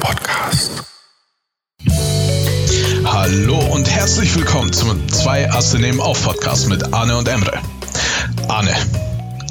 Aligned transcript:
Podcast. 0.00 0.70
Hallo 3.04 3.58
und 3.72 3.88
herzlich 3.88 4.34
willkommen 4.34 4.72
zum 4.72 5.08
zwei 5.10 5.50
Asse 5.50 5.78
nehmen 5.78 6.00
auf 6.00 6.22
Podcast 6.24 6.68
mit 6.68 6.92
Arne 6.92 7.16
und 7.16 7.28
Emre. 7.28 7.60
Arne, 8.48 8.74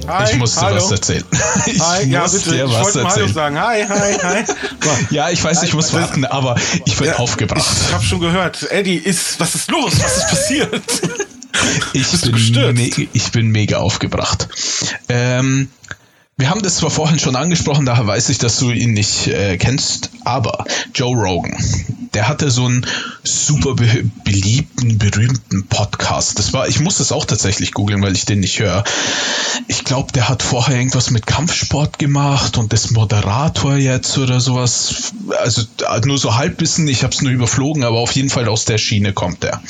Hi, 0.07 0.31
ich 0.31 0.37
musste 0.37 0.61
hallo. 0.61 0.77
was 0.77 0.91
erzählen. 0.91 1.23
Ich 1.67 1.79
Hi, 1.79 2.05
ja, 2.09 2.21
muss 2.23 2.31
bitte. 2.33 2.51
dir 2.51 2.65
Ich 2.65 2.71
was 2.71 2.83
wollte 2.85 2.97
mal 3.03 3.11
Hallo 3.11 3.21
erzählen. 3.21 3.33
sagen. 3.33 3.59
Hi, 3.59 3.85
hi, 3.87 4.17
hi. 4.21 4.43
Ja, 5.11 5.29
ich 5.29 5.43
weiß, 5.43 5.63
ich 5.63 5.73
muss 5.73 5.93
warten, 5.93 6.25
aber 6.25 6.55
ich 6.85 6.97
bin 6.97 7.11
aufgebracht. 7.13 7.77
Ich 7.87 7.93
habe 7.93 8.03
schon 8.03 8.19
gehört. 8.19 8.69
Eddie, 8.71 8.95
ist, 8.97 9.39
was 9.39 9.55
ist 9.55 9.69
los? 9.71 9.93
Was 10.03 10.17
ist 10.17 10.27
passiert? 10.29 10.81
Ich, 11.93 12.09
Bist 12.09 12.25
du 12.25 12.31
bin, 12.31 13.07
ich 13.11 13.31
bin 13.31 13.47
mega 13.49 13.77
aufgebracht. 13.79 14.47
Ähm, 15.09 15.69
wir 16.39 16.49
haben 16.49 16.61
das 16.61 16.77
zwar 16.77 16.89
vorhin 16.89 17.19
schon 17.19 17.35
angesprochen, 17.35 17.85
daher 17.85 18.07
weiß 18.07 18.29
ich, 18.29 18.37
dass 18.37 18.57
du 18.59 18.71
ihn 18.71 18.93
nicht 18.93 19.27
äh, 19.27 19.57
kennst, 19.57 20.09
aber 20.23 20.63
Joe 20.95 21.13
Rogan, 21.13 21.53
der 22.13 22.29
hatte 22.29 22.49
so 22.49 22.65
einen 22.65 22.87
super 23.23 23.75
be 23.75 24.09
beliebten, 24.23 24.97
berühmten 24.97 25.67
Podcast. 25.67 26.39
Das 26.39 26.53
war, 26.53 26.69
ich 26.69 26.79
muss 26.79 26.99
das 26.99 27.11
auch 27.11 27.25
tatsächlich 27.25 27.73
googeln, 27.73 28.01
weil 28.01 28.15
ich 28.15 28.23
den 28.23 28.39
nicht 28.39 28.57
höre. 28.57 28.85
Ich 29.67 29.83
glaube, 29.83 30.13
der 30.13 30.29
hat 30.29 30.41
vorher 30.41 30.77
irgendwas 30.77 31.11
mit 31.11 31.27
Kampfsport 31.27 31.99
gemacht 31.99 32.57
und 32.57 32.71
ist 32.71 32.91
Moderator 32.91 33.75
jetzt 33.75 34.17
oder 34.17 34.39
sowas. 34.39 35.11
Also 35.39 35.63
nur 36.05 36.17
so 36.17 36.37
Halbwissen, 36.37 36.87
ich 36.87 37.03
habe 37.03 37.13
es 37.13 37.21
nur 37.21 37.33
überflogen, 37.33 37.83
aber 37.83 37.97
auf 37.97 38.13
jeden 38.13 38.29
Fall 38.29 38.47
aus 38.47 38.63
der 38.63 38.77
Schiene 38.77 39.11
kommt 39.11 39.43
der. 39.43 39.61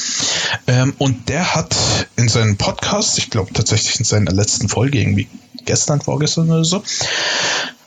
Ähm, 0.67 0.93
und 0.99 1.29
der 1.29 1.55
hat 1.55 1.75
in 2.15 2.29
seinem 2.29 2.57
Podcast, 2.57 3.17
ich 3.17 3.31
glaube 3.31 3.53
tatsächlich 3.53 3.97
in 3.97 4.05
seiner 4.05 4.31
letzten 4.31 4.69
Folge, 4.69 4.99
irgendwie 4.99 5.27
gestern, 5.69 6.01
vorgestern 6.01 6.49
oder 6.49 6.65
so, 6.65 6.83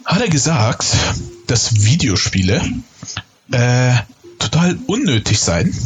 hat 0.04 0.20
er 0.20 0.28
gesagt, 0.28 0.86
dass 1.48 1.82
Videospiele 1.82 2.62
äh, 3.50 3.94
total 4.38 4.78
unnötig 4.86 5.40
seien, 5.40 5.76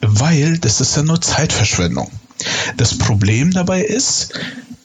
weil 0.00 0.58
das 0.58 0.82
ist 0.82 0.96
ja 0.96 1.02
nur 1.02 1.20
Zeitverschwendung. 1.22 2.10
Das 2.76 2.98
Problem 2.98 3.52
dabei 3.52 3.82
ist, 3.82 4.34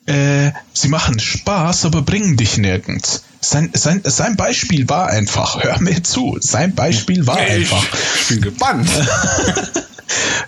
äh, 0.05 0.51
sie 0.73 0.87
machen 0.87 1.19
Spaß, 1.19 1.83
aber 1.85 2.03
bringen 2.03 2.37
dich 2.37 2.57
nirgends. 2.57 3.23
Sein, 3.41 3.71
sein, 3.73 4.01
sein 4.05 4.37
Beispiel 4.37 4.87
war 4.87 5.07
einfach, 5.07 5.61
hör 5.61 5.81
mir 5.81 6.03
zu, 6.03 6.37
sein 6.39 6.73
Beispiel 6.73 7.27
war 7.27 7.37
einfach. 7.37 7.85
Ich 8.21 8.27
bin 8.29 8.41
gebannt. 8.41 8.89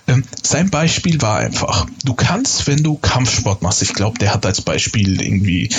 Ähm, 0.07 0.23
sein 0.41 0.69
Beispiel 0.69 1.21
war 1.21 1.37
einfach, 1.39 1.85
du 2.03 2.13
kannst, 2.13 2.67
wenn 2.67 2.83
du 2.83 2.95
Kampfsport 2.95 3.61
machst, 3.61 3.81
ich 3.81 3.93
glaube, 3.93 4.19
der 4.19 4.33
hat 4.33 4.45
als 4.45 4.61
Beispiel 4.61 5.21
irgendwie 5.21 5.69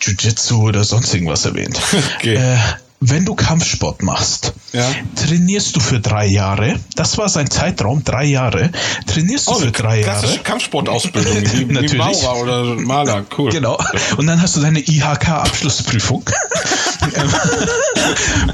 Jiu-Jitsu 0.00 0.62
oder 0.68 0.84
sonst 0.84 1.12
irgendwas 1.14 1.44
erwähnt. 1.44 1.78
Okay. 2.18 2.34
Äh, 2.36 2.56
wenn 3.04 3.24
du 3.24 3.34
Kampfsport 3.34 4.04
machst, 4.04 4.52
Ja. 4.72 4.88
trainierst 5.16 5.74
du 5.74 5.80
für 5.80 5.98
drei 5.98 6.24
Jahre, 6.26 6.78
das 6.94 7.18
war 7.18 7.28
sein 7.28 7.50
Zeitraum, 7.50 8.04
drei 8.04 8.26
Jahre, 8.26 8.70
trainierst 9.08 9.48
du 9.48 9.50
Oh, 9.50 9.54
für 9.56 9.62
eine 9.64 9.72
drei 9.72 10.02
klassische 10.02 10.34
Jahre. 10.34 10.44
Kampfsportausbildung, 10.44 11.52
wie, 11.52 11.58
wie 11.68 11.72
Natürlich. 11.72 11.98
Maurer 11.98 12.36
oder 12.40 12.64
Maler. 12.76 13.24
Cool. 13.36 13.50
Genau. 13.50 13.76
Und 14.18 14.28
dann 14.28 14.40
hast 14.40 14.54
du 14.56 14.60
deine 14.60 14.78
IHK-Abschlussprüfung. 14.78 16.22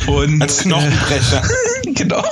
Und 0.06 0.42
Als 0.42 0.58
Knochenbrecher. 0.58 1.42
Genau. 1.94 2.22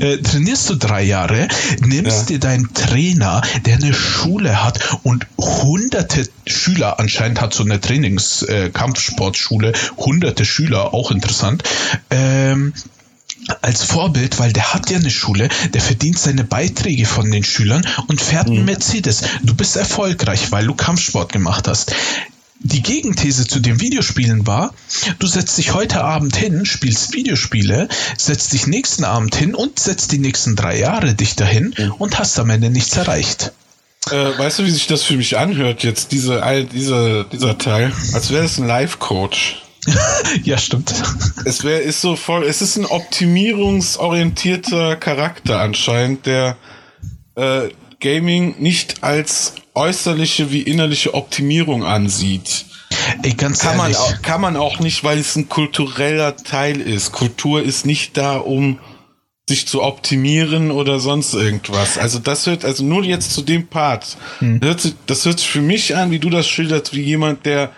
Äh, 0.00 0.18
trainierst 0.18 0.68
du 0.70 0.74
drei 0.76 1.02
Jahre, 1.02 1.48
nimmst 1.80 2.20
Ja. 2.20 2.26
dir 2.26 2.40
deinen 2.40 2.72
Trainer, 2.74 3.42
der 3.64 3.76
eine 3.76 3.94
Schule 3.94 4.62
hat 4.62 4.80
und 5.02 5.26
hunderte 5.38 6.28
Schüler, 6.46 6.98
anscheinend 7.00 7.40
hat 7.40 7.54
so 7.54 7.62
eine 7.64 7.80
Trainings-Kampfsportschule 7.80 9.72
hunderte 9.96 10.44
Schüler, 10.44 10.92
auch 10.94 11.10
interessant, 11.10 11.62
ähm, 12.10 12.72
als 13.60 13.82
Vorbild, 13.84 14.38
weil 14.38 14.52
der 14.52 14.72
hat 14.72 14.90
ja 14.90 14.98
eine 14.98 15.10
Schule, 15.10 15.48
der 15.74 15.80
verdient 15.80 16.18
seine 16.18 16.44
Beiträge 16.44 17.04
von 17.04 17.30
den 17.30 17.44
Schülern 17.44 17.86
und 18.06 18.20
fährt 18.20 18.46
einen 18.48 18.64
Mercedes. 18.64 19.22
Du 19.42 19.54
bist 19.54 19.76
erfolgreich, 19.76 20.50
weil 20.50 20.66
du 20.66 20.74
Kampfsport 20.74 21.32
gemacht 21.32 21.68
hast. 21.68 21.94
Die 22.64 22.82
Gegenthese 22.82 23.46
zu 23.46 23.60
den 23.60 23.80
Videospielen 23.80 24.46
war, 24.46 24.72
du 25.18 25.26
setzt 25.26 25.58
dich 25.58 25.74
heute 25.74 26.02
Abend 26.02 26.34
hin, 26.34 26.64
spielst 26.64 27.12
Videospiele, 27.12 27.88
setzt 28.16 28.54
dich 28.54 28.66
nächsten 28.66 29.04
Abend 29.04 29.36
hin 29.36 29.54
und 29.54 29.78
setzt 29.78 30.12
die 30.12 30.18
nächsten 30.18 30.56
drei 30.56 30.78
Jahre 30.78 31.12
dich 31.14 31.36
dahin 31.36 31.74
und 31.98 32.18
hast 32.18 32.38
am 32.38 32.48
Ende 32.48 32.70
nichts 32.70 32.96
erreicht. 32.96 33.52
Äh, 34.10 34.38
weißt 34.38 34.60
du, 34.60 34.64
wie 34.64 34.70
sich 34.70 34.86
das 34.86 35.02
für 35.02 35.16
mich 35.16 35.36
anhört, 35.36 35.82
jetzt 35.82 36.12
diese, 36.12 36.42
diese, 36.72 37.26
dieser 37.30 37.58
Teil? 37.58 37.92
Als 38.14 38.30
wäre 38.30 38.46
es 38.46 38.56
ein 38.56 38.66
Life-Coach. 38.66 39.62
ja, 40.44 40.56
stimmt. 40.56 40.94
Es 41.44 41.64
wäre, 41.64 41.80
ist 41.80 42.00
so 42.00 42.16
voll, 42.16 42.44
es 42.44 42.62
ist 42.62 42.76
ein 42.76 42.86
optimierungsorientierter 42.86 44.96
Charakter 44.96 45.60
anscheinend, 45.60 46.24
der 46.24 46.56
äh, 47.34 47.68
Gaming 48.00 48.54
nicht 48.58 49.02
als 49.02 49.52
äußerliche 49.74 50.50
wie 50.50 50.62
innerliche 50.62 51.14
Optimierung 51.14 51.84
ansieht. 51.84 52.66
Ey, 53.22 53.32
ganz 53.32 53.60
Kann 53.60 53.76
man, 53.76 53.94
auch, 53.94 54.22
kann 54.22 54.40
man 54.40 54.56
auch 54.56 54.78
nicht, 54.78 55.04
weil 55.04 55.18
es 55.18 55.36
ein 55.36 55.48
kultureller 55.48 56.36
Teil 56.36 56.80
ist. 56.80 57.12
Kultur 57.12 57.62
ist 57.62 57.86
nicht 57.86 58.16
da, 58.16 58.36
um 58.36 58.78
sich 59.48 59.66
zu 59.66 59.82
optimieren 59.82 60.70
oder 60.70 61.00
sonst 61.00 61.34
irgendwas. 61.34 61.98
Also 61.98 62.18
das 62.18 62.46
hört, 62.46 62.64
also 62.64 62.82
nur 62.82 63.04
jetzt 63.04 63.34
zu 63.34 63.42
dem 63.42 63.66
Part, 63.66 64.16
hört 64.40 64.80
sich, 64.80 64.94
das 65.06 65.24
hört 65.26 65.38
sich 65.38 65.48
für 65.48 65.60
mich 65.60 65.96
an, 65.96 66.10
wie 66.10 66.18
du 66.18 66.30
das 66.30 66.48
schilderst, 66.48 66.94
wie 66.94 67.02
jemand, 67.02 67.44
der 67.44 67.70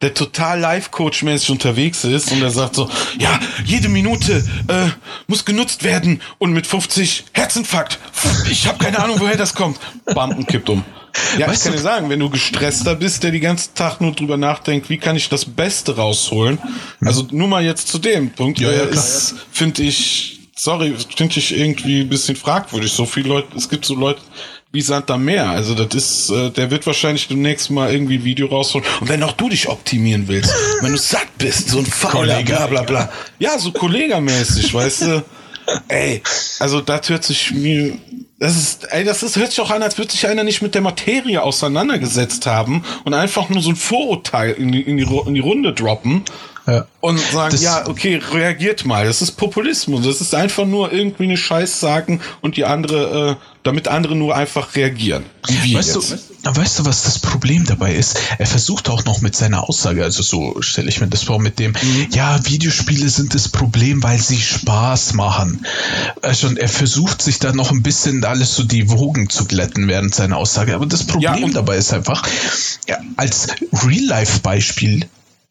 der 0.00 0.14
total 0.14 0.60
Life-Coach-mäßig 0.60 1.50
unterwegs 1.50 2.04
ist 2.04 2.30
und 2.30 2.38
der 2.38 2.50
sagt 2.50 2.76
so, 2.76 2.88
ja, 3.18 3.38
jede 3.64 3.88
Minute 3.88 4.44
äh, 4.68 4.90
muss 5.26 5.44
genutzt 5.44 5.82
werden 5.82 6.22
und 6.38 6.52
mit 6.52 6.68
50 6.68 7.24
Herzinfarkt. 7.32 7.98
Ich 8.48 8.68
habe 8.68 8.78
keine 8.78 9.00
Ahnung, 9.00 9.18
woher 9.18 9.36
das 9.36 9.54
kommt. 9.54 9.80
Bam, 10.14 10.30
und 10.30 10.46
kippt 10.46 10.68
um. 10.70 10.84
Ja, 11.38 11.48
Weißt 11.48 11.58
ich 11.58 11.62
kann 11.64 11.72
du- 11.72 11.78
dir 11.78 11.82
sagen, 11.82 12.10
wenn 12.10 12.20
du 12.20 12.30
gestresster 12.30 12.94
bist, 12.94 13.22
der 13.22 13.30
die 13.30 13.40
ganzen 13.40 13.74
Tag 13.74 14.00
nur 14.00 14.12
drüber 14.12 14.36
nachdenkt, 14.36 14.88
wie 14.90 14.98
kann 14.98 15.16
ich 15.16 15.28
das 15.28 15.44
Beste 15.44 15.96
rausholen. 15.96 16.58
Also 17.00 17.26
nur 17.30 17.48
mal 17.48 17.64
jetzt 17.64 17.88
zu 17.88 17.98
dem 17.98 18.30
Punkt. 18.30 18.58
Ja, 18.60 18.70
ja, 18.70 18.84
äh, 18.84 18.90
ist, 18.90 19.34
finde 19.52 19.82
ich, 19.82 20.48
sorry, 20.56 20.94
finde 21.16 21.38
ich 21.38 21.56
irgendwie 21.56 22.00
ein 22.02 22.08
bisschen 22.08 22.36
fragwürdig. 22.36 22.92
So 22.92 23.04
viele 23.06 23.28
Leute, 23.28 23.48
es 23.56 23.68
gibt 23.68 23.84
so 23.84 23.94
Leute 23.94 24.20
wie 24.70 24.82
Sand 24.82 25.10
am 25.10 25.24
Meer. 25.24 25.48
Also 25.48 25.74
das 25.74 25.94
ist, 25.94 26.30
äh, 26.30 26.50
der 26.50 26.70
wird 26.70 26.86
wahrscheinlich 26.86 27.26
demnächst 27.28 27.70
mal 27.70 27.90
irgendwie 27.92 28.16
ein 28.16 28.24
Video 28.24 28.46
rausholen. 28.48 28.86
Und 29.00 29.08
wenn 29.08 29.22
auch 29.22 29.32
du 29.32 29.48
dich 29.48 29.68
optimieren 29.68 30.28
willst, 30.28 30.52
wenn 30.82 30.92
du 30.92 30.98
satt 30.98 31.26
bist, 31.38 31.68
so 31.70 31.78
ein 31.78 31.86
fauler, 31.86 32.34
Kollege. 32.34 32.52
bla 32.52 32.66
bla 32.66 32.82
bla. 32.82 33.12
Ja, 33.38 33.58
so 33.58 33.72
kollegamäßig, 33.72 34.72
weißt 34.72 35.02
du. 35.02 35.24
Ey, 35.88 36.22
also 36.60 36.80
das 36.80 37.08
hört 37.08 37.24
sich 37.24 37.52
mir, 37.52 37.98
das 38.38 38.56
ist, 38.56 38.92
ey, 38.92 39.04
das 39.04 39.22
ist, 39.22 39.36
hört 39.36 39.50
sich 39.50 39.60
auch 39.60 39.70
an, 39.70 39.82
als 39.82 39.98
würde 39.98 40.12
sich 40.12 40.26
einer 40.26 40.44
nicht 40.44 40.62
mit 40.62 40.74
der 40.74 40.82
Materie 40.82 41.42
auseinandergesetzt 41.42 42.46
haben 42.46 42.84
und 43.04 43.14
einfach 43.14 43.48
nur 43.48 43.62
so 43.62 43.70
ein 43.70 43.76
Vorurteil 43.76 44.52
in 44.52 44.72
die, 44.72 44.82
in 44.82 44.96
die, 44.96 45.04
in 45.04 45.34
die 45.34 45.40
Runde 45.40 45.72
droppen 45.72 46.24
Ja. 46.68 46.86
und 47.00 47.18
sagen, 47.18 47.52
Das- 47.52 47.62
ja, 47.62 47.88
okay, 47.88 48.20
reagiert 48.32 48.84
mal. 48.84 49.06
Das 49.06 49.22
ist 49.22 49.32
Populismus. 49.32 50.04
Das 50.04 50.20
ist 50.20 50.34
einfach 50.34 50.66
nur 50.66 50.92
irgendwie 50.92 51.24
eine 51.24 51.36
Scheiß 51.38 51.80
sagen 51.80 52.20
und 52.42 52.56
die 52.58 52.64
andere, 52.66 53.38
äh, 53.40 53.44
damit 53.62 53.88
andere 53.88 54.14
nur 54.14 54.36
einfach 54.36 54.74
reagieren. 54.76 55.24
Wie 55.62 55.74
Weißt 55.74 55.94
jetzt. 55.94 56.12
du, 56.44 56.56
weißt 56.56 56.78
du, 56.78 56.84
was 56.84 57.04
das 57.04 57.18
Problem 57.20 57.64
dabei 57.64 57.94
ist? 57.94 58.18
Er 58.38 58.46
versucht 58.46 58.88
auch 58.90 59.04
noch 59.04 59.20
mit 59.22 59.34
seiner 59.34 59.68
Aussage, 59.68 60.04
also 60.04 60.22
so 60.22 60.60
stelle 60.60 60.88
ich 60.88 61.00
mir 61.00 61.08
das 61.08 61.22
vor, 61.22 61.38
mit 61.40 61.58
dem, 61.58 61.74
ja, 62.12 62.38
Videospiele 62.46 63.08
sind 63.08 63.34
das 63.34 63.48
Problem, 63.48 64.02
weil 64.02 64.18
sie 64.18 64.38
Spaß 64.40 65.14
machen. 65.14 65.64
Also, 66.22 66.48
und 66.48 66.58
er 66.58 66.68
versucht 66.68 67.22
sich 67.22 67.38
da 67.38 67.52
noch 67.52 67.70
ein 67.70 67.82
bisschen 67.82 68.24
alles 68.24 68.54
so 68.54 68.62
die 68.64 68.90
Wogen 68.90 69.28
zu 69.30 69.46
glätten 69.46 69.88
während 69.88 70.14
seiner 70.14 70.36
Aussage. 70.36 70.74
Aber 70.74 70.86
das 70.86 71.04
Problem 71.04 71.42
Ja, 71.42 71.48
dabei 71.48 71.76
ist 71.78 71.92
einfach, 71.92 72.22
ja, 72.86 72.98
als 73.16 73.48
Real-Life-Beispiel 73.72 75.06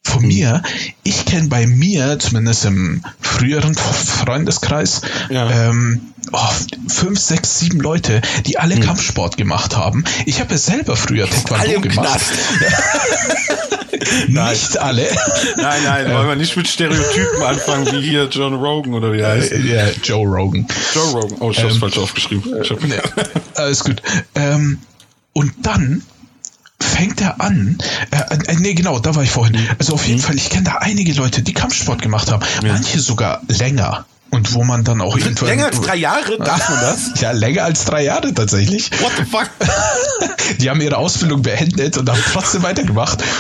von 0.08 0.26
mir, 0.26 0.62
ich 1.04 1.26
kenne 1.26 1.48
bei 1.50 1.68
mir, 1.68 2.18
zumindest 2.20 2.66
im 2.66 3.04
früheren 3.22 3.76
Freundeskreis, 3.76 5.02
Ja. 5.30 5.50
ähm, 5.70 6.02
oh, 6.32 6.40
fünf, 6.88 7.20
sechs, 7.20 7.60
sieben 7.60 7.80
Leute, 7.80 8.22
die 8.46 8.58
alle 8.58 8.80
Kampfsport 8.80 9.38
gemacht 9.38 9.76
haben. 9.78 10.04
Ich 10.26 10.40
habe 10.40 10.52
ja 10.52 10.58
selber 10.58 10.96
früher 10.96 11.28
Hm. 11.30 11.46
Taekwondo 11.46 11.82
gemacht. 11.82 12.22
Knast. 12.22 12.32
Nicht 14.28 14.78
alle. 14.78 15.08
Nein, 15.58 15.84
nein, 15.84 16.12
wollen 16.14 16.28
wir 16.28 16.36
nicht 16.36 16.56
mit 16.56 16.68
Stereotypen 16.68 17.42
anfangen, 17.44 17.88
wie 17.92 18.02
hier 18.02 18.26
John 18.30 18.54
Rogan 18.54 18.94
oder 18.94 19.12
wie 19.12 19.24
heißt. 19.24 19.52
ja, 19.66 19.88
Joe 20.04 20.26
Rogan. 20.26 20.68
Joe 20.94 21.12
Rogan. 21.12 21.38
Oh, 21.40 21.52
ich 21.52 21.62
hab's 21.62 21.78
falsch 21.78 21.98
aufgeschrieben. 21.98 22.62
Ich 22.62 22.70
hab, 22.70 22.82
Nee, 22.84 22.96
alles 23.56 23.84
gut. 23.84 24.02
Ähm, 24.36 24.80
und 25.34 25.52
dann 25.64 26.04
fängt 26.80 27.22
er 27.22 27.42
an, 27.42 27.78
äh, 28.12 28.52
äh, 28.52 28.56
nee, 28.60 28.74
genau, 28.74 29.00
da 29.00 29.16
war 29.16 29.24
ich 29.24 29.32
vorhin. 29.32 29.58
Also 29.80 29.94
auf 29.94 30.08
jeden 30.08 30.20
Fall, 30.20 30.36
ich 30.36 30.50
kenne 30.50 30.64
da 30.64 30.76
einige 30.80 31.14
Leute, 31.14 31.42
die 31.42 31.54
Kampfsport 31.54 32.02
gemacht 32.02 32.32
haben. 32.32 32.44
Manche 32.64 33.00
sogar 33.00 33.42
länger. 33.48 34.06
und 34.30 34.54
wo 34.54 34.64
man 34.64 34.84
dann 34.84 35.02
auch 35.02 35.18
irgendwann. 35.18 35.48
Länger 35.48 35.66
als 35.68 35.82
drei 35.82 35.96
Jahre? 35.96 36.38
Darf 36.38 36.70
man 36.70 36.82
das? 36.82 37.12
Ja, 37.22 37.32
länger 37.32 37.64
als 37.64 37.86
drei 37.86 38.04
Jahre 38.04 38.34
tatsächlich. 38.34 38.92
What 39.02 39.12
the 39.18 39.24
fuck? 39.24 39.50
Die 40.60 40.70
haben 40.70 40.82
ihre 40.82 40.98
Ausbildung 40.98 41.42
beendet 41.42 41.98
und 41.98 42.10
haben 42.10 42.22
trotzdem 42.34 42.64
weitergemacht. 42.64 43.24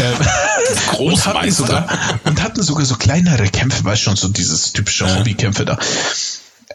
Ähm, 0.00 0.98
und, 0.98 1.26
hatten 1.26 1.50
sogar, 1.50 1.86
und 2.24 2.42
hatten 2.42 2.62
sogar 2.62 2.84
so 2.84 2.96
kleinere 2.96 3.48
Kämpfe, 3.48 3.84
weißt 3.84 4.02
schon, 4.02 4.16
so 4.16 4.28
dieses 4.28 4.72
typische 4.72 5.06
ja. 5.06 5.16
Hobbykämpfe 5.16 5.64
da. 5.64 5.78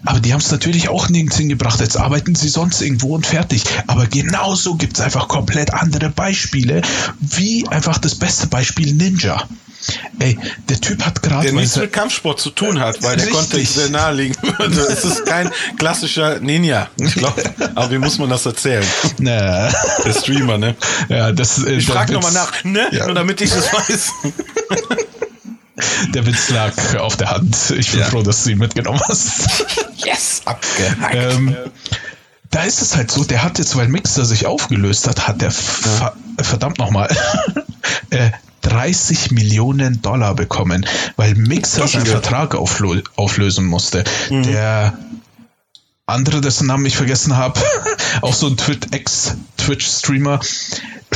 Aber 0.05 0.19
die 0.19 0.33
haben 0.33 0.41
es 0.41 0.51
natürlich 0.51 0.89
auch 0.89 1.09
nirgends 1.09 1.37
hingebracht. 1.37 1.79
Jetzt 1.79 1.97
arbeiten 1.97 2.35
sie 2.35 2.49
sonst 2.49 2.81
irgendwo 2.81 3.15
und 3.15 3.25
fertig. 3.25 3.63
Aber 3.87 4.05
genauso 4.07 4.75
gibt 4.75 4.97
es 4.97 5.03
einfach 5.03 5.27
komplett 5.27 5.73
andere 5.73 6.09
Beispiele, 6.09 6.81
wie 7.19 7.67
einfach 7.67 7.97
das 7.97 8.15
beste 8.15 8.47
Beispiel 8.47 8.93
Ninja. 8.93 9.47
Ey, 10.19 10.37
der 10.69 10.79
Typ 10.79 11.05
hat 11.05 11.21
gerade. 11.21 11.43
Der 11.43 11.53
nichts 11.53 11.75
mit 11.75 11.91
Kampfsport 11.91 12.39
zu 12.39 12.51
tun 12.51 12.79
hat, 12.79 13.03
weil 13.03 13.17
der 13.17 13.27
Kontext 13.27 13.75
sehr 13.75 13.89
naheliegen 13.89 14.35
würde. 14.41 14.81
Es 14.93 15.03
ist 15.03 15.25
kein 15.25 15.49
klassischer 15.77 16.39
Ninja. 16.39 16.87
Ich 16.97 17.15
glaube, 17.15 17.43
aber 17.75 17.91
wie 17.91 17.97
muss 17.97 18.17
man 18.17 18.29
das 18.29 18.45
erzählen? 18.45 18.85
Na. 19.17 19.69
Der 20.05 20.13
Streamer, 20.13 20.57
ne? 20.57 20.75
Ja, 21.09 21.31
das. 21.31 21.57
Ich 21.57 21.87
frage 21.87 22.13
nochmal 22.13 22.31
nach, 22.31 22.63
ne? 22.63 22.87
Ja. 22.91 23.07
Nur 23.07 23.15
damit 23.15 23.41
ich 23.41 23.49
das 23.49 23.73
weiß. 23.73 24.11
Der 26.13 26.25
Witz 26.25 26.49
lag 26.49 26.73
auf 26.97 27.17
der 27.17 27.31
Hand. 27.31 27.55
Ich 27.77 27.91
bin 27.91 28.01
ja. 28.01 28.05
froh, 28.07 28.21
dass 28.21 28.43
du 28.43 28.51
ihn 28.51 28.57
mitgenommen 28.57 29.01
hast. 29.07 29.65
Yes, 29.97 30.41
abgehackt. 30.45 31.15
Ähm, 31.15 31.55
da 32.51 32.63
ist 32.63 32.81
es 32.81 32.95
halt 32.95 33.09
so, 33.09 33.23
der 33.23 33.43
hat 33.43 33.57
jetzt, 33.57 33.75
weil 33.75 33.87
Mixer 33.87 34.25
sich 34.25 34.45
aufgelöst 34.45 35.07
hat, 35.07 35.27
hat 35.27 35.41
der 35.41 35.49
ja. 35.49 36.13
verdammt 36.41 36.77
nochmal 36.77 37.15
äh, 38.11 38.29
30 38.61 39.31
Millionen 39.31 40.01
Dollar 40.01 40.35
bekommen, 40.35 40.85
weil 41.15 41.35
Mixer 41.35 41.87
seinen 41.87 42.05
Vertrag 42.05 42.55
auflö 42.55 43.01
auflösen 43.15 43.65
musste. 43.65 44.03
Mhm. 44.29 44.43
Der 44.43 44.97
andere, 46.05 46.41
dessen 46.41 46.67
Namen 46.67 46.85
ich 46.85 46.95
vergessen 46.95 47.37
habe, 47.37 47.59
auch 48.21 48.33
so 48.33 48.47
ein 48.47 48.57
Ex-Twitch-Streamer, 48.91 50.39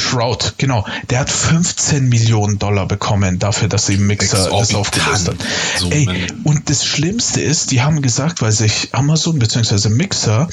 Shroud, 0.08 0.54
genau, 0.58 0.86
der 1.10 1.20
hat 1.20 1.30
15 1.30 2.08
Millionen 2.08 2.60
Dollar 2.60 2.88
bekommen 2.88 3.40
dafür, 3.40 3.68
dass 3.68 3.90
eben 3.90 4.08
Mixer 4.08 4.50
das 4.50 4.74
aufgelöst 4.74 5.28
hat. 5.28 5.36
So 5.78 5.90
Ey, 5.90 6.28
und 6.44 6.70
das 6.70 6.86
Schlimmste 6.86 7.42
ist, 7.42 7.72
die 7.72 7.82
haben 7.82 8.02
gesagt, 8.02 8.42
weil 8.42 8.52
sich 8.52 8.90
Amazon 8.94 9.38
bzw. 9.40 9.90
Mixer 9.90 10.48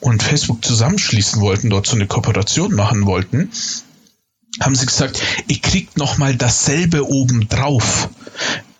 und 0.00 0.22
Facebook 0.22 0.64
zusammenschließen 0.64 1.40
wollten, 1.40 1.70
dort 1.70 1.86
so 1.86 1.96
eine 1.96 2.06
Kooperation 2.06 2.74
machen 2.74 3.06
wollten, 3.06 3.50
haben 4.60 4.74
sie 4.74 4.86
gesagt, 4.86 5.22
ihr 5.46 5.60
kriegt 5.60 5.96
nochmal 5.96 6.36
dasselbe 6.36 7.08
oben 7.08 7.48
drauf, 7.48 8.08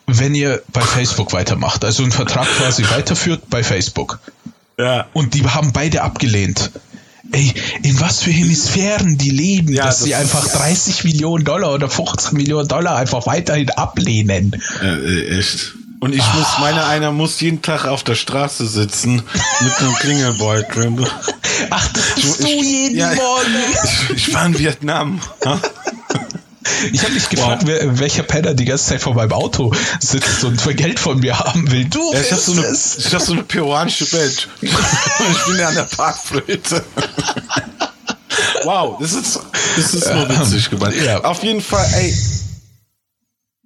wenn 0.06 0.34
ihr 0.34 0.62
bei 0.72 0.82
Facebook 0.82 1.32
weitermacht. 1.32 1.84
Also 1.84 2.02
einen 2.02 2.12
Vertrag 2.12 2.46
quasi 2.58 2.84
weiterführt 2.90 3.48
bei 3.48 3.62
Facebook. 3.62 4.20
Ja. 4.78 5.06
Und 5.12 5.34
die 5.34 5.44
haben 5.46 5.72
beide 5.72 6.02
abgelehnt. 6.02 6.70
Ey, 7.30 7.52
in 7.82 8.00
was 8.00 8.22
für 8.22 8.30
Hemisphären 8.30 9.18
die 9.18 9.30
leben, 9.30 9.72
ja, 9.72 9.84
dass 9.84 9.98
das 9.98 10.06
sie 10.06 10.14
einfach 10.14 10.46
30 10.46 11.04
Millionen 11.04 11.44
Dollar 11.44 11.74
oder 11.74 11.90
15 11.90 12.36
Millionen 12.36 12.68
Dollar 12.68 12.96
einfach 12.96 13.26
weiterhin 13.26 13.70
ablehnen. 13.70 14.52
Äh, 14.82 15.38
echt. 15.38 15.74
Und 16.00 16.14
ich 16.14 16.22
muss, 16.34 16.46
ah. 16.56 16.60
meine 16.60 16.84
einer 16.86 17.10
muss 17.10 17.40
jeden 17.40 17.60
Tag 17.60 17.86
auf 17.86 18.04
der 18.04 18.14
Straße 18.14 18.66
sitzen 18.66 19.22
mit 19.60 19.78
einem 19.80 19.94
Klingelbeutel. 19.94 20.96
Ach, 21.70 21.88
das 21.92 22.14
tust 22.14 22.40
du 22.40 22.46
jeden 22.46 22.96
ja, 22.96 23.12
Morgen. 23.14 23.54
Ich, 24.10 24.28
ich, 24.28 24.34
war 24.34 24.46
in 24.46 24.58
Vietnam. 24.58 25.20
Ich 26.92 27.02
habe 27.02 27.12
mich 27.12 27.28
gefragt, 27.28 27.62
wow. 27.62 27.68
wer, 27.68 27.98
welcher 27.98 28.22
Penner 28.22 28.54
die 28.54 28.64
ganze 28.64 28.86
Zeit 28.86 29.02
vor 29.02 29.14
meinem 29.14 29.32
Auto 29.32 29.72
sitzt 30.00 30.44
und 30.44 30.60
für 30.60 30.74
Geld 30.74 30.98
von 30.98 31.20
mir 31.20 31.38
haben 31.38 31.70
will. 31.70 31.84
Du 31.84 32.12
ja, 32.12 32.20
ich 32.20 32.32
habe 32.32 32.40
so, 32.40 32.52
eine, 32.52 32.66
ich 32.70 33.14
hab 33.14 33.20
so 33.20 33.32
eine 33.32 33.42
peruanische 33.42 34.06
Band. 34.06 34.48
ich 34.60 35.44
bin 35.46 35.58
ja 35.58 35.68
an 35.68 35.74
der 35.74 35.82
Parkflöte. 35.82 36.84
wow, 38.64 38.96
das 39.00 39.12
ist, 39.12 39.40
das 39.76 39.94
ist 39.94 40.12
nur 40.12 40.28
witzig 40.28 40.70
gemeint. 40.70 40.94
Ja. 41.04 41.22
Auf 41.24 41.42
jeden 41.42 41.60
Fall, 41.60 41.86
ey, 41.94 42.14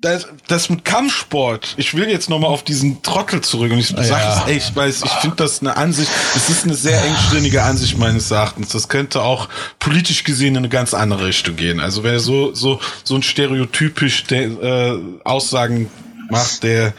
das, 0.02 0.26
das 0.49 0.69
mit 0.69 0.84
Kampfsport, 0.84 1.75
ich 1.76 1.94
will 1.94 2.08
jetzt 2.08 2.28
nochmal 2.28 2.50
auf 2.50 2.64
diesen 2.64 3.02
Trottel 3.02 3.40
zurück 3.40 3.70
und 3.72 3.78
ich 3.78 3.90
ja. 3.90 4.02
sage 4.02 4.25
es 4.26 4.52
echt, 4.52 4.76
weil 4.76 4.90
ich 4.90 4.96
finde 4.96 5.37
das 5.37 5.60
eine 5.60 5.76
Ansicht, 5.76 6.10
es 6.34 6.50
ist 6.50 6.64
eine 6.64 6.75
sehr 6.75 7.02
engstinnige 7.04 7.62
Ansicht 7.62 7.96
meines 7.96 8.31
Erachtens. 8.31 8.70
Das 8.70 8.88
könnte 8.88 9.22
auch 9.22 9.49
politisch 9.78 10.25
gesehen 10.25 10.54
in 10.54 10.58
eine 10.58 10.69
ganz 10.69 10.93
andere 10.93 11.26
Richtung 11.26 11.54
gehen. 11.54 11.78
Also 11.78 12.02
wer 12.02 12.19
so, 12.19 12.52
so, 12.52 12.81
so 13.04 13.14
ein 13.14 13.22
stereotypisch 13.22 14.25
der, 14.25 14.43
äh, 14.43 14.99
Aussagen 15.25 15.88
macht, 16.28 16.64
der 16.64 16.94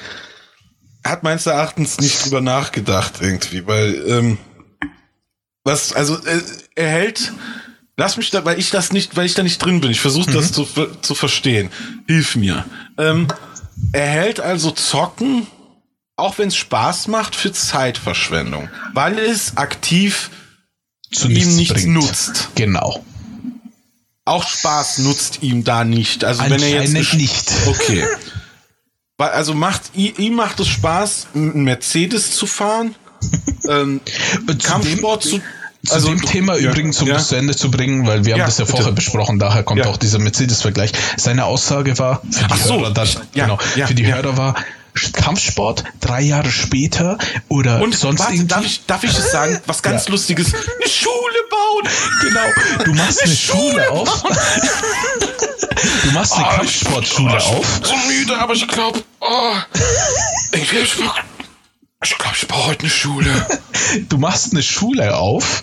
hat 1.04 1.24
meines 1.24 1.46
Erachtens 1.46 2.00
nicht 2.00 2.24
drüber 2.24 2.40
nachgedacht 2.40 3.16
irgendwie, 3.20 3.68
weil, 3.68 4.02
ähm, 4.08 4.38
was, 5.66 5.92
also, 5.92 6.16
äh, 6.26 6.42
er 6.76 6.88
hält 6.88 7.34
Lass 7.96 8.18
mich 8.18 8.32
da, 8.32 8.44
weil 8.44 8.60
ich 8.60 8.72
das 8.72 8.92
nicht, 8.92 9.16
weil 9.16 9.26
ich 9.26 9.36
da 9.36 9.44
nicht 9.44 9.60
drin 9.60 9.80
bin. 9.80 9.92
Ich 9.92 10.02
versuche 10.02 10.32
das 10.32 10.50
mhm. 10.58 10.66
zu, 10.66 10.88
zu 11.02 11.16
verstehen. 11.16 11.70
Hilf 12.08 12.36
mir. 12.36 12.66
Ähm, 12.98 13.28
er 13.92 14.08
hält 14.08 14.40
also 14.40 14.72
Zocken, 14.72 15.46
auch 16.16 16.38
wenn 16.38 16.48
es 16.48 16.56
Spaß 16.56 17.08
macht, 17.08 17.36
für 17.36 17.52
Zeitverschwendung, 17.52 18.70
weil 18.94 19.20
es 19.20 19.58
aktiv 19.58 20.32
zu 21.12 21.30
ihm 21.30 21.56
nichts 21.56 21.74
bringt. 21.74 21.94
nutzt. 21.94 22.50
Genau. 22.56 23.06
Auch 24.26 24.48
Spaß 24.48 25.00
nutzt 25.00 25.44
ihm 25.44 25.64
da 25.64 25.84
nicht. 25.84 26.24
Also 26.24 26.44
wenn 26.50 26.62
er 26.62 26.82
jetzt 26.82 26.94
nicht. 26.94 27.14
nicht. 27.14 27.52
Okay. 27.68 28.06
Also 29.18 29.54
macht 29.54 29.96
ihm 29.96 30.34
macht 30.34 30.60
es 30.60 30.68
Spaß, 30.68 31.28
einen 31.34 31.64
Mercedes 31.64 32.36
zu 32.36 32.46
fahren, 32.46 32.96
ähm, 33.70 34.02
Kampfsport 34.62 35.24
zu 35.24 35.40
zu 35.86 35.94
also, 35.94 36.10
dem 36.10 36.22
Thema 36.22 36.58
ja, 36.58 36.70
übrigens, 36.70 37.02
um 37.02 37.08
ja. 37.08 37.16
das 37.16 37.28
zu 37.28 37.36
Ende 37.36 37.56
zu 37.56 37.70
bringen, 37.70 38.08
weil 38.08 38.26
wir 38.26 38.34
haben 38.34 38.42
das 38.42 38.58
ja 38.58 38.66
bitte. 38.66 38.78
vorher 38.78 38.94
besprochen, 38.94 39.40
daher 39.40 39.64
kommt 39.64 39.86
auch 39.86 39.98
dieser 39.98 40.20
Mercedes-Vergleich. 40.20 40.92
Seine 41.18 41.46
Aussage 41.46 41.98
war, 42.00 42.22
für 42.30 42.48
die 42.48 42.58
so, 42.58 42.80
Hörer 42.80 42.92
dann, 42.92 43.08
genau, 43.34 43.58
für 43.58 43.94
die 43.94 44.06
Hörer 44.06 44.38
war, 44.38 44.56
Kampfsport 45.12 45.84
drei 46.00 46.22
Jahre 46.22 46.52
später 46.52 47.18
oder 47.50 47.82
und 47.82 47.96
sonst 47.96 48.20
warte, 48.20 48.34
irgendwie. 48.34 48.48
Darf 48.48 48.66
ich, 48.66 48.86
darf 48.86 49.04
ich 49.04 49.12
es 49.12 49.32
sagen? 49.32 49.60
Was 49.66 49.82
ganz 49.82 50.06
ja. 50.06 50.12
Lustiges. 50.12 50.54
Eine 50.54 50.90
Schule 50.90 51.14
bauen. 51.50 51.90
Genau. 52.22 52.86
Du 52.86 52.94
machst 52.94 53.22
eine, 53.22 53.32
eine 53.32 53.36
Schule, 53.36 53.84
Schule 53.84 53.92
auf. 53.92 54.24
du 56.04 56.12
machst 56.12 56.34
eine 56.34 56.46
oh, 56.46 56.56
Kampfsportschule 56.56 57.38
ich, 57.38 57.44
auf. 57.44 57.82
So 57.84 57.96
müde, 58.08 58.38
aber 58.38 58.54
ich 58.54 58.68
glaube, 58.68 59.04
oh, 59.20 59.54
ich, 60.52 60.72
ich, 60.74 60.96
ich 62.04 62.18
glaube, 62.18 62.36
ich 62.40 62.48
baue 62.48 62.66
heute 62.68 62.82
eine 62.82 62.90
Schule. 62.90 63.48
Du 64.10 64.18
machst 64.18 64.54
eine 64.54 64.64
Schule 64.64 65.16
auf 65.16 65.62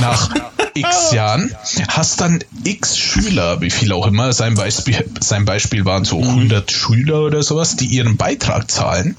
nach 0.00 0.34
x 0.74 1.12
Jahren, 1.12 1.54
hast 1.88 2.20
dann 2.20 2.42
x 2.64 2.96
Schüler, 2.96 3.60
wie 3.60 3.70
viel 3.70 3.92
auch 3.92 4.06
immer, 4.06 4.32
sein 4.32 4.54
Beispiel, 4.54 5.04
sein 5.20 5.44
Beispiel 5.44 5.84
waren 5.84 6.04
so 6.04 6.20
100 6.20 6.66
mhm. 6.66 6.74
Schüler 6.74 7.20
oder 7.20 7.42
sowas, 7.42 7.76
die 7.76 7.86
ihren 7.86 8.16
Beitrag 8.16 8.70
zahlen. 8.70 9.16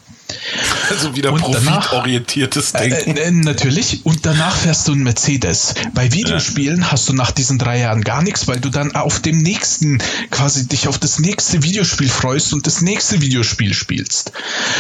Also 0.90 1.16
wieder 1.16 1.32
profitorientiertes 1.32 2.72
äh, 2.74 2.90
Denken. 2.90 3.18
Äh, 3.18 3.22
äh, 3.22 3.32
natürlich. 3.32 4.06
Und 4.06 4.26
danach 4.26 4.56
fährst 4.56 4.88
du 4.88 4.94
ein 4.94 5.00
Mercedes. 5.00 5.74
Bei 5.94 6.12
Videospielen 6.12 6.82
ja. 6.82 6.92
hast 6.92 7.10
du 7.10 7.14
nach 7.14 7.32
diesen 7.32 7.58
drei 7.58 7.80
Jahren 7.80 8.04
gar 8.04 8.22
nichts, 8.22 8.48
weil 8.48 8.60
du 8.60 8.70
dann 8.70 8.96
auf 8.96 9.20
dem 9.20 9.38
nächsten, 9.38 10.02
quasi 10.30 10.68
dich 10.68 10.88
auf 10.88 10.98
das 10.98 11.20
nächste 11.20 11.64
Videospiel 11.64 12.10
freust 12.10 12.54
und 12.54 12.68
das 12.68 12.82
nächste 12.82 13.22
Videospiel 13.22 13.74
spielst. 13.74 14.32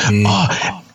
Mhm. 0.09 0.25
Oh, 0.25 0.47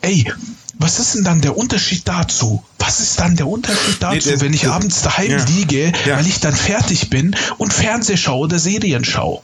ey, 0.03 0.33
was 0.79 0.99
ist 0.99 1.15
denn 1.15 1.25
dann 1.25 1.41
der 1.41 1.57
Unterschied 1.57 2.07
dazu? 2.07 2.65
Was 2.79 3.01
ist 3.01 3.21
dann 3.21 3.37
der 3.37 3.47
Unterschied 3.47 3.97
dazu, 4.01 4.31
nee, 4.31 4.41
wenn 4.41 4.53
ich 4.53 4.69
abends 4.69 5.03
daheim 5.03 5.31
ja, 5.31 5.45
liege, 5.45 5.93
ja. 6.07 6.17
weil 6.17 6.27
ich 6.27 6.41
dann 6.41 6.55
fertig 6.55 7.11
bin 7.11 7.37
und 7.59 7.73
Fernseh 7.73 8.17
schaue 8.17 8.41
oder 8.41 8.59
Serien 8.59 9.05
schaue? 9.05 9.41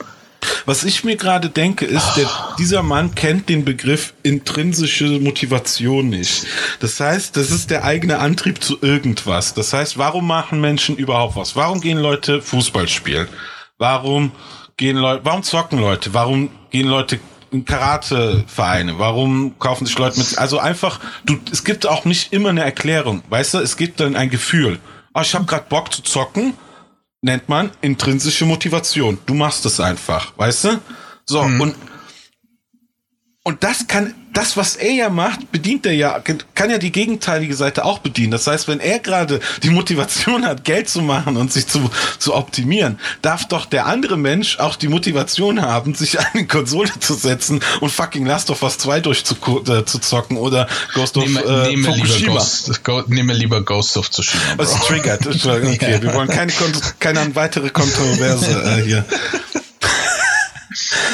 Was 0.64 0.84
ich 0.84 1.04
mir 1.04 1.16
gerade 1.16 1.50
denke, 1.50 1.84
ist, 1.84 2.14
der, 2.14 2.28
dieser 2.58 2.82
Mann 2.82 3.14
kennt 3.14 3.48
den 3.48 3.64
Begriff 3.64 4.14
intrinsische 4.22 5.20
Motivation 5.20 6.08
nicht. 6.08 6.46
Das 6.80 6.98
heißt, 6.98 7.36
das 7.36 7.50
ist 7.50 7.70
der 7.70 7.84
eigene 7.84 8.18
Antrieb 8.18 8.62
zu 8.62 8.78
irgendwas. 8.80 9.54
Das 9.54 9.72
heißt, 9.72 9.98
warum 9.98 10.26
machen 10.26 10.60
Menschen 10.60 10.96
überhaupt 10.96 11.36
was? 11.36 11.56
Warum 11.56 11.80
gehen 11.80 11.98
Leute 11.98 12.40
Fußball 12.40 12.88
spielen? 12.88 13.28
Warum 13.78 14.32
gehen 14.76 14.96
Leute, 14.96 15.24
warum 15.24 15.42
zocken 15.42 15.78
Leute? 15.78 16.14
Warum 16.14 16.50
gehen 16.70 16.86
Leute 16.86 17.20
Karatevereine? 17.64 18.98
Warum 18.98 19.58
kaufen 19.58 19.86
sich 19.86 19.98
Leute 19.98 20.18
mit? 20.18 20.38
Also 20.38 20.58
einfach, 20.58 21.00
du, 21.24 21.38
es 21.50 21.64
gibt 21.64 21.86
auch 21.86 22.04
nicht 22.04 22.32
immer 22.32 22.50
eine 22.50 22.62
Erklärung, 22.62 23.22
weißt 23.28 23.54
du? 23.54 23.58
Es 23.58 23.76
gibt 23.76 24.00
dann 24.00 24.16
ein 24.16 24.30
Gefühl. 24.30 24.78
Ah, 25.12 25.22
ich 25.22 25.34
habe 25.34 25.44
gerade 25.44 25.66
Bock 25.68 25.92
zu 25.92 26.02
zocken, 26.02 26.54
nennt 27.22 27.48
man 27.48 27.70
intrinsische 27.80 28.46
Motivation. 28.46 29.18
Du 29.26 29.34
machst 29.34 29.66
es 29.66 29.80
einfach, 29.80 30.32
weißt 30.36 30.64
du? 30.64 30.80
So 31.26 31.42
mhm. 31.42 31.60
und 31.60 31.74
und 33.50 33.64
das 33.64 33.88
kann 33.88 34.14
das, 34.32 34.56
was 34.56 34.76
er 34.76 34.92
ja 34.92 35.08
macht, 35.08 35.50
bedient 35.50 35.84
er 35.84 35.92
ja, 35.92 36.22
kann 36.54 36.70
ja 36.70 36.78
die 36.78 36.92
gegenteilige 36.92 37.56
Seite 37.56 37.84
auch 37.84 37.98
bedienen. 37.98 38.30
Das 38.30 38.46
heißt, 38.46 38.68
wenn 38.68 38.78
er 38.78 39.00
gerade 39.00 39.40
die 39.64 39.70
Motivation 39.70 40.46
hat, 40.46 40.62
Geld 40.62 40.88
zu 40.88 41.02
machen 41.02 41.36
und 41.36 41.52
sich 41.52 41.66
zu, 41.66 41.90
zu 42.20 42.36
optimieren, 42.36 43.00
darf 43.22 43.48
doch 43.48 43.66
der 43.66 43.86
andere 43.86 44.16
Mensch 44.16 44.60
auch 44.60 44.76
die 44.76 44.86
Motivation 44.86 45.62
haben, 45.62 45.94
sich 45.96 46.20
eine 46.20 46.46
Konsole 46.46 46.92
zu 47.00 47.14
setzen 47.14 47.58
und 47.80 47.90
fucking 47.90 48.24
Last 48.24 48.50
of 48.50 48.62
Us 48.62 48.78
2 48.78 49.00
durchzuzocken 49.00 50.36
äh, 50.36 50.40
oder 50.40 50.68
Ghost 50.94 51.16
of 51.16 51.24
nehme, 51.24 51.40
äh, 51.40 51.70
nehme 51.70 51.88
Fukushima. 51.88 52.18
Lieber 52.18 52.34
Ghost, 52.34 52.84
go, 52.84 53.02
nehme 53.08 53.32
lieber 53.32 53.62
Ghost 53.62 53.96
of 53.96 54.10
Tsushima. 54.10 54.54
Bro. 54.54 54.64
Was 54.64 54.80
triggert? 54.86 55.26
Okay, 55.50 55.92
ja. 55.92 56.02
wir 56.02 56.14
wollen 56.14 56.28
keine, 56.28 56.52
keine 57.00 57.34
weitere 57.34 57.70
Kontroverse 57.70 58.62
äh, 58.62 58.84
hier. 58.84 59.04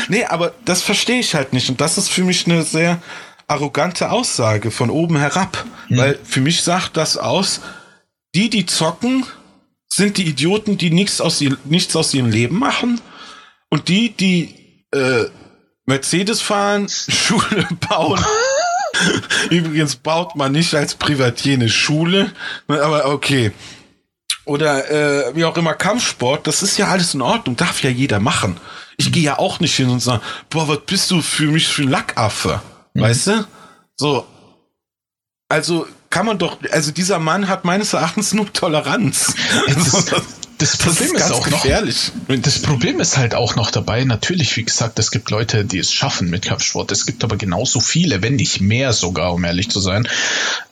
nee, 0.09 0.25
aber 0.25 0.55
das 0.65 0.83
verstehe 0.83 1.21
ich 1.21 1.35
halt 1.35 1.53
nicht. 1.53 1.69
Und 1.69 1.81
das 1.81 1.99
ist 1.99 2.09
für 2.09 2.25
mich 2.25 2.47
eine 2.47 2.63
sehr 2.63 3.01
arrogante 3.49 4.11
Aussage 4.11 4.71
von 4.71 4.91
oben 4.91 5.17
herab. 5.17 5.65
Mhm. 5.89 5.97
Weil 5.97 6.19
für 6.25 6.41
mich 6.41 6.63
sagt 6.63 6.97
das 6.97 7.17
aus, 7.17 7.61
die, 8.35 8.51
die 8.51 8.67
zocken, 8.67 9.25
sind 9.89 10.19
die 10.19 10.27
Idioten, 10.27 10.77
die 10.79 10.91
nichts 10.91 11.21
aus, 11.21 11.43
nichts 11.65 11.97
aus 11.97 12.13
ihrem 12.13 12.31
Leben 12.31 12.59
machen. 12.59 13.01
Und 13.69 13.89
die, 13.89 14.11
die 14.11 14.85
äh, 14.93 15.27
Mercedes 15.87 16.43
fahren, 16.43 16.89
Schule 17.09 17.67
bauen. 17.89 18.25
Übrigens 19.51 19.97
baut 19.97 20.37
man 20.37 20.53
nicht 20.53 20.75
als 20.75 20.95
Privatier 20.95 21.55
eine 21.55 21.69
Schule, 21.69 22.33
aber 22.67 23.07
okay 23.07 23.53
oder 24.47 24.91
äh, 24.91 25.37
wie 25.37 25.45
auch 25.45 25.57
immer 25.57 25.75
Kampfsport, 25.75 26.47
das 26.47 26.63
ist 26.63 26.79
ja 26.79 26.87
alles 26.89 27.13
in 27.15 27.21
Ordnung, 27.21 27.57
darf 27.57 27.83
ja 27.83 27.91
jeder 27.91 28.21
machen. 28.21 28.59
Ich 28.97 29.13
gehe 29.13 29.25
ja 29.25 29.39
auch 29.39 29.61
nicht 29.61 29.77
hin 29.77 29.91
und 29.91 30.01
sage, 30.01 30.23
boah, 30.49 30.69
was 30.69 30.81
bist 30.87 31.11
du 31.11 31.21
für 31.21 31.49
mich 31.49 31.69
für 31.69 31.83
ein 31.83 31.91
Lackaffe, 31.91 32.63
mhm. 32.95 33.01
weißt 33.03 33.27
du? 33.27 33.47
So, 33.97 34.27
also 35.49 35.87
kann 36.11 36.27
man 36.27 36.39
doch, 36.39 36.59
also 36.71 36.93
dieser 36.93 37.19
Mann 37.19 37.49
hat 37.49 37.65
meines 37.65 37.93
Erachtens 37.93 38.33
nur 38.33 38.51
Toleranz. 38.53 39.35
Das, 39.67 40.07
das 40.59 40.77
Problem 40.77 41.13
das 41.13 41.23
ist, 41.23 41.31
ist 41.31 41.33
auch 41.33 41.49
gefährlich. 41.49 42.13
noch, 42.29 42.43
das 42.43 42.61
Problem 42.61 43.01
ist 43.01 43.17
halt 43.17 43.35
auch 43.35 43.57
noch 43.57 43.71
dabei, 43.71 44.05
natürlich, 44.05 44.57
wie 44.57 44.65
gesagt, 44.65 44.99
es 44.99 45.11
gibt 45.11 45.31
Leute, 45.31 45.65
die 45.65 45.79
es 45.79 45.93
schaffen 45.93 46.31
mit 46.31 46.45
Kampfsport. 46.47 46.91
Es 46.93 47.05
gibt 47.05 47.25
aber 47.25 47.37
genauso 47.37 47.81
viele, 47.81 48.23
wenn 48.23 48.37
nicht 48.37 48.61
mehr 48.61 48.93
sogar, 48.93 49.35
um 49.35 49.45
ehrlich 49.45 49.71
zu 49.71 49.81
sein, 49.81 50.09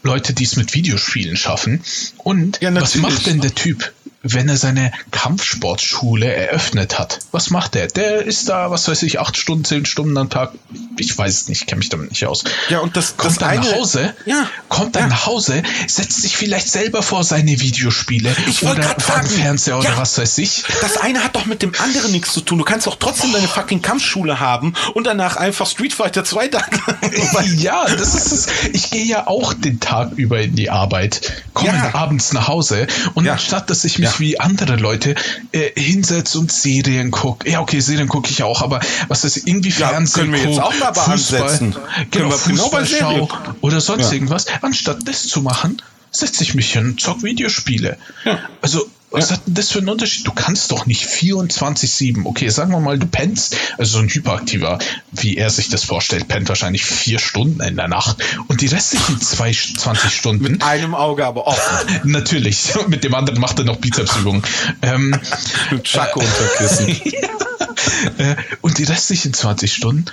Leute, 0.02 0.32
die 0.32 0.44
es 0.44 0.56
mit 0.56 0.74
Videospielen 0.74 1.36
schaffen. 1.36 1.82
Und 2.18 2.60
ja, 2.60 2.74
was 2.74 2.94
macht 2.96 3.26
denn 3.26 3.40
der 3.40 3.54
Typ? 3.54 3.92
Wenn 4.24 4.48
er 4.48 4.56
seine 4.56 4.90
Kampfsportschule 5.10 6.32
eröffnet 6.32 6.98
hat. 6.98 7.20
Was 7.30 7.50
macht 7.50 7.76
er? 7.76 7.86
Der 7.86 8.24
ist 8.24 8.48
da, 8.48 8.70
was 8.70 8.88
weiß 8.88 9.02
ich, 9.02 9.20
acht 9.20 9.36
Stunden, 9.36 9.64
zehn 9.64 9.84
Stunden 9.84 10.16
am 10.16 10.30
Tag. 10.30 10.52
Ich 10.96 11.16
weiß 11.16 11.42
es 11.42 11.48
nicht, 11.48 11.66
kenne 11.66 11.80
mich 11.80 11.90
damit 11.90 12.10
nicht 12.10 12.26
aus. 12.26 12.42
Ja, 12.70 12.78
und 12.80 12.96
das 12.96 13.16
kommt 13.16 13.32
das 13.32 13.38
dann 13.38 13.50
eine, 13.50 13.60
nach 13.60 13.72
Hause, 13.72 14.14
ja, 14.24 14.48
kommt 14.68 14.96
dann 14.96 15.04
ja. 15.04 15.08
nach 15.08 15.26
Hause, 15.26 15.62
setzt 15.86 16.22
sich 16.22 16.36
vielleicht 16.36 16.68
selber 16.68 17.02
vor 17.02 17.22
seine 17.22 17.60
Videospiele 17.60 18.34
ich 18.46 18.62
oder 18.62 18.82
vor 18.98 19.18
den 19.20 19.26
Fernseher 19.26 19.78
oder 19.78 19.90
ja, 19.90 19.98
was 19.98 20.16
weiß 20.16 20.38
ich. 20.38 20.64
Das 20.80 20.96
eine 20.96 21.22
hat 21.22 21.36
doch 21.36 21.44
mit 21.44 21.62
dem 21.62 21.72
anderen 21.78 22.10
nichts 22.12 22.32
zu 22.32 22.40
tun. 22.40 22.58
Du 22.58 22.64
kannst 22.64 22.86
doch 22.86 22.96
trotzdem 22.96 23.30
oh. 23.30 23.34
deine 23.34 23.48
fucking 23.48 23.82
Kampfschule 23.82 24.40
haben 24.40 24.72
und 24.94 25.06
danach 25.06 25.36
einfach 25.36 25.68
Street 25.68 25.92
Fighter 25.92 26.24
2 26.24 26.48
dann. 26.48 26.62
ja, 27.56 27.84
das 27.84 28.14
ist 28.14 28.32
es. 28.32 28.46
Ich 28.72 28.90
gehe 28.90 29.04
ja 29.04 29.26
auch 29.26 29.52
den 29.52 29.80
Tag 29.80 30.12
über 30.16 30.40
in 30.40 30.56
die 30.56 30.70
Arbeit, 30.70 31.44
komme 31.52 31.94
abends 31.94 32.32
nach 32.32 32.48
Hause 32.48 32.86
und 33.12 33.28
anstatt 33.28 33.68
dass 33.68 33.84
ich 33.84 33.98
mich 33.98 34.13
wie 34.20 34.38
andere 34.38 34.76
Leute 34.76 35.14
äh, 35.52 35.70
hinsetze 35.80 36.38
und 36.38 36.52
Serien 36.52 37.10
gucke. 37.10 37.50
Ja, 37.50 37.60
okay, 37.60 37.80
Serien 37.80 38.08
gucke 38.08 38.30
ich 38.30 38.42
auch, 38.42 38.62
aber 38.62 38.80
was 39.08 39.24
ist 39.24 39.46
irgendwie 39.46 39.70
Fernsehen 39.70 40.32
ja, 40.32 40.38
können 40.38 40.44
wir 40.44 40.50
jetzt 40.50 40.60
auch 40.62 40.74
dabei 40.78 41.00
Fußball, 41.00 41.42
ansetzen. 41.42 41.76
Genau, 42.10 42.30
Fußballschau 42.30 43.26
genau 43.26 43.28
oder 43.60 43.80
sonst 43.80 44.06
ja. 44.06 44.12
irgendwas. 44.12 44.46
Anstatt 44.62 45.06
das 45.06 45.26
zu 45.28 45.42
machen, 45.42 45.82
setze 46.16 46.42
ich 46.42 46.54
mich 46.54 46.72
hin 46.72 46.86
und 46.86 47.00
zock 47.00 47.22
Videospiele. 47.22 47.98
Ja. 48.24 48.38
Also 48.60 48.88
was 49.14 49.30
ja. 49.30 49.36
hat 49.36 49.46
denn 49.46 49.54
das 49.54 49.70
für 49.70 49.78
einen 49.78 49.90
Unterschied? 49.90 50.26
Du 50.26 50.32
kannst 50.32 50.72
doch 50.72 50.86
nicht 50.86 51.06
24-7, 51.06 52.24
okay, 52.24 52.48
sagen 52.48 52.72
wir 52.72 52.80
mal, 52.80 52.98
du 52.98 53.06
pennst, 53.06 53.56
also 53.78 53.98
so 53.98 54.02
ein 54.02 54.08
Hyperaktiver, 54.08 54.80
wie 55.12 55.36
er 55.36 55.50
sich 55.50 55.68
das 55.68 55.84
vorstellt, 55.84 56.26
pennt 56.26 56.48
wahrscheinlich 56.48 56.84
vier 56.84 57.20
Stunden 57.20 57.60
in 57.62 57.76
der 57.76 57.86
Nacht 57.86 58.16
und 58.48 58.60
die 58.60 58.66
restlichen 58.66 59.20
20 59.20 60.12
Stunden. 60.12 60.42
Mit 60.42 60.62
einem 60.64 60.96
Auge 60.96 61.24
aber 61.26 61.46
offen. 61.46 62.00
Natürlich, 62.10 62.74
mit 62.88 63.04
dem 63.04 63.14
anderen 63.14 63.38
macht 63.38 63.60
er 63.60 63.64
noch 63.64 63.76
Bizepsübungen. 63.76 64.42
ähm, 64.82 65.16
mit 65.70 65.84
Chaco 65.84 66.20
äh, 66.20 66.24
unterkissen. 66.24 66.88
äh, 68.18 68.34
und 68.62 68.78
die 68.78 68.84
restlichen 68.84 69.32
20 69.32 69.72
Stunden 69.72 70.06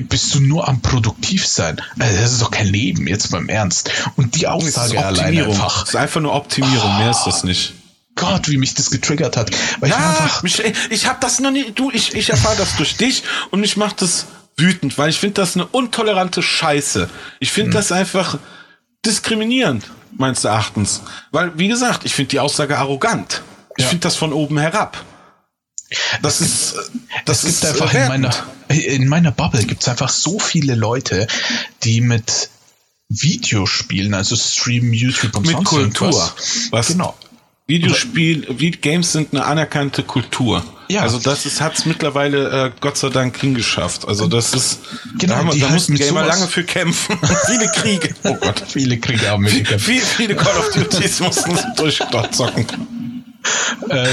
bist 0.00 0.34
du 0.34 0.40
nur 0.40 0.66
am 0.68 0.80
produktiv 0.80 1.46
sein. 1.46 1.80
Also 1.98 2.16
das 2.16 2.32
ist 2.32 2.42
doch 2.42 2.50
kein 2.50 2.66
Leben, 2.66 3.06
jetzt 3.06 3.30
beim 3.30 3.48
Ernst. 3.48 3.90
Und 4.16 4.34
die 4.36 4.46
Aussage 4.46 5.04
allein 5.04 5.38
einfach. 5.38 5.80
Das 5.80 5.90
ist 5.90 5.96
einfach 5.96 6.20
nur 6.20 6.34
Optimierung, 6.34 6.90
oh. 6.94 6.98
mehr 6.98 7.10
ist 7.10 7.24
das 7.24 7.44
nicht. 7.44 7.74
Gott, 8.16 8.48
wie 8.48 8.58
mich 8.58 8.74
das 8.74 8.90
getriggert 8.90 9.36
hat. 9.36 9.50
Weil 9.80 9.90
ja, 9.90 9.96
ich 9.96 10.04
einfach 10.04 10.42
mich, 10.42 10.62
ich 10.90 11.06
habe 11.06 11.18
das 11.20 11.40
noch 11.40 11.50
nie, 11.50 11.72
du, 11.72 11.90
ich, 11.90 12.14
ich 12.14 12.30
erfahre 12.30 12.56
das 12.56 12.76
durch 12.76 12.96
dich 12.96 13.24
und 13.50 13.60
mich 13.60 13.76
macht 13.76 14.02
das 14.02 14.26
wütend, 14.56 14.96
weil 14.98 15.10
ich 15.10 15.18
finde 15.18 15.34
das 15.34 15.56
eine 15.56 15.66
untolerante 15.66 16.42
Scheiße. 16.42 17.10
Ich 17.40 17.50
finde 17.50 17.70
hm. 17.70 17.74
das 17.74 17.92
einfach 17.92 18.38
diskriminierend, 19.04 19.90
meines 20.16 20.44
Erachtens. 20.44 21.02
Weil, 21.32 21.58
wie 21.58 21.68
gesagt, 21.68 22.04
ich 22.04 22.14
finde 22.14 22.30
die 22.30 22.40
Aussage 22.40 22.78
arrogant. 22.78 23.42
Ich 23.76 23.84
ja. 23.84 23.90
finde 23.90 24.02
das 24.04 24.16
von 24.16 24.32
oben 24.32 24.58
herab. 24.58 25.04
Das 26.22 26.40
ist, 26.40 26.74
das 27.24 27.44
es 27.44 27.60
gibt 27.60 27.74
ist 27.74 27.82
einfach 27.82 27.94
in 27.94 28.08
meiner, 28.08 28.34
in 28.68 29.08
meiner 29.08 29.30
Bubble 29.30 29.64
gibt 29.64 29.82
es 29.82 29.88
einfach 29.88 30.08
so 30.08 30.38
viele 30.38 30.74
Leute, 30.74 31.26
die 31.82 32.00
mit 32.00 32.50
Videospielen, 33.08 34.14
also 34.14 34.36
Stream, 34.36 34.92
YouTube 34.92 35.36
und 35.36 35.46
mit 35.46 35.56
sonst 35.56 35.68
Kultur. 35.68 36.08
Irgendwas. 36.08 36.68
Was? 36.70 36.86
Genau. 36.88 37.14
Videospiel, 37.66 38.42
Games 38.82 39.12
sind 39.12 39.32
eine 39.32 39.44
anerkannte 39.44 40.02
Kultur. 40.02 40.62
Ja. 40.88 41.00
Also 41.00 41.18
das 41.18 41.46
ist 41.46 41.62
hat's 41.62 41.86
mittlerweile 41.86 42.66
äh, 42.66 42.70
Gott 42.80 42.98
sei 42.98 43.08
Dank 43.08 43.38
hingeschafft. 43.38 44.06
Also 44.06 44.26
das 44.26 44.52
ist 44.52 44.80
genau, 45.18 45.34
da, 45.34 45.38
haben, 45.38 45.58
da 45.60 45.68
mussten 45.70 45.94
Gamer 45.94 46.26
lange 46.26 46.46
für 46.46 46.64
kämpfen. 46.64 47.18
viele 47.46 47.68
Kriege. 47.68 48.14
Oh 48.24 48.34
Gott, 48.34 48.62
viele 48.68 48.98
Kriege 48.98 49.30
haben 49.30 49.46
wir 49.46 49.52
gekämpft. 49.52 49.86
Viele, 49.86 50.04
viele 50.04 50.36
Call 50.36 50.58
of 50.58 50.70
Duties 50.72 51.20
mussten 51.20 51.58
durch 51.76 52.00
dort 52.10 52.34
zocken. 52.34 53.24
Ähm. 53.88 54.08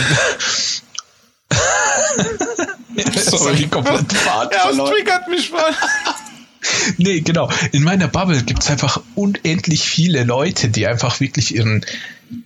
Sorry, 3.16 3.68
komplett 3.68 4.14
Fahrt 4.14 4.54
Ja, 4.54 4.70
es 4.70 4.78
triggert 4.78 5.28
mich 5.28 5.52
mal. 5.52 5.74
nee, 6.98 7.22
genau. 7.22 7.50
In 7.72 7.84
meiner 7.84 8.08
Bubble 8.08 8.44
gibt's 8.44 8.70
einfach 8.70 9.02
unendlich 9.16 9.84
viele 9.84 10.24
Leute, 10.24 10.70
die 10.70 10.88
einfach 10.88 11.20
wirklich 11.20 11.56
ihren 11.56 11.86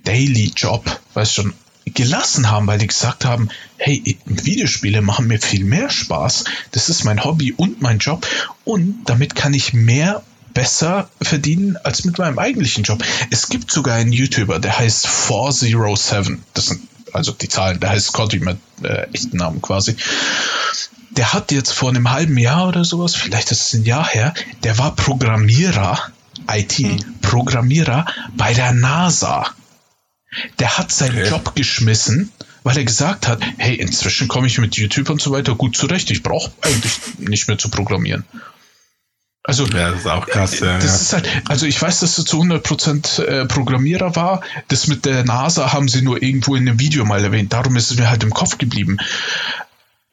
Daily 0.04 0.52
Job, 0.56 1.00
weißt 1.14 1.34
schon, 1.34 1.54
gelassen 1.86 2.50
haben, 2.50 2.66
weil 2.68 2.80
die 2.80 2.88
gesagt 2.88 3.26
haben, 3.26 3.50
hey, 3.78 4.18
Videospiele 4.26 5.02
machen 5.02 5.28
mir 5.28 5.40
viel 5.40 5.64
mehr 5.64 5.90
Spaß. 5.90 6.46
Das 6.72 6.90
ist 6.90 7.04
mein 7.04 7.24
Hobby 7.24 7.54
und 7.54 7.82
mein 7.82 8.00
Job 8.00 8.26
und 8.64 9.04
damit 9.06 9.36
kann 9.36 9.54
ich 9.54 9.74
mehr 9.74 10.24
besser 10.54 11.10
verdienen 11.22 11.78
als 11.84 12.06
mit 12.06 12.18
meinem 12.18 12.40
eigentlichen 12.40 12.84
Job. 12.84 13.04
Es 13.30 13.50
gibt 13.50 13.70
sogar 13.70 13.96
einen 13.96 14.14
YouTuber, 14.14 14.60
der 14.60 14.80
heißt 14.80 15.06
407. 15.06 16.44
Das 16.54 16.68
sind 16.68 16.82
also 17.16 17.32
die 17.32 17.50
Zahlen, 17.50 17.80
der 17.80 17.90
heißt 17.90 18.08
Scotty 18.08 18.40
mit 18.40 18.58
äh, 18.84 19.08
echten 19.14 19.38
Namen 19.38 19.62
quasi. 19.62 19.96
Der 21.12 21.34
hat 21.34 21.52
jetzt 21.52 21.72
vor 21.72 21.90
einem 21.90 22.12
halben 22.12 22.38
Jahr 22.38 22.68
oder 22.68 22.84
sowas, 22.84 23.16
vielleicht 23.16 23.52
ist 23.52 23.68
es 23.68 23.74
ein 23.74 23.86
Jahr 23.86 24.08
her, 24.08 24.34
der 24.64 24.78
war 24.78 24.96
Programmierer, 24.96 26.00
IT-Programmierer 26.52 28.06
hm. 28.06 28.38
bei 28.38 28.54
der 28.54 28.74
NASA. 28.74 29.48
Der 30.60 30.78
hat 30.78 30.92
seinen 30.92 31.20
okay. 31.20 31.30
Job 31.30 31.56
geschmissen, 31.56 32.32
weil 32.64 32.78
er 32.78 32.84
gesagt 32.84 33.28
hat, 33.28 33.42
hey, 33.58 33.76
inzwischen 33.76 34.28
komme 34.28 34.48
ich 34.48 34.58
mit 34.58 34.76
YouTube 34.76 35.10
und 35.10 35.22
so 35.22 35.32
weiter 35.32 35.56
gut 35.56 35.78
zurecht. 35.78 36.12
Ich 36.12 36.24
brauche 36.24 36.52
eigentlich 36.62 37.00
nicht 37.20 37.48
mehr 37.48 37.58
zu 37.58 37.70
programmieren. 37.70 38.26
Also, 39.48 39.66
ja, 39.68 39.92
das 39.92 40.00
ist 40.00 40.08
auch 40.08 40.25
krass. 40.25 40.60
Ja, 40.60 40.78
das 40.80 40.86
ja. 40.86 40.96
ist 40.96 41.14
halt, 41.14 41.30
also 41.48 41.68
ich 41.68 41.80
weiß, 41.80 42.00
dass 42.00 42.18
er 42.18 42.25
zu 42.25 42.42
100% 42.42 43.24
äh, 43.24 43.46
Programmierer 43.46 44.16
war. 44.16 44.42
Das 44.70 44.88
mit 44.88 45.06
der 45.06 45.24
NASA 45.24 45.72
haben 45.72 45.88
sie 45.88 46.02
nur 46.02 46.22
irgendwo 46.22 46.56
in 46.56 46.68
einem 46.68 46.80
Video 46.80 47.06
mal 47.06 47.24
erwähnt. 47.24 47.54
Darum 47.54 47.75
ist 47.75 47.92
es 47.92 47.98
mir 47.98 48.10
halt 48.10 48.24
im 48.24 48.34
Kopf 48.34 48.58
geblieben. 48.58 48.98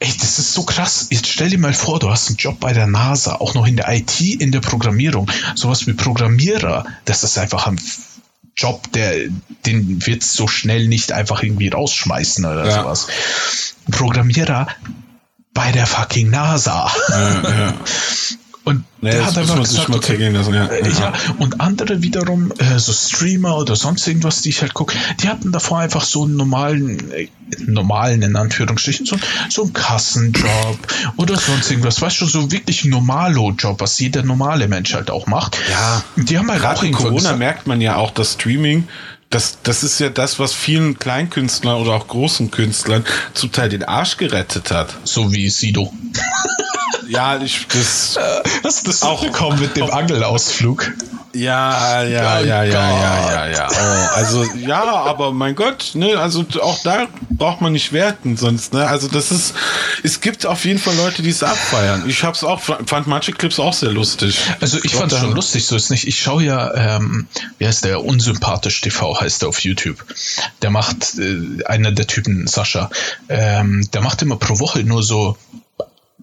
Ey, 0.01 0.12
das 0.21 0.39
ist 0.39 0.53
so 0.53 0.65
krass. 0.65 1.07
Jetzt 1.11 1.29
stell 1.29 1.49
dir 1.49 1.59
mal 1.59 1.73
vor, 1.73 1.99
du 1.99 2.11
hast 2.11 2.29
einen 2.29 2.37
Job 2.37 2.61
bei 2.61 2.75
der 2.75 2.87
NASA, 2.87 3.37
auch 3.37 3.55
noch 3.55 3.67
in 3.67 3.77
der 3.77 3.89
IT, 3.91 4.21
in 4.21 4.53
der 4.53 4.61
Programmierung. 4.61 5.31
Sowas 5.55 5.87
wie 5.87 5.95
Programmierer, 5.95 6.85
das 7.07 7.25
ist 7.25 7.39
einfach 7.39 7.67
ein 7.67 7.81
Job, 8.55 8.93
der, 8.93 9.31
den 9.65 10.05
wird 10.07 10.23
so 10.23 10.47
schnell 10.47 10.89
nicht 10.89 11.12
einfach 11.12 11.43
irgendwie 11.43 11.69
rausschmeißen 11.69 12.45
oder 12.45 12.67
ja. 12.67 12.83
sowas. 12.83 13.07
Programmierer 13.91 14.67
bei 15.55 15.73
der 15.73 15.87
fucking 15.87 16.29
NASA. 16.29 16.93
Ja, 17.09 17.43
ja. 17.43 17.75
Und 18.64 18.85
naja, 19.00 19.16
der 19.16 19.26
hat 19.26 19.38
einfach 19.38 19.59
gesagt, 19.61 19.90
okay, 19.90 20.28
lassen, 20.28 20.54
ja. 20.54 20.66
Äh, 20.66 20.88
ja. 20.88 21.12
und 21.38 21.61
andere 21.61 22.02
wiederum, 22.02 22.52
äh, 22.59 22.78
so 22.78 22.92
Streamer 22.92 23.57
oder 23.57 23.75
sonst 23.75 24.07
irgendwas, 24.07 24.42
die 24.42 24.50
ich 24.50 24.62
halt 24.62 24.73
gucke, 24.73 24.97
die 25.21 25.28
hatten 25.28 25.50
davor 25.50 25.81
einfach 25.81 26.04
so 26.04 26.25
einen 26.25 26.37
normalen, 26.37 27.11
äh, 27.11 27.28
normalen 27.59 28.23
in 28.23 28.37
Anführungsstrichen, 28.37 29.04
so, 29.04 29.16
so 29.49 29.62
einen 29.62 29.73
Kassenjob 29.73 30.78
oder 31.16 31.37
sonst 31.37 31.73
irgendwas, 31.73 32.00
weißt 32.00 32.21
du, 32.21 32.26
so 32.26 32.52
wirklich 32.52 32.85
normalo-Job, 32.85 33.81
was 33.81 33.99
jeder 33.99 34.23
normale 34.23 34.69
Mensch 34.69 34.95
halt 34.95 35.11
auch 35.11 35.26
macht. 35.26 35.59
Ja, 35.69 36.04
die 36.14 36.38
haben 36.38 36.49
halt 36.49 36.64
auch 36.64 36.85
in 36.85 36.92
Corona 36.92 37.16
gesagt, 37.16 37.38
merkt 37.38 37.66
man 37.66 37.81
ja 37.81 37.97
auch, 37.97 38.12
dass 38.12 38.35
Streaming 38.35 38.87
das, 39.31 39.59
das 39.62 39.83
ist 39.83 39.99
ja 39.99 40.11
das, 40.11 40.38
was 40.38 40.52
vielen 40.52 40.99
Kleinkünstlern 40.99 41.81
oder 41.81 41.92
auch 41.92 42.07
großen 42.07 42.50
Künstlern 42.50 43.02
zum 43.33 43.50
Teil 43.50 43.71
den 43.71 43.83
Arsch 43.83 44.19
gerettet 44.19 44.71
hat. 44.71 44.95
So 45.04 45.33
wie 45.33 45.49
Sido. 45.49 45.90
ja, 47.09 47.41
ich, 47.41 47.67
das. 47.69 48.19
Hast 48.65 48.83
du 48.83 48.91
das 48.91 49.03
auch 49.03 49.25
bekommen 49.25 49.61
mit 49.61 49.77
dem 49.77 49.91
Angelausflug? 49.91 50.93
Ja, 51.35 52.03
ja, 52.03 52.41
oh 52.41 52.45
ja, 52.45 52.63
ja, 52.63 52.65
ja, 52.65 53.31
ja, 53.31 53.47
ja. 53.47 53.69
Oh, 53.71 54.17
also 54.17 54.45
ja, 54.55 54.85
aber 54.85 55.33
mein 55.33 55.55
Gott, 55.55 55.93
ne, 55.95 56.19
also 56.19 56.45
auch 56.61 56.83
da 56.83 57.09
braucht 57.31 57.63
man 57.63 57.73
nicht 57.73 57.93
werten, 57.95 58.37
sonst, 58.37 58.75
ne? 58.75 58.87
Also 58.87 59.09
das 59.09 59.31
ist, 59.31 59.55
es 60.03 60.21
gibt 60.21 60.45
auf 60.45 60.67
jeden 60.67 60.79
Fall 60.79 60.95
Leute, 60.97 61.23
die 61.23 61.31
es 61.31 61.43
abfeiern. 61.43 62.05
Ich 62.07 62.23
hab's 62.23 62.45
auch, 62.45 62.61
fand 62.61 63.07
manche 63.07 63.33
Clips 63.33 63.59
auch 63.59 63.73
sehr 63.73 63.93
lustig. 63.93 64.41
Also 64.61 64.79
ich 64.83 64.95
fand 64.95 65.11
es 65.11 65.21
schon 65.21 65.35
lustig, 65.35 65.65
so 65.65 65.75
ist 65.75 65.91
nicht. 65.91 66.07
Ich 66.07 66.21
schaue 66.21 66.45
ja, 66.45 66.97
ähm, 66.97 67.27
wie 67.57 67.67
heißt 67.67 67.87
der, 67.87 68.05
unsympathisch 68.05 68.83
TV 68.83 69.19
heißt 69.19 69.41
der 69.41 69.49
auf 69.49 69.61
YouTube. 69.61 70.05
Der 70.61 70.71
macht 70.71 71.19
äh, 71.19 71.65
einer 71.65 71.93
der 71.93 72.07
Typen, 72.07 72.47
Sascha, 72.47 72.91
ähm, 73.31 73.89
der 73.95 74.03
macht 74.03 74.21
immer 74.21 74.37
pro 74.37 74.59
Woche 74.59 74.85
nur 74.85 75.03
so 75.03 75.39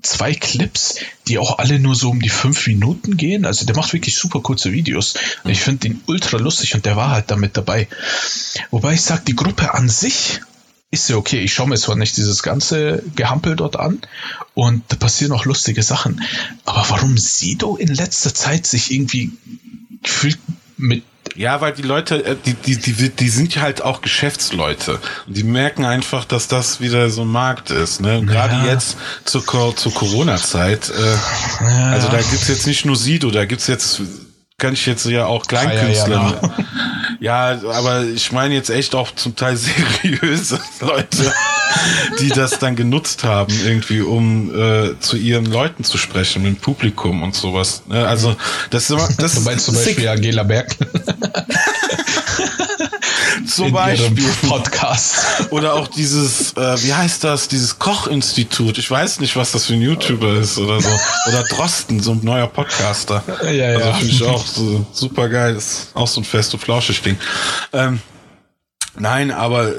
zwei 0.02 0.34
Clips, 0.34 0.96
die 1.28 1.38
auch 1.38 1.60
alle 1.60 1.80
nur 1.80 1.96
so 1.96 2.10
um 2.10 2.22
die 2.22 2.30
fünf 2.30 2.68
Minuten 2.68 3.18
gehen. 3.18 3.46
Also 3.46 3.66
der 3.66 3.76
macht 3.76 3.94
wirklich 3.94 4.16
super 4.16 4.42
kurze 4.42 4.72
Videos. 4.72 5.16
Ich 5.46 5.62
finde 5.62 5.90
den 5.90 6.02
ultra 6.08 6.38
lustig 6.38 6.76
und 6.76 6.86
der 6.86 6.96
war 6.96 7.12
halt 7.12 7.32
damit 7.32 7.58
dabei. 7.58 7.88
Wobei 8.72 8.94
ich 8.94 9.02
sage, 9.02 9.24
die 9.28 9.36
Gruppe 9.36 9.74
an 9.74 9.90
sich 9.90 10.42
ist 10.92 11.10
ja 11.10 11.18
okay. 11.18 11.40
Ich 11.40 11.54
schaue 11.54 11.68
mir 11.68 11.78
zwar 11.78 11.96
nicht 11.96 12.18
dieses 12.18 12.42
ganze 12.42 13.04
Gehampel 13.16 13.56
dort 13.56 13.76
an 13.76 14.02
und 14.54 14.84
da 14.88 14.96
passieren 14.96 15.34
auch 15.34 15.46
lustige 15.46 15.84
Sachen. 15.84 16.22
Aber 16.66 16.90
warum 16.90 17.18
Sido 17.18 17.76
in 17.76 17.94
letzter 17.94 18.34
Zeit 18.34 18.66
sich 18.66 18.92
irgendwie 18.92 19.32
gefühlt 20.02 20.40
mit 20.78 21.04
ja, 21.36 21.62
weil 21.62 21.74
die 21.74 21.82
Leute, 21.82 22.26
äh, 22.26 22.36
die, 22.46 22.54
die, 22.54 22.78
die, 22.78 23.10
die 23.10 23.30
sind 23.30 23.56
ja 23.56 23.62
halt 23.62 23.82
auch 23.82 24.02
Geschäftsleute. 24.02 25.00
Und 25.28 25.38
die 25.38 25.44
merken 25.44 25.86
einfach, 25.86 26.26
dass 26.26 26.48
das 26.48 26.82
wieder 26.82 27.10
so 27.10 27.22
ein 27.22 27.28
Markt 27.28 27.72
ist. 27.72 28.02
Ne? 28.02 28.24
Gerade 28.26 28.56
ja. 28.56 28.74
jetzt 28.74 28.98
zur, 29.26 29.44
zur 29.76 29.94
Corona-Zeit. 29.94 30.90
Äh, 30.90 31.64
ja. 31.64 31.92
Also 31.92 32.08
da 32.10 32.18
gibt's 32.18 32.48
jetzt 32.48 32.68
nicht 32.68 32.86
nur 32.86 32.96
Sido, 32.96 33.32
da 33.32 33.46
gibt's 33.46 33.68
jetzt 33.68 34.02
kann 34.60 34.74
ich 34.74 34.86
jetzt 34.86 35.06
ja 35.06 35.26
auch 35.26 35.48
Kleinkünstler. 35.48 36.40
Ja, 37.20 37.54
ja, 37.54 37.60
aber 37.74 38.04
ich 38.04 38.32
meine 38.32 38.54
jetzt 38.54 38.70
echt 38.70 38.96
auch 38.96 39.12
zum 39.16 39.36
Teil 39.36 39.58
seriöse 40.02 40.60
Leute, 40.80 41.34
die 42.20 42.30
das 42.30 42.60
dann 42.60 42.76
genutzt 42.76 43.24
haben, 43.24 43.54
irgendwie, 43.66 44.02
um 44.02 44.54
äh, 44.54 45.00
zu 45.00 45.18
ihren 45.18 45.46
Leuten 45.46 45.84
zu 45.84 45.98
sprechen, 45.98 46.44
mit 46.44 46.56
dem 46.56 46.62
Publikum 46.62 47.24
und 47.24 47.36
sowas. 47.36 47.84
Ne? 47.88 48.08
Also 48.08 48.36
das, 48.70 48.94
das 49.18 49.36
Du 49.36 49.42
meinst 49.42 49.66
zum 49.66 49.76
Beispiel 49.76 50.08
Angela 50.08 50.44
Merkel? 50.44 50.88
zum 53.60 53.72
Beispiel. 53.72 54.30
Podcast. 54.48 55.52
Oder 55.52 55.74
auch 55.74 55.88
dieses, 55.88 56.54
äh, 56.54 56.84
wie 56.84 56.94
heißt 56.94 57.24
das, 57.24 57.48
dieses 57.48 57.80
Kochinstitut. 57.80 58.78
Ich 58.78 58.90
weiß 58.90 59.20
nicht, 59.20 59.36
was 59.36 59.52
das 59.52 59.66
für 59.66 59.74
ein 59.74 59.82
YouTuber 59.82 60.36
ist 60.36 60.58
oder 60.58 60.82
so. 60.82 60.90
Oder 61.28 61.44
Drosten, 61.44 62.00
so 62.00 62.12
ein 62.12 62.22
neuer 62.24 62.48
Podcaster. 62.48 63.24
Ja, 63.44 63.52
ja. 63.52 63.78
Also 63.78 63.94
finde 63.94 64.14
ich 64.14 64.24
auch 64.24 64.46
so 64.46 64.86
super 64.92 65.30
geil. 65.30 65.56
ist 65.56 65.92
auch 65.94 66.08
so 66.08 66.22
ein 66.22 66.24
fest 66.24 66.54
und 66.54 66.60
flauschig 66.60 67.02
Ding. 67.02 67.18
Ähm, 67.74 68.02
nein, 68.98 69.32
aber 69.32 69.74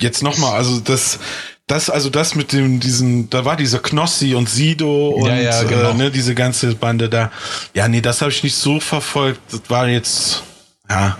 jetzt 0.00 0.22
nochmal, 0.22 0.56
also 0.56 0.80
das, 0.80 1.18
das, 1.66 1.90
also 1.90 2.10
das 2.10 2.34
mit 2.34 2.52
dem, 2.52 2.80
diesen, 2.80 3.28
da 3.30 3.44
war 3.44 3.56
dieser 3.56 3.80
Knossi 3.80 4.34
und 4.34 4.48
Sido 4.48 5.08
und 5.08 5.28
ja, 5.28 5.36
ja, 5.36 5.62
genau. 5.64 5.90
äh, 5.90 5.94
ne, 5.94 6.10
diese 6.10 6.34
ganze 6.34 6.74
Bande 6.74 7.08
da. 7.08 7.30
Ja, 7.74 7.88
nee, 7.88 8.00
das 8.00 8.20
habe 8.20 8.30
ich 8.30 8.42
nicht 8.42 8.56
so 8.56 8.80
verfolgt. 8.80 9.40
Das 9.50 9.62
war 9.68 9.88
jetzt, 9.88 10.42
ja, 10.88 11.16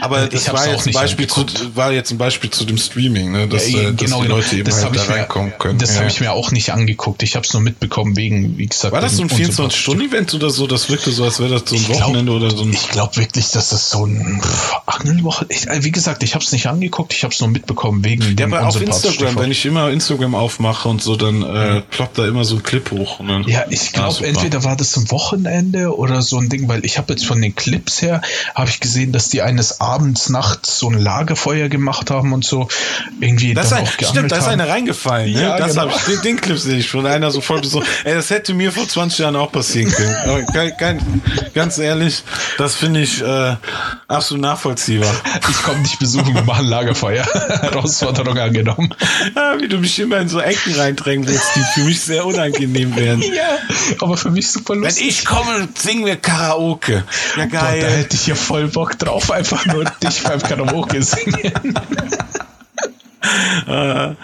aber 0.00 0.26
das 0.26 0.52
war 0.52 0.68
jetzt, 0.68 0.86
ein 0.86 0.92
Beispiel 0.92 1.26
zu, 1.26 1.44
war 1.74 1.92
jetzt 1.92 2.10
ein 2.10 2.18
Beispiel 2.18 2.50
zu 2.50 2.64
dem 2.64 2.78
Streaming, 2.78 3.32
ne? 3.32 3.48
dass, 3.48 3.70
ja, 3.70 3.80
äh, 3.80 3.92
dass 3.92 3.96
genau, 3.96 4.22
die 4.22 4.28
Leute 4.28 4.56
eben 4.56 4.64
das 4.64 4.84
halt 4.84 4.96
da 4.96 5.02
reinkommen 5.02 5.52
können. 5.58 5.78
Das 5.78 5.94
ja. 5.94 6.00
habe 6.00 6.08
ich 6.08 6.20
mir 6.20 6.32
auch 6.32 6.52
nicht 6.52 6.72
angeguckt. 6.72 7.22
Ich 7.22 7.34
habe 7.36 7.44
es 7.44 7.52
nur 7.52 7.62
mitbekommen 7.62 8.16
wegen, 8.16 8.56
wie 8.56 8.66
gesagt. 8.66 8.92
War 8.92 9.00
das 9.00 9.16
so 9.16 9.22
ein 9.22 9.30
24-Stunden-Event 9.30 10.34
oder 10.34 10.50
so? 10.50 10.66
Das 10.66 10.88
wirkte 10.88 11.10
so, 11.10 11.24
als 11.24 11.40
wäre 11.40 11.50
das 11.50 11.62
so 11.66 11.76
ein 11.76 11.82
ich 11.82 11.88
Wochenende 11.88 12.32
glaub, 12.32 12.42
oder 12.42 12.56
so 12.56 12.62
ein. 12.64 12.72
Ich 12.72 12.88
glaube 12.88 13.16
wirklich, 13.16 13.50
dass 13.50 13.70
das 13.70 13.90
so 13.90 14.06
ein 14.06 14.40
Angelwoche. 14.86 15.46
Äh, 15.48 15.82
wie 15.82 15.90
gesagt, 15.90 16.22
ich 16.22 16.34
habe 16.34 16.44
es 16.44 16.52
nicht 16.52 16.66
angeguckt. 16.66 17.12
Ich 17.12 17.24
habe 17.24 17.34
es 17.34 17.40
nur 17.40 17.50
mitbekommen 17.50 18.04
wegen 18.04 18.36
ja, 18.38 18.46
aber 18.46 18.66
auf 18.66 18.80
Instagram, 18.80 19.36
wenn 19.36 19.50
ich 19.50 19.64
immer 19.66 19.90
Instagram 19.90 20.34
aufmache 20.34 20.88
und 20.88 21.02
so, 21.02 21.16
dann 21.16 21.42
äh, 21.42 21.82
ploppt 21.82 22.18
da 22.18 22.26
immer 22.26 22.44
so 22.44 22.56
ein 22.56 22.62
Clip 22.62 22.90
hoch. 22.90 23.20
Ne? 23.20 23.44
Ja, 23.46 23.64
ich 23.68 23.92
glaube, 23.92 24.16
ah, 24.20 24.24
entweder 24.24 24.64
war 24.64 24.76
das 24.76 24.96
ein 24.96 25.10
Wochenende 25.10 25.96
oder 25.96 26.22
so 26.22 26.38
ein 26.38 26.48
Ding, 26.48 26.68
weil 26.68 26.84
ich 26.84 26.98
habe 26.98 27.12
jetzt 27.12 27.26
von 27.26 27.40
den 27.40 27.54
Clips 27.54 28.02
her 28.02 28.22
habe 28.54 28.70
ich 28.70 28.80
gesehen, 28.80 29.12
dass 29.12 29.28
die 29.28 29.42
eines 29.60 29.80
abends, 29.80 30.30
nachts 30.30 30.78
so 30.78 30.88
ein 30.88 30.98
Lagerfeuer 30.98 31.68
gemacht 31.68 32.10
haben 32.10 32.32
und 32.32 32.44
so 32.44 32.68
irgendwie 33.20 33.52
das 33.52 33.68
dann 33.68 33.80
ein, 33.80 33.84
auch 33.84 34.08
Stimmt, 34.10 34.32
da 34.32 34.38
ist 34.38 34.48
einer 34.48 34.68
reingefallen. 34.68 35.32
Ne? 35.32 35.42
Ja, 35.42 35.58
das 35.58 35.74
genau. 35.74 35.88
ich, 35.88 36.02
den, 36.04 36.22
den 36.22 36.40
Clip 36.40 36.58
sehe 36.58 36.78
ich 36.78 36.88
schon. 36.88 37.06
Einer 37.06 37.30
so 37.30 37.42
voll 37.42 37.62
so, 37.64 37.82
ey, 38.04 38.14
das 38.14 38.30
hätte 38.30 38.54
mir 38.54 38.72
vor 38.72 38.88
20 38.88 39.18
Jahren 39.18 39.36
auch 39.36 39.52
passieren 39.52 39.92
können. 39.92 40.16
Aber 40.24 40.42
kein, 40.44 40.76
kein, 40.78 41.22
ganz 41.54 41.76
ehrlich, 41.76 42.22
das 42.56 42.74
finde 42.74 43.02
ich 43.02 43.20
äh, 43.20 43.56
absolut 44.08 44.42
nachvollziehbar. 44.42 45.12
Ich 45.50 45.62
komme 45.62 45.82
dich 45.82 45.98
besuchen, 45.98 46.34
wir 46.34 46.42
machen 46.42 46.66
Lagerfeuer. 46.66 47.24
Herausforderung 47.60 48.38
angenommen. 48.38 48.94
Ja, 49.36 49.60
wie 49.60 49.68
du 49.68 49.76
mich 49.76 49.98
immer 49.98 50.18
in 50.18 50.28
so 50.28 50.40
Ecken 50.40 50.74
reindrängen 50.74 51.28
willst, 51.28 51.54
die 51.54 51.60
für 51.74 51.84
mich 51.84 52.00
sehr 52.00 52.24
unangenehm 52.24 52.96
werden. 52.96 53.22
Ja, 53.22 53.58
aber 54.00 54.16
für 54.16 54.30
mich 54.30 54.50
super 54.50 54.74
lustig. 54.74 55.02
Wenn 55.02 55.08
ich 55.08 55.24
komme, 55.26 55.68
singen 55.76 56.06
wir 56.06 56.16
Karaoke. 56.16 57.04
Ja, 57.36 57.44
geil. 57.44 57.80
Boah, 57.80 57.86
da 57.86 57.92
hätte 57.94 58.16
ich 58.16 58.26
ja 58.26 58.34
voll 58.34 58.68
Bock 58.68 58.98
drauf 58.98 59.30
einfach 59.30 59.49
nur 59.66 59.84
dich 59.84 60.22
beim 60.22 60.40
Karaoke 60.40 61.02
singen. 61.02 61.34
Äh, 61.44 61.52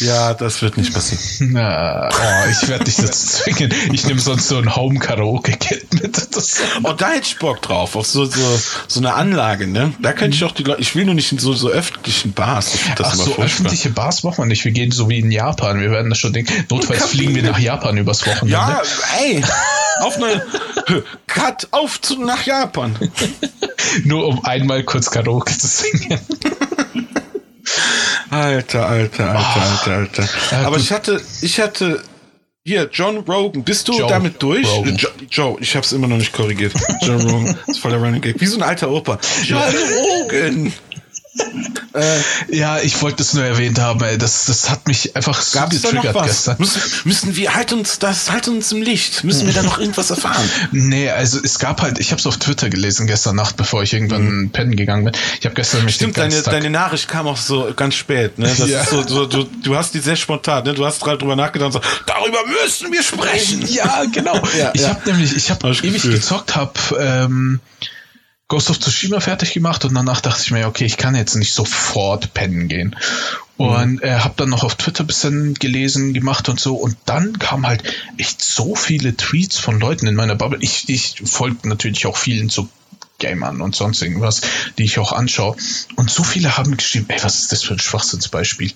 ja, 0.00 0.34
das 0.34 0.62
wird 0.62 0.76
nicht 0.76 0.92
passieren. 0.92 1.52
Na, 1.52 2.08
oh, 2.08 2.50
ich 2.50 2.68
werde 2.68 2.84
dich 2.84 2.96
dazu 2.96 3.26
zwingen. 3.26 3.72
Ich 3.92 4.06
nehme 4.06 4.20
sonst 4.20 4.48
so 4.48 4.56
ein 4.58 4.74
Home-Karaoke-Kit 4.74 6.02
mit. 6.02 6.36
Das 6.36 6.60
oh, 6.82 6.92
da 6.92 7.10
hätte 7.10 7.26
ich 7.26 7.38
Bock 7.38 7.62
drauf. 7.62 7.96
Auf 7.96 8.06
so, 8.06 8.24
so, 8.24 8.60
so 8.86 9.00
eine 9.00 9.14
Anlage, 9.14 9.66
ne? 9.66 9.92
Da 10.00 10.12
könnte 10.12 10.36
ich 10.36 10.44
auch 10.44 10.52
die 10.52 10.62
Leute. 10.62 10.80
Ich 10.80 10.94
will 10.94 11.04
nur 11.04 11.14
nicht 11.14 11.32
in 11.32 11.38
so, 11.38 11.52
so 11.52 11.68
öffentlichen 11.68 12.32
Bars. 12.32 12.72
Das 12.96 13.08
Ach, 13.08 13.14
so 13.14 13.36
öffentliche 13.36 13.90
Bars 13.90 14.22
machen 14.22 14.38
wir 14.38 14.46
nicht. 14.46 14.64
Wir 14.64 14.72
gehen 14.72 14.90
so 14.90 15.08
wie 15.08 15.18
in 15.18 15.30
Japan. 15.30 15.80
Wir 15.80 15.90
werden 15.90 16.10
das 16.10 16.18
schon 16.18 16.32
denken. 16.32 16.52
Notfalls 16.70 17.06
fliegen 17.06 17.34
wir 17.34 17.42
nach 17.42 17.58
Japan 17.58 17.96
übers 17.96 18.26
Wochenende. 18.26 18.52
Ja, 18.52 18.82
ey. 19.20 19.42
Auf 20.00 20.16
eine 20.16 20.42
Cut 21.26 21.68
auf 21.72 22.00
zu, 22.00 22.22
nach 22.22 22.44
Japan. 22.44 22.96
Nur 24.04 24.26
um 24.26 24.44
einmal 24.44 24.82
kurz 24.84 25.10
Karaoke 25.10 25.56
zu 25.56 25.66
singen. 25.66 26.18
Alter, 28.30 28.86
alter, 28.86 29.28
alter, 29.28 29.62
alter, 29.62 29.92
alter. 29.96 30.28
Ja, 30.52 30.66
Aber 30.66 30.76
ich 30.76 30.92
hatte, 30.92 31.20
ich 31.42 31.60
hatte 31.60 32.02
hier, 32.64 32.88
John 32.92 33.18
Rogan, 33.18 33.64
bist 33.64 33.88
du 33.88 33.98
Joe 33.98 34.08
damit 34.08 34.40
durch? 34.42 34.66
Rogan. 34.68 34.96
Jo 34.96 35.08
Joe, 35.30 35.56
ich 35.60 35.74
hab's 35.74 35.92
immer 35.92 36.06
noch 36.06 36.18
nicht 36.18 36.32
korrigiert. 36.32 36.72
John 37.02 37.20
Rogan, 37.22 37.58
ist 37.66 37.80
voller 37.80 37.96
Running 37.96 38.20
Gag. 38.20 38.40
Wie 38.40 38.46
so 38.46 38.58
ein 38.58 38.62
alter 38.62 38.90
Opa. 38.90 39.18
John 39.44 39.60
Rogan 39.62 40.72
äh, 41.94 42.56
ja, 42.56 42.80
ich 42.80 43.00
wollte 43.02 43.22
es 43.22 43.34
nur 43.34 43.44
erwähnt 43.44 43.78
haben, 43.78 44.02
ey. 44.02 44.18
Das, 44.18 44.46
das 44.46 44.70
hat 44.70 44.86
mich 44.88 45.14
einfach 45.16 45.40
so 45.40 45.60
getriggert 45.68 46.16
gestern. 46.24 46.56
Müssen, 46.58 46.82
müssen 47.04 47.36
wir, 47.36 47.54
halt 47.54 47.72
uns, 47.72 47.98
das, 47.98 48.30
halt 48.30 48.48
uns 48.48 48.72
im 48.72 48.82
Licht. 48.82 49.24
Müssen 49.24 49.46
wir 49.46 49.54
da 49.54 49.62
noch 49.62 49.78
irgendwas 49.78 50.10
erfahren? 50.10 50.48
Nee, 50.72 51.10
also 51.10 51.38
es 51.42 51.58
gab 51.58 51.82
halt, 51.82 51.98
ich 51.98 52.10
habe 52.10 52.18
es 52.20 52.26
auf 52.26 52.36
Twitter 52.38 52.68
gelesen 52.68 53.06
gestern 53.06 53.36
Nacht, 53.36 53.56
bevor 53.56 53.82
ich 53.82 53.92
irgendwann 53.92 54.24
mhm. 54.24 54.50
pennen 54.50 54.76
gegangen 54.76 55.04
bin. 55.04 55.14
Ich 55.38 55.46
habe 55.46 55.54
gestern 55.54 55.84
mich 55.84 55.96
Stimmt, 55.96 56.16
deine, 56.16 56.42
deine 56.42 56.70
Nachricht 56.70 57.08
kam 57.08 57.26
auch 57.26 57.36
so 57.36 57.72
ganz 57.74 57.94
spät, 57.94 58.38
ne? 58.38 58.52
Das 58.56 58.68
ja. 58.68 58.82
ist 58.82 58.90
so, 58.90 59.06
so, 59.06 59.26
du, 59.26 59.44
du 59.44 59.76
hast 59.76 59.94
die 59.94 60.00
sehr 60.00 60.16
spontan, 60.16 60.64
ne? 60.64 60.74
Du 60.74 60.84
hast 60.84 61.00
gerade 61.00 61.18
drüber 61.18 61.36
nachgedacht 61.36 61.66
und 61.66 61.72
so, 61.72 61.80
darüber 62.06 62.38
müssen 62.46 62.92
wir 62.92 63.02
sprechen. 63.02 63.66
Ja, 63.68 64.04
genau. 64.12 64.36
ja, 64.58 64.70
ich 64.74 64.82
ja. 64.82 64.88
habe 64.88 65.10
nämlich, 65.10 65.36
ich 65.36 65.50
habe 65.50 65.68
ewig 65.68 65.94
Gefühl. 65.94 66.14
gezockt, 66.14 66.56
habe 66.56 66.72
ähm, 66.98 67.60
Ghost 68.50 68.68
of 68.68 68.80
Tsushima 68.80 69.20
fertig 69.20 69.52
gemacht 69.52 69.84
und 69.84 69.94
danach 69.94 70.20
dachte 70.20 70.42
ich 70.42 70.50
mir, 70.50 70.66
okay, 70.66 70.84
ich 70.84 70.96
kann 70.96 71.14
jetzt 71.14 71.36
nicht 71.36 71.54
sofort 71.54 72.34
pennen 72.34 72.66
gehen. 72.66 72.96
Und 73.56 74.02
äh, 74.02 74.18
habe 74.18 74.34
dann 74.36 74.48
noch 74.48 74.64
auf 74.64 74.74
Twitter 74.74 75.04
bisschen 75.04 75.54
gelesen, 75.54 76.14
gemacht 76.14 76.48
und 76.48 76.58
so. 76.58 76.74
Und 76.74 76.96
dann 77.04 77.38
kam 77.38 77.66
halt 77.66 77.84
echt 78.16 78.42
so 78.42 78.74
viele 78.74 79.16
Tweets 79.16 79.58
von 79.58 79.78
Leuten 79.78 80.08
in 80.08 80.16
meiner 80.16 80.34
Bubble. 80.34 80.58
Ich, 80.62 80.88
ich 80.88 81.22
folge 81.24 81.68
natürlich 81.68 82.06
auch 82.06 82.16
vielen 82.16 82.48
so 82.48 82.68
Gamern 83.20 83.60
und 83.60 83.76
sonst 83.76 84.02
irgendwas, 84.02 84.40
die 84.78 84.84
ich 84.84 84.98
auch 84.98 85.12
anschaue. 85.12 85.56
Und 85.94 86.10
so 86.10 86.24
viele 86.24 86.56
haben 86.56 86.76
geschrieben, 86.76 87.06
ey, 87.08 87.22
was 87.22 87.38
ist 87.38 87.52
das 87.52 87.62
für 87.62 87.74
ein 87.74 87.78
Schwachsinnsbeispiel? 87.78 88.72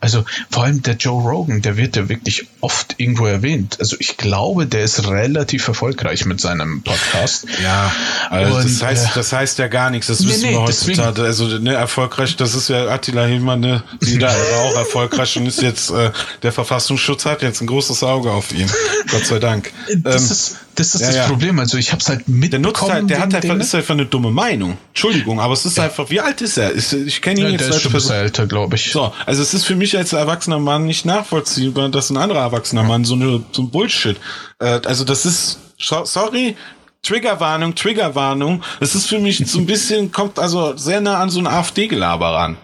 Also 0.00 0.24
vor 0.50 0.64
allem 0.64 0.82
der 0.82 0.94
Joe 0.94 1.20
Rogan, 1.20 1.62
der 1.62 1.76
wird 1.76 1.96
ja 1.96 2.08
wirklich 2.08 2.46
oft 2.60 2.94
irgendwo 2.98 3.26
erwähnt. 3.26 3.78
Also 3.80 3.96
ich 3.98 4.16
glaube, 4.16 4.66
der 4.66 4.82
ist 4.82 5.08
relativ 5.08 5.66
erfolgreich 5.66 6.24
mit 6.26 6.40
seinem 6.40 6.82
Podcast. 6.82 7.46
Ja, 7.62 7.92
also 8.30 8.56
und, 8.56 8.64
das, 8.64 8.82
heißt, 8.82 9.06
äh, 9.06 9.10
das 9.14 9.32
heißt 9.32 9.58
ja 9.58 9.68
gar 9.68 9.90
nichts. 9.90 10.06
Das 10.06 10.20
nee, 10.20 10.28
wissen 10.28 10.42
nee, 10.42 10.50
wir 10.50 10.60
heutzutage. 10.60 11.22
Also 11.22 11.46
ne, 11.46 11.74
erfolgreich, 11.74 12.36
das 12.36 12.54
ist 12.54 12.68
ja 12.68 12.88
Attila 12.88 13.24
Hillmann, 13.24 13.60
ne, 13.60 13.82
die 14.02 14.18
da 14.18 14.28
war 14.52 14.60
auch 14.60 14.76
erfolgreich 14.76 15.36
und 15.36 15.46
ist 15.46 15.62
jetzt 15.62 15.90
äh, 15.90 16.10
der 16.42 16.52
Verfassungsschutz 16.52 17.24
hat 17.24 17.42
jetzt 17.42 17.60
ein 17.60 17.66
großes 17.66 18.02
Auge 18.02 18.30
auf 18.30 18.52
ihn. 18.52 18.70
Gott 19.10 19.26
sei 19.26 19.38
Dank. 19.38 19.72
Das 20.02 20.22
ähm, 20.22 20.30
ist 20.30 20.56
das 20.76 20.94
ist 20.94 21.00
ja, 21.00 21.06
das 21.06 21.16
ja. 21.16 21.26
Problem. 21.26 21.58
Also 21.58 21.78
ich 21.78 21.92
habe 21.92 22.00
es 22.00 22.08
halt 22.08 22.28
mitbekommen. 22.28 22.50
Der 22.50 22.58
nutzt 22.60 22.82
halt, 22.82 23.10
der 23.10 23.20
hat 23.20 23.34
einfach, 23.34 23.56
ist 23.56 23.72
einfach 23.86 23.94
eine 23.94 24.06
dumme 24.06 24.30
Meinung. 24.30 24.76
Entschuldigung, 24.88 25.40
aber 25.40 25.52
es 25.52 25.64
ist 25.64 25.78
ja. 25.78 25.84
einfach, 25.84 26.10
wie 26.10 26.20
alt 26.20 26.40
ist 26.40 26.58
er? 26.58 26.74
Ich, 26.74 27.22
kenne 27.22 27.40
ihn 27.40 27.46
ja, 27.46 27.52
jetzt 27.52 27.68
der 27.68 27.76
ist 27.76 27.92
bisschen 27.92 28.16
älter, 28.16 28.46
glaube 28.46 28.74
ich. 28.74 28.90
So, 28.90 29.12
also 29.24 29.42
es 29.42 29.54
ist 29.54 29.64
für 29.64 29.76
mich 29.76 29.96
als 29.96 30.12
erwachsener 30.12 30.58
Mann 30.58 30.86
nicht 30.86 31.04
nachvollziehbar, 31.06 31.88
dass 31.88 32.10
ein 32.10 32.16
anderer 32.16 32.40
erwachsener 32.40 32.82
Mann 32.82 33.04
so 33.04 33.14
eine 33.14 33.44
so 33.52 33.62
ein 33.62 33.70
Bullshit. 33.70 34.16
Äh, 34.58 34.80
also 34.84 35.04
das 35.04 35.24
ist, 35.24 35.58
sorry, 35.78 36.56
Triggerwarnung, 37.02 37.74
Triggerwarnung. 37.74 38.62
Es 38.80 38.94
ist 38.94 39.06
für 39.06 39.20
mich 39.20 39.38
so 39.46 39.58
ein 39.58 39.66
bisschen, 39.66 40.10
kommt 40.10 40.38
also 40.38 40.76
sehr 40.76 41.00
nah 41.00 41.18
an 41.18 41.30
so 41.30 41.38
ein 41.38 41.46
AfD-Gelaber 41.46 42.32
ran. 42.34 42.56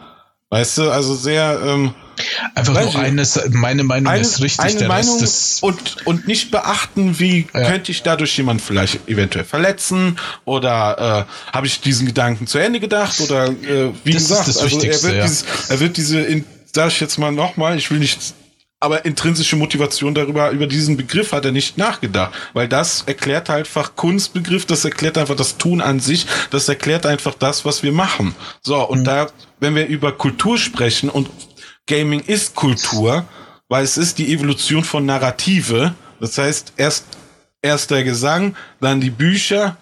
Weißt 0.53 0.77
du, 0.77 0.91
also 0.91 1.15
sehr, 1.15 1.59
ähm, 1.65 1.95
Einfach 2.55 2.75
nur 2.75 2.99
eines, 2.99 3.41
meine 3.53 3.85
Meinung 3.85 4.13
eine, 4.13 4.21
ist 4.21 4.43
richtig, 4.43 4.61
eine 4.61 4.79
der 4.81 4.89
Meinung 4.89 5.19
Rest 5.19 5.63
und, 5.63 6.07
und 6.07 6.29
nicht 6.29 6.51
beachten, 6.51 7.19
wie 7.19 7.47
ja. 7.55 7.71
könnte 7.71 7.91
ich 7.91 8.03
dadurch 8.03 8.37
jemand 8.37 8.61
vielleicht 8.61 9.09
eventuell 9.09 9.47
verletzen 9.47 10.19
oder 10.45 11.27
äh, 11.27 11.53
habe 11.55 11.67
ich 11.67 11.81
diesen 11.81 12.07
Gedanken 12.07 12.47
zu 12.47 12.59
Ende 12.59 12.81
gedacht 12.81 13.19
oder 13.23 13.47
äh, 13.47 13.93
wie 14.05 14.13
das 14.13 14.29
gesagt, 14.29 14.47
also 14.47 14.81
er 14.83 15.03
wird, 15.03 15.15
ja. 15.15 15.23
dieses, 15.23 15.45
er 15.71 15.81
wird 15.81 15.97
diese, 15.97 16.21
in, 16.21 16.45
sag 16.71 16.89
ich 16.89 17.01
jetzt 17.01 17.17
mal 17.17 17.33
nochmal, 17.33 17.79
ich 17.79 17.91
will 17.91 17.99
nicht 17.99 18.21
aber 18.83 19.05
intrinsische 19.05 19.55
Motivation 19.55 20.15
darüber, 20.15 20.51
über 20.51 20.67
diesen 20.67 20.97
Begriff 20.97 21.33
hat 21.33 21.45
er 21.45 21.53
nicht 21.53 21.79
nachgedacht, 21.79 22.33
weil 22.53 22.67
das 22.67 23.03
erklärt 23.03 23.49
einfach 23.49 23.95
Kunstbegriff, 23.95 24.67
das 24.67 24.85
erklärt 24.85 25.17
einfach 25.19 25.37
das 25.37 25.57
Tun 25.57 25.81
an 25.81 26.01
sich, 26.01 26.27
das 26.51 26.69
erklärt 26.69 27.07
einfach 27.07 27.35
das, 27.35 27.65
was 27.65 27.83
wir 27.85 27.93
machen. 27.93 28.35
So, 28.61 28.83
und 28.83 29.01
mhm. 29.01 29.05
da, 29.05 29.27
wenn 29.61 29.77
wir 29.77 29.87
über 29.87 30.13
Kultur 30.13 30.59
sprechen 30.59 31.09
und 31.09 31.31
Gaming 31.87 32.21
ist 32.21 32.57
Kultur, 32.57 33.25
weil 33.69 33.85
es 33.85 33.97
ist 33.97 34.19
die 34.19 34.33
Evolution 34.33 34.83
von 34.83 35.07
Narrative. 35.07 35.95
Das 36.21 36.37
heißt, 36.39 36.75
erst, 36.77 37.07
erst 37.63 37.91
der 37.91 38.03
Gesang, 38.03 38.57
dann 38.81 39.01
die 39.01 39.11
Bücher, 39.11 39.77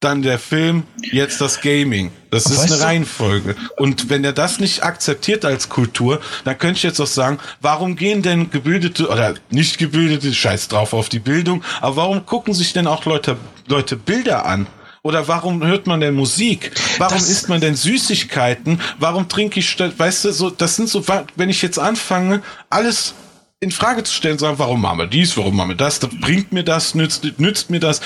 dann 0.00 0.20
der 0.20 0.38
Film, 0.38 0.82
jetzt 1.10 1.40
das 1.40 1.62
Gaming. 1.62 2.12
Das 2.30 2.44
ist 2.46 2.70
eine 2.70 2.80
Reihenfolge. 2.82 3.56
Und 3.78 4.10
wenn 4.10 4.24
er 4.24 4.34
das 4.34 4.60
nicht 4.60 4.82
akzeptiert 4.82 5.46
als 5.46 5.70
Kultur, 5.70 6.20
dann 6.44 6.58
könnte 6.58 6.76
ich 6.76 6.82
jetzt 6.82 7.00
auch 7.00 7.06
sagen, 7.06 7.38
warum 7.62 7.96
gehen 7.96 8.20
denn 8.20 8.50
gebildete 8.50 9.08
oder 9.08 9.34
nicht 9.50 9.78
gebildete, 9.78 10.34
scheiß 10.34 10.68
drauf 10.68 10.92
auf 10.92 11.08
die 11.08 11.18
Bildung, 11.18 11.64
aber 11.80 11.96
warum 11.96 12.26
gucken 12.26 12.52
sich 12.52 12.74
denn 12.74 12.86
auch 12.86 13.06
Leute, 13.06 13.38
Leute 13.68 13.96
Bilder 13.96 14.44
an? 14.44 14.66
Oder 15.02 15.28
warum 15.28 15.64
hört 15.64 15.86
man 15.86 16.00
denn 16.00 16.14
Musik? 16.14 16.72
Warum 16.98 17.16
das 17.16 17.30
isst 17.30 17.48
man 17.48 17.60
denn 17.60 17.76
Süßigkeiten? 17.76 18.80
Warum 18.98 19.28
trinke 19.28 19.60
ich, 19.60 19.78
weißt 19.78 20.24
du, 20.24 20.32
so, 20.32 20.50
das 20.50 20.76
sind 20.76 20.88
so, 20.88 21.04
wenn 21.36 21.48
ich 21.48 21.62
jetzt 21.62 21.78
anfange, 21.78 22.42
alles 22.68 23.14
in 23.60 23.70
Frage 23.70 24.02
zu 24.04 24.12
stellen, 24.12 24.38
sagen, 24.38 24.58
warum 24.58 24.80
machen 24.82 24.98
wir 24.98 25.06
dies, 25.06 25.36
warum 25.36 25.56
machen 25.56 25.70
wir 25.70 25.76
das, 25.76 25.98
das 25.98 26.10
bringt 26.20 26.52
mir 26.52 26.62
das, 26.62 26.94
nützt, 26.94 27.38
nützt 27.38 27.70
mir 27.70 27.80
das. 27.80 28.00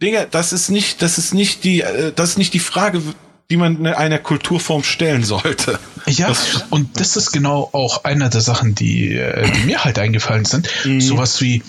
Digga, 0.00 0.26
das 0.26 0.52
ist 0.52 0.68
nicht, 0.68 1.02
das 1.02 1.18
ist 1.18 1.34
nicht 1.34 1.64
die, 1.64 1.80
äh, 1.80 2.12
das 2.14 2.30
ist 2.30 2.38
nicht 2.38 2.54
die 2.54 2.60
Frage, 2.60 3.02
die 3.50 3.56
man 3.56 3.86
einer 3.86 4.18
Kulturform 4.18 4.84
stellen 4.84 5.24
sollte. 5.24 5.78
Ja, 6.06 6.28
das, 6.28 6.64
und 6.70 6.98
das 7.00 7.16
ist 7.16 7.32
genau 7.32 7.68
auch 7.72 8.04
einer 8.04 8.28
der 8.28 8.40
Sachen, 8.40 8.74
die, 8.74 9.14
äh, 9.14 9.50
die 9.50 9.66
mir 9.66 9.84
halt 9.84 9.98
eingefallen 9.98 10.44
sind. 10.44 10.68
Mhm. 10.84 11.00
Sowas 11.00 11.40
wie, 11.40 11.62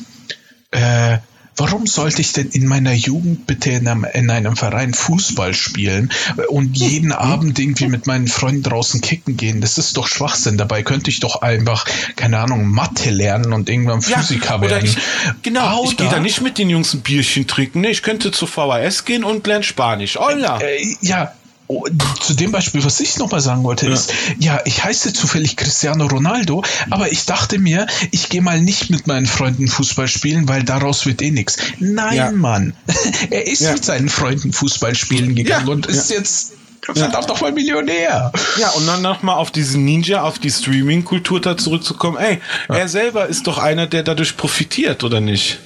äh, 0.71 1.17
warum 1.55 1.87
sollte 1.87 2.21
ich 2.21 2.33
denn 2.33 2.49
in 2.49 2.65
meiner 2.65 2.93
Jugend 2.93 3.45
bitte 3.47 3.71
in 3.71 3.87
einem, 3.87 4.05
in 4.13 4.29
einem 4.29 4.55
Verein 4.55 4.93
Fußball 4.93 5.53
spielen 5.53 6.11
und 6.49 6.77
jeden 6.77 7.07
mhm. 7.07 7.13
Abend 7.13 7.59
irgendwie 7.59 7.87
mit 7.87 8.07
meinen 8.07 8.27
Freunden 8.27 8.63
draußen 8.63 9.01
kicken 9.01 9.37
gehen? 9.37 9.61
Das 9.61 9.77
ist 9.77 9.97
doch 9.97 10.07
Schwachsinn. 10.07 10.57
Dabei 10.57 10.83
könnte 10.83 11.09
ich 11.09 11.19
doch 11.19 11.41
einfach, 11.41 11.85
keine 12.15 12.39
Ahnung, 12.39 12.67
Mathe 12.67 13.09
lernen 13.09 13.53
und 13.53 13.69
irgendwann 13.69 14.01
Physiker 14.01 14.55
ja, 14.55 14.61
werden. 14.61 14.85
Ich, 14.85 14.97
genau, 15.41 15.81
oder 15.81 15.91
ich 15.91 15.97
gehe 15.97 16.09
da 16.09 16.19
nicht 16.19 16.41
mit 16.41 16.57
den 16.57 16.69
Jungs 16.69 16.93
ein 16.93 17.01
Bierchen 17.01 17.47
trinken. 17.47 17.81
Nee, 17.81 17.89
ich 17.89 18.03
könnte 18.03 18.31
zur 18.31 18.47
VHS 18.47 19.05
gehen 19.05 19.23
und 19.23 19.45
lernen 19.45 19.63
Spanisch. 19.63 20.17
Hola. 20.17 20.59
Äh, 20.59 20.95
ja, 21.01 21.33
Oh, 21.73 21.87
zu 22.21 22.35
dem 22.35 22.51
Beispiel, 22.51 22.83
was 22.85 22.99
ich 22.99 23.17
nochmal 23.17 23.41
sagen 23.41 23.63
wollte, 23.63 23.87
ja. 23.87 23.93
ist, 23.93 24.13
ja, 24.37 24.61
ich 24.65 24.83
heiße 24.83 25.11
zufällig 25.11 25.57
Cristiano 25.57 26.05
Ronaldo, 26.05 26.63
aber 26.91 27.11
ich 27.11 27.25
dachte 27.25 27.57
mir, 27.57 27.87
ich 28.11 28.29
gehe 28.29 28.43
mal 28.43 28.61
nicht 28.61 28.91
mit 28.91 29.07
meinen 29.07 29.25
Freunden 29.25 29.67
Fußball 29.67 30.07
spielen, 30.07 30.47
weil 30.47 30.61
daraus 30.61 31.07
wird 31.07 31.23
eh 31.23 31.31
nichts. 31.31 31.57
Nein, 31.79 32.15
ja. 32.15 32.31
Mann. 32.31 32.75
er 33.31 33.47
ist 33.47 33.61
ja. 33.61 33.73
mit 33.73 33.83
seinen 33.83 34.09
Freunden 34.09 34.53
Fußball 34.53 34.93
spielen 34.93 35.33
gegangen 35.33 35.67
und 35.67 35.87
ist 35.87 36.11
jetzt 36.11 36.53
verdammt 36.83 37.29
ja. 37.29 37.41
mal 37.41 37.51
Millionär. 37.51 38.31
Ja, 38.59 38.69
und 38.71 38.85
dann 38.85 39.01
nochmal 39.01 39.37
auf 39.37 39.49
diesen 39.49 39.83
Ninja, 39.83 40.21
auf 40.21 40.37
die 40.37 40.51
Streaming-Kultur 40.51 41.41
da 41.41 41.57
zurückzukommen. 41.57 42.17
Ey, 42.17 42.39
er 42.67 42.87
selber 42.87 43.25
ist 43.25 43.47
doch 43.47 43.57
einer, 43.57 43.87
der 43.87 44.03
dadurch 44.03 44.37
profitiert, 44.37 45.03
oder 45.03 45.21
nicht? 45.21 45.59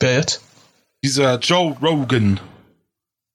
Bad. 0.00 0.40
Dieser 1.04 1.38
Joe 1.38 1.76
Rogan. 1.80 2.40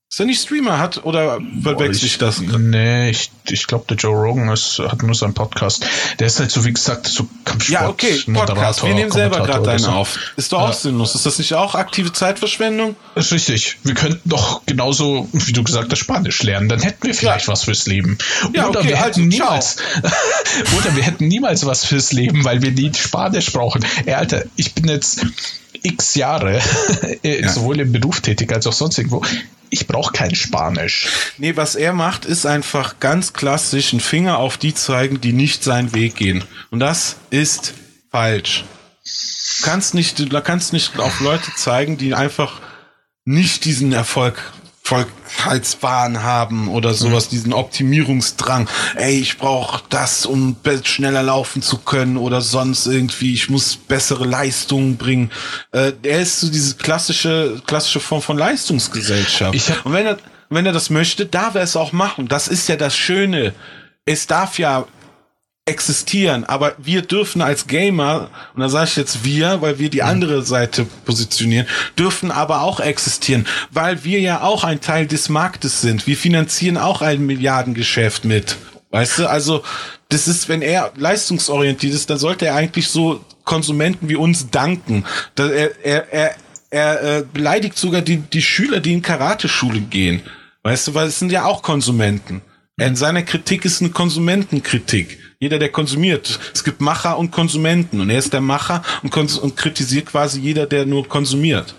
Ist 0.10 0.22
er 0.22 0.26
nicht 0.26 0.42
Streamer 0.42 0.80
hat 0.80 1.04
oder 1.04 1.42
verwechsel 1.62 2.06
ich, 2.06 2.18
das? 2.18 2.40
Nee, 2.40 3.10
ich, 3.10 3.30
ich 3.50 3.68
glaube, 3.68 3.84
der 3.90 3.98
Joe 3.98 4.16
Rogan 4.16 4.48
ist, 4.48 4.80
hat 4.80 5.04
nur 5.04 5.14
seinen 5.14 5.34
Podcast. 5.34 5.86
Der 6.20 6.28
ist 6.28 6.40
halt 6.40 6.50
so, 6.50 6.64
wie 6.64 6.72
gesagt, 6.72 7.08
so 7.08 7.28
Kampfsport. 7.44 7.70
Ja, 7.70 7.90
okay, 7.90 8.18
Podcast. 8.34 8.86
Wir 8.86 8.94
nehmen 8.94 9.12
selber 9.12 9.42
gerade 9.42 9.70
einen 9.70 9.80
so. 9.80 9.92
auf. 9.92 10.18
Ist 10.38 10.54
doch 10.54 10.62
auch 10.62 10.70
ja. 10.70 10.74
sinnlos. 10.74 11.14
Ist 11.14 11.26
das 11.26 11.38
nicht 11.40 11.54
auch 11.56 11.76
aktive 11.76 12.14
Zeitverschwendung? 12.14 12.96
Ist 13.16 13.34
richtig. 13.34 13.80
Wir 13.84 13.96
könnten 13.96 14.30
doch 14.30 14.66
genauso, 14.66 15.28
wie 15.34 15.52
du 15.52 15.62
gesagt 15.62 15.92
hast, 15.92 16.00
Spanisch 16.00 16.42
lernen. 16.42 16.70
Dann 16.70 16.80
hätten 16.80 17.06
wir 17.06 17.14
vielleicht 17.14 17.48
ja. 17.48 17.52
was 17.52 17.66
fürs 17.66 17.86
Leben. 17.86 18.18
Ja, 18.54 18.70
oder 18.70 18.80
okay, 18.80 18.90
wir 18.90 18.98
hätten 18.98 19.08
also, 19.08 19.22
niemals, 19.24 19.76
oder 20.78 20.96
wir 20.96 21.04
hätten 21.04 21.28
niemals 21.28 21.66
was 21.66 21.84
fürs 21.84 22.14
Leben, 22.14 22.46
weil 22.46 22.62
wir 22.62 22.72
nie 22.72 22.94
Spanisch 22.94 23.52
brauchen. 23.52 23.86
Ey, 24.06 24.14
Alter, 24.14 24.46
ich 24.56 24.74
bin 24.74 24.88
jetzt 24.88 25.26
x 25.84 26.16
Jahre 26.16 26.62
ja. 27.24 27.50
sowohl 27.50 27.82
im 27.82 27.92
Beruf 27.92 28.22
tätig 28.22 28.52
als 28.54 28.68
auch 28.68 28.74
sonst 28.74 28.98
irgendwo 28.98 29.22
ich 29.70 29.88
brauche 29.88 30.14
kein 30.14 30.36
Spanisch. 30.36 31.08
Nee, 31.38 31.56
was 31.56 31.76
er 31.76 31.94
macht, 31.94 32.26
ist 32.26 32.46
einfach 32.46 33.00
ganz 33.00 33.34
klassisch 33.34 33.94
einen 33.94 34.00
Finger 34.00 34.38
auf 34.38 34.58
die 34.58 34.74
zeigen, 34.74 35.22
die 35.22 35.34
nicht 35.34 35.64
seinen 35.64 35.94
Weg 35.94 36.16
gehen. 36.16 36.44
Und 36.70 36.80
das 36.80 37.18
ist 37.30 37.74
falsch. 38.12 38.66
Du 39.60 39.66
kannst 39.66 39.94
nicht, 39.94 40.20
du 40.20 40.42
kannst 40.42 40.74
nicht 40.74 41.00
auf 41.00 41.20
Leute 41.20 41.52
zeigen, 41.56 41.98
die 41.98 42.14
einfach 42.14 42.62
nicht 43.26 43.66
diesen 43.66 43.92
Erfolg 43.92 44.42
Erfolgreichkeitswahn 44.88 46.24
haben 46.24 46.70
oder 46.70 46.94
sowas, 46.94 47.26
mhm. 47.26 47.30
diesen 47.32 47.54
Optimierungsdrang. 47.54 48.70
Ey, 48.96 49.20
ich 49.20 49.38
brauche 49.38 49.84
das, 49.90 50.26
um 50.26 50.56
schneller 50.84 51.24
laufen 51.24 51.62
zu 51.62 51.80
können 51.80 52.18
oder 52.18 52.42
sonst 52.42 52.88
irgendwie, 52.88 53.34
ich 53.34 53.50
muss 53.50 53.76
bessere 53.76 54.26
Leistungen 54.26 54.98
bringen. 54.98 55.32
Äh, 55.72 55.94
er 56.04 56.22
ist 56.22 56.40
so 56.40 56.50
diese 56.50 56.76
klassische, 56.76 57.62
klassische 57.66 58.00
Form 58.00 58.22
von 58.22 58.38
Leistungsgesellschaft. 58.38 59.86
Und 59.86 59.94
wenn 59.94 60.06
er, 60.06 60.18
wenn 60.50 60.66
er 60.66 60.74
das 60.74 60.90
möchte, 60.90 61.26
darf 61.26 61.56
er 61.56 61.62
es 61.62 61.76
auch 61.76 61.92
machen. 61.92 62.28
Das 62.28 62.48
ist 62.48 62.70
ja 62.70 62.78
das 62.78 62.96
Schöne. 62.96 63.54
Es 64.06 64.28
darf 64.28 64.58
ja 64.58 64.86
existieren, 65.68 66.44
aber 66.46 66.74
wir 66.78 67.02
dürfen 67.02 67.42
als 67.42 67.68
Gamer, 67.68 68.30
und 68.56 68.62
da 68.62 68.70
sage 68.70 68.86
ich 68.90 68.96
jetzt 68.96 69.24
wir, 69.24 69.62
weil 69.62 69.80
wir 69.80 69.90
die 69.90 70.02
mhm. 70.02 70.08
andere 70.08 70.42
Seite 70.44 70.86
positionieren, 71.06 71.68
dürfen 71.98 72.32
aber 72.32 72.62
auch 72.62 72.80
existieren, 72.80 73.46
weil 73.72 74.04
wir 74.04 74.20
ja 74.20 74.42
auch 74.42 74.64
ein 74.64 74.82
Teil 74.82 75.08
des 75.08 75.30
Marktes 75.30 75.82
sind. 75.82 76.08
Wir 76.08 76.18
finanzieren 76.18 76.78
auch 76.78 77.02
ein 77.02 77.26
Milliardengeschäft 77.26 78.26
mit. 78.26 78.58
Weißt 78.92 79.20
du, 79.20 79.28
also 79.28 79.64
das 80.10 80.28
ist, 80.28 80.48
wenn 80.48 80.62
er 80.62 80.92
leistungsorientiert 80.96 81.94
ist, 81.94 82.10
dann 82.10 82.18
sollte 82.18 82.46
er 82.46 82.56
eigentlich 82.56 82.88
so 82.88 83.24
Konsumenten 83.44 84.10
wie 84.10 84.16
uns 84.16 84.50
danken. 84.50 85.06
Er, 85.38 85.72
er, 85.84 86.14
er, 86.14 86.36
er 86.70 87.18
äh, 87.18 87.24
beleidigt 87.32 87.78
sogar 87.78 88.02
die, 88.02 88.18
die 88.18 88.42
Schüler, 88.42 88.80
die 88.80 88.94
in 88.94 89.02
Karateschule 89.02 89.82
gehen. 89.82 90.22
Weißt 90.64 90.88
du, 90.88 90.94
weil 90.94 91.08
es 91.08 91.20
sind 91.20 91.32
ja 91.32 91.46
auch 91.46 91.62
Konsumenten. 91.62 92.42
In 92.80 92.96
seiner 92.96 93.24
Kritik 93.24 93.66
ist 93.66 93.82
eine 93.82 93.90
Konsumentenkritik. 93.90 95.18
Jeder, 95.40 95.58
der 95.58 95.72
konsumiert. 95.72 96.40
Es 96.54 96.64
gibt 96.64 96.80
Macher 96.80 97.18
und 97.18 97.32
Konsumenten. 97.32 98.00
Und 98.02 98.12
er 98.12 98.20
ist 98.20 98.34
der 98.34 98.42
Macher 98.42 98.84
und, 99.02 99.16
und 99.16 99.58
kritisiert 99.58 100.06
quasi 100.06 100.40
jeder, 100.40 100.68
der 100.68 100.86
nur 100.86 101.08
konsumiert. 101.08 101.74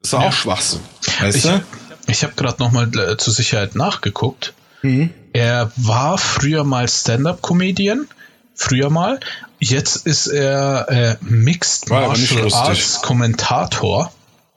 Das 0.00 0.12
ist 0.12 0.12
ja. 0.12 0.18
auch 0.20 0.32
Schwachsinn. 0.32 0.80
Weißt 1.20 1.36
ich, 1.38 1.42
du? 1.42 1.64
Ich 2.06 2.22
habe 2.22 2.34
gerade 2.36 2.62
nochmal 2.62 2.88
äh, 2.96 3.16
zur 3.16 3.32
Sicherheit 3.32 3.74
nachgeguckt. 3.74 4.54
Mhm. 4.82 5.10
Er 5.32 5.72
war 5.76 6.18
früher 6.18 6.62
mal 6.62 6.88
Stand-up-Comedian. 6.88 8.06
Früher 8.54 8.90
mal. 8.90 9.18
Jetzt 9.58 10.06
ist 10.06 10.28
er 10.28 10.88
äh, 10.88 11.16
Mixed 11.20 11.90
Martial 11.90 12.52
Arts 12.52 13.02
Kommentator. 13.02 14.12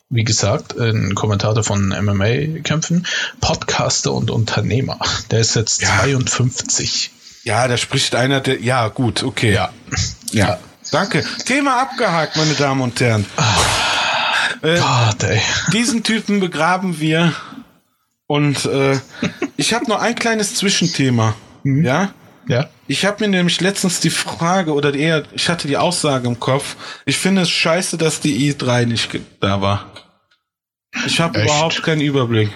Wie 0.10 0.24
gesagt, 0.24 0.78
ein 0.78 1.15
Kommentator 1.15 1.63
von 1.63 1.89
MMA-Kämpfen, 1.89 3.06
Podcaster 3.41 4.13
und 4.13 4.32
Unternehmer. 4.32 5.00
Der 5.32 5.39
ist 5.39 5.56
jetzt 5.56 5.82
ja. 5.82 6.00
52. 6.02 7.12
Ja, 7.43 7.67
da 7.67 7.78
spricht 7.78 8.15
einer, 8.15 8.39
der, 8.41 8.62
ja, 8.62 8.88
gut, 8.88 9.24
okay. 9.24 9.54
Ja. 9.54 9.72
Ja. 10.32 10.60
Danke. 10.91 11.26
Thema 11.46 11.82
abgehakt, 11.82 12.38
meine 12.38 12.54
Damen 12.54 12.82
und 12.82 13.00
Herren. 13.00 13.26
Äh, 14.62 14.80
Gott, 14.80 15.24
ey. 15.24 15.41
Diesen 15.74 16.04
Typen 16.04 16.39
begraben 16.39 17.00
wir. 17.00 17.34
Und 18.28 18.65
äh, 18.65 19.00
ich 19.58 19.74
habe 19.74 19.88
noch 19.89 20.02
ein 20.02 20.15
kleines 20.15 20.56
Zwischenthema. 20.56 21.36
Mhm. 21.63 21.86
Ja? 21.86 22.13
Ja. 22.47 22.69
Ich 22.88 23.05
habe 23.05 23.23
mir 23.23 23.29
nämlich 23.29 23.60
letztens 23.62 23.99
die 23.99 24.10
Frage 24.10 24.73
oder 24.73 24.93
eher, 24.93 25.23
ich 25.33 25.49
hatte 25.49 25.67
die 25.67 25.77
Aussage 25.77 26.27
im 26.27 26.39
Kopf. 26.39 26.75
Ich 27.05 27.17
finde 27.17 27.41
es 27.41 27.49
scheiße, 27.49 27.97
dass 27.97 28.21
die 28.21 28.53
i3 28.53 28.86
nicht 28.86 29.19
da 29.41 29.62
war. 29.62 29.91
Ich 31.05 31.19
habe 31.19 31.41
überhaupt 31.41 31.83
keinen 31.83 32.01
Überblick. 32.01 32.51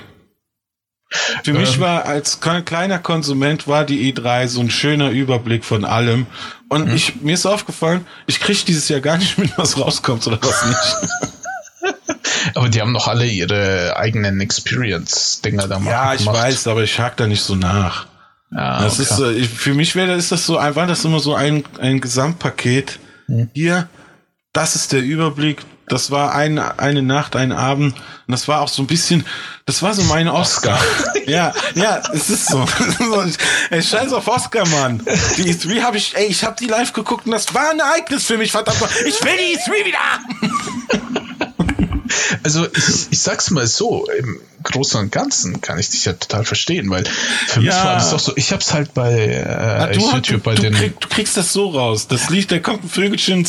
Für 1.43 1.51
ähm. 1.51 1.57
mich 1.57 1.79
war 1.79 2.05
als 2.05 2.39
kleiner 2.39 2.99
Konsument 2.99 3.67
war 3.67 3.83
die 3.83 4.13
E3 4.13 4.47
so 4.47 4.61
ein 4.61 4.69
schöner 4.69 5.09
Überblick 5.09 5.65
von 5.65 5.83
allem. 5.83 6.25
Und 6.69 6.87
mhm. 6.87 6.95
ich, 6.95 7.21
mir 7.21 7.33
ist 7.33 7.45
aufgefallen, 7.45 8.07
ich 8.27 8.39
kriege 8.39 8.61
dieses 8.65 8.87
Jahr 8.87 9.01
gar 9.01 9.17
nicht 9.17 9.37
mit, 9.37 9.57
was 9.57 9.77
rauskommt 9.77 10.25
oder 10.27 10.39
was 10.41 10.65
nicht. 10.65 11.95
aber 12.55 12.69
die 12.69 12.79
haben 12.79 12.93
doch 12.93 13.09
alle 13.09 13.25
ihre 13.25 13.97
eigenen 13.97 14.39
Experience-Dinger 14.39 15.67
da 15.67 15.75
gemacht. 15.75 15.91
Ja, 15.91 16.13
ich 16.13 16.25
weiß, 16.25 16.67
aber 16.67 16.83
ich 16.83 16.97
hake 16.97 17.15
da 17.17 17.27
nicht 17.27 17.43
so 17.43 17.55
nach. 17.55 18.07
Ja, 18.51 18.81
das 18.81 18.99
okay. 18.99 19.39
ist, 19.39 19.53
für 19.53 19.73
mich 19.73 19.95
wäre, 19.95 20.13
ist 20.13 20.31
das 20.31 20.45
so 20.45 20.57
einfach, 20.57 20.87
das 20.87 21.05
immer 21.05 21.19
so 21.19 21.35
ein, 21.35 21.63
ein 21.79 22.01
Gesamtpaket. 22.01 22.99
Hm. 23.27 23.49
Hier, 23.53 23.87
das 24.51 24.75
ist 24.75 24.91
der 24.91 25.01
Überblick. 25.01 25.61
Das 25.87 26.09
war 26.09 26.33
eine, 26.33 26.79
eine 26.79 27.01
Nacht, 27.01 27.35
ein 27.35 27.51
Abend. 27.51 27.95
Und 27.95 28.31
das 28.31 28.47
war 28.47 28.61
auch 28.61 28.69
so 28.69 28.81
ein 28.81 28.87
bisschen, 28.87 29.25
das 29.65 29.81
war 29.81 29.93
so 29.93 30.03
mein 30.03 30.27
Oscar. 30.29 30.79
ja, 31.27 31.53
ja, 31.75 32.01
es 32.13 32.29
ist 32.29 32.47
so. 32.47 32.65
ey, 33.69 33.81
scheiß 33.81 34.13
auf 34.13 34.27
Oscar, 34.27 34.67
Mann. 34.67 35.01
Die 35.37 35.53
E3 35.53 35.81
habe 35.81 35.97
ich, 35.97 36.15
ey, 36.15 36.27
ich 36.27 36.43
habe 36.43 36.55
die 36.57 36.67
live 36.67 36.93
geguckt 36.93 37.25
und 37.25 37.31
das 37.31 37.53
war 37.53 37.71
ein 37.71 37.79
Ereignis 37.79 38.25
für 38.25 38.37
mich, 38.37 38.51
verdammt. 38.51 38.79
Ich 39.05 39.21
will 39.23 39.33
die 39.37 39.57
E3 39.57 39.85
wieder 39.85 39.99
haben. 39.99 41.20
Also 42.43 42.65
ich, 42.65 43.07
ich 43.11 43.19
sag's 43.19 43.51
mal 43.51 43.67
so, 43.67 44.07
im 44.17 44.39
Großen 44.63 44.99
und 44.99 45.11
Ganzen 45.11 45.61
kann 45.61 45.79
ich 45.79 45.89
dich 45.89 46.05
ja 46.05 46.13
total 46.13 46.45
verstehen, 46.45 46.89
weil 46.89 47.03
für 47.47 47.61
ja. 47.61 47.73
mich 47.73 47.83
war 47.83 47.95
das 47.95 48.11
doch 48.11 48.19
so, 48.19 48.33
ich 48.35 48.51
hab's 48.51 48.73
halt 48.73 48.93
bei 48.93 49.13
äh, 49.13 49.93
du, 49.93 50.11
YouTube 50.11 50.43
bei 50.43 50.55
du, 50.55 50.63
den. 50.63 50.73
Krieg, 50.73 50.99
du 50.99 51.07
kriegst 51.07 51.37
das 51.37 51.51
so 51.51 51.69
raus. 51.69 52.07
Das 52.07 52.29
liegt, 52.29 52.51
da 52.51 52.59
kommt 52.59 52.83
ein 52.83 52.89
Vögelchen. 52.89 53.47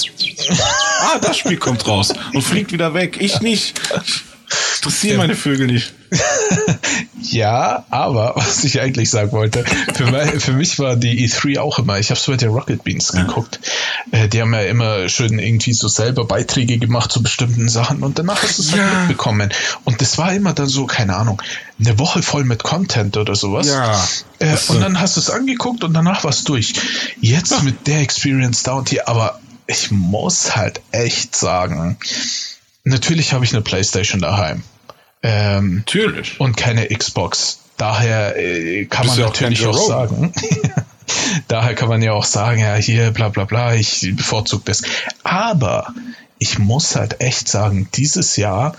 ah, 1.00 1.18
das 1.20 1.36
Spiel 1.36 1.56
kommt 1.56 1.86
raus 1.86 2.12
und 2.32 2.42
fliegt 2.42 2.72
wieder 2.72 2.94
weg. 2.94 3.18
Ich 3.20 3.40
nicht. 3.40 3.74
Interessieren 4.76 5.18
meine 5.18 5.36
Vögel 5.36 5.66
nicht. 5.68 5.94
ja, 7.22 7.84
aber 7.90 8.34
was 8.36 8.64
ich 8.64 8.80
eigentlich 8.80 9.10
sagen 9.10 9.32
wollte, 9.32 9.64
für, 9.94 10.10
mein, 10.10 10.40
für 10.40 10.52
mich 10.52 10.78
war 10.78 10.96
die 10.96 11.26
E3 11.26 11.60
auch 11.60 11.78
immer, 11.78 11.98
ich 11.98 12.10
habe 12.10 12.18
es 12.18 12.26
bei 12.26 12.36
der 12.36 12.50
Rocket 12.50 12.84
Beans 12.84 13.12
ja. 13.14 13.22
geguckt, 13.22 13.60
äh, 14.10 14.28
die 14.28 14.40
haben 14.40 14.52
ja 14.52 14.62
immer 14.62 15.08
schön 15.08 15.38
irgendwie 15.38 15.72
so 15.72 15.88
selber 15.88 16.24
Beiträge 16.24 16.78
gemacht 16.78 17.12
zu 17.12 17.22
bestimmten 17.22 17.68
Sachen 17.68 18.02
und 18.02 18.18
danach 18.18 18.42
hast 18.42 18.58
du 18.58 18.62
es 18.62 18.72
halt 18.72 18.82
ja. 18.82 18.88
halt 18.88 19.08
mitbekommen. 19.08 19.50
Und 19.84 20.00
das 20.00 20.18
war 20.18 20.32
immer 20.32 20.52
dann 20.52 20.66
so, 20.66 20.86
keine 20.86 21.16
Ahnung, 21.16 21.40
eine 21.78 21.98
Woche 21.98 22.22
voll 22.22 22.44
mit 22.44 22.62
Content 22.62 23.16
oder 23.16 23.34
sowas. 23.34 23.68
Ja. 23.68 24.04
Äh, 24.38 24.56
und 24.68 24.80
dann 24.80 25.00
hast 25.00 25.16
du 25.16 25.20
es 25.20 25.30
angeguckt 25.30 25.84
und 25.84 25.94
danach 25.94 26.24
war 26.24 26.30
es 26.30 26.44
durch. 26.44 26.74
Jetzt 27.20 27.52
ja. 27.52 27.62
mit 27.62 27.86
der 27.86 28.00
Experience 28.00 28.64
und 28.68 28.88
hier, 28.88 29.08
aber 29.08 29.40
ich 29.66 29.90
muss 29.90 30.56
halt 30.56 30.80
echt 30.90 31.36
sagen, 31.36 31.96
natürlich 32.84 33.32
habe 33.32 33.44
ich 33.44 33.52
eine 33.52 33.62
Playstation 33.62 34.20
daheim. 34.20 34.62
Ähm, 35.22 35.76
natürlich. 35.76 36.40
Und 36.40 36.56
keine 36.56 36.86
Xbox. 36.86 37.60
Daher 37.76 38.36
äh, 38.36 38.84
kann 38.86 39.06
man 39.06 39.18
natürlich 39.18 39.66
auch, 39.66 39.76
auch 39.76 39.88
sagen. 39.88 40.32
daher 41.48 41.74
kann 41.74 41.88
man 41.88 42.02
ja 42.02 42.12
auch 42.12 42.24
sagen, 42.24 42.60
ja, 42.60 42.74
hier, 42.74 43.10
bla 43.10 43.28
bla 43.28 43.44
bla, 43.44 43.74
ich 43.74 44.12
bevorzuge 44.16 44.64
das. 44.66 44.82
Aber 45.22 45.94
ich 46.38 46.58
muss 46.58 46.96
halt 46.96 47.20
echt 47.20 47.48
sagen, 47.48 47.88
dieses 47.94 48.36
Jahr, 48.36 48.76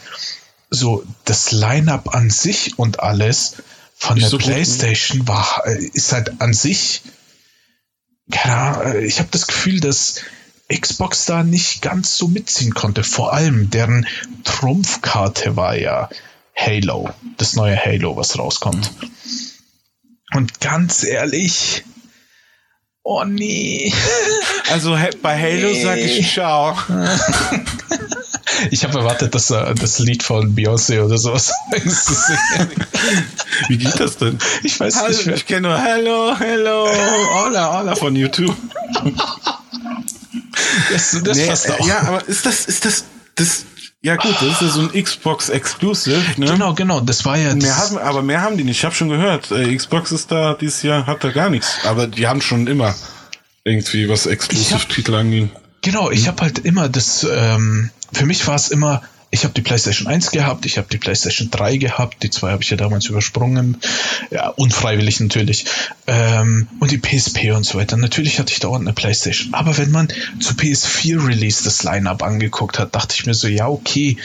so 0.70 1.04
das 1.26 1.52
Line-up 1.52 2.14
an 2.14 2.30
sich 2.30 2.78
und 2.78 3.00
alles 3.00 3.58
von 3.96 4.20
der 4.20 4.28
so 4.28 4.38
PlayStation 4.38 5.20
gut, 5.20 5.28
war, 5.30 5.64
äh, 5.66 5.86
ist 5.94 6.12
halt 6.12 6.42
an 6.42 6.54
sich, 6.54 7.04
keine 8.32 8.56
Ahnung, 8.56 8.94
äh, 8.96 9.06
ich 9.06 9.20
habe 9.20 9.30
das 9.32 9.48
Gefühl, 9.48 9.80
dass 9.80 10.16
Xbox 10.72 11.26
da 11.26 11.44
nicht 11.44 11.82
ganz 11.82 12.18
so 12.18 12.28
mitziehen 12.28 12.74
konnte. 12.74 13.04
Vor 13.04 13.34
allem 13.34 13.70
deren 13.70 14.08
Trumpfkarte 14.44 15.56
war 15.56 15.76
ja 15.76 16.10
Halo, 16.56 17.10
das 17.38 17.56
neue 17.56 17.76
Halo, 17.78 18.16
was 18.16 18.38
rauskommt. 18.38 18.92
Und 20.34 20.60
ganz 20.62 21.04
ehrlich, 21.04 21.84
oh 23.04 23.24
nee. 23.24 23.94
Also 24.72 24.98
bei 25.22 25.40
Halo 25.40 25.72
nee. 25.72 25.84
sage 25.84 26.02
ich 26.02 26.32
ciao. 26.32 26.78
Ich 28.72 28.84
habe 28.84 29.00
erwartet, 29.00 29.36
dass 29.36 29.50
er 29.50 29.74
das 29.74 30.00
Lied 30.00 30.24
von 30.24 30.56
Beyoncé 30.56 31.02
oder 31.04 31.18
sowas 31.18 31.52
Wie 33.68 33.78
geht 33.78 34.00
das 34.00 34.18
denn? 34.18 34.38
Ich 34.64 34.80
weiß 34.80 34.96
Hallo, 34.98 35.10
nicht. 35.10 35.28
Ich 35.28 35.46
kenne 35.46 35.70
nur 35.70 35.78
Hello, 35.78 36.36
Hello, 36.38 36.88
Hola, 36.88 37.80
Hola 37.80 37.96
von 37.96 38.16
YouTube. 38.16 38.56
Das, 40.92 41.20
das 41.24 41.38
nee, 41.38 41.48
passt 41.48 41.72
auch. 41.72 41.88
Ja, 41.88 42.02
aber 42.02 42.28
ist 42.28 42.46
das, 42.46 42.66
ist 42.66 42.86
das, 42.86 43.06
das, 43.36 43.66
ja 44.02 44.16
gut, 44.16 44.36
das 44.36 44.44
ist 44.44 44.62
ja 44.62 44.68
so 44.68 44.82
ein 44.82 45.04
Xbox 45.04 45.50
Exclusive. 45.50 46.22
Ne? 46.38 46.48
Genau, 46.48 46.74
genau, 46.74 47.00
das 47.00 47.26
war 47.26 47.38
ja. 47.38 47.56
Mehr 47.56 47.76
haben, 47.78 47.98
aber 47.98 48.22
mehr 48.22 48.42
haben 48.42 48.58
die 48.58 48.64
nicht. 48.64 48.78
Ich 48.78 48.86
habe 48.86 48.94
schon 48.94 49.10
gehört, 49.10 49.52
äh, 49.52 49.76
Xbox 49.76 50.12
ist 50.12 50.32
da 50.32 50.54
dieses 50.54 50.84
Jahr 50.84 51.08
hat 51.08 51.24
da 51.24 51.32
gar 51.32 51.50
nichts. 51.50 51.78
Aber 51.86 52.08
die 52.08 52.28
haben 52.28 52.42
schon 52.42 52.68
immer 52.68 52.94
irgendwie 53.64 54.10
was 54.10 54.26
Exclusive-Titel 54.26 55.16
angehen. 55.16 55.52
Genau, 55.82 56.12
ich 56.12 56.22
hm. 56.22 56.28
habe 56.28 56.42
halt 56.42 56.60
immer 56.60 56.90
das. 56.90 57.26
Ähm, 57.30 57.90
für 58.12 58.26
mich 58.26 58.46
war 58.46 58.56
es 58.56 58.70
immer 58.70 59.02
ich 59.34 59.46
habe 59.46 59.54
die 59.56 59.64
PlayStation 59.64 60.08
1 60.08 60.30
gehabt, 60.30 60.64
ich 60.68 60.78
habe 60.78 60.88
die 60.92 61.00
PlayStation 61.00 61.50
3 61.50 61.78
gehabt, 61.78 62.22
die 62.22 62.30
zwei 62.30 62.52
habe 62.52 62.62
ich 62.62 62.70
ja 62.70 62.78
damals 62.78 63.08
übersprungen, 63.08 63.78
ja, 64.30 64.50
unfreiwillig 64.50 65.20
natürlich, 65.22 65.66
ähm, 66.06 66.68
und 66.80 66.92
die 66.92 67.00
PSP 67.00 67.52
und 67.56 67.66
so 67.66 67.80
weiter. 67.80 67.98
Natürlich 67.98 68.38
hatte 68.38 68.54
ich 68.54 68.60
dauernd 68.60 68.86
eine 68.86 68.94
PlayStation, 68.94 69.56
aber 69.56 69.76
wenn 69.80 69.90
man 69.90 70.08
zu 70.40 70.54
PS4 70.54 71.26
Release 71.26 71.64
das 71.64 71.82
Lineup 71.82 72.22
angeguckt 72.22 72.78
hat, 72.78 72.94
dachte 72.94 73.16
ich 73.18 73.26
mir 73.26 73.34
so, 73.34 73.48
ja, 73.48 73.68
okay, 73.68 74.18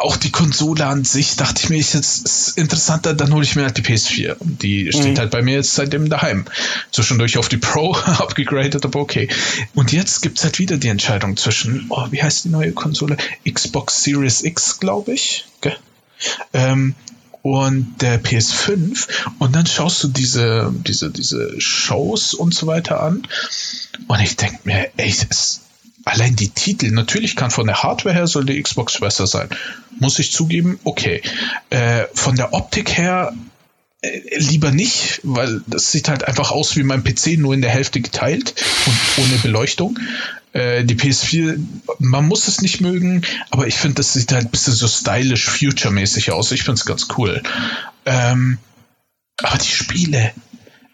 auch 0.00 0.16
die 0.16 0.32
Konsole 0.32 0.84
an 0.84 1.04
sich 1.04 1.36
dachte 1.36 1.62
ich 1.62 1.70
mir, 1.70 1.78
ist 1.78 1.94
jetzt 1.94 2.58
interessanter, 2.58 3.14
dann 3.14 3.32
hole 3.32 3.44
ich 3.44 3.54
mir 3.54 3.62
halt 3.62 3.76
die 3.76 3.82
PS4. 3.82 4.36
Die 4.40 4.90
steht 4.92 5.14
mhm. 5.14 5.18
halt 5.18 5.30
bei 5.30 5.42
mir 5.42 5.54
jetzt 5.54 5.74
seitdem 5.74 6.08
daheim. 6.08 6.44
Zwischendurch 6.90 7.38
auf 7.38 7.48
die 7.48 7.56
Pro 7.56 7.94
abgegradet, 8.04 8.84
aber 8.84 9.00
okay. 9.00 9.28
Und 9.74 9.92
jetzt 9.92 10.22
gibt 10.22 10.38
es 10.38 10.44
halt 10.44 10.58
wieder 10.58 10.76
die 10.76 10.88
Entscheidung 10.88 11.36
zwischen, 11.36 11.86
oh, 11.90 12.06
wie 12.10 12.22
heißt 12.22 12.44
die 12.44 12.48
neue 12.48 12.72
Konsole? 12.72 13.16
Xbox 13.48 14.02
Series 14.02 14.42
X, 14.42 14.80
glaube 14.80 15.12
ich. 15.12 15.46
Okay. 15.60 15.76
Ähm, 16.52 16.94
und 17.42 17.96
der 18.00 18.22
PS5 18.22 19.06
und 19.38 19.54
dann 19.54 19.66
schaust 19.66 20.02
du 20.02 20.08
diese, 20.08 20.72
diese, 20.86 21.10
diese 21.10 21.60
Shows 21.60 22.32
und 22.32 22.54
so 22.54 22.66
weiter 22.66 23.02
an 23.02 23.28
und 24.08 24.20
ich 24.20 24.36
denke 24.36 24.60
mir, 24.64 24.88
ey, 24.96 25.14
das, 25.28 25.63
allein 26.04 26.36
die 26.36 26.50
Titel, 26.50 26.90
natürlich 26.90 27.36
kann 27.36 27.50
von 27.50 27.66
der 27.66 27.82
Hardware 27.82 28.14
her 28.14 28.26
soll 28.26 28.44
die 28.44 28.62
Xbox 28.62 29.00
besser 29.00 29.26
sein. 29.26 29.48
Muss 29.98 30.18
ich 30.18 30.32
zugeben, 30.32 30.78
okay. 30.84 31.22
Äh, 31.70 32.04
von 32.14 32.36
der 32.36 32.52
Optik 32.52 32.96
her 32.96 33.32
äh, 34.02 34.38
lieber 34.38 34.70
nicht, 34.70 35.20
weil 35.22 35.62
das 35.66 35.90
sieht 35.90 36.08
halt 36.08 36.24
einfach 36.24 36.50
aus 36.50 36.76
wie 36.76 36.82
mein 36.82 37.04
PC, 37.04 37.38
nur 37.38 37.54
in 37.54 37.62
der 37.62 37.70
Hälfte 37.70 38.00
geteilt 38.00 38.54
und 38.86 39.24
ohne 39.24 39.36
Beleuchtung. 39.38 39.98
Äh, 40.52 40.84
die 40.84 40.94
PS4, 40.94 41.58
man 41.98 42.28
muss 42.28 42.48
es 42.48 42.60
nicht 42.60 42.80
mögen, 42.80 43.22
aber 43.50 43.66
ich 43.66 43.76
finde, 43.76 43.96
das 43.96 44.12
sieht 44.12 44.32
halt 44.32 44.46
ein 44.46 44.50
bisschen 44.50 44.74
so 44.74 44.86
stylisch, 44.86 45.46
future-mäßig 45.46 46.32
aus. 46.32 46.52
Ich 46.52 46.62
finde 46.62 46.78
es 46.78 46.84
ganz 46.84 47.08
cool. 47.16 47.42
Ähm, 48.04 48.58
aber 49.42 49.58
die 49.58 49.70
Spiele, 49.70 50.32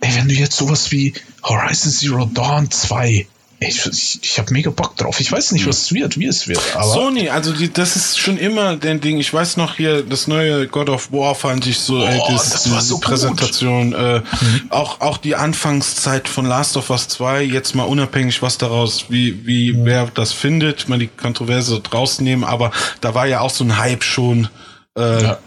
ey, 0.00 0.14
wenn 0.14 0.28
du 0.28 0.34
jetzt 0.34 0.56
sowas 0.56 0.92
wie 0.92 1.12
Horizon 1.42 1.92
Zero 1.92 2.24
Dawn 2.26 2.70
2 2.70 3.26
ich, 3.62 3.86
ich, 3.86 4.18
ich 4.22 4.38
habe 4.38 4.52
mega 4.54 4.70
Bock 4.70 4.96
drauf. 4.96 5.20
Ich 5.20 5.30
weiß 5.30 5.52
nicht, 5.52 5.66
was 5.66 5.82
es 5.82 5.92
wird, 5.92 6.18
wie 6.18 6.24
es 6.24 6.48
wird. 6.48 6.60
Sony, 6.82 7.28
also 7.28 7.52
die, 7.52 7.70
das 7.70 7.94
ist 7.94 8.18
schon 8.18 8.38
immer 8.38 8.76
dein 8.76 9.02
Ding. 9.02 9.18
Ich 9.18 9.32
weiß 9.34 9.58
noch 9.58 9.76
hier, 9.76 10.02
das 10.02 10.26
neue 10.26 10.66
God 10.66 10.88
of 10.88 11.12
War 11.12 11.34
fand 11.34 11.66
ich 11.66 11.78
so, 11.78 11.98
oh, 11.98 12.06
ey, 12.06 12.18
das, 12.30 12.50
das 12.50 12.70
war 12.70 12.80
so 12.80 12.98
Präsentation. 12.98 13.92
Äh, 13.92 14.20
mhm. 14.20 14.62
auch, 14.70 15.02
auch 15.02 15.18
die 15.18 15.34
Anfangszeit 15.34 16.26
von 16.26 16.46
Last 16.46 16.78
of 16.78 16.88
Us 16.88 17.08
2, 17.08 17.42
jetzt 17.42 17.74
mal 17.74 17.84
unabhängig, 17.84 18.40
was 18.40 18.56
daraus, 18.56 19.04
wie, 19.10 19.46
wie, 19.46 19.74
mhm. 19.74 19.84
wer 19.84 20.06
das 20.06 20.32
findet, 20.32 20.88
mal 20.88 20.98
die 20.98 21.08
Kontroverse 21.08 21.80
draußen 21.80 22.24
nehmen, 22.24 22.44
aber 22.44 22.70
da 23.02 23.14
war 23.14 23.26
ja 23.26 23.40
auch 23.40 23.50
so 23.50 23.62
ein 23.64 23.76
Hype 23.76 24.04
schon. 24.04 24.48
Äh, 24.96 25.22
ja 25.22 25.38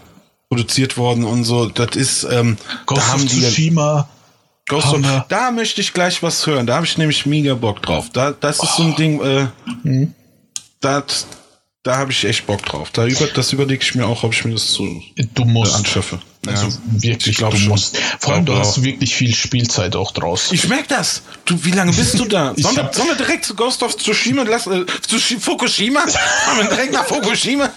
produziert 0.50 0.96
worden 0.96 1.24
und 1.24 1.42
so. 1.42 1.66
Das 1.66 1.96
ist 1.96 2.24
ähm, 2.30 2.56
Ghost 2.86 3.00
da 3.00 3.08
haben 3.08 3.24
of 3.24 3.28
Tsushima. 3.28 4.08
Ghost 4.66 4.86
of, 4.94 5.00
da 5.28 5.50
möchte 5.50 5.80
ich 5.80 5.92
gleich 5.92 6.22
was 6.22 6.46
hören. 6.46 6.66
Da 6.66 6.76
habe 6.76 6.86
ich 6.86 6.96
nämlich 6.96 7.26
mega 7.26 7.54
Bock 7.54 7.82
drauf. 7.82 8.06
Da, 8.12 8.30
das 8.32 8.56
ist 8.62 8.70
oh. 8.74 8.76
so 8.78 8.82
ein 8.84 8.96
Ding, 8.96 9.20
äh, 9.20 9.46
mhm. 9.82 10.14
das, 10.80 11.26
da 11.82 11.98
habe 11.98 12.12
ich 12.12 12.24
echt 12.24 12.46
Bock 12.46 12.62
drauf. 12.64 12.88
Da 12.90 13.06
über, 13.06 13.26
das 13.26 13.52
überlege 13.52 13.82
ich 13.82 13.94
mir 13.94 14.06
auch, 14.06 14.22
ob 14.24 14.32
ich 14.32 14.44
mir 14.46 14.54
das 14.54 14.72
zu 14.72 15.02
Du 15.34 15.44
musst. 15.44 15.74
äh, 15.74 15.76
anschaffe. 15.76 16.18
Also 16.46 16.66
Ja. 16.66 16.72
wirklich, 17.02 17.26
Ich 17.38 17.44
du 17.44 17.56
schon. 17.56 17.68
musst. 17.68 17.98
Vor 18.20 18.34
allem, 18.34 18.44
du 18.46 18.54
hast 18.54 18.82
wirklich 18.82 19.14
viel 19.14 19.34
Spielzeit 19.34 19.96
auch 19.96 20.12
draus. 20.12 20.50
Ich 20.52 20.66
merk 20.68 20.88
das. 20.88 21.22
Du, 21.44 21.62
wie 21.64 21.70
lange 21.70 21.92
bist 21.92 22.18
du 22.18 22.24
da? 22.24 22.52
Ich 22.56 22.62
Sollen, 22.62 22.76
wir, 22.76 22.90
sollen 22.92 23.08
wir 23.08 23.16
direkt 23.16 23.44
zu 23.44 23.54
Ghost 23.54 23.82
of 23.82 23.96
Tsushima 23.96 24.42
lassen? 24.44 24.82
Äh, 24.82 24.86
zu 25.06 25.18
Shi- 25.18 25.38
Fukushima? 25.40 26.00
Sollen 26.46 26.58
wir 26.58 26.68
direkt 26.68 26.92
nach 26.94 27.04
Fukushima? 27.04 27.70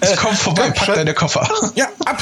Äh, 0.00 0.16
Komm 0.16 0.34
vorbei, 0.36 0.70
komm, 0.70 0.86
pack 0.86 0.94
deine 0.96 1.14
Koffer. 1.14 1.48
Ja, 1.76 1.86
ab. 2.04 2.20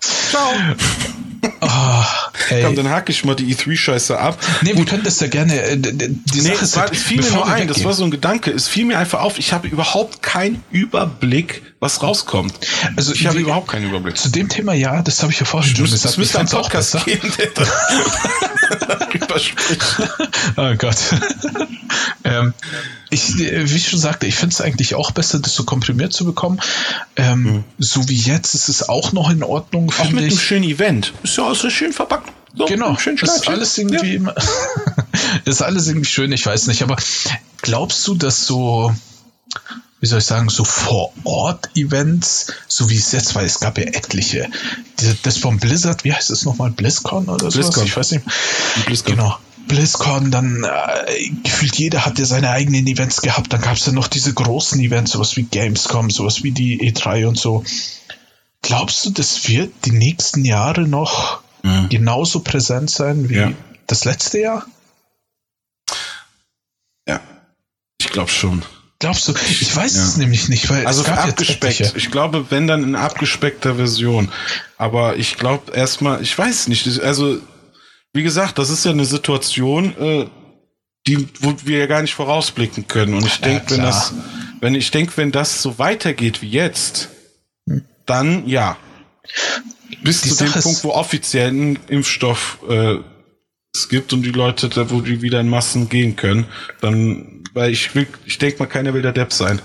Ciao. 0.00 0.50
Ah, 1.60 2.06
ey. 2.48 2.62
Komm, 2.64 2.74
dann 2.76 2.88
hake 2.88 3.12
ich 3.12 3.24
mal 3.24 3.34
die 3.36 3.54
E3-Scheiße 3.54 4.16
ab. 4.16 4.38
Nee, 4.62 4.74
wir 4.76 4.84
können 4.84 5.02
das 5.04 5.20
ja 5.20 5.26
gerne. 5.26 5.60
äh, 5.60 5.76
Die 5.76 5.90
Nee, 6.34 6.40
Sache 6.40 6.64
es, 6.64 6.76
war, 6.76 6.82
halt, 6.84 6.92
es 6.92 7.02
fiel 7.02 7.22
mir 7.22 7.30
nur 7.30 7.46
ein, 7.46 7.68
das 7.68 7.84
war 7.84 7.92
so 7.92 8.04
ein 8.04 8.10
Gedanke. 8.10 8.50
Es 8.50 8.66
fiel 8.68 8.86
mir 8.86 8.98
einfach 8.98 9.20
auf, 9.20 9.38
ich 9.38 9.52
habe 9.52 9.68
überhaupt 9.68 10.22
keinen 10.22 10.62
Überblick, 10.70 11.62
was 11.78 12.02
rauskommt. 12.02 12.54
Also, 12.96 13.12
ich 13.12 13.26
habe 13.26 13.38
überhaupt 13.38 13.68
keinen 13.68 13.88
Überblick. 13.88 14.16
Zu 14.16 14.30
dem 14.30 14.48
Thema, 14.48 14.72
ja, 14.74 15.02
das 15.02 15.22
habe 15.22 15.32
ich 15.32 15.40
ja 15.40 15.44
vorhin 15.46 15.76
schon 15.76 15.84
Es 15.84 15.92
gesagt. 15.92 16.18
müsste 16.18 16.38
einen 16.38 16.48
fand's 16.48 16.66
auch 16.66 16.70
Podcast 16.70 17.04
geben, 17.04 17.30
darüber 19.30 19.38
spricht. 19.40 19.82
Oh 20.56 20.74
Gott. 20.76 20.96
ähm, 22.24 22.54
ich, 23.10 23.38
äh, 23.40 23.70
wie 23.70 23.76
ich 23.76 23.88
schon 23.88 23.98
sagte, 23.98 24.26
ich 24.26 24.34
finde 24.36 24.52
es 24.54 24.60
eigentlich 24.60 24.94
auch 24.94 25.10
besser, 25.10 25.38
das 25.38 25.54
so 25.54 25.64
komprimiert 25.64 26.12
zu 26.12 26.24
bekommen. 26.24 26.60
Ähm, 27.16 27.64
So 27.78 28.08
wie 28.08 28.16
jetzt 28.16 28.54
ist 28.54 28.68
es 28.68 28.88
auch 28.88 29.12
noch 29.12 29.30
in 29.30 29.42
Ordnung, 29.42 29.92
Auch 29.98 30.10
mit 30.10 30.24
einem 30.24 30.38
schönen 30.38 30.64
Event. 30.64 31.12
Ist 31.22 31.36
ja 31.36 31.46
alles 31.46 31.60
so 31.60 31.70
schön 31.70 31.92
verpackt. 31.92 32.32
So, 32.56 32.64
Genau, 32.66 32.96
schön 32.98 33.16
ist 33.16 33.48
alles 33.48 33.78
irgendwie, 33.78 34.16
immer- 34.16 34.34
ist 35.44 35.62
alles 35.62 35.86
irgendwie 35.86 36.08
schön, 36.08 36.32
ich 36.32 36.44
weiß 36.46 36.66
nicht, 36.66 36.82
aber 36.82 36.96
glaubst 37.62 38.06
du, 38.08 38.14
dass 38.16 38.44
so, 38.46 38.92
wie 40.00 40.06
soll 40.06 40.18
ich 40.20 40.24
sagen, 40.24 40.48
so 40.48 40.64
Vor-Ort-Events, 40.64 42.52
so 42.68 42.88
wie 42.90 42.96
es 42.96 43.12
jetzt 43.12 43.34
war, 43.34 43.42
es 43.42 43.60
gab 43.60 43.78
ja 43.78 43.84
etliche, 43.84 44.48
das 45.22 45.36
von 45.36 45.58
Blizzard, 45.58 46.04
wie 46.04 46.12
heißt 46.14 46.30
es 46.30 46.44
nochmal, 46.44 46.70
BlizzCon 46.70 47.28
oder 47.28 47.50
so? 47.50 47.58
BlizzCon. 47.60 47.84
Ich 47.86 47.96
weiß 47.96 48.12
nicht. 48.12 48.24
BlizzCon. 48.86 49.16
Genau. 49.16 49.38
BlizzCon, 49.68 50.30
dann 50.32 50.64
äh, 50.64 51.28
gefühlt 51.44 51.76
jeder 51.76 52.04
hat 52.04 52.18
ja 52.18 52.24
seine 52.24 52.50
eigenen 52.50 52.86
Events 52.88 53.20
gehabt. 53.22 53.52
Dann 53.52 53.60
gab 53.60 53.76
es 53.76 53.86
ja 53.86 53.92
noch 53.92 54.08
diese 54.08 54.32
großen 54.34 54.80
Events, 54.80 55.12
sowas 55.12 55.36
wie 55.36 55.44
Gamescom, 55.44 56.10
sowas 56.10 56.42
wie 56.42 56.50
die 56.50 56.80
E3 56.92 57.26
und 57.26 57.38
so. 57.38 57.62
Glaubst 58.62 59.04
du, 59.06 59.10
das 59.10 59.46
wird 59.48 59.72
die 59.84 59.92
nächsten 59.92 60.44
Jahre 60.44 60.82
noch 60.82 61.42
Mhm. 61.62 61.88
genauso 61.90 62.40
präsent 62.40 62.90
sein 62.90 63.28
wie 63.28 63.34
Ja. 63.36 63.52
das 63.86 64.04
letzte 64.06 64.38
Jahr? 64.40 64.66
Ja, 67.06 67.20
ich 68.00 68.08
glaube 68.08 68.30
schon. 68.30 68.62
Glaubst 69.00 69.26
du? 69.28 69.32
Ich 69.48 69.74
weiß 69.74 69.96
Ja. 69.96 70.02
es 70.04 70.16
nämlich 70.18 70.48
nicht, 70.48 70.68
weil 70.70 70.86
Also 70.86 71.04
abgespeckt. 71.04 71.94
Ich 71.96 72.10
glaube, 72.10 72.46
wenn 72.50 72.66
dann 72.66 72.84
in 72.84 72.94
abgespeckter 72.94 73.74
Version. 73.76 74.30
Aber 74.76 75.16
ich 75.16 75.36
glaube 75.36 75.72
erstmal, 75.72 76.22
ich 76.22 76.36
weiß 76.36 76.68
nicht. 76.68 77.00
Also, 77.00 77.38
wie 78.12 78.22
gesagt, 78.22 78.58
das 78.58 78.68
ist 78.70 78.84
ja 78.84 78.90
eine 78.92 79.06
Situation, 79.06 79.96
äh, 79.98 80.26
die, 81.06 81.26
wo 81.40 81.54
wir 81.64 81.78
ja 81.78 81.86
gar 81.86 82.02
nicht 82.02 82.14
vorausblicken 82.14 82.86
können. 82.88 83.14
Und 83.14 83.24
ich 83.26 83.36
Ja, 83.40 83.46
denke, 83.46 83.70
wenn 83.70 83.76
klar. 83.78 83.86
das, 83.90 84.12
wenn 84.60 84.74
ich 84.74 84.90
denke, 84.90 85.12
wenn 85.16 85.32
das 85.32 85.62
so 85.62 85.78
weitergeht 85.78 86.42
wie 86.42 86.50
jetzt, 86.50 87.08
dann 88.04 88.46
ja. 88.46 88.76
Bis 90.02 90.20
Die 90.22 90.28
zu 90.28 90.36
dem 90.36 90.48
Sache 90.48 90.58
ist- 90.58 90.64
Punkt, 90.64 90.84
wo 90.84 90.90
offiziell 90.90 91.50
ein 91.50 91.78
Impfstoff 91.88 92.58
äh, 92.68 92.96
es 93.72 93.88
gibt 93.88 94.12
und 94.12 94.22
die 94.22 94.32
Leute, 94.32 94.68
da 94.68 94.90
wo 94.90 95.00
die 95.00 95.22
wieder 95.22 95.40
in 95.40 95.48
Massen 95.48 95.88
gehen 95.88 96.16
können, 96.16 96.46
dann, 96.80 97.44
weil 97.54 97.70
ich 97.70 97.94
will, 97.94 98.06
ich 98.26 98.38
denke 98.38 98.58
mal, 98.58 98.66
keiner 98.66 98.94
will 98.94 99.02
der 99.02 99.12
Depp 99.12 99.32
sein. 99.32 99.60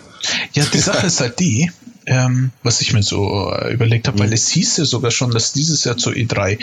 Ja, 0.54 0.64
die 0.66 0.80
Sache 0.80 1.08
ist 1.08 1.22
halt 1.22 1.40
die, 1.40 1.72
ähm, 2.06 2.52
was 2.64 2.82
ich 2.82 2.94
mir 2.94 3.04
so 3.04 3.52
äh, 3.52 3.74
überlegt 3.74 4.08
habe, 4.08 4.20
weil 4.20 4.34
es 4.34 4.50
hieß 4.50 4.78
ja 4.78 4.86
sogar 4.86 5.12
schon, 5.12 5.32
dass 5.32 5.54
dieses 5.54 5.84
Jahr 5.84 5.98
zur 5.98 6.14
E3, 6.14 6.60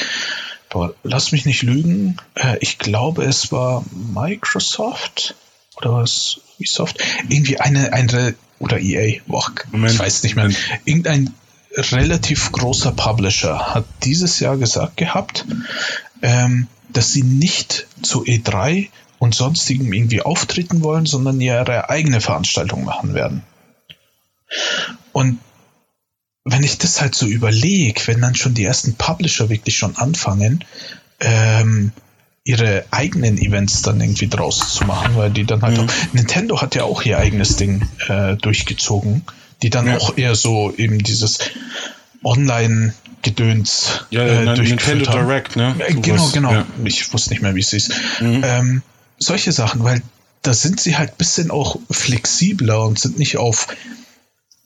boah, 0.70 0.94
lass 1.02 1.32
mich 1.32 1.44
nicht 1.44 1.62
lügen, 1.62 2.16
äh, 2.34 2.58
ich 2.60 2.78
glaube, 2.78 3.24
es 3.24 3.50
war 3.50 3.84
Microsoft 4.14 5.34
oder 5.76 5.94
was, 5.94 6.40
Ubisoft, 6.58 6.98
irgendwie 7.28 7.58
eine, 7.58 7.92
eine 7.92 8.34
oder 8.60 8.78
EA, 8.78 9.20
boah, 9.26 9.50
Moment. 9.72 9.94
ich 9.94 9.98
weiß 9.98 10.22
nicht 10.22 10.36
mehr, 10.36 10.44
Moment. 10.44 10.60
irgendein 10.84 11.34
relativ 11.76 12.52
großer 12.52 12.92
Publisher 12.92 13.74
hat 13.74 13.84
dieses 14.04 14.38
Jahr 14.38 14.56
gesagt 14.56 14.96
gehabt, 14.96 15.44
ähm, 16.20 16.68
dass 16.92 17.12
sie 17.12 17.22
nicht 17.22 17.86
zu 18.02 18.24
E3 18.24 18.88
und 19.18 19.34
sonstigen 19.34 19.92
irgendwie 19.92 20.22
auftreten 20.22 20.82
wollen, 20.82 21.06
sondern 21.06 21.40
ihre 21.40 21.88
eigene 21.90 22.20
Veranstaltung 22.20 22.84
machen 22.84 23.14
werden. 23.14 23.42
Und 25.12 25.38
wenn 26.44 26.64
ich 26.64 26.78
das 26.78 27.00
halt 27.00 27.14
so 27.14 27.26
überlege, 27.26 28.00
wenn 28.06 28.20
dann 28.20 28.34
schon 28.34 28.54
die 28.54 28.64
ersten 28.64 28.94
Publisher 28.94 29.48
wirklich 29.48 29.76
schon 29.76 29.96
anfangen, 29.96 30.64
ähm, 31.20 31.92
ihre 32.44 32.84
eigenen 32.90 33.38
Events 33.38 33.82
dann 33.82 34.00
irgendwie 34.00 34.26
draus 34.26 34.74
zu 34.74 34.84
machen, 34.84 35.14
weil 35.16 35.30
die 35.30 35.44
dann 35.44 35.62
halt 35.62 35.78
Mhm. 35.78 35.84
auch, 35.84 35.92
Nintendo 36.12 36.60
hat 36.60 36.74
ja 36.74 36.82
auch 36.82 37.02
ihr 37.02 37.18
eigenes 37.18 37.54
Ding 37.56 37.88
äh, 38.08 38.34
durchgezogen, 38.36 39.22
die 39.62 39.70
dann 39.70 39.86
Ja. 39.86 39.98
auch 39.98 40.18
eher 40.18 40.34
so 40.34 40.74
eben 40.76 40.98
dieses 40.98 41.38
Online-Gedöns 43.22 44.04
Ja, 44.10 44.22
äh, 44.22 44.44
Nintendo 44.56 45.06
haben. 45.10 45.26
Direct, 45.26 45.56
ne? 45.56 45.74
Äh, 45.78 45.94
Genau, 45.94 46.28
genau. 46.30 46.52
ja. 46.52 46.66
Ich 46.84 47.12
wusste 47.12 47.30
nicht 47.30 47.42
mehr, 47.42 47.54
wie 47.54 47.60
es 47.60 47.70
hieß. 47.70 47.90
Mhm. 48.20 48.42
Ähm, 48.44 48.82
solche 49.18 49.52
Sachen, 49.52 49.84
weil 49.84 50.02
da 50.42 50.52
sind 50.52 50.80
sie 50.80 50.96
halt 50.96 51.10
ein 51.10 51.16
bisschen 51.18 51.50
auch 51.50 51.76
flexibler 51.90 52.84
und 52.84 52.98
sind 52.98 53.18
nicht 53.18 53.36
auf 53.36 53.68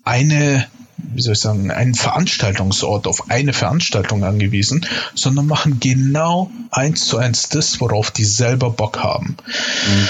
eine, 0.05 0.67
wie 0.97 1.21
soll 1.21 1.35
ich 1.35 1.41
sagen, 1.41 1.71
einen 1.71 1.95
Veranstaltungsort, 1.95 3.07
auf 3.07 3.31
eine 3.31 3.53
Veranstaltung 3.53 4.25
angewiesen, 4.25 4.87
sondern 5.15 5.47
machen 5.47 5.79
genau 5.81 6.51
eins 6.71 7.07
zu 7.07 7.19
eins 7.19 7.49
das, 7.51 7.81
worauf 7.81 8.11
die 8.11 8.25
selber 8.25 8.71
Bock 8.71 8.99
haben. 9.01 9.37
Mhm. 9.47 10.09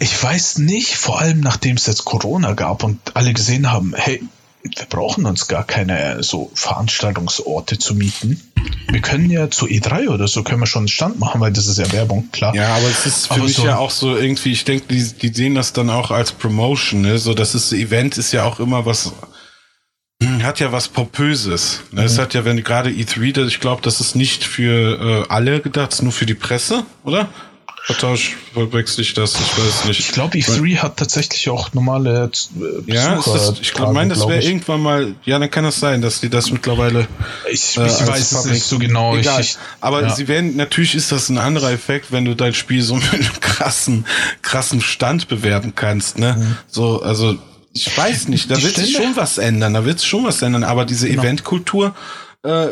Ich 0.00 0.20
weiß 0.20 0.58
nicht, 0.58 0.96
vor 0.96 1.20
allem 1.20 1.40
nachdem 1.40 1.76
es 1.76 1.86
jetzt 1.86 2.04
Corona 2.04 2.54
gab 2.54 2.82
und 2.82 2.98
alle 3.14 3.32
gesehen 3.32 3.70
haben, 3.70 3.94
hey, 3.96 4.22
wir 4.62 4.86
brauchen 4.88 5.24
uns 5.26 5.46
gar 5.48 5.64
keine 5.64 6.22
so 6.22 6.50
Veranstaltungsorte 6.54 7.78
zu 7.78 7.94
mieten. 7.94 8.40
Wir 8.90 9.00
können 9.00 9.30
ja 9.30 9.50
zu 9.50 9.66
E3 9.66 10.08
oder 10.08 10.26
so 10.28 10.42
können 10.42 10.60
wir 10.60 10.66
schon 10.66 10.80
einen 10.80 10.88
Stand 10.88 11.18
machen, 11.18 11.40
weil 11.40 11.52
das 11.52 11.66
ist 11.66 11.78
ja 11.78 11.90
Werbung, 11.92 12.28
klar. 12.32 12.54
Ja, 12.54 12.74
aber 12.74 12.88
es 12.88 13.06
ist 13.06 13.26
für 13.28 13.34
Aber 13.34 13.44
mich 13.44 13.54
so- 13.56 13.64
ja 13.64 13.76
auch 13.78 13.90
so 13.90 14.16
irgendwie, 14.16 14.52
ich 14.52 14.64
denke, 14.64 14.86
die, 14.88 15.02
die 15.12 15.28
sehen 15.32 15.54
das 15.54 15.72
dann 15.72 15.90
auch 15.90 16.10
als 16.10 16.32
Promotion, 16.32 17.02
ne? 17.02 17.18
So, 17.18 17.34
das 17.34 17.54
ist, 17.54 17.72
Event 17.72 18.18
ist 18.18 18.32
ja 18.32 18.44
auch 18.44 18.58
immer 18.60 18.84
was, 18.84 19.12
hm, 20.22 20.42
hat 20.42 20.58
ja 20.60 20.72
was 20.72 20.88
Pompöses. 20.88 21.80
Ne? 21.92 22.00
Mhm. 22.00 22.06
Es 22.06 22.18
hat 22.18 22.34
ja, 22.34 22.44
wenn 22.44 22.62
gerade 22.64 22.90
E3, 22.90 23.32
das- 23.32 23.48
ich 23.48 23.60
glaube, 23.60 23.82
das 23.82 24.00
ist 24.00 24.16
nicht 24.16 24.42
für 24.44 25.24
äh, 25.28 25.32
alle 25.32 25.60
gedacht, 25.60 26.02
nur 26.02 26.12
für 26.12 26.26
die 26.26 26.34
Presse, 26.34 26.84
oder? 27.04 27.28
Vertausch, 27.84 28.36
verwechsel 28.52 29.00
ich 29.02 29.14
das, 29.14 29.34
ich 29.40 29.58
weiß 29.58 29.84
nicht. 29.86 30.00
Ich 30.00 30.12
glaube, 30.12 30.36
E3 30.36 30.76
hat 30.78 30.98
tatsächlich 30.98 31.48
auch 31.48 31.72
normale 31.72 32.30
äh, 32.60 32.92
ja, 32.92 33.14
ist 33.16 33.26
das, 33.26 33.60
ich 33.60 33.72
glaube, 33.72 33.94
meine, 33.94 34.12
das 34.12 34.28
wäre 34.28 34.42
irgendwann 34.42 34.82
mal, 34.82 35.14
ja, 35.24 35.38
dann 35.38 35.50
kann 35.50 35.64
das 35.64 35.80
sein, 35.80 36.02
dass 36.02 36.20
die 36.20 36.28
das 36.28 36.50
mittlerweile 36.50 37.08
Ich, 37.50 37.76
äh, 37.76 37.80
weiß 37.80 38.18
es 38.20 38.34
Public- 38.34 38.52
nicht 38.54 38.64
so 38.64 38.78
genau. 38.78 39.16
Egal. 39.16 39.40
Ich, 39.40 39.56
aber 39.80 40.02
ja. 40.02 40.10
sie 40.14 40.28
werden, 40.28 40.56
natürlich 40.56 40.94
ist 40.94 41.12
das 41.12 41.30
ein 41.30 41.38
anderer 41.38 41.70
Effekt, 41.72 42.12
wenn 42.12 42.24
du 42.26 42.34
dein 42.34 42.52
Spiel 42.52 42.82
so 42.82 42.94
mit 42.96 43.10
einem 43.12 43.40
krassen, 43.40 44.04
krassen 44.42 44.80
Stand 44.82 45.28
bewerben 45.28 45.74
kannst, 45.74 46.18
ne? 46.18 46.56
So, 46.66 47.00
also, 47.02 47.36
ich 47.72 47.96
weiß 47.96 48.28
nicht, 48.28 48.50
da 48.50 48.60
wird 48.60 48.74
sich 48.76 48.96
schon 48.96 49.16
was 49.16 49.38
ändern, 49.38 49.72
da 49.74 49.84
wird 49.86 50.00
sich 50.00 50.08
schon 50.08 50.24
was 50.24 50.42
ändern, 50.42 50.64
aber 50.64 50.84
diese 50.84 51.08
Genau. 51.08 51.22
Eventkultur, 51.22 51.94
äh, 52.42 52.66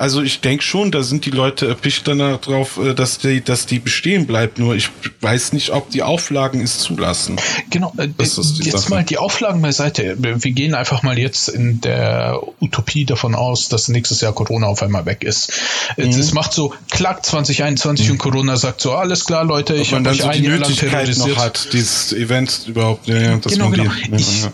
also 0.00 0.22
ich 0.22 0.40
denke 0.40 0.64
schon, 0.64 0.90
da 0.90 1.02
sind 1.02 1.26
die 1.26 1.30
Leute 1.30 1.68
erpicht 1.68 2.08
dann 2.08 2.20
darauf, 2.20 2.78
äh, 2.78 2.94
dass 2.94 3.18
die, 3.18 3.44
dass 3.44 3.66
die 3.66 3.78
bestehen 3.78 4.26
bleibt. 4.26 4.58
Nur 4.58 4.74
ich 4.74 4.88
weiß 5.20 5.52
nicht, 5.52 5.70
ob 5.72 5.90
die 5.90 6.02
Auflagen 6.02 6.62
es 6.62 6.78
zulassen. 6.78 7.36
Genau, 7.68 7.92
äh, 7.98 8.08
Das 8.16 8.38
ist 8.38 8.64
jetzt 8.64 8.84
Sache. 8.84 8.90
mal 8.90 9.04
die 9.04 9.18
Auflagen 9.18 9.60
beiseite. 9.60 10.16
Wir 10.18 10.52
gehen 10.52 10.74
einfach 10.74 11.02
mal 11.02 11.18
jetzt 11.18 11.48
in 11.48 11.82
der 11.82 12.40
Utopie 12.62 13.04
davon 13.04 13.34
aus, 13.34 13.68
dass 13.68 13.88
nächstes 13.88 14.22
Jahr 14.22 14.32
Corona 14.32 14.68
auf 14.68 14.82
einmal 14.82 15.04
weg 15.04 15.22
ist. 15.22 15.52
Mhm. 15.98 16.04
Es 16.04 16.32
macht 16.32 16.54
so 16.54 16.72
klack 16.88 17.26
2021 17.26 18.10
und 18.10 18.16
Corona 18.16 18.56
sagt 18.56 18.80
so, 18.80 18.92
alles 18.92 19.26
klar, 19.26 19.44
Leute, 19.44 19.74
ich 19.74 19.92
habe 19.92 20.08
euch 20.08 20.22
so 20.22 20.30
die 20.30 20.38
ein 20.38 20.44
Jahr 20.44 20.58
lang 20.60 20.74
terrorisiert. 20.74 21.28
noch 21.28 21.36
hat, 21.36 21.74
dieses 21.74 22.14
Event 22.14 22.62
überhaupt. 22.66 23.06
Ja, 23.06 23.16
ja, 23.16 23.36
genau, 23.36 23.68
genau. 23.68 23.92
Ich, 24.16 24.44
ja. 24.44 24.52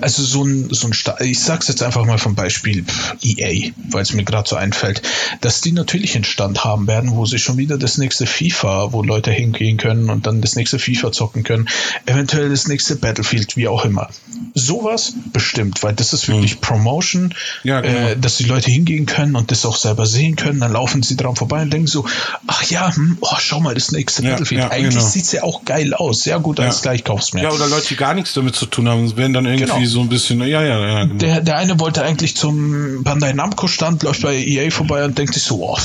Also 0.00 0.22
so 0.22 0.42
ein, 0.42 0.68
so 0.72 0.86
ein 0.86 0.94
Sta 0.94 1.18
ich 1.20 1.38
sag's 1.40 1.68
jetzt 1.68 1.82
einfach 1.82 2.04
mal 2.06 2.16
vom 2.18 2.34
Beispiel 2.34 2.84
EA, 3.22 3.70
weil 3.90 4.02
es 4.02 4.14
mir 4.14 4.24
gerade 4.24 4.48
so 4.48 4.56
einfällt, 4.56 5.02
dass 5.42 5.60
die 5.60 5.72
natürlich 5.72 6.14
einen 6.14 6.24
Stand 6.24 6.64
haben 6.64 6.86
werden, 6.86 7.10
wo 7.14 7.26
sie 7.26 7.38
schon 7.38 7.58
wieder 7.58 7.76
das 7.76 7.98
nächste 7.98 8.26
FIFA, 8.26 8.92
wo 8.92 9.02
Leute 9.02 9.30
hingehen 9.30 9.76
können 9.76 10.08
und 10.08 10.26
dann 10.26 10.40
das 10.40 10.56
nächste 10.56 10.78
FIFA 10.78 11.12
zocken 11.12 11.42
können, 11.42 11.68
eventuell 12.06 12.48
das 12.48 12.68
nächste 12.68 12.96
Battlefield, 12.96 13.56
wie 13.56 13.68
auch 13.68 13.84
immer. 13.84 14.08
Sowas 14.54 15.12
bestimmt, 15.32 15.82
weil 15.82 15.92
das 15.94 16.12
ist 16.14 16.28
wirklich 16.28 16.60
Promotion, 16.60 17.04
Hm. 17.24 17.30
Ja, 17.64 17.80
genau. 17.82 17.98
äh, 18.08 18.16
dass 18.16 18.36
die 18.38 18.44
Leute 18.44 18.70
hingehen 18.70 19.04
können 19.04 19.36
und 19.36 19.50
das 19.50 19.66
auch 19.66 19.76
selber 19.76 20.06
sehen 20.06 20.36
können, 20.36 20.60
dann 20.60 20.72
laufen 20.72 21.02
sie 21.02 21.16
dran 21.16 21.36
vorbei 21.36 21.60
und 21.62 21.70
denken 21.72 21.86
so, 21.86 22.06
ach 22.46 22.62
ja, 22.70 22.94
hm, 22.94 23.18
oh, 23.20 23.28
schau 23.38 23.60
mal, 23.60 23.74
das 23.74 23.92
nächste 23.92 24.22
Ja, 24.22 24.30
Battlefield. 24.30 24.60
ja, 24.62 24.70
Eigentlich 24.70 24.94
genau. 24.94 25.06
sieht's 25.06 25.32
ja 25.32 25.42
auch 25.42 25.64
geil 25.66 25.92
aus. 25.92 26.24
Ja 26.24 26.38
gut, 26.38 26.60
alles 26.60 26.76
Ja. 26.76 26.82
gleich, 26.82 27.04
kauf's 27.04 27.34
mir. 27.34 27.42
Ja, 27.42 27.50
oder 27.52 27.66
Leute, 27.68 27.88
die 27.88 27.96
gar 27.96 28.14
nichts 28.14 28.32
damit 28.32 28.54
zu 28.56 28.64
tun 28.66 28.88
haben. 28.88 29.14
Wenn 29.16 29.33
dann 29.34 29.46
irgendwie 29.46 29.66
genau. 29.66 29.84
so 29.84 30.00
ein 30.00 30.08
bisschen, 30.08 30.40
ja, 30.40 30.62
ja, 30.62 30.80
ja. 30.80 31.04
Genau. 31.04 31.14
Der, 31.16 31.40
der 31.40 31.56
eine 31.56 31.78
wollte 31.80 32.02
eigentlich 32.02 32.36
zum 32.36 33.02
Bandai 33.02 33.32
Namco 33.32 33.66
Stand, 33.66 34.02
läuft 34.02 34.22
bei 34.22 34.36
EA 34.36 34.70
vorbei 34.70 35.04
und 35.04 35.18
denkt 35.18 35.34
sich 35.34 35.42
so, 35.42 35.62
oh, 35.62 35.78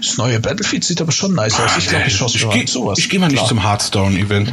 das 0.00 0.18
neue 0.18 0.40
Battlefield 0.40 0.84
sieht 0.84 1.00
aber 1.00 1.12
schon 1.12 1.34
nice 1.34 1.58
aus. 1.58 1.78
Ich 1.78 1.88
glaube, 1.88 2.04
ich 2.06 2.16
schaue 2.16 2.56
mir 2.56 2.66
sowas. 2.66 2.98
Ich 2.98 3.08
gehe 3.08 3.20
mal 3.20 3.28
nicht 3.28 3.36
Klar. 3.36 3.48
zum 3.48 3.62
Hearthstone-Event. 3.62 4.52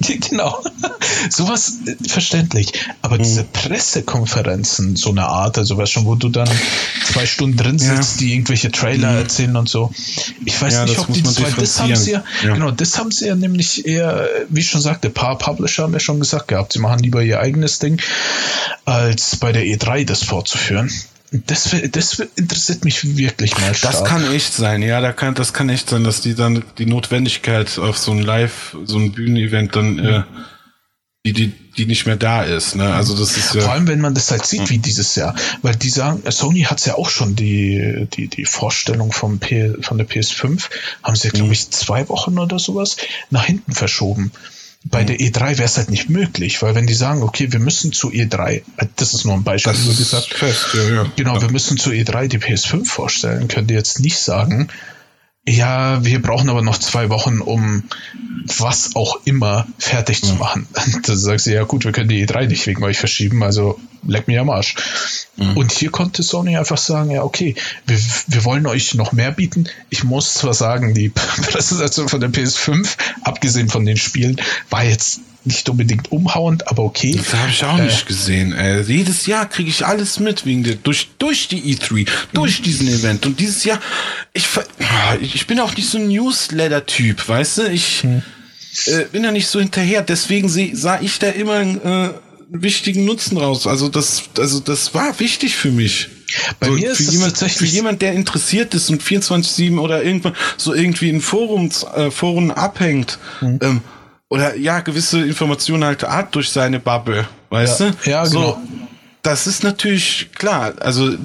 genau. 0.30 0.62
sowas 1.30 1.78
äh, 1.86 1.96
verständlich. 2.08 2.72
Aber 3.02 3.16
mhm. 3.16 3.22
diese 3.22 3.44
Pressekonferenzen, 3.44 4.96
so 4.96 5.10
eine 5.10 5.26
Art, 5.26 5.58
also 5.58 5.76
weißt 5.76 5.92
schon, 5.92 6.06
wo 6.06 6.14
du 6.14 6.28
dann 6.28 6.48
zwei 7.04 7.26
Stunden 7.26 7.56
drin 7.56 7.78
sitzt, 7.78 8.20
ja. 8.20 8.26
die 8.26 8.34
irgendwelche 8.34 8.70
Trailer 8.70 9.12
mhm. 9.12 9.18
erzählen 9.18 9.56
und 9.56 9.68
so. 9.68 9.90
Ich 10.44 10.60
weiß 10.60 10.74
ja, 10.74 10.84
nicht, 10.84 10.98
ob 10.98 11.12
die 11.12 11.22
zwei, 11.22 11.50
das 11.50 11.80
haben 11.80 11.96
sie 11.96 12.12
ja, 12.12 12.24
ja, 12.44 12.54
genau, 12.54 12.70
das 12.70 12.98
haben 12.98 13.10
sie 13.10 13.26
ja 13.26 13.34
nämlich 13.34 13.86
eher, 13.86 14.28
wie 14.48 14.60
ich 14.60 14.70
schon 14.70 14.80
sagte, 14.80 15.10
paar 15.10 15.38
Publisher 15.38 15.84
haben 15.84 15.92
ja 15.92 16.00
schon 16.00 16.20
gesagt 16.20 16.48
gehabt, 16.48 16.72
sie 16.72 16.78
machen 16.78 17.00
lieber 17.00 17.22
ihr 17.22 17.40
eigenes 17.40 17.77
Ding, 17.78 18.00
als 18.84 19.36
bei 19.36 19.52
der 19.52 19.64
E3 19.64 20.04
das 20.04 20.22
fortzuführen. 20.22 20.90
Das, 21.30 21.76
das 21.90 22.20
interessiert 22.36 22.84
mich 22.84 23.16
wirklich 23.18 23.58
mal 23.58 23.74
stark. 23.74 23.92
Das 23.92 24.04
kann 24.04 24.32
echt 24.32 24.54
sein, 24.54 24.80
ja, 24.80 25.00
da 25.02 25.12
kann, 25.12 25.34
das 25.34 25.52
kann 25.52 25.68
echt 25.68 25.90
sein, 25.90 26.02
dass 26.02 26.22
die 26.22 26.34
dann 26.34 26.64
die 26.78 26.86
Notwendigkeit 26.86 27.78
auf 27.78 27.98
so 27.98 28.12
ein 28.12 28.22
Live, 28.22 28.76
so 28.84 28.98
ein 28.98 29.12
Bühnenevent 29.12 29.76
dann 29.76 29.98
äh, 29.98 30.22
die, 31.26 31.32
die, 31.32 31.52
die 31.76 31.86
nicht 31.86 32.06
mehr 32.06 32.16
da 32.16 32.42
ist. 32.42 32.76
Ne? 32.76 32.92
Also 32.94 33.16
das 33.16 33.36
ist 33.36 33.54
ja 33.54 33.60
Vor 33.60 33.72
allem, 33.72 33.86
wenn 33.88 34.00
man 34.00 34.14
das 34.14 34.30
halt 34.30 34.46
sieht, 34.46 34.70
wie 34.70 34.78
dieses 34.78 35.14
Jahr. 35.14 35.34
Weil 35.62 35.76
die 35.76 35.90
sagen, 35.90 36.22
Sony 36.30 36.62
hat 36.62 36.84
ja 36.86 36.94
auch 36.94 37.10
schon 37.10 37.36
die, 37.36 38.06
die, 38.14 38.28
die 38.28 38.44
Vorstellung 38.44 39.12
vom 39.12 39.38
P, 39.38 39.74
von 39.82 39.98
der 39.98 40.08
PS5, 40.08 40.64
haben 41.02 41.16
sie, 41.16 41.28
glaube 41.28 41.52
ich, 41.52 41.70
zwei 41.70 42.08
Wochen 42.08 42.38
oder 42.38 42.58
sowas 42.58 42.96
nach 43.30 43.44
hinten 43.44 43.72
verschoben. 43.72 44.32
Bei 44.84 45.02
der 45.02 45.18
E3 45.18 45.58
wäre 45.58 45.64
es 45.64 45.76
halt 45.76 45.90
nicht 45.90 46.08
möglich, 46.08 46.62
weil 46.62 46.74
wenn 46.74 46.86
die 46.86 46.94
sagen, 46.94 47.22
okay, 47.22 47.52
wir 47.52 47.58
müssen 47.58 47.92
zu 47.92 48.10
E3, 48.10 48.62
das 48.96 49.12
ist 49.12 49.24
nur 49.24 49.34
ein 49.34 49.42
Beispiel, 49.42 49.72
das 49.72 49.86
ist 49.86 49.98
gesagt, 49.98 50.32
fest, 50.32 50.68
ja, 50.74 50.88
ja. 50.88 51.12
genau, 51.16 51.34
ja. 51.34 51.42
wir 51.42 51.50
müssen 51.50 51.78
zu 51.78 51.90
E3 51.90 52.28
die 52.28 52.38
PS5 52.38 52.86
vorstellen, 52.86 53.48
könnt 53.48 53.70
ihr 53.70 53.76
jetzt 53.76 54.00
nicht 54.00 54.18
sagen, 54.18 54.68
ja, 55.48 56.04
wir 56.04 56.20
brauchen 56.20 56.48
aber 56.48 56.62
noch 56.62 56.78
zwei 56.78 57.08
Wochen, 57.08 57.40
um 57.40 57.84
was 58.58 58.96
auch 58.96 59.20
immer 59.24 59.66
fertig 59.78 60.22
zu 60.22 60.34
machen. 60.34 60.66
Da 61.02 61.16
sagst 61.16 61.46
du, 61.46 61.52
ja 61.52 61.64
gut, 61.64 61.84
wir 61.84 61.92
können 61.92 62.08
die 62.08 62.26
E3 62.26 62.46
nicht 62.46 62.66
wegen 62.66 62.82
euch 62.82 62.98
verschieben, 62.98 63.42
also 63.42 63.78
leck 64.06 64.28
mir 64.28 64.40
am 64.40 64.50
Arsch. 64.50 64.74
Mhm. 65.36 65.56
Und 65.56 65.72
hier 65.72 65.90
konnte 65.90 66.22
Sony 66.22 66.56
einfach 66.56 66.78
sagen, 66.78 67.10
ja 67.10 67.22
okay, 67.22 67.54
wir, 67.86 67.98
wir 68.26 68.44
wollen 68.44 68.66
euch 68.66 68.94
noch 68.94 69.12
mehr 69.12 69.30
bieten. 69.32 69.68
Ich 69.90 70.04
muss 70.04 70.34
zwar 70.34 70.54
sagen, 70.54 70.94
die 70.94 71.08
Präsentation 71.50 72.08
von 72.08 72.20
der 72.20 72.30
PS5, 72.30 72.96
abgesehen 73.22 73.68
von 73.68 73.84
den 73.84 73.96
Spielen, 73.96 74.40
war 74.70 74.84
jetzt 74.84 75.20
nicht 75.48 75.68
unbedingt 75.68 76.12
umhauend, 76.12 76.68
aber 76.68 76.84
okay. 76.84 77.12
Das 77.16 77.34
habe 77.34 77.50
ich 77.50 77.64
auch 77.64 77.78
äh, 77.78 77.84
nicht 77.84 78.06
gesehen. 78.06 78.52
Äh, 78.52 78.82
jedes 78.82 79.26
Jahr 79.26 79.48
kriege 79.48 79.68
ich 79.68 79.84
alles 79.84 80.20
mit 80.20 80.46
wegen 80.46 80.62
der 80.62 80.76
durch 80.76 81.08
durch 81.18 81.48
die 81.48 81.74
E3, 81.74 82.06
durch 82.32 82.60
mhm. 82.60 82.62
diesen 82.62 82.88
Event 82.88 83.26
und 83.26 83.40
dieses 83.40 83.64
Jahr 83.64 83.80
ich 84.32 84.46
ich 85.20 85.46
bin 85.46 85.58
auch 85.58 85.74
nicht 85.74 85.88
so 85.88 85.98
ein 85.98 86.08
Newsletter 86.08 86.86
Typ, 86.86 87.28
weißt 87.28 87.58
du? 87.58 87.62
Ich 87.70 88.02
hm. 88.02 88.22
äh, 88.86 89.04
bin 89.10 89.24
da 89.24 89.32
nicht 89.32 89.48
so 89.48 89.58
hinterher, 89.58 90.02
deswegen 90.02 90.48
sah 90.48 91.00
ich 91.00 91.18
da 91.18 91.28
immer 91.28 91.54
einen 91.54 91.80
äh, 91.80 92.10
wichtigen 92.50 93.04
Nutzen 93.04 93.38
raus. 93.38 93.66
Also 93.66 93.88
das 93.88 94.24
also 94.38 94.60
das 94.60 94.94
war 94.94 95.18
wichtig 95.18 95.56
für 95.56 95.72
mich. 95.72 96.08
Bei 96.60 96.66
so, 96.66 96.72
mir 96.74 96.90
ist 96.90 97.06
für, 97.06 97.12
jemand, 97.12 97.38
für 97.38 97.64
jemand, 97.64 98.02
der 98.02 98.12
interessiert 98.12 98.74
ist 98.74 98.90
und 98.90 99.02
24/7 99.02 99.78
oder 99.78 100.04
irgendwann 100.04 100.36
so 100.58 100.74
irgendwie 100.74 101.08
in 101.08 101.22
Forums 101.22 101.84
äh, 101.84 102.10
Foren 102.10 102.50
abhängt. 102.50 103.18
Hm. 103.40 103.58
Ähm, 103.62 103.80
oder 104.28 104.56
ja, 104.56 104.80
gewisse 104.80 105.22
Informationen 105.22 105.84
halt 105.84 106.02
hat 106.02 106.34
durch 106.34 106.50
seine 106.50 106.80
Bubble, 106.80 107.26
weißt 107.50 107.80
ja, 107.80 107.90
du? 107.90 108.10
Ja, 108.10 108.24
genau. 108.24 108.40
So, 108.40 108.62
das 109.22 109.46
ist 109.46 109.62
natürlich 109.62 110.30
klar, 110.34 110.74
also 110.80 111.16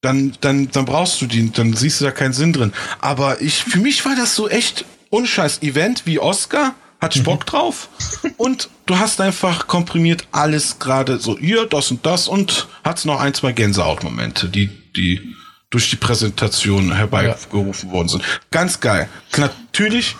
dann, 0.00 0.32
dann, 0.40 0.70
dann 0.70 0.84
brauchst 0.84 1.20
du 1.20 1.26
die, 1.26 1.50
dann 1.50 1.74
siehst 1.74 2.00
du 2.00 2.04
da 2.04 2.10
keinen 2.10 2.32
Sinn 2.32 2.52
drin. 2.52 2.72
Aber 3.00 3.40
ich, 3.40 3.64
für 3.64 3.78
mich 3.78 4.04
war 4.04 4.14
das 4.16 4.34
so 4.34 4.48
echt 4.48 4.84
unscheiß 5.10 5.62
Event 5.62 6.06
wie 6.06 6.18
Oscar, 6.18 6.74
hat 7.00 7.16
ich 7.16 7.22
Bock 7.22 7.40
mhm. 7.40 7.46
drauf. 7.46 7.88
Und 8.36 8.68
du 8.86 8.98
hast 8.98 9.20
einfach 9.20 9.66
komprimiert 9.66 10.26
alles 10.32 10.78
gerade 10.78 11.18
so, 11.18 11.38
hier, 11.38 11.66
das 11.66 11.90
und 11.90 12.06
das 12.06 12.28
und 12.28 12.68
hat's 12.84 13.04
noch 13.04 13.20
ein, 13.20 13.34
zwei 13.34 13.52
Gänsehautmomente, 13.52 14.48
die, 14.48 14.68
die 14.96 15.34
durch 15.70 15.90
die 15.90 15.96
Präsentation 15.96 16.94
herbeigerufen 16.94 17.88
ja. 17.88 17.94
worden 17.94 18.08
sind. 18.08 18.24
Ganz 18.50 18.80
geil. 18.80 19.08
Natürlich 19.36 20.16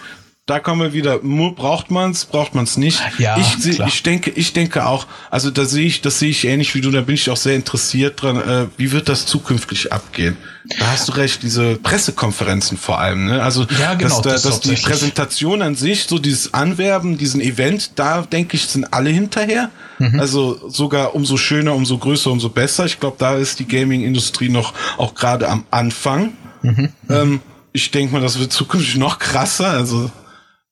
da 0.48 0.60
kommen 0.60 0.80
wir 0.80 0.92
wieder, 0.94 1.18
braucht 1.18 1.90
man's, 1.90 2.24
braucht 2.24 2.54
man's 2.54 2.78
nicht. 2.78 3.02
Ja, 3.18 3.36
ich, 3.36 3.76
klar. 3.76 3.86
ich 3.86 4.02
denke, 4.02 4.30
ich 4.30 4.54
denke 4.54 4.86
auch, 4.86 5.06
also 5.30 5.50
da 5.50 5.66
sehe 5.66 5.86
ich, 5.86 6.00
das 6.00 6.18
sehe 6.20 6.30
ich 6.30 6.46
ähnlich 6.46 6.74
wie 6.74 6.80
du, 6.80 6.90
da 6.90 7.02
bin 7.02 7.16
ich 7.16 7.28
auch 7.28 7.36
sehr 7.36 7.54
interessiert 7.54 8.22
dran, 8.22 8.36
äh, 8.36 8.66
wie 8.78 8.90
wird 8.90 9.10
das 9.10 9.26
zukünftig 9.26 9.92
abgehen? 9.92 10.38
Da 10.78 10.86
hast 10.86 11.08
du 11.08 11.12
recht, 11.12 11.42
diese 11.42 11.76
Pressekonferenzen 11.76 12.78
vor 12.78 12.98
allem, 12.98 13.26
ne? 13.26 13.42
Also, 13.42 13.66
ja, 13.78 13.92
genau, 13.92 14.22
dass, 14.22 14.42
da, 14.42 14.48
dass 14.48 14.60
die 14.60 14.74
Präsentation 14.74 15.60
an 15.60 15.74
sich, 15.74 16.04
so 16.04 16.18
dieses 16.18 16.54
Anwerben, 16.54 17.18
diesen 17.18 17.42
Event, 17.42 17.92
da 17.96 18.22
denke 18.22 18.56
ich, 18.56 18.66
sind 18.66 18.92
alle 18.94 19.10
hinterher. 19.10 19.70
Mhm. 19.98 20.18
Also 20.18 20.70
sogar 20.70 21.14
umso 21.14 21.36
schöner, 21.36 21.74
umso 21.74 21.98
größer, 21.98 22.30
umso 22.30 22.48
besser. 22.48 22.86
Ich 22.86 23.00
glaube, 23.00 23.16
da 23.18 23.36
ist 23.36 23.58
die 23.58 23.68
Gaming-Industrie 23.68 24.48
noch 24.48 24.72
auch 24.96 25.14
gerade 25.14 25.48
am 25.48 25.64
Anfang. 25.70 26.32
Mhm. 26.62 26.88
Ähm, 27.10 27.40
ich 27.72 27.90
denke 27.90 28.14
mal, 28.14 28.22
das 28.22 28.38
wird 28.38 28.52
zukünftig 28.52 28.96
noch 28.96 29.18
krasser. 29.18 29.68
Also 29.68 30.10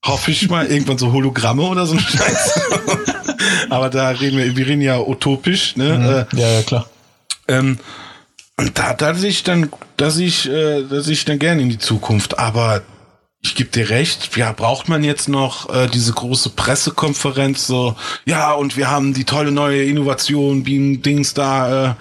hoffe 0.06 0.30
ich 0.30 0.48
mal, 0.48 0.66
irgendwann 0.66 0.98
so 0.98 1.12
Hologramme 1.12 1.62
oder 1.62 1.86
so 1.86 1.94
ein 1.94 2.00
Scheiß. 2.00 2.60
Aber 3.70 3.90
da 3.90 4.10
reden 4.10 4.38
wir, 4.38 4.56
wir 4.56 4.66
reden 4.66 4.82
ja 4.82 4.98
utopisch, 4.98 5.76
ne? 5.76 6.26
Mhm. 6.32 6.38
Ja, 6.38 6.48
ja, 6.48 6.62
klar. 6.62 6.88
Ähm, 7.48 7.78
und 8.56 8.78
da, 8.78 8.94
da 8.94 9.14
sehe 9.14 9.30
ich 9.30 9.42
dann, 9.42 9.70
da 9.96 10.10
sehe 10.10 10.26
ich, 10.26 10.48
äh, 10.48 10.82
da 10.82 11.00
sehe 11.00 11.12
ich 11.12 11.24
dann 11.24 11.38
gerne 11.38 11.62
in 11.62 11.68
die 11.68 11.78
Zukunft. 11.78 12.38
Aber 12.38 12.82
ich 13.42 13.54
gebe 13.54 13.70
dir 13.70 13.90
recht, 13.90 14.36
ja, 14.36 14.50
braucht 14.52 14.88
man 14.88 15.04
jetzt 15.04 15.28
noch 15.28 15.72
äh, 15.72 15.86
diese 15.86 16.12
große 16.12 16.50
Pressekonferenz, 16.50 17.66
so, 17.66 17.94
ja, 18.24 18.52
und 18.52 18.76
wir 18.76 18.90
haben 18.90 19.14
die 19.14 19.24
tolle 19.24 19.52
neue 19.52 19.84
Innovation, 19.84 20.64
Beam 20.64 21.02
Dings 21.02 21.32
da, 21.34 21.90
äh, 21.90 21.94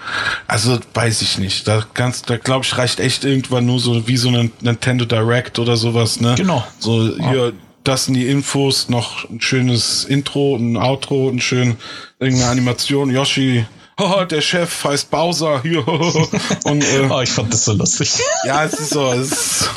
also 0.48 0.78
weiß 0.94 1.22
ich 1.22 1.38
nicht. 1.38 1.68
Da 1.68 1.84
ganz, 1.94 2.22
da 2.22 2.36
glaube 2.36 2.64
ich, 2.64 2.76
reicht 2.76 2.98
echt 2.98 3.24
irgendwann 3.24 3.66
nur 3.66 3.78
so 3.78 4.08
wie 4.08 4.16
so 4.16 4.28
ein 4.28 4.50
Nintendo 4.60 5.04
Direct 5.04 5.58
oder 5.58 5.76
sowas, 5.76 6.20
ne? 6.20 6.34
Genau. 6.36 6.66
So, 6.80 7.16
hier, 7.16 7.52
das 7.86 8.06
sind 8.06 8.14
die 8.14 8.26
Infos, 8.26 8.88
noch 8.88 9.28
ein 9.30 9.40
schönes 9.40 10.04
Intro, 10.04 10.56
ein 10.56 10.76
Outro, 10.76 11.28
ein 11.28 11.40
schön 11.40 11.76
irgendeine 12.18 12.50
Animation. 12.50 13.10
Yoshi, 13.10 13.64
oh, 13.98 14.24
der 14.24 14.40
Chef 14.40 14.84
heißt 14.84 15.10
Bowser. 15.10 15.62
Hier, 15.62 15.86
und, 15.86 16.82
äh, 16.82 17.08
oh, 17.08 17.20
ich 17.20 17.30
fand 17.30 17.52
das 17.52 17.64
so 17.64 17.72
lustig. 17.72 18.12
Ja, 18.44 18.64
es 18.64 18.74
ist 18.74 18.90
so, 18.90 19.12
es 19.12 19.30
ist, 19.30 19.70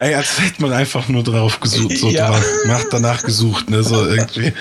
ey, 0.00 0.14
als 0.14 0.40
hätte 0.40 0.62
man 0.62 0.72
einfach 0.72 1.08
nur 1.08 1.22
drauf 1.22 1.60
gesucht, 1.60 1.96
so 1.96 2.08
ja. 2.08 2.40
macht 2.66 2.88
danach 2.90 3.22
gesucht, 3.22 3.70
ne, 3.70 3.82
so 3.82 4.06
irgendwie. 4.06 4.52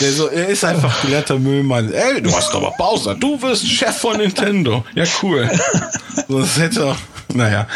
Der 0.00 0.12
so, 0.12 0.28
er 0.28 0.48
ist 0.48 0.64
einfach 0.64 1.02
gelehrter 1.02 1.38
Müllmann. 1.38 1.92
Ey, 1.92 2.22
du 2.22 2.34
hast 2.34 2.54
aber 2.54 2.72
Bowser, 2.78 3.14
du 3.14 3.40
wirst 3.42 3.68
Chef 3.68 3.94
von 3.94 4.16
Nintendo. 4.16 4.86
Ja, 4.94 5.04
cool. 5.22 5.50
So, 6.28 6.40
das 6.40 6.58
hätte 6.58 6.86
auch, 6.86 6.96
naja. 7.34 7.68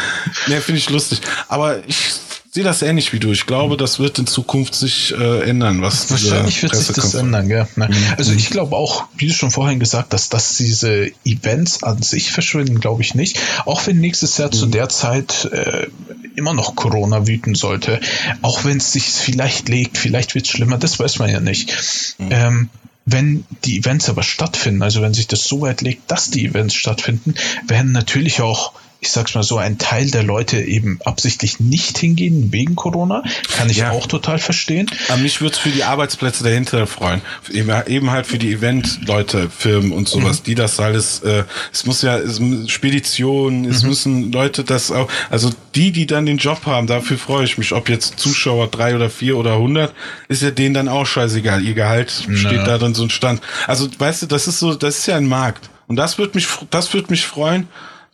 Ne, 0.47 0.61
finde 0.61 0.79
ich 0.79 0.89
lustig. 0.89 1.21
Aber 1.47 1.85
ich 1.87 2.19
sehe 2.51 2.63
das 2.65 2.81
ähnlich 2.81 3.13
wie 3.13 3.19
du. 3.19 3.31
Ich 3.31 3.45
glaube, 3.45 3.77
das 3.77 3.99
wird 3.99 4.19
in 4.19 4.27
Zukunft 4.27 4.75
sich 4.75 5.13
äh, 5.17 5.49
ändern. 5.49 5.81
Was 5.81 6.11
Wahrscheinlich 6.11 6.61
wird 6.61 6.75
sich 6.75 6.93
das 6.93 7.13
ändern, 7.13 7.49
ja. 7.49 7.65
Mhm. 7.75 7.87
Also 8.17 8.33
ich 8.33 8.49
glaube 8.49 8.75
auch, 8.75 9.05
wie 9.15 9.27
du 9.27 9.33
schon 9.33 9.51
vorhin 9.51 9.79
gesagt 9.79 10.13
hast, 10.13 10.33
dass 10.33 10.57
diese 10.57 11.11
Events 11.23 11.83
an 11.83 12.01
sich 12.01 12.31
verschwinden, 12.31 12.81
glaube 12.81 13.01
ich 13.01 13.15
nicht. 13.15 13.39
Auch 13.65 13.87
wenn 13.87 13.99
nächstes 13.99 14.37
Jahr 14.37 14.49
mhm. 14.49 14.53
zu 14.53 14.65
der 14.65 14.89
Zeit 14.89 15.45
äh, 15.45 15.87
immer 16.35 16.53
noch 16.53 16.75
Corona 16.75 17.25
wüten 17.25 17.55
sollte, 17.55 18.01
auch 18.41 18.65
wenn 18.65 18.77
es 18.77 18.91
sich 18.91 19.05
vielleicht 19.05 19.69
legt, 19.69 19.97
vielleicht 19.97 20.35
wird 20.35 20.45
es 20.45 20.51
schlimmer, 20.51 20.77
das 20.77 20.99
weiß 20.99 21.19
man 21.19 21.29
ja 21.29 21.39
nicht. 21.39 22.15
Mhm. 22.17 22.27
Ähm, 22.31 22.69
wenn 23.05 23.45
die 23.63 23.79
Events 23.79 24.09
aber 24.09 24.23
stattfinden, 24.23 24.83
also 24.83 25.01
wenn 25.01 25.13
sich 25.13 25.27
das 25.27 25.43
so 25.43 25.61
weit 25.61 25.81
legt, 25.81 26.11
dass 26.11 26.29
die 26.29 26.45
Events 26.45 26.75
stattfinden, 26.75 27.33
werden 27.67 27.93
natürlich 27.93 28.41
auch 28.41 28.73
ich 29.03 29.09
sag's 29.09 29.33
mal 29.33 29.41
so, 29.41 29.57
ein 29.57 29.79
Teil 29.79 30.11
der 30.11 30.21
Leute 30.21 30.61
eben 30.61 30.99
absichtlich 31.03 31.59
nicht 31.59 31.97
hingehen 31.97 32.53
wegen 32.53 32.75
Corona. 32.75 33.23
Kann 33.57 33.67
ich 33.67 33.77
ja. 33.77 33.89
auch 33.89 34.05
total 34.05 34.37
verstehen. 34.37 34.89
Aber 35.09 35.17
mich 35.17 35.41
würde 35.41 35.55
es 35.55 35.59
für 35.59 35.71
die 35.71 35.83
Arbeitsplätze 35.83 36.43
dahinter 36.43 36.85
freuen. 36.85 37.23
Eben 37.51 38.11
halt 38.11 38.27
für 38.27 38.37
die 38.37 38.53
Event-Leute, 38.53 39.49
Firmen 39.49 39.91
und 39.91 40.07
sowas, 40.07 40.41
mhm. 40.41 40.43
die 40.43 40.55
das 40.55 40.79
alles, 40.79 41.21
äh, 41.21 41.45
es 41.73 41.87
muss 41.87 42.03
ja, 42.03 42.15
es, 42.19 42.39
Speditionen, 42.67 43.65
es 43.65 43.81
mhm. 43.81 43.89
müssen 43.89 44.31
Leute 44.31 44.63
das 44.63 44.91
auch, 44.91 45.09
also 45.31 45.49
die, 45.73 45.91
die 45.91 46.05
dann 46.05 46.27
den 46.27 46.37
Job 46.37 46.67
haben, 46.67 46.85
dafür 46.85 47.17
freue 47.17 47.45
ich 47.45 47.57
mich. 47.57 47.73
Ob 47.73 47.89
jetzt 47.89 48.19
Zuschauer 48.19 48.67
drei 48.67 48.95
oder 48.95 49.09
vier 49.09 49.35
oder 49.35 49.57
hundert, 49.57 49.95
ist 50.27 50.43
ja 50.43 50.51
denen 50.51 50.75
dann 50.75 50.87
auch 50.87 51.07
scheißegal. 51.07 51.63
Ihr 51.63 51.73
Gehalt 51.73 52.11
steht 52.35 52.67
da 52.67 52.77
dann 52.77 52.93
so 52.93 53.01
ein 53.01 53.09
Stand. 53.09 53.41
Also, 53.65 53.89
weißt 53.97 54.21
du, 54.21 54.25
das 54.27 54.47
ist 54.47 54.59
so, 54.59 54.75
das 54.75 54.99
ist 54.99 55.07
ja 55.07 55.17
ein 55.17 55.27
Markt. 55.27 55.71
Und 55.87 55.95
das 55.95 56.19
würde 56.19 56.35
mich, 56.35 56.47
das 56.69 56.93
würde 56.93 57.07
mich 57.09 57.25
freuen 57.25 57.67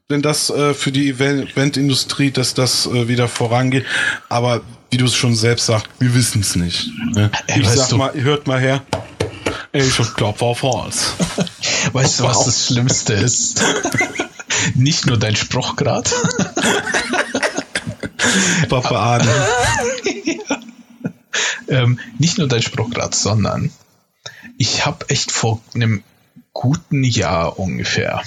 denn 0.09 0.21
das 0.21 0.49
äh, 0.49 0.73
für 0.73 0.93
die 0.93 1.09
Eventindustrie, 1.09 2.31
dass 2.31 2.53
das 2.53 2.85
äh, 2.85 3.09
wieder 3.09 3.27
vorangeht. 3.27 3.85
Aber 4.29 4.61
wie 4.89 4.95
du 4.97 5.05
es 5.05 5.15
schon 5.15 5.35
selbst 5.35 5.65
sagst, 5.65 5.87
wir 5.99 6.15
wissen 6.15 6.41
es 6.41 6.55
nicht. 6.55 6.89
Ne? 7.13 7.29
Ich 7.47 7.67
sag 7.67 7.89
du? 7.89 7.97
mal, 7.97 8.13
hört 8.13 8.47
mal 8.47 8.59
her. 8.59 8.83
Of 9.73 10.13
Club 10.15 10.39
war 10.41 10.55
false. 10.55 11.11
Weißt 11.91 12.19
du, 12.19 12.23
was 12.23 12.45
das 12.45 12.65
Schlimmste 12.67 13.13
ist? 13.13 13.63
Nicht 14.75 15.05
nur 15.05 15.19
dein 15.19 15.35
Spruchgrad. 15.35 16.09
Papa 18.69 18.95
Arne. 18.95 19.27
ähm, 21.67 21.99
nicht 22.17 22.37
nur 22.37 22.47
dein 22.47 22.61
Spruchgrad, 22.61 23.13
sondern 23.13 23.71
ich 24.57 24.85
habe 24.85 25.09
echt 25.09 25.31
vor 25.31 25.61
einem 25.75 26.01
guten 26.53 27.03
Jahr 27.03 27.59
ungefähr 27.59 28.23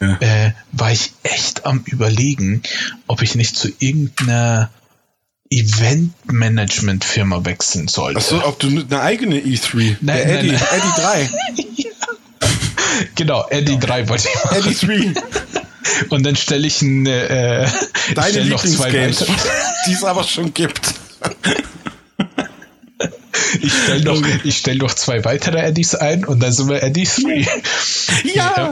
Ja. 0.00 0.18
äh, 0.20 0.52
war 0.72 0.92
ich 0.92 1.12
echt 1.22 1.66
am 1.66 1.82
überlegen, 1.86 2.62
ob 3.06 3.22
ich 3.22 3.34
nicht 3.34 3.56
zu 3.56 3.70
irgendeiner 3.78 4.70
Event-Management-Firma 5.50 7.44
wechseln 7.44 7.88
sollte. 7.88 8.18
Achso, 8.18 8.44
ob 8.44 8.58
du 8.58 8.68
eine 8.68 9.00
eigene 9.00 9.38
E3. 9.38 9.96
Nein, 10.00 10.16
der 10.16 10.26
nein, 10.26 10.36
Eddie, 10.36 10.58
nein. 11.02 11.30
Eddie 11.48 11.74
3. 11.76 11.94
Genau, 13.14 13.46
Eddie 13.48 13.78
3 13.78 14.08
wollte 14.08 14.28
ich 14.28 14.44
machen. 14.44 14.58
Eddie 14.58 15.12
3. 15.14 15.20
Und 16.08 16.24
dann 16.24 16.36
stelle 16.36 16.66
ich 16.66 16.80
ein, 16.82 17.06
äh, 17.06 17.64
ich 17.64 18.14
Deine 18.14 18.30
stell 18.30 18.44
noch 18.46 18.64
zwei 18.64 18.92
weitere. 18.92 19.32
Die 19.86 19.92
es 19.92 20.04
aber 20.04 20.24
schon 20.24 20.52
gibt. 20.54 20.94
Ich 23.60 23.72
stelle 23.72 24.04
noch, 24.04 24.22
ich 24.44 24.56
stell 24.58 24.76
noch 24.76 24.94
zwei 24.94 25.24
weitere 25.24 25.58
Eddies 25.60 25.94
ein 25.94 26.24
und 26.24 26.40
dann 26.40 26.52
sind 26.52 26.68
wir 26.68 26.82
Eddie 26.82 27.04
3. 27.04 27.46
Ja! 28.34 28.70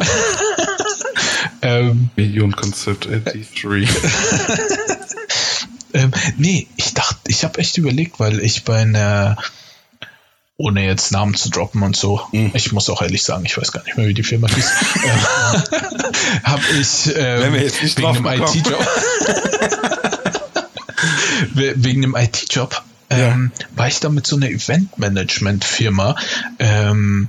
Ähm, 1.62 2.10
Millionenkonzept 2.16 3.06
Eddie 3.06 3.46
3. 3.62 3.88
ähm, 5.94 6.10
nee, 6.36 6.66
ich 6.76 6.92
dachte, 6.94 7.18
ich 7.28 7.44
habe 7.44 7.58
echt 7.60 7.78
überlegt, 7.78 8.18
weil 8.20 8.40
ich 8.40 8.64
bei 8.64 8.78
einer, 8.82 9.36
ohne 10.56 10.84
jetzt 10.84 11.12
Namen 11.12 11.34
zu 11.34 11.50
droppen 11.50 11.82
und 11.82 11.96
so, 11.96 12.20
Mhm. 12.32 12.50
ich 12.54 12.72
muss 12.72 12.90
auch 12.90 13.00
ehrlich 13.02 13.22
sagen, 13.22 13.44
ich 13.46 13.56
weiß 13.56 13.70
gar 13.72 13.84
nicht 13.84 13.96
mehr, 13.96 14.06
wie 14.08 14.14
die 14.14 14.22
Firma 14.24 14.48
hieß, 14.48 14.66
äh, 15.04 16.40
habe 16.44 16.62
ich 16.80 17.12
ähm, 17.16 17.52
wegen 17.54 18.06
einem. 18.06 18.26
IT-Job 18.26 18.86
We- 21.54 21.74
wegen 21.76 22.04
einem 22.04 22.16
IT-Job 22.16 22.82
ähm, 23.10 23.50
war 23.76 23.88
ich 23.88 24.00
da 24.00 24.08
mit 24.08 24.26
so 24.26 24.36
einer 24.36 24.48
Event-Management-Firma 24.48 26.16
ähm, 26.58 27.28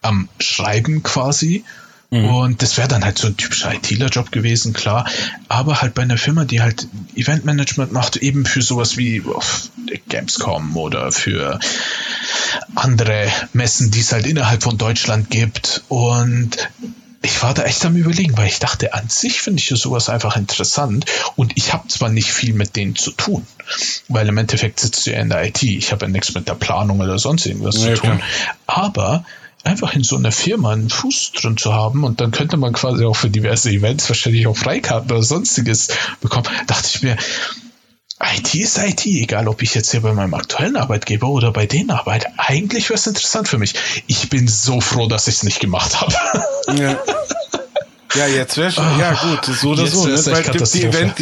am 0.00 0.28
Schreiben 0.40 1.02
quasi. 1.02 1.64
Und 2.10 2.62
das 2.62 2.78
wäre 2.78 2.88
dann 2.88 3.04
halt 3.04 3.18
so 3.18 3.26
ein 3.26 3.36
typischer 3.36 3.74
ITler-Job 3.74 4.32
gewesen, 4.32 4.72
klar. 4.72 5.06
Aber 5.48 5.82
halt 5.82 5.92
bei 5.92 6.02
einer 6.02 6.16
Firma, 6.16 6.46
die 6.46 6.62
halt 6.62 6.88
Eventmanagement 7.14 7.92
macht, 7.92 8.16
eben 8.16 8.46
für 8.46 8.62
sowas 8.62 8.96
wie 8.96 9.22
auf 9.26 9.68
Gamescom 10.08 10.74
oder 10.78 11.12
für 11.12 11.60
andere 12.74 13.30
Messen, 13.52 13.90
die 13.90 14.00
es 14.00 14.12
halt 14.12 14.26
innerhalb 14.26 14.62
von 14.62 14.78
Deutschland 14.78 15.28
gibt. 15.28 15.82
Und 15.88 16.56
ich 17.20 17.42
war 17.42 17.52
da 17.52 17.64
echt 17.64 17.84
am 17.84 17.94
überlegen, 17.96 18.38
weil 18.38 18.46
ich 18.46 18.58
dachte, 18.58 18.94
an 18.94 19.10
sich 19.10 19.42
finde 19.42 19.60
ich 19.60 19.68
sowas 19.68 20.08
einfach 20.08 20.36
interessant. 20.36 21.04
Und 21.36 21.58
ich 21.58 21.74
habe 21.74 21.88
zwar 21.88 22.08
nicht 22.08 22.32
viel 22.32 22.54
mit 22.54 22.74
denen 22.76 22.96
zu 22.96 23.10
tun, 23.10 23.46
weil 24.08 24.26
im 24.28 24.38
Endeffekt 24.38 24.80
sitzt 24.80 25.06
du 25.06 25.10
ja 25.10 25.18
in 25.20 25.28
der 25.28 25.44
IT. 25.44 25.62
Ich 25.62 25.92
habe 25.92 26.06
ja 26.06 26.10
nichts 26.10 26.34
mit 26.34 26.48
der 26.48 26.54
Planung 26.54 27.00
oder 27.00 27.18
sonst 27.18 27.44
irgendwas 27.44 27.76
Ja, 27.76 27.94
zu 27.94 28.00
tun. 28.00 28.18
klar. 28.18 28.20
Aber 28.66 29.24
einfach 29.68 29.94
in 29.94 30.02
so 30.02 30.16
einer 30.16 30.32
Firma 30.32 30.72
einen 30.72 30.90
Fuß 30.90 31.32
drin 31.32 31.56
zu 31.56 31.74
haben 31.74 32.04
und 32.04 32.20
dann 32.20 32.30
könnte 32.30 32.56
man 32.56 32.72
quasi 32.72 33.04
auch 33.04 33.16
für 33.16 33.30
diverse 33.30 33.70
Events 33.70 34.08
wahrscheinlich 34.08 34.46
auch 34.46 34.56
Freikarten 34.56 35.10
oder 35.10 35.22
sonstiges 35.22 35.88
bekommen, 36.20 36.46
dachte 36.66 36.88
ich 36.92 37.02
mir, 37.02 37.16
IT 38.20 38.54
ist 38.54 38.78
IT, 38.78 39.06
egal 39.06 39.46
ob 39.46 39.62
ich 39.62 39.74
jetzt 39.74 39.92
hier 39.92 40.00
bei 40.00 40.12
meinem 40.12 40.34
aktuellen 40.34 40.76
Arbeitgeber 40.76 41.28
oder 41.28 41.52
bei 41.52 41.66
denen 41.66 41.90
arbeite. 41.90 42.26
Eigentlich 42.36 42.88
wäre 42.88 42.98
es 42.98 43.06
interessant 43.06 43.46
für 43.46 43.58
mich. 43.58 43.74
Ich 44.08 44.28
bin 44.28 44.48
so 44.48 44.80
froh, 44.80 45.06
dass 45.06 45.28
ich 45.28 45.36
es 45.36 45.42
nicht 45.44 45.60
gemacht 45.60 46.00
habe. 46.00 46.14
Ja. 46.76 46.98
Ja, 48.14 48.26
jetzt 48.26 48.56
wäre 48.56 48.72
schon, 48.72 48.98
ja 48.98 49.12
gut, 49.12 49.44
so 49.44 49.70
oder 49.70 49.86
so, 49.86 50.06
ne? 50.06 50.14
weil 50.26 50.42
die. 50.42 50.82
Event, 50.84 51.14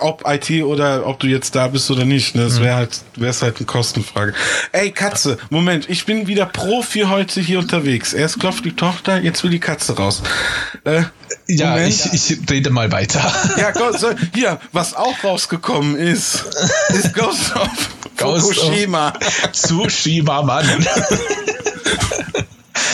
ob 0.00 0.22
IT 0.26 0.50
oder 0.64 1.06
ob 1.06 1.18
du 1.18 1.26
jetzt 1.28 1.54
da 1.54 1.68
bist 1.68 1.90
oder 1.90 2.04
nicht, 2.04 2.34
ne? 2.34 2.44
das 2.44 2.60
wäre 2.60 2.76
halt, 2.76 3.00
wäre 3.16 3.30
es 3.30 3.40
halt 3.40 3.56
eine 3.56 3.64
Kostenfrage. 3.66 4.34
Ey, 4.72 4.90
Katze, 4.90 5.38
Moment, 5.48 5.88
ich 5.88 6.04
bin 6.04 6.26
wieder 6.26 6.44
Profi 6.44 7.00
heute 7.08 7.40
hier 7.40 7.58
unterwegs. 7.58 8.12
Erst 8.12 8.38
klopft 8.38 8.66
die 8.66 8.76
Tochter, 8.76 9.18
jetzt 9.18 9.42
will 9.44 9.50
die 9.50 9.60
Katze 9.60 9.96
raus. 9.96 10.22
Äh, 10.84 11.04
Ja, 11.46 11.70
Moment. 11.70 11.88
ich, 12.12 12.30
ich 12.30 12.50
rede 12.50 12.68
mal 12.70 12.92
weiter. 12.92 13.32
Ja, 13.56 13.70
Gott, 13.70 13.98
so, 13.98 14.10
hier, 14.34 14.60
was 14.72 14.94
auch 14.94 15.24
rausgekommen 15.24 15.96
ist, 15.96 16.44
ist 16.90 17.14
Ghost 17.14 17.56
of 17.56 17.68
Fukushima. 18.16 19.14
Tsushima, 19.52 20.42
Mann. 20.42 20.86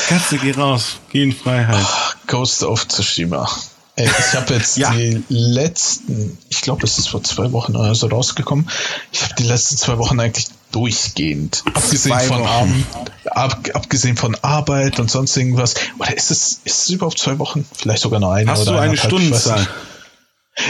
Katze, 0.08 0.38
geh 0.38 0.52
raus, 0.52 0.98
geh 1.10 1.24
in 1.24 1.32
Freiheit. 1.32 1.84
Ghost 2.32 2.62
of 2.64 2.88
Tsushima. 2.88 3.46
Ey, 3.94 4.06
ich 4.06 4.34
habe 4.34 4.54
jetzt 4.54 4.76
Ja. 4.78 4.90
die 4.90 5.22
letzten, 5.28 6.38
ich 6.48 6.62
glaube, 6.62 6.84
es 6.84 6.98
ist 6.98 7.10
vor 7.10 7.22
zwei 7.22 7.52
Wochen 7.52 7.76
oder 7.76 7.94
so 7.94 8.06
rausgekommen. 8.06 8.70
Ich 9.12 9.22
habe 9.22 9.34
die 9.34 9.42
letzten 9.42 9.76
zwei 9.76 9.98
Wochen 9.98 10.18
eigentlich 10.18 10.46
durchgehend, 10.70 11.62
abgesehen 11.74 12.18
Zwei 12.18 12.26
von. 12.26 12.84
Ab, 13.26 13.68
abgesehen 13.74 14.16
von 14.16 14.34
Arbeit 14.40 14.98
und 14.98 15.10
sonst 15.10 15.36
irgendwas. 15.36 15.74
Oder 15.98 16.16
ist 16.16 16.30
es, 16.30 16.60
ist 16.64 16.82
es 16.84 16.88
überhaupt 16.88 17.18
zwei 17.18 17.38
Wochen? 17.38 17.66
Vielleicht 17.76 18.00
sogar 18.00 18.18
nur 18.18 18.32
eine 18.32 18.50
Hast 18.50 18.62
oder 18.62 18.72
du 18.72 18.78
eine 18.78 18.92
weiß 18.92 19.00
Stundenzahl? 19.00 19.68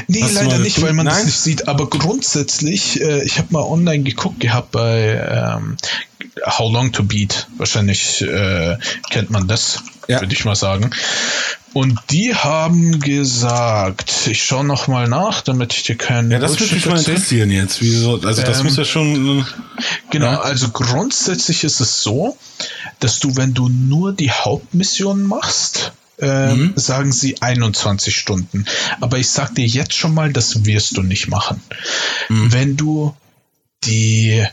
Nee, 0.07 0.23
Hast 0.23 0.35
leider 0.35 0.59
nicht, 0.59 0.81
weil 0.81 0.93
man 0.93 1.07
das 1.07 1.17
Nein? 1.17 1.27
nicht 1.27 1.39
sieht. 1.41 1.69
Aber 1.69 1.89
grundsätzlich, 1.91 3.01
äh, 3.01 3.25
ich 3.25 3.39
habe 3.39 3.49
mal 3.51 3.63
online 3.63 4.05
geguckt 4.05 4.39
gehabt 4.41 4.71
bei 4.71 5.57
ähm, 5.59 5.77
How 6.47 6.73
Long 6.73 6.93
to 6.93 7.03
Beat. 7.03 7.49
Wahrscheinlich 7.59 8.23
äh, 8.23 8.77
kennt 9.11 9.31
man 9.31 9.49
das, 9.49 9.83
Ja. 10.09 10.21
würde 10.21 10.33
ich 10.35 10.45
mal 10.45 10.55
sagen. 10.55 10.91
Und 11.75 11.99
die 12.11 12.35
haben 12.35 13.01
gesagt, 13.01 14.27
ich 14.27 14.45
schaue 14.45 14.65
noch 14.65 14.87
mal 14.89 15.09
nach, 15.09 15.41
damit 15.41 15.73
ich 15.73 15.83
dir 15.85 15.97
keinen 15.97 16.31
Ja, 16.31 16.39
das 16.39 16.61
würde 16.61 16.75
mich 16.75 16.87
mal 16.87 16.99
interessieren 16.99 17.51
jetzt. 17.51 17.81
Wieso? 17.81 18.21
Also 18.21 18.43
das 18.43 18.59
Ähm, 18.61 18.67
muss 18.67 18.77
ja 18.77 18.85
schon. 18.85 19.45
Genau, 20.11 20.27
Ja. 20.27 20.41
also 20.43 20.69
grundsätzlich 20.69 21.65
ist 21.65 21.81
es 21.81 22.03
so, 22.03 22.37
dass 23.01 23.19
du, 23.19 23.37
wenn 23.37 23.53
du 23.55 23.69
nur 23.69 24.13
die 24.13 24.31
Hauptmission 24.31 25.23
machst, 25.25 25.93
ähm, 26.23 26.59
Mhm. 26.59 26.73
sagen 26.77 27.13
sie 27.13 27.43
21 27.43 28.15
Stunden. 28.17 28.65
Aber 29.01 29.19
ich 29.19 29.29
sag 29.29 29.55
dir 29.55 29.67
jetzt 29.67 29.95
schon 29.95 30.15
mal, 30.15 30.33
das 30.33 30.65
wirst 30.65 30.97
du 30.97 31.03
nicht 31.03 31.29
machen. 31.29 31.61
Mhm. 32.31 32.53
Wenn 32.53 32.77
du 32.79 33.15
die 33.85 34.47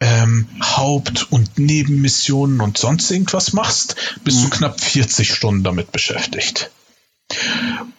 ähm, 0.00 0.46
Haupt- 0.62 1.26
und 1.32 1.58
Nebenmissionen 1.58 2.60
und 2.60 2.78
sonst 2.78 3.10
irgendwas 3.10 3.52
machst, 3.52 3.96
bist 4.22 4.38
Mhm. 4.38 4.42
du 4.44 4.50
knapp 4.50 4.80
40 4.80 5.34
Stunden 5.34 5.64
damit 5.64 5.90
beschäftigt. 5.90 6.70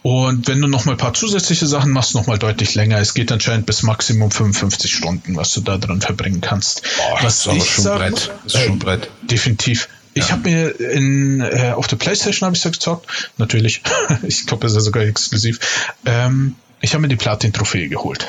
Und 0.02 0.48
wenn 0.48 0.62
du 0.62 0.68
noch 0.68 0.86
mal 0.86 0.94
ein 0.94 0.98
paar 0.98 1.14
zusätzliche 1.14 1.68
Sachen 1.68 1.92
machst, 1.92 2.16
noch 2.16 2.26
mal 2.26 2.40
deutlich 2.40 2.74
länger. 2.76 2.98
Es 3.00 3.14
geht 3.14 3.32
anscheinend 3.32 3.66
bis 3.66 3.84
Maximum 3.84 4.32
55 4.32 4.94
Stunden, 4.96 5.36
was 5.36 5.52
du 5.54 5.62
da 5.62 5.78
drin 5.78 6.02
verbringen 6.02 6.42
kannst. 6.42 6.82
was 7.22 7.40
ist 7.42 7.48
aber 7.48 7.60
schon 7.66 7.84
sagen 7.84 8.00
Brett. 8.16 8.32
Ist 8.46 8.58
schon 8.62 8.80
Brett. 8.80 9.10
Definitiv. 9.30 9.90
Ich 10.14 10.32
habe 10.32 10.50
mir 10.50 10.80
in, 10.80 11.42
äh, 11.42 11.74
auf 11.76 11.88
der 11.88 11.96
Playstation 11.98 12.48
habe 12.48 12.56
ich 12.56 12.64
ja 12.64 12.72
gezockt, 12.72 13.32
natürlich. 13.38 13.82
ich 14.24 14.46
glaube, 14.46 14.66
es 14.66 14.74
ist 14.74 14.78
ja 14.78 14.82
sogar 14.82 15.04
exklusiv. 15.04 15.60
Ähm, 16.06 16.56
ich 16.82 16.94
habe 16.94 17.02
mir 17.02 17.08
die 17.08 17.16
Platin-Trophäe 17.16 17.90
geholt. 17.90 18.28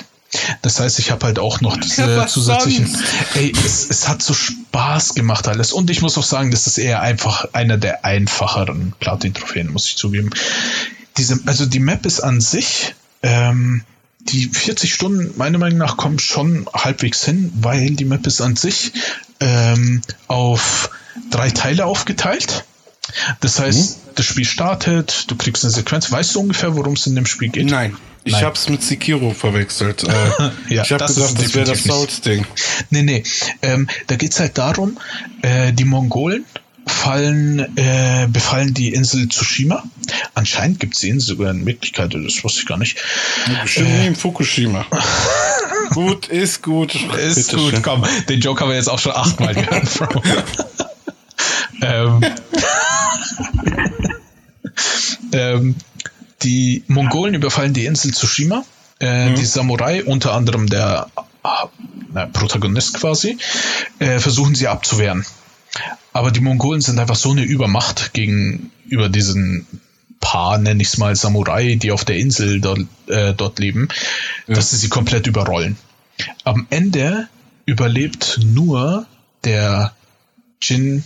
Das 0.63 0.79
heißt, 0.79 0.99
ich 0.99 1.11
habe 1.11 1.27
halt 1.27 1.39
auch 1.39 1.61
noch 1.61 1.77
diese 1.81 2.17
was 2.17 2.33
zusätzlichen. 2.33 2.87
sonst? 2.87 3.05
Ey, 3.35 3.53
es, 3.65 3.89
es 3.91 4.09
hat 4.09 4.23
so 4.23 4.35
Spaß 4.35 5.15
gemacht 5.15 5.49
alles. 5.49 5.73
Und 5.73 5.91
ich 5.91 6.03
muss 6.03 6.17
auch 6.19 6.25
sagen, 6.25 6.51
das 6.51 6.67
ist 6.67 6.79
eher 6.79 7.01
einfach 7.01 7.53
einer 7.53 7.79
der 7.79 8.05
einfacheren 8.05 8.93
Platin-Trophäen, 9.01 9.73
muss 9.73 9.87
ich 9.87 9.97
zugeben. 9.97 10.31
Diese, 11.17 11.41
also 11.47 11.67
die 11.67 11.81
Map 11.81 12.07
ist 12.07 12.21
an 12.21 12.41
sich, 12.41 12.95
ähm, 13.23 13.83
die 14.21 14.49
40 14.49 14.93
Stunden 14.93 15.37
meiner 15.37 15.59
Meinung 15.59 15.79
nach 15.79 15.97
kommen 15.97 16.19
schon 16.19 16.69
halbwegs 16.73 17.25
hin, 17.25 17.53
weil 17.57 17.91
die 17.91 18.05
Map 18.05 18.27
ist 18.27 18.41
an 18.41 18.55
sich 18.55 18.93
ähm, 19.41 20.03
auf 20.29 20.91
drei 21.41 21.51
Teile 21.51 21.87
aufgeteilt. 21.87 22.65
Das 23.41 23.59
heißt, 23.59 23.99
das 24.15 24.27
Spiel 24.27 24.45
startet, 24.45 25.25
du 25.31 25.37
kriegst 25.37 25.65
eine 25.65 25.73
Sequenz. 25.73 26.13
Weißt 26.13 26.35
du 26.35 26.41
ungefähr, 26.41 26.77
worum 26.77 26.93
es 26.93 27.07
in 27.07 27.15
dem 27.15 27.27
Spiel 27.27 27.49
geht? 27.49 27.67
Nein. 27.71 27.97
Ich 28.25 28.35
Nein. 28.35 28.45
hab's 28.45 28.69
mit 28.69 28.83
Sekiro 28.83 29.31
verwechselt. 29.33 30.05
Äh, 30.05 30.11
Ja, 30.69 30.83
ich 30.83 30.93
habe 30.93 30.99
das 30.99 31.15
gedacht, 31.15 31.31
ist 31.33 31.43
das 31.43 31.55
wäre 31.55 31.65
das. 31.71 31.83
Souls-Ding. 31.85 32.45
Nee, 32.91 33.03
nee. 33.03 33.23
Ähm, 33.63 33.89
da 34.09 34.17
geht's 34.17 34.39
halt 34.39 34.59
darum, 34.59 34.99
äh, 35.41 35.73
die 35.73 35.85
Mongolen 35.87 36.45
fallen, 36.87 37.77
äh, 37.79 38.29
befallen 38.31 38.75
die 38.75 38.93
Insel 38.93 39.29
Tsushima. 39.31 39.83
Anscheinend 40.35 40.79
gibt's 40.81 41.01
die 41.01 41.09
Insel 41.09 41.29
sogar 41.37 41.51
in 41.53 41.65
Wirklichkeit, 41.65 42.13
das 42.15 42.45
wusste 42.45 42.61
ich 42.61 42.67
gar 42.67 42.77
nicht. 42.79 42.99
Bestimmt 43.63 43.89
Äh. 43.89 44.07
in 44.09 44.17
Fukushima. 44.17 44.85
gut, 45.91 46.29
ist 46.29 46.63
gut. 46.63 46.95
Ist 46.95 47.51
Bitte 47.51 47.57
gut, 47.57 47.71
schön. 47.71 47.83
komm. 47.83 48.05
Den 48.29 48.41
Joke 48.41 48.61
haben 48.61 48.69
wir 48.69 48.77
jetzt 48.77 48.89
auch 48.91 48.99
schon 48.99 49.13
achtmal 49.13 49.55
gehört. 49.55 49.89
ähm, 51.83 52.21
ähm, 55.33 55.75
die 56.43 56.85
Mongolen 56.89 57.35
überfallen 57.35 57.75
die 57.75 57.87
Insel 57.87 58.13
Tsushima. 58.13 58.65
Äh, 58.99 59.35
Die 59.35 59.45
Samurai, 59.45 60.05
unter 60.05 60.33
anderem 60.35 60.69
der 60.69 61.09
na, 62.13 62.27
Protagonist 62.27 62.95
quasi, 62.95 63.39
äh, 63.99 64.19
versuchen 64.19 64.55
sie 64.55 64.69
abzuwehren. 64.69 65.25
Aber 66.13 66.31
die 66.31 66.41
Mongolen 66.41 66.81
sind 66.81 66.99
einfach 66.99 67.17
so 67.17 67.31
eine 67.31 67.43
Übermacht 67.43 68.13
gegenüber 68.13 69.09
diesen 69.09 69.67
paar, 70.21 70.59
nenne 70.59 70.83
ich 70.83 70.89
es 70.89 70.99
mal, 70.99 71.17
Samurai, 71.17 71.77
die 71.77 71.93
auf 71.93 72.05
der 72.05 72.17
Insel 72.17 72.61
dort, 72.61 72.81
äh, 73.07 73.33
dort 73.33 73.59
leben, 73.59 73.89
ja. 74.47 74.55
dass 74.55 74.71
sie 74.71 74.77
sie 74.77 74.89
komplett 74.89 75.27
überrollen. 75.27 75.77
Am 76.45 76.67
Ende 76.71 77.29
überlebt 77.65 78.41
nur 78.45 79.07
der 79.45 79.95
Jin 80.61 81.05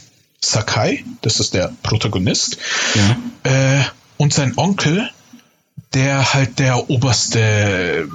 Sakai, 0.50 1.04
das 1.22 1.40
ist 1.40 1.54
der 1.54 1.72
Protagonist, 1.82 2.58
ja. 2.94 3.78
äh, 3.78 3.84
und 4.16 4.32
sein 4.32 4.54
Onkel, 4.56 5.10
der 5.92 6.34
halt 6.34 6.58
der 6.58 6.90
oberste 6.90 8.08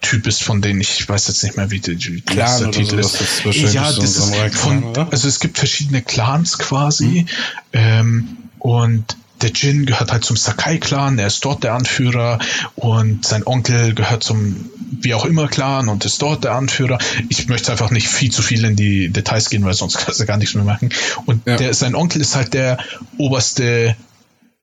Typ 0.00 0.26
ist, 0.26 0.42
von 0.42 0.62
denen 0.62 0.80
ich 0.80 1.08
weiß 1.08 1.28
jetzt 1.28 1.42
nicht 1.44 1.56
mehr, 1.56 1.70
wie, 1.70 1.80
die, 1.80 1.98
wie 1.98 2.20
der 2.22 2.70
Titel 2.70 2.98
ist. 2.98 3.20
ist 3.20 3.74
ja, 3.74 3.92
das 3.92 4.16
ist 4.16 4.34
von, 4.56 4.96
also 4.96 5.28
es 5.28 5.40
gibt 5.40 5.58
verschiedene 5.58 6.02
Clans 6.02 6.58
quasi 6.58 7.26
mhm. 7.26 7.28
ähm, 7.72 8.36
und 8.58 9.16
der 9.42 9.50
Jin 9.50 9.86
gehört 9.86 10.12
halt 10.12 10.24
zum 10.24 10.36
Sakai-Clan, 10.36 11.18
er 11.18 11.26
ist 11.26 11.44
dort 11.44 11.64
der 11.64 11.74
Anführer 11.74 12.38
und 12.74 13.24
sein 13.24 13.46
Onkel 13.46 13.94
gehört 13.94 14.22
zum 14.22 14.70
wie 15.00 15.14
auch 15.14 15.24
immer 15.24 15.48
Clan 15.48 15.88
und 15.88 16.04
ist 16.04 16.22
dort 16.22 16.44
der 16.44 16.52
Anführer. 16.52 16.98
Ich 17.28 17.48
möchte 17.48 17.70
einfach 17.70 17.90
nicht 17.90 18.08
viel 18.08 18.32
zu 18.32 18.42
viel 18.42 18.64
in 18.64 18.76
die 18.76 19.10
Details 19.10 19.50
gehen, 19.50 19.64
weil 19.64 19.74
sonst 19.74 19.98
kannst 20.04 20.20
du 20.20 20.26
gar 20.26 20.36
nichts 20.36 20.54
mehr 20.54 20.64
machen. 20.64 20.90
Und 21.26 21.46
ja. 21.46 21.56
der, 21.56 21.74
sein 21.74 21.94
Onkel 21.94 22.20
ist 22.20 22.36
halt 22.36 22.54
der 22.54 22.78
oberste 23.16 23.96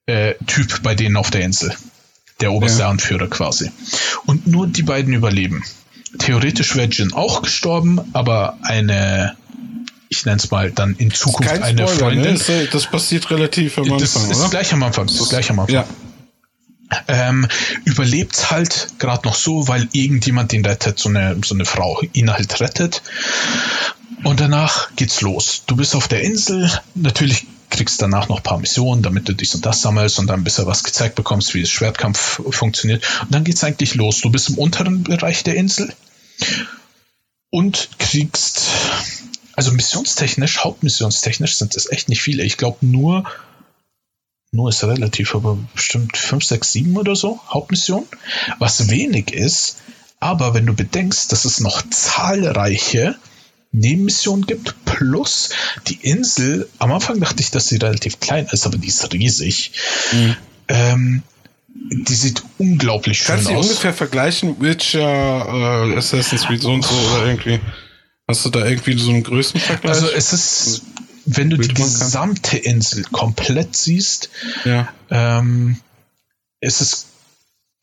äh, 0.07 0.34
Typ 0.47 0.82
bei 0.84 0.95
denen 0.95 1.17
auf 1.17 1.32
der 1.32 1.41
Insel. 1.41 1.76
Der 2.41 2.51
oberste 2.51 2.82
ja. 2.82 2.89
Anführer 2.89 3.28
quasi. 3.28 3.71
Und 4.26 4.47
nur 4.47 4.67
die 4.67 4.84
beiden 4.84 5.13
überleben. 5.13 5.63
Theoretisch 6.19 6.76
wäre 6.76 6.88
Jin 6.88 7.13
auch 7.13 7.41
gestorben, 7.41 7.99
aber 8.13 8.57
eine 8.61 9.36
ich 10.16 10.26
nenne 10.26 10.38
es 10.38 10.51
mal 10.51 10.72
dann 10.72 10.95
in 10.95 11.11
Zukunft 11.11 11.49
Spoiler, 11.49 11.66
eine 11.66 11.88
Freundin. 11.88 12.34
Ne? 12.36 12.68
Das 12.72 12.88
passiert 12.88 13.30
relativ 13.30 13.78
am 13.78 13.84
Anfang. 13.84 13.99
Das 13.99 14.16
ist 14.16 14.39
oder? 14.39 14.49
gleich 14.49 14.74
am 14.74 14.84
Anfang. 14.84 15.07
Das 15.07 15.20
ist 15.20 15.30
gleich 15.30 15.49
am 15.49 15.59
Anfang. 15.59 15.76
Ja. 15.76 15.86
Ähm, 17.07 17.47
überlebt 17.84 18.51
halt 18.51 18.89
gerade 18.99 19.28
noch 19.28 19.36
so, 19.36 19.68
weil 19.68 19.88
irgendjemand 19.91 20.53
ihn 20.53 20.66
rettet, 20.66 20.99
so 20.99 21.09
eine, 21.09 21.36
so 21.43 21.55
eine 21.55 21.66
Frau 21.66 22.01
ihn 22.13 22.32
halt 22.32 22.59
rettet. 22.61 23.01
Und 24.24 24.39
danach 24.39 24.95
geht's 24.95 25.22
los. 25.22 25.63
Du 25.66 25.76
bist 25.76 25.95
auf 25.95 26.07
der 26.07 26.22
Insel, 26.22 26.72
natürlich 26.93 27.47
kriegst 27.70 28.01
danach 28.01 28.30
noch 28.30 28.38
ein 28.38 28.43
paar 28.43 28.59
Missionen, 28.59 29.01
damit 29.01 29.28
du 29.28 29.34
dies 29.34 29.55
und 29.55 29.66
das 29.66 29.82
sammelst 29.82 30.20
und 30.20 30.28
dann 30.28 30.41
ein 30.41 30.43
bisschen 30.43 30.68
was 30.68 30.84
gezeigt 30.84 31.16
bekommst, 31.16 31.53
wie 31.53 31.61
das 31.61 31.70
Schwertkampf 31.70 32.41
funktioniert. 32.51 33.03
Und 33.24 33.34
dann 33.34 33.43
geht's 33.43 33.63
eigentlich 33.63 33.95
los. 33.95 34.22
Du 34.22 34.30
bist 34.30 34.49
im 34.49 34.57
unteren 34.57 35.03
Bereich 35.03 35.43
der 35.43 35.55
Insel 35.55 35.91
und 37.49 37.89
kriegst 37.99 38.70
also 39.56 39.72
missionstechnisch, 39.72 40.60
hauptmissionstechnisch 40.60 41.56
sind 41.56 41.76
es 41.76 41.89
echt 41.89 42.10
nicht 42.10 42.22
viele. 42.22 42.43
Ich 42.43 42.58
glaube 42.58 42.86
nur, 42.86 43.24
nur 44.51 44.70
ist 44.70 44.84
relativ, 44.84 45.36
aber 45.36 45.58
bestimmt 45.74 46.18
5, 46.18 46.43
6, 46.43 46.72
7 46.72 46.97
oder 46.97 47.16
so 47.16 47.39
Hauptmissionen, 47.49 48.08
was 48.60 48.89
wenig 48.89 49.34
ist. 49.34 49.78
Aber 50.20 50.53
wenn 50.53 50.66
du 50.66 50.74
bedenkst, 50.74 51.32
dass 51.32 51.45
es 51.45 51.60
noch 51.60 51.82
zahlreiche 51.89 53.16
Nebenmissionen 53.72 54.45
gibt, 54.45 54.76
plus 54.86 55.49
die 55.88 55.99
Insel, 56.01 56.70
am 56.80 56.91
Anfang 56.91 57.20
dachte 57.20 57.41
ich, 57.41 57.51
dass 57.51 57.68
sie 57.68 57.78
relativ 57.78 58.20
klein 58.20 58.47
ist, 58.51 58.66
aber 58.66 58.78
die 58.78 58.88
ist 58.88 59.12
riesig. 59.14 59.72
Mhm. 60.14 60.36
Ähm, 60.68 61.24
die 61.68 62.16
sieht 62.16 62.41
unglaublich 62.58 63.18
schön 63.18 63.36
Kannst 63.36 63.47
aus. 63.47 63.53
Kannst 63.53 63.70
du 63.70 63.72
ungefähr 63.72 63.93
vergleichen, 63.93 64.62
Witcher, 64.62 65.91
äh, 65.91 65.97
Assassin's 65.97 66.45
Creed 66.45 66.62
so 66.62 66.72
und 66.72 66.86
so 66.86 66.95
oder 66.95 67.26
irgendwie? 67.26 67.60
Hast 68.28 68.45
du 68.45 68.49
da 68.49 68.65
irgendwie 68.65 68.97
so 68.97 69.11
einen 69.11 69.23
Größenvergleich? 69.23 69.93
Also 69.93 70.09
es 70.09 70.34
ist, 70.34 70.82
wenn 71.26 71.49
du 71.49 71.57
die 71.57 71.73
gesamte 71.73 72.57
Insel 72.57 73.03
komplett 73.03 73.76
siehst, 73.76 74.30
ja. 74.63 74.91
ähm, 75.09 75.78
ist 76.59 76.82
es 76.82 77.07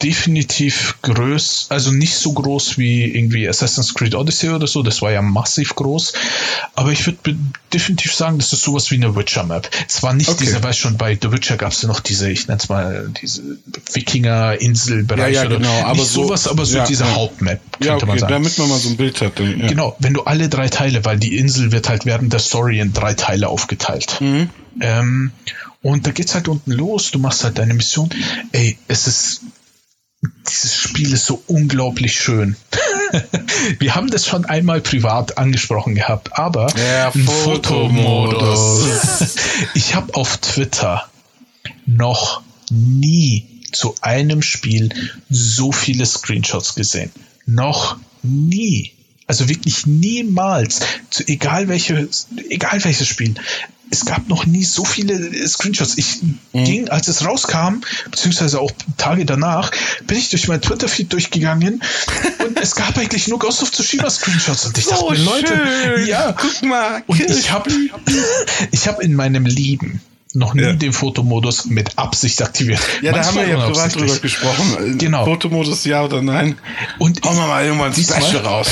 definitiv 0.03 0.96
größ, 1.03 1.66
also 1.68 1.90
nicht 1.92 2.14
so 2.14 2.32
groß 2.32 2.78
wie 2.78 3.05
irgendwie 3.05 3.48
Assassin's 3.48 3.94
Creed 3.94 4.14
Odyssey 4.14 4.50
oder 4.50 4.66
so, 4.66 4.82
das 4.82 5.03
war 5.03 5.12
ja 5.12 5.22
massiv 5.22 5.74
groß, 5.74 6.12
aber 6.74 6.90
ich 6.90 7.07
würde 7.07 7.36
definitiv 7.72 8.14
sagen, 8.14 8.38
das 8.38 8.53
ist 8.53 8.62
sowas 8.62 8.90
wie 8.90 8.96
eine 8.96 9.14
Witcher-Map. 9.14 9.70
Zwar 9.88 10.14
nicht 10.14 10.28
okay. 10.28 10.44
diese, 10.44 10.62
weiß 10.62 10.76
schon, 10.76 10.96
bei 10.96 11.16
The 11.20 11.30
Witcher 11.30 11.57
gab 11.57 11.72
es 11.72 11.82
ja 11.82 11.88
noch 11.88 12.00
diese, 12.00 12.30
ich 12.30 12.48
nenne 12.48 12.59
es 12.61 12.68
mal, 12.68 13.11
diese 13.20 13.42
Wikinger-Inselbereich 13.92 15.34
ja, 15.34 15.44
ja, 15.44 15.48
genau, 15.48 15.82
aber 15.82 15.94
nicht 15.94 16.07
so, 16.07 16.24
sowas, 16.24 16.48
aber 16.48 16.64
so 16.64 16.78
ja, 16.78 16.86
diese 16.86 17.05
ja. 17.05 17.14
Hauptmap, 17.14 17.61
könnte 17.72 17.86
ja, 17.86 17.94
okay, 17.94 18.07
man 18.07 18.18
sagen. 18.18 18.32
damit 18.32 18.59
man 18.59 18.68
mal 18.68 18.78
so 18.78 18.88
ein 18.88 18.96
Bild 18.96 19.20
hat. 19.20 19.38
Dann. 19.38 19.66
Genau, 19.68 19.96
wenn 20.00 20.14
du 20.14 20.22
alle 20.24 20.48
drei 20.48 20.68
Teile, 20.68 21.05
weil 21.05 21.18
die 21.18 21.36
Insel 21.36 21.70
wird 21.72 21.88
halt 21.88 22.07
während 22.07 22.32
der 22.32 22.40
Story 22.40 22.80
in 22.80 22.92
drei 22.92 23.14
Teile 23.14 23.48
aufgeteilt. 23.48 24.20
Mhm. 24.20 24.50
Ähm, 24.80 25.32
und 25.82 26.07
da 26.07 26.12
geht's 26.12 26.34
halt 26.34 26.48
unten 26.48 26.72
los, 26.72 27.11
du 27.11 27.18
machst 27.18 27.44
halt 27.44 27.59
deine 27.59 27.74
Mission. 27.74 28.09
Ey, 28.53 28.78
es 28.88 29.07
ist 29.07 29.42
dieses 30.23 30.77
Spiel 30.77 31.12
ist 31.12 31.27
so 31.27 31.43
unglaublich 31.47 32.14
schön. 32.14 32.57
Wir 33.79 33.95
haben 33.95 34.11
das 34.11 34.27
schon 34.27 34.45
einmal 34.45 34.81
privat 34.81 35.39
angesprochen 35.39 35.95
gehabt, 35.95 36.39
aber 36.39 36.68
ja, 36.77 37.11
Fotomodus. 37.11 38.85
ich 39.75 39.95
habe 39.95 40.14
auf 40.14 40.39
Twitter 40.39 41.09
noch 41.87 42.43
nie 42.70 43.47
zu 43.73 43.95
einem 44.01 44.43
Spiel 44.43 44.91
so 45.29 45.73
viele 45.73 46.07
Screenshots 46.07 46.75
gesehen. 46.75 47.11
Noch 47.47 47.97
nie. 48.23 48.93
Also 49.27 49.49
wirklich 49.49 49.87
niemals. 49.87 50.81
Zu 51.11 51.27
egal 51.29 51.68
welches, 51.68 52.29
egal 52.49 52.83
welches 52.85 53.09
Spiel 53.09 53.35
es 53.93 54.07
gab 54.07 54.27
noch 54.29 54.47
nie 54.47 54.64
so 54.64 54.85
viele 54.87 55.47
Screenshots. 55.47 55.99
Ich 55.99 56.23
mhm. 56.23 56.64
ging, 56.64 56.89
als 56.89 57.09
es 57.09 57.27
rauskam, 57.27 57.83
beziehungsweise 58.11 58.59
auch 58.59 58.70
Tage 58.97 59.27
danach, 59.27 59.70
bin 60.07 60.16
ich 60.16 60.31
durch 60.31 60.49
mein 60.49 60.62
Twitter-Feed 60.62 61.12
durchgegangen 61.12 61.83
und 62.47 62.59
es 62.59 62.75
gab 62.75 62.97
eigentlich 62.97 63.29
nur 63.29 63.39
Ghost 63.39 63.62
of 63.62 63.70
Tsushima 63.70 64.09
Screenshots 64.09 64.64
und 64.64 64.79
ich 64.79 64.87
dachte 64.87 65.12
mir, 65.12 65.18
Leute, 65.18 66.05
ja, 66.07 66.33
guck 66.33 66.62
mal, 66.62 67.03
und 67.07 67.20
ich 67.20 67.53
habe 67.53 67.70
ich 68.70 68.89
habe 68.89 69.03
in 69.05 69.14
meinem 69.14 69.45
Leben 69.45 70.01
noch 70.35 70.55
nie 70.55 70.62
ja. 70.62 70.72
den 70.72 70.93
Fotomodus 70.93 71.66
mit 71.66 71.99
Absicht 71.99 72.43
aktiviert. 72.43 72.80
Ja, 73.03 73.12
da 73.12 73.24
haben 73.24 73.37
wir 73.37 73.47
ja 73.47 73.66
privat 73.66 73.95
drüber 73.95 74.18
gesprochen. 74.18 74.99
Genau. 74.99 75.24
Fotomodus 75.24 75.85
ja 75.85 76.05
oder 76.05 76.22
nein. 76.22 76.59
Und 76.99 77.22
Hauen 77.24 77.37
wir 77.37 77.47
mal 77.47 77.64
irgendwann 77.64 77.93
diesmal, 77.93 78.22
Special 78.22 78.45
raus. 78.45 78.68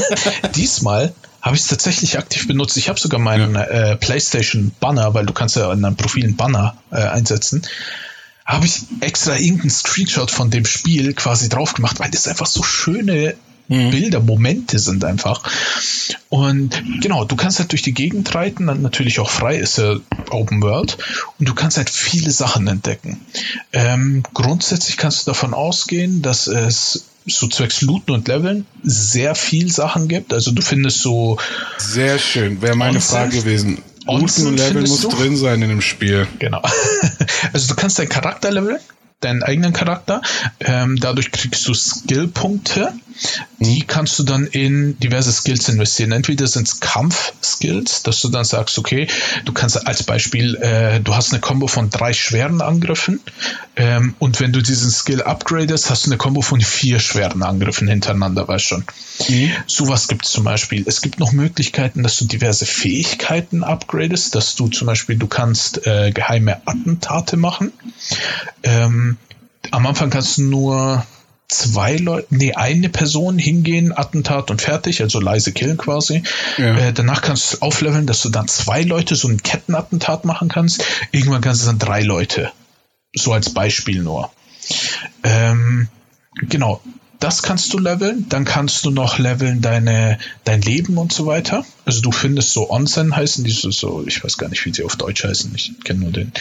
diesmal 0.54 1.14
habe 1.42 1.56
ich 1.56 1.62
es 1.62 1.68
tatsächlich 1.68 2.18
aktiv 2.18 2.46
benutzt. 2.46 2.76
Ich 2.76 2.88
habe 2.88 3.00
sogar 3.00 3.18
meinen 3.18 3.54
ja. 3.54 3.64
äh, 3.64 3.96
PlayStation 3.96 4.72
Banner, 4.78 5.14
weil 5.14 5.26
du 5.26 5.32
kannst 5.32 5.56
ja 5.56 5.72
in 5.72 5.82
deinem 5.82 5.96
Profil 5.96 6.24
einen 6.24 6.36
Banner 6.36 6.76
äh, 6.90 6.96
einsetzen. 6.96 7.62
Habe 8.44 8.66
ich 8.66 8.82
extra 9.00 9.36
irgendeinen 9.36 9.70
Screenshot 9.70 10.30
von 10.30 10.50
dem 10.50 10.64
Spiel 10.64 11.14
quasi 11.14 11.48
drauf 11.48 11.74
gemacht, 11.74 12.00
weil 12.00 12.10
das 12.10 12.26
einfach 12.26 12.46
so 12.46 12.62
schöne 12.62 13.34
mhm. 13.70 13.90
Bilder, 13.90 14.20
Momente 14.20 14.78
sind 14.78 15.04
einfach. 15.04 15.42
Und 16.28 16.82
genau, 17.00 17.24
du 17.24 17.36
kannst 17.36 17.58
halt 17.58 17.72
durch 17.72 17.82
die 17.82 17.94
Gegend 17.94 18.34
reiten, 18.34 18.66
dann 18.66 18.82
natürlich 18.82 19.20
auch 19.20 19.30
frei, 19.30 19.56
ist 19.56 19.78
ja 19.78 19.96
Open 20.30 20.60
World, 20.62 20.98
und 21.38 21.48
du 21.48 21.54
kannst 21.54 21.76
halt 21.76 21.88
viele 21.88 22.30
Sachen 22.30 22.66
entdecken. 22.66 23.20
Ähm, 23.72 24.22
grundsätzlich 24.34 24.96
kannst 24.96 25.26
du 25.26 25.30
davon 25.30 25.54
ausgehen, 25.54 26.20
dass 26.20 26.46
es 26.46 27.06
so 27.26 27.46
zwecks 27.46 27.82
Looten 27.82 28.12
und 28.12 28.28
Leveln 28.28 28.66
sehr 28.82 29.34
viel 29.34 29.70
Sachen 29.70 30.08
gibt. 30.08 30.32
Also 30.32 30.50
du 30.52 30.62
findest 30.62 31.02
so. 31.02 31.38
Sehr 31.78 32.18
schön, 32.18 32.62
wäre 32.62 32.76
meine 32.76 32.96
Onsen, 32.96 33.16
Frage 33.16 33.38
gewesen. 33.38 33.82
Looten 34.06 34.46
und 34.46 34.56
Leveln 34.56 34.88
muss 34.88 35.02
du? 35.02 35.08
drin 35.08 35.36
sein 35.36 35.62
in 35.62 35.68
dem 35.68 35.82
Spiel. 35.82 36.26
Genau. 36.38 36.62
Also 37.52 37.68
du 37.68 37.74
kannst 37.74 37.98
deinen 37.98 38.10
Charakter 38.10 38.50
leveln, 38.50 38.78
deinen 39.20 39.42
eigenen 39.42 39.72
Charakter. 39.72 40.22
Ähm, 40.60 40.98
dadurch 40.98 41.30
kriegst 41.30 41.66
du 41.68 41.74
Skillpunkte 41.74 42.92
die 43.58 43.82
kannst 43.82 44.18
du 44.18 44.22
dann 44.22 44.46
in 44.46 44.98
diverse 44.98 45.32
Skills 45.32 45.68
investieren. 45.68 46.12
Entweder 46.12 46.46
sind 46.46 46.66
es 46.66 46.80
Kampf-Skills, 46.80 48.02
dass 48.02 48.20
du 48.22 48.28
dann 48.28 48.44
sagst, 48.44 48.78
okay, 48.78 49.06
du 49.44 49.52
kannst 49.52 49.86
als 49.86 50.02
Beispiel, 50.02 50.56
äh, 50.56 51.00
du 51.00 51.14
hast 51.14 51.32
eine 51.32 51.40
Combo 51.40 51.66
von 51.66 51.90
drei 51.90 52.14
schweren 52.14 52.62
Angriffen 52.62 53.20
ähm, 53.76 54.14
und 54.18 54.40
wenn 54.40 54.52
du 54.52 54.62
diesen 54.62 54.90
Skill 54.90 55.22
upgradest, 55.22 55.90
hast 55.90 56.06
du 56.06 56.10
eine 56.10 56.16
Combo 56.16 56.40
von 56.40 56.60
vier 56.60 56.98
schweren 56.98 57.42
Angriffen 57.42 57.88
hintereinander, 57.88 58.48
weißt 58.48 58.64
schon. 58.64 58.84
Mhm. 59.28 59.50
Sowas 59.66 60.08
gibt 60.08 60.24
es 60.24 60.32
zum 60.32 60.44
Beispiel. 60.44 60.84
Es 60.86 61.02
gibt 61.02 61.20
noch 61.20 61.32
Möglichkeiten, 61.32 62.02
dass 62.02 62.16
du 62.16 62.24
diverse 62.24 62.64
Fähigkeiten 62.64 63.62
upgradest, 63.62 64.34
dass 64.34 64.54
du 64.54 64.68
zum 64.68 64.86
Beispiel, 64.86 65.16
du 65.16 65.26
kannst 65.26 65.86
äh, 65.86 66.10
geheime 66.12 66.62
Attentate 66.66 67.36
machen. 67.36 67.72
Ähm, 68.62 69.09
am 69.70 69.86
Anfang 69.86 70.10
kannst 70.10 70.38
du 70.38 70.42
nur 70.42 71.06
zwei 71.50 71.96
Leute, 71.96 72.28
nee, 72.30 72.52
eine 72.52 72.88
Person 72.88 73.38
hingehen, 73.38 73.96
Attentat 73.96 74.50
und 74.50 74.62
fertig, 74.62 75.02
also 75.02 75.20
leise 75.20 75.52
killen 75.52 75.76
quasi. 75.76 76.22
Ja. 76.58 76.76
Äh, 76.76 76.92
danach 76.92 77.22
kannst 77.22 77.54
du 77.54 77.58
aufleveln, 77.60 78.06
dass 78.06 78.22
du 78.22 78.28
dann 78.28 78.48
zwei 78.48 78.82
Leute 78.82 79.16
so 79.16 79.28
ein 79.28 79.42
Kettenattentat 79.42 80.24
machen 80.24 80.48
kannst. 80.48 80.84
Irgendwann 81.10 81.40
kannst 81.40 81.62
du 81.62 81.66
dann 81.66 81.78
drei 81.78 82.02
Leute. 82.02 82.52
So 83.14 83.32
als 83.32 83.52
Beispiel 83.52 84.02
nur. 84.02 84.30
Ähm, 85.24 85.88
genau. 86.48 86.80
das 87.18 87.42
kannst 87.42 87.72
du 87.72 87.78
leveln. 87.78 88.26
Dann 88.28 88.44
kannst 88.44 88.84
du 88.84 88.90
noch 88.90 89.18
leveln 89.18 89.60
deine, 89.60 90.18
dein 90.44 90.62
Leben 90.62 90.96
und 90.98 91.12
so 91.12 91.26
weiter. 91.26 91.64
Also 91.84 92.00
du 92.00 92.12
findest 92.12 92.52
so 92.52 92.70
Onsen 92.70 93.14
heißen 93.16 93.44
die 93.44 93.50
so, 93.50 93.70
so, 93.72 94.04
ich 94.06 94.22
weiß 94.22 94.38
gar 94.38 94.48
nicht, 94.48 94.64
wie 94.64 94.72
sie 94.72 94.84
auf 94.84 94.96
Deutsch 94.96 95.24
heißen. 95.24 95.52
Ich 95.56 95.72
kenne 95.82 96.00
nur 96.00 96.12
den 96.12 96.32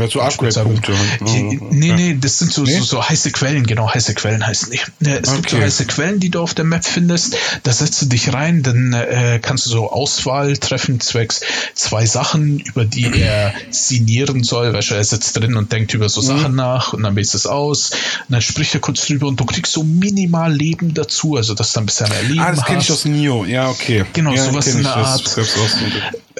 ja, 0.00 0.08
so 0.08 0.20
Upgrade-Punkte. 0.20 0.92
Nee, 1.20 1.92
nee, 1.92 2.16
das 2.20 2.38
sind 2.38 2.52
so, 2.52 2.62
nee? 2.62 2.78
so, 2.78 2.84
so, 2.84 3.08
heiße 3.08 3.30
Quellen, 3.30 3.66
genau, 3.66 3.92
heiße 3.92 4.14
Quellen 4.14 4.46
heißen 4.46 4.70
die. 4.72 4.80
Es 5.06 5.28
okay. 5.28 5.36
gibt 5.36 5.50
so 5.50 5.58
heiße 5.58 5.86
Quellen, 5.86 6.20
die 6.20 6.30
du 6.30 6.40
auf 6.40 6.54
der 6.54 6.64
Map 6.64 6.84
findest. 6.84 7.36
Da 7.62 7.72
setzt 7.72 8.02
du 8.02 8.06
dich 8.06 8.32
rein, 8.32 8.62
dann 8.62 8.92
äh, 8.92 9.38
kannst 9.42 9.66
du 9.66 9.70
so 9.70 9.90
Auswahl 9.90 10.56
treffen, 10.56 11.00
zwecks 11.00 11.40
zwei 11.74 12.06
Sachen, 12.06 12.60
über 12.60 12.84
die 12.84 13.10
er 13.20 13.52
signieren 13.70 14.44
soll. 14.44 14.72
Weißt 14.72 14.90
du, 14.90 14.94
er 14.94 15.04
sitzt 15.04 15.36
drin 15.36 15.56
und 15.56 15.72
denkt 15.72 15.94
über 15.94 16.08
so 16.08 16.20
mhm. 16.22 16.26
Sachen 16.26 16.54
nach 16.54 16.92
und 16.92 17.02
dann 17.02 17.16
wählst 17.16 17.34
du 17.34 17.38
es 17.38 17.46
aus. 17.46 17.90
Und 17.90 18.32
dann 18.32 18.42
spricht 18.42 18.74
er 18.74 18.80
kurz 18.80 19.06
drüber 19.06 19.26
und 19.26 19.38
du 19.38 19.44
kriegst 19.44 19.72
so 19.72 19.82
minimal 19.82 20.52
Leben 20.52 20.94
dazu, 20.94 21.36
also 21.36 21.54
dass 21.54 21.72
du 21.72 21.80
ein 21.80 21.86
bisschen 21.86 22.08
mehr 22.08 22.22
Leben 22.22 22.40
Ah, 22.40 22.52
das 22.52 22.64
kenne 22.64 22.80
ich 22.80 22.90
aus 22.90 23.04
Nio, 23.04 23.44
ja, 23.44 23.68
okay. 23.68 24.04
Genau, 24.12 24.32
ja, 24.32 24.44
sowas 24.44 24.66
in 24.68 24.82
der 24.82 24.96
Art. 24.96 25.24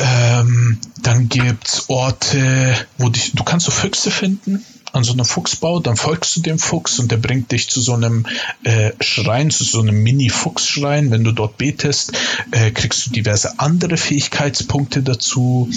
Ähm, 0.02 0.78
dann 1.02 1.28
gibt's 1.28 1.84
Orte, 1.88 2.74
wo 2.96 3.10
dich, 3.10 3.32
du 3.34 3.44
kannst 3.44 3.66
so 3.66 3.72
Füchse 3.72 4.10
finden 4.10 4.64
an 4.92 5.04
so 5.04 5.12
einem 5.12 5.26
Fuchsbau, 5.26 5.78
dann 5.78 5.96
folgst 5.96 6.36
du 6.36 6.40
dem 6.40 6.58
Fuchs 6.58 6.98
und 6.98 7.12
der 7.12 7.18
bringt 7.18 7.52
dich 7.52 7.68
zu 7.68 7.80
so 7.80 7.92
einem 7.92 8.26
äh, 8.64 8.92
Schrein, 9.00 9.50
zu 9.50 9.62
so 9.64 9.80
einem 9.80 10.02
Mini-Fuchsschrein. 10.02 11.10
Wenn 11.10 11.22
du 11.22 11.32
dort 11.32 11.58
betest, 11.58 12.12
äh, 12.50 12.70
kriegst 12.70 13.06
du 13.06 13.10
diverse 13.10 13.58
andere 13.58 13.96
Fähigkeitspunkte 13.96 15.02
dazu. 15.02 15.70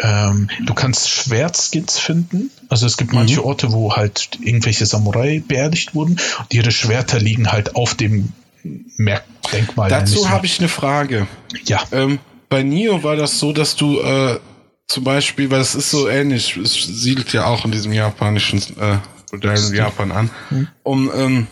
Ähm, 0.00 0.48
du 0.64 0.74
kannst 0.74 1.10
Schwertskins 1.10 1.98
finden. 1.98 2.50
Also 2.68 2.86
es 2.86 2.96
gibt 2.96 3.12
manche 3.12 3.40
mhm. 3.40 3.46
Orte, 3.46 3.72
wo 3.72 3.94
halt 3.94 4.30
irgendwelche 4.40 4.86
Samurai 4.86 5.42
beerdigt 5.46 5.94
wurden 5.94 6.12
und 6.38 6.54
ihre 6.54 6.70
Schwerter 6.70 7.20
liegen 7.20 7.52
halt 7.52 7.76
auf 7.76 7.94
dem 7.94 8.32
Merkdenkmal. 8.96 9.88
Dazu 9.88 10.30
habe 10.30 10.46
ich 10.46 10.58
eine 10.58 10.68
Frage. 10.68 11.28
Ja. 11.66 11.82
Ähm, 11.92 12.18
bei 12.48 12.62
Nio 12.62 13.02
war 13.02 13.16
das 13.16 13.38
so, 13.38 13.52
dass 13.52 13.76
du 13.76 14.00
äh, 14.00 14.38
zum 14.86 15.04
Beispiel, 15.04 15.50
weil 15.50 15.60
es 15.60 15.74
ist 15.74 15.90
so 15.90 16.08
ähnlich, 16.08 16.56
es 16.56 16.74
siedelt 16.74 17.32
ja 17.32 17.46
auch 17.46 17.64
in 17.64 17.72
diesem 17.72 17.92
japanischen 17.92 18.58
äh, 18.80 18.98
Modell 19.30 19.58
in 19.68 19.74
Japan 19.74 20.12
an, 20.12 20.30
mhm. 20.50 20.68
um 20.82 21.10
ähm, 21.14 21.46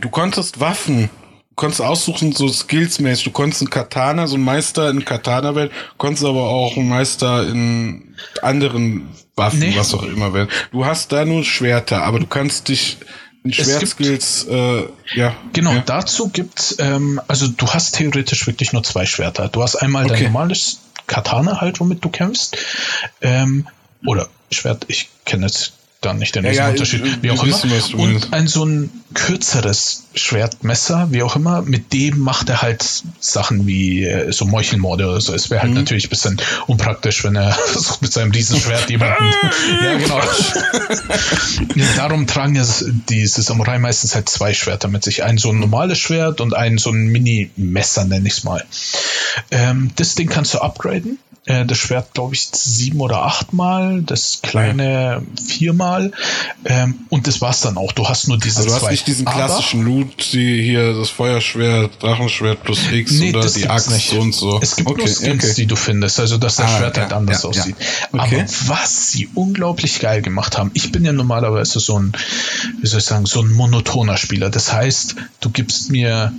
du 0.00 0.08
konntest 0.08 0.60
Waffen, 0.60 1.10
du 1.48 1.54
konntest 1.56 1.80
aussuchen, 1.80 2.32
so 2.32 2.48
skillsmäßig, 2.48 3.24
du 3.24 3.30
konntest 3.32 3.62
einen 3.62 3.70
Katana, 3.70 4.28
so 4.28 4.36
ein 4.36 4.42
Meister 4.42 4.88
in 4.90 5.04
Katana-Welt, 5.04 5.72
konntest 5.98 6.24
aber 6.24 6.48
auch 6.48 6.76
einen 6.76 6.88
Meister 6.88 7.48
in 7.48 8.14
anderen 8.42 9.08
Waffen, 9.34 9.60
nee. 9.60 9.74
was 9.76 9.92
auch 9.94 10.04
immer 10.04 10.32
werden. 10.32 10.50
Du 10.70 10.84
hast 10.84 11.10
da 11.10 11.24
nur 11.24 11.42
Schwerter, 11.42 12.04
aber 12.04 12.20
du 12.20 12.26
kannst 12.26 12.68
dich 12.68 12.98
Schwertskills, 13.48 14.46
äh, 14.48 14.84
ja. 15.14 15.34
Genau, 15.52 15.72
ja. 15.72 15.82
dazu 15.84 16.28
gibt's, 16.28 16.76
ähm, 16.78 17.20
also 17.26 17.48
du 17.48 17.68
hast 17.68 17.96
theoretisch 17.96 18.46
wirklich 18.46 18.72
nur 18.72 18.82
zwei 18.82 19.06
Schwerter. 19.06 19.48
Du 19.48 19.62
hast 19.62 19.76
einmal 19.76 20.04
okay. 20.04 20.14
dein 20.14 20.22
normales 20.24 20.80
Katana 21.06 21.60
halt, 21.60 21.80
womit 21.80 22.04
du 22.04 22.10
kämpfst, 22.10 22.56
ähm, 23.22 23.66
oder 24.04 24.28
Schwert, 24.50 24.84
ich 24.88 25.08
kenne 25.24 25.46
jetzt 25.46 25.72
dann 26.00 26.18
nicht 26.18 26.34
den 26.34 26.44
ja, 26.44 26.52
ja, 26.52 26.68
Unterschied, 26.70 27.22
wie 27.22 27.30
auch 27.30 27.44
immer. 27.44 27.58
Und 27.98 28.32
ein 28.32 28.46
so 28.46 28.64
ein 28.64 28.90
kürzeres 29.12 30.04
Schwertmesser, 30.14 31.08
wie 31.10 31.22
auch 31.22 31.36
immer, 31.36 31.60
mit 31.60 31.92
dem 31.92 32.20
macht 32.20 32.48
er 32.48 32.62
halt 32.62 33.02
Sachen 33.18 33.66
wie 33.66 34.04
äh, 34.04 34.32
so 34.32 34.46
Meuchelmorde 34.46 35.06
oder 35.06 35.20
so. 35.20 35.34
Es 35.34 35.50
wäre 35.50 35.60
halt 35.60 35.72
mhm. 35.72 35.78
natürlich 35.78 36.06
ein 36.06 36.10
bisschen 36.10 36.40
unpraktisch, 36.66 37.22
wenn 37.22 37.36
er 37.36 37.52
versucht 37.66 38.00
mit 38.00 38.12
seinem 38.12 38.30
Riesenschwert 38.32 38.88
jemanden. 38.88 39.24
ja, 39.84 39.98
genau. 39.98 40.20
darum 41.96 42.26
tragen 42.26 42.54
ja 42.54 42.64
diese 43.10 43.42
Samurai 43.42 43.78
meistens 43.78 44.14
halt 44.14 44.28
zwei 44.30 44.54
Schwerter 44.54 44.88
mit 44.88 45.04
sich. 45.04 45.22
Ein 45.22 45.36
so 45.36 45.50
ein 45.50 45.58
normales 45.58 45.98
Schwert 45.98 46.40
und 46.40 46.54
ein 46.54 46.78
so 46.78 46.90
ein 46.90 47.08
Mini-Messer, 47.08 48.06
nenne 48.06 48.26
ich 48.26 48.38
es 48.38 48.44
mal. 48.44 48.64
Ähm, 49.50 49.90
das 49.96 50.14
Ding 50.14 50.30
kannst 50.30 50.54
du 50.54 50.60
upgraden 50.60 51.18
äh, 51.46 51.64
das 51.64 51.78
Schwert, 51.78 52.12
glaube 52.12 52.34
ich, 52.34 52.48
sieben 52.52 53.00
oder 53.00 53.22
achtmal, 53.22 54.02
das 54.02 54.40
kleine 54.42 55.22
viermal. 55.42 56.12
Ähm, 56.66 57.06
und 57.08 57.26
das 57.26 57.40
war's 57.40 57.62
dann 57.62 57.78
auch. 57.78 57.92
Du 57.92 58.08
hast 58.08 58.28
nur 58.28 58.38
diese 58.38 58.58
also 58.58 58.68
du 58.68 58.74
hast 58.74 58.90
nicht 58.90 59.06
diesen 59.06 59.24
klassischen 59.24 59.82
Loot, 59.82 60.32
die 60.32 60.62
hier 60.62 60.92
das 60.92 61.08
Feuerschwert, 61.08 62.02
Drachenschwert 62.02 62.62
plus 62.62 62.90
X 62.92 63.12
nee, 63.12 63.34
oder 63.34 63.48
die 63.48 63.68
Axt 63.68 63.90
nicht. 63.90 64.12
und 64.12 64.34
so. 64.34 64.60
Es 64.60 64.76
gibt 64.76 64.90
okay, 64.90 65.00
nur 65.00 65.08
Skins, 65.08 65.44
okay. 65.44 65.54
die 65.56 65.66
du 65.66 65.76
findest, 65.76 66.20
also 66.20 66.36
dass 66.36 66.56
das 66.56 66.66
ah, 66.66 66.78
Schwert 66.78 66.96
ja, 66.98 67.04
halt 67.04 67.12
anders 67.14 67.42
ja, 67.42 67.48
aussieht. 67.48 67.76
Ja. 67.78 68.20
Okay. 68.20 68.40
Aber 68.42 68.50
was 68.66 69.10
sie 69.10 69.28
unglaublich 69.34 70.00
geil 70.00 70.20
gemacht 70.20 70.58
haben, 70.58 70.70
ich 70.74 70.92
bin 70.92 71.06
ja 71.06 71.12
normalerweise 71.12 71.80
so 71.80 71.98
ein, 71.98 72.12
wie 72.80 72.86
soll 72.86 72.98
ich 73.00 73.06
sagen, 73.06 73.24
so 73.24 73.40
ein 73.40 73.50
monotoner 73.50 74.18
Spieler. 74.18 74.50
Das 74.50 74.72
heißt, 74.72 75.16
du 75.40 75.50
gibst 75.50 75.90
mir, 75.90 76.34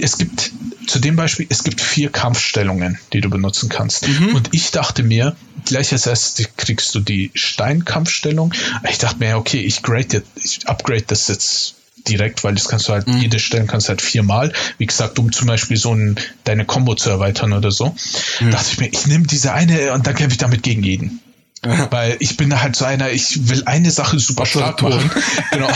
es 0.00 0.16
gibt 0.16 0.52
zu 0.86 0.98
dem 0.98 1.16
Beispiel, 1.16 1.46
es 1.48 1.64
gibt 1.64 1.80
vier 1.80 2.10
Kampfstellungen, 2.10 2.98
die 3.12 3.20
du 3.20 3.28
benutzen 3.30 3.68
kannst. 3.68 4.08
Mhm. 4.08 4.34
Und 4.34 4.48
ich 4.52 4.70
dachte 4.70 5.02
mir, 5.02 5.36
gleich 5.64 5.92
als 5.92 6.06
erstes 6.06 6.48
kriegst 6.56 6.94
du 6.94 7.00
die 7.00 7.30
Steinkampfstellung. 7.34 8.54
Ich 8.88 8.98
dachte 8.98 9.18
mir, 9.18 9.36
okay, 9.36 9.60
ich 9.60 9.82
grade, 9.82 10.22
ich 10.36 10.66
upgrade 10.68 11.04
das 11.06 11.28
jetzt 11.28 11.74
direkt, 12.08 12.44
weil 12.44 12.54
das 12.54 12.68
kannst 12.68 12.88
du 12.88 12.92
halt, 12.92 13.06
mhm. 13.06 13.18
jede 13.18 13.38
Stellen 13.38 13.66
kannst 13.66 13.88
du 13.88 13.90
halt 13.90 14.02
viermal. 14.02 14.52
Wie 14.78 14.86
gesagt, 14.86 15.18
um 15.18 15.32
zum 15.32 15.48
Beispiel 15.48 15.76
so 15.76 15.92
ein, 15.94 16.16
deine 16.44 16.64
Combo 16.64 16.94
zu 16.94 17.10
erweitern 17.10 17.52
oder 17.52 17.70
so. 17.70 17.94
Mhm. 18.40 18.50
Dachte 18.50 18.68
ich 18.72 18.78
mir, 18.78 18.88
ich 18.88 19.06
nehme 19.06 19.26
diese 19.26 19.52
eine 19.52 19.92
und 19.92 20.06
dann 20.06 20.14
kämpfe 20.14 20.34
ich 20.34 20.38
damit 20.38 20.62
gegen 20.62 20.82
jeden. 20.82 21.20
Weil 21.90 22.16
ich 22.20 22.36
bin 22.36 22.60
halt 22.60 22.76
so 22.76 22.84
einer, 22.84 23.10
ich 23.10 23.48
will 23.48 23.62
eine 23.66 23.90
Sache 23.90 24.18
super 24.18 24.46
stark 24.46 24.82
machen. 24.82 25.10
genau. 25.50 25.68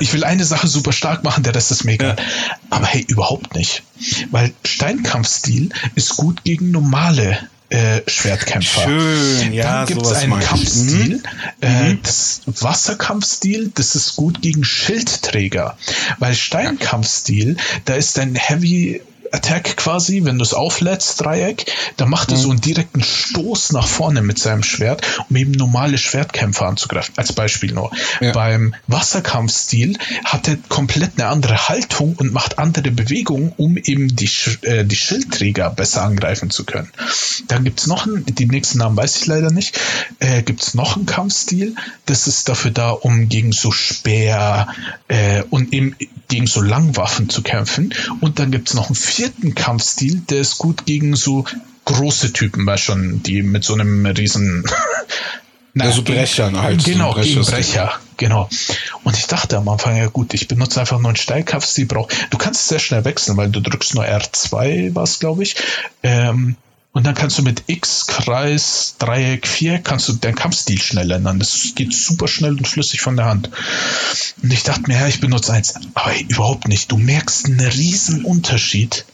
Ich 0.00 0.12
will 0.12 0.24
eine 0.24 0.44
Sache 0.44 0.66
super 0.66 0.92
stark 0.92 1.24
machen, 1.24 1.42
der 1.42 1.54
Rest 1.54 1.70
ist 1.70 1.84
mega. 1.84 2.08
Ja. 2.08 2.16
Aber 2.70 2.86
hey, 2.86 3.04
überhaupt 3.08 3.54
nicht. 3.54 3.82
Weil 4.30 4.52
Steinkampfstil 4.64 5.70
ist 5.94 6.16
gut 6.16 6.44
gegen 6.44 6.70
normale 6.70 7.38
äh, 7.68 8.02
Schwertkämpfer. 8.06 8.82
Schön, 8.82 9.52
ja. 9.52 9.64
Dann 9.64 9.86
gibt 9.86 10.02
es 10.02 10.12
einen 10.12 10.38
Kampfstil, 10.38 11.16
mhm. 11.16 11.22
äh, 11.60 11.88
mhm. 11.90 11.98
das 12.02 12.42
Wasserkampfstil, 12.46 13.72
das 13.74 13.96
ist 13.96 14.16
gut 14.16 14.40
gegen 14.40 14.62
Schildträger. 14.64 15.76
Weil 16.18 16.34
Steinkampfstil, 16.34 17.56
da 17.84 17.94
ist 17.94 18.18
ein 18.18 18.36
Heavy 18.36 19.02
Attack 19.36 19.76
quasi, 19.76 20.24
wenn 20.24 20.38
du 20.38 20.42
es 20.42 20.54
auflädst, 20.54 21.20
Dreieck, 21.20 21.66
dann 21.98 22.08
macht 22.08 22.30
er 22.30 22.38
mhm. 22.38 22.42
so 22.42 22.50
einen 22.50 22.60
direkten 22.60 23.02
Stoß 23.02 23.72
nach 23.72 23.86
vorne 23.86 24.22
mit 24.22 24.38
seinem 24.38 24.62
Schwert, 24.62 25.02
um 25.28 25.36
eben 25.36 25.52
normale 25.52 25.98
Schwertkämpfer 25.98 26.66
anzugreifen. 26.66 27.14
Als 27.16 27.32
Beispiel 27.32 27.72
nur. 27.72 27.90
Ja. 28.20 28.32
Beim 28.32 28.74
Wasserkampfstil 28.86 29.98
hat 30.24 30.48
er 30.48 30.56
komplett 30.68 31.12
eine 31.18 31.28
andere 31.28 31.68
Haltung 31.68 32.14
und 32.16 32.32
macht 32.32 32.58
andere 32.58 32.90
Bewegungen, 32.90 33.52
um 33.56 33.76
eben 33.76 34.16
die, 34.16 34.30
äh, 34.62 34.84
die 34.84 34.96
Schildträger 34.96 35.70
besser 35.70 36.02
angreifen 36.02 36.50
zu 36.50 36.64
können. 36.64 36.90
Dann 37.48 37.64
gibt 37.64 37.80
es 37.80 37.86
noch 37.86 38.06
einen, 38.06 38.24
die 38.24 38.46
nächsten 38.46 38.78
Namen 38.78 38.96
weiß 38.96 39.16
ich 39.16 39.26
leider 39.26 39.50
nicht, 39.50 39.78
äh, 40.18 40.42
gibt 40.42 40.62
es 40.62 40.74
noch 40.74 40.96
einen 40.96 41.06
Kampfstil, 41.06 41.74
das 42.06 42.26
ist 42.26 42.48
dafür 42.48 42.70
da, 42.70 42.90
um 42.90 43.28
gegen 43.28 43.52
so 43.52 43.70
Speer 43.70 44.68
äh, 45.08 45.42
und 45.50 45.72
eben 45.74 45.94
gegen 46.28 46.46
so 46.46 46.60
Langwaffen 46.60 47.28
zu 47.28 47.42
kämpfen. 47.42 47.94
Und 48.20 48.38
dann 48.38 48.50
gibt 48.50 48.68
es 48.68 48.74
noch 48.74 48.86
einen 48.86 48.96
vierten 48.96 49.54
Kampfstil, 49.54 50.22
der 50.28 50.40
ist 50.40 50.58
gut 50.58 50.86
gegen 50.86 51.16
so 51.16 51.44
große 51.84 52.32
Typen, 52.32 52.66
weil 52.66 52.78
schon, 52.78 53.22
die 53.22 53.42
mit 53.42 53.64
so 53.64 53.74
einem 53.74 54.04
riesen 54.06 54.64
Na, 55.78 55.92
so 55.92 56.02
Brechern 56.02 56.58
halt. 56.58 56.84
Genau, 56.84 57.12
so 57.12 57.20
gegen 57.20 57.42
Brecher, 57.42 57.92
genau. 58.16 58.48
Und 59.04 59.18
ich 59.18 59.26
dachte 59.26 59.58
am 59.58 59.68
Anfang, 59.68 59.94
ja 59.94 60.06
gut, 60.06 60.32
ich 60.32 60.48
benutze 60.48 60.80
einfach 60.80 60.98
nur 60.98 61.10
einen 61.10 61.16
Steilkampfstil. 61.16 61.84
Brauch. 61.84 62.08
Du 62.30 62.38
kannst 62.38 62.68
sehr 62.68 62.78
schnell 62.78 63.04
wechseln, 63.04 63.36
weil 63.36 63.50
du 63.50 63.60
drückst 63.60 63.94
nur 63.94 64.04
R2, 64.04 64.94
was 64.94 65.18
glaube 65.18 65.42
ich. 65.42 65.56
Ähm, 66.02 66.56
und 66.96 67.04
dann 67.04 67.14
kannst 67.14 67.36
du 67.36 67.42
mit 67.42 67.64
X, 67.66 68.06
Kreis, 68.06 68.94
Dreieck, 68.98 69.46
Viereck, 69.46 69.84
kannst 69.84 70.08
du 70.08 70.14
deinen 70.14 70.34
Kampfstil 70.34 70.80
schnell 70.80 71.10
ändern. 71.10 71.38
Das 71.38 71.74
geht 71.74 71.92
super 71.92 72.26
schnell 72.26 72.52
und 72.52 72.66
flüssig 72.66 73.02
von 73.02 73.18
der 73.18 73.26
Hand. 73.26 73.50
Und 74.42 74.50
ich 74.50 74.62
dachte 74.62 74.84
mir, 74.86 74.98
ja, 75.00 75.06
ich 75.06 75.20
benutze 75.20 75.52
eins. 75.52 75.74
Aber 75.92 76.10
hey, 76.10 76.24
überhaupt 76.26 76.68
nicht. 76.68 76.90
Du 76.90 76.96
merkst 76.96 77.44
einen 77.44 77.60
riesen 77.60 78.24
Unterschied, 78.24 79.04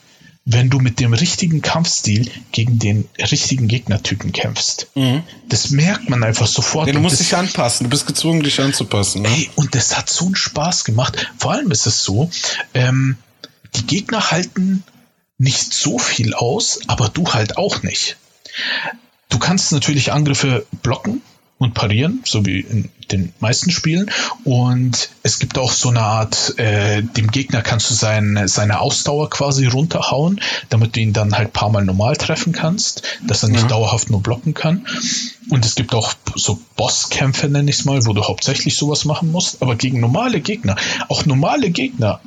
wenn 0.45 0.69
du 0.69 0.79
mit 0.79 1.01
dem 1.01 1.11
richtigen 1.11 1.61
Kampfstil 1.61 2.31
gegen 2.53 2.79
den 2.79 3.09
richtigen 3.19 3.67
Gegnertypen 3.67 4.31
kämpfst. 4.31 4.87
Mhm. 4.95 5.23
Das 5.49 5.71
merkt 5.71 6.09
man 6.09 6.23
einfach 6.23 6.47
sofort. 6.47 6.87
Ja, 6.87 6.93
du 6.93 7.01
musst 7.01 7.19
dich 7.19 7.35
anpassen. 7.35 7.83
Du 7.83 7.89
bist 7.89 8.07
gezwungen, 8.07 8.43
dich 8.43 8.61
anzupassen. 8.61 9.23
Ne? 9.23 9.29
Hey, 9.29 9.49
und 9.55 9.75
das 9.75 9.97
hat 9.97 10.09
so 10.09 10.27
einen 10.27 10.37
Spaß 10.37 10.85
gemacht. 10.85 11.33
Vor 11.37 11.51
allem 11.51 11.69
ist 11.69 11.85
es 11.85 12.01
so, 12.01 12.31
ähm, 12.73 13.17
die 13.75 13.85
Gegner 13.85 14.31
halten 14.31 14.85
nicht 15.43 15.73
so 15.73 15.99
viel 15.99 16.33
aus, 16.33 16.79
aber 16.87 17.09
du 17.09 17.33
halt 17.33 17.57
auch 17.57 17.83
nicht. 17.83 18.17
Du 19.29 19.39
kannst 19.39 19.71
natürlich 19.71 20.11
Angriffe 20.11 20.65
blocken 20.81 21.21
und 21.57 21.73
parieren, 21.73 22.21
so 22.25 22.45
wie 22.45 22.59
in 22.59 22.89
den 23.11 23.33
meisten 23.39 23.71
Spielen. 23.71 24.11
Und 24.43 25.09
es 25.23 25.39
gibt 25.39 25.57
auch 25.57 25.71
so 25.71 25.89
eine 25.89 26.01
Art, 26.01 26.57
äh, 26.59 27.01
dem 27.01 27.31
Gegner 27.31 27.61
kannst 27.61 27.89
du 27.89 27.93
sein, 27.93 28.43
seine 28.45 28.79
Ausdauer 28.79 29.29
quasi 29.29 29.65
runterhauen, 29.67 30.39
damit 30.69 30.95
du 30.95 30.99
ihn 30.99 31.13
dann 31.13 31.37
halt 31.37 31.53
paar 31.53 31.69
Mal 31.69 31.85
normal 31.85 32.15
treffen 32.15 32.53
kannst, 32.53 33.03
dass 33.25 33.43
er 33.43 33.49
nicht 33.49 33.63
ja. 33.63 33.67
dauerhaft 33.67 34.09
nur 34.09 34.21
blocken 34.21 34.53
kann. 34.53 34.85
Und 35.49 35.65
es 35.65 35.75
gibt 35.75 35.93
auch 35.93 36.13
so 36.35 36.59
Bosskämpfe, 36.75 37.47
nenne 37.49 37.69
ich 37.69 37.77
es 37.77 37.85
mal, 37.85 38.05
wo 38.05 38.13
du 38.13 38.23
hauptsächlich 38.23 38.75
sowas 38.75 39.05
machen 39.05 39.31
musst, 39.31 39.61
aber 39.61 39.75
gegen 39.75 39.99
normale 39.99 40.41
Gegner, 40.41 40.75
auch 41.09 41.25
normale 41.25 41.69
Gegner. 41.69 42.19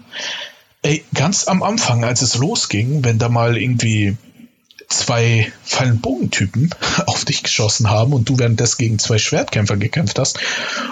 Ey, 0.87 1.05
ganz 1.15 1.49
am 1.49 1.65
Anfang, 1.65 2.05
als 2.05 2.23
es 2.23 2.37
losging, 2.37 3.03
wenn 3.03 3.19
da 3.19 3.29
mal 3.29 3.57
irgendwie 3.57 4.17
zwei 4.87 5.53
Fallenbogentypen 5.65 6.73
auf 7.07 7.25
dich 7.25 7.43
geschossen 7.43 7.91
haben 7.91 8.13
und 8.13 8.29
du 8.29 8.39
währenddessen 8.39 8.79
gegen 8.79 8.99
zwei 9.01 9.19
Schwertkämpfer 9.19 9.77
gekämpft 9.79 10.17
hast, 10.21 10.39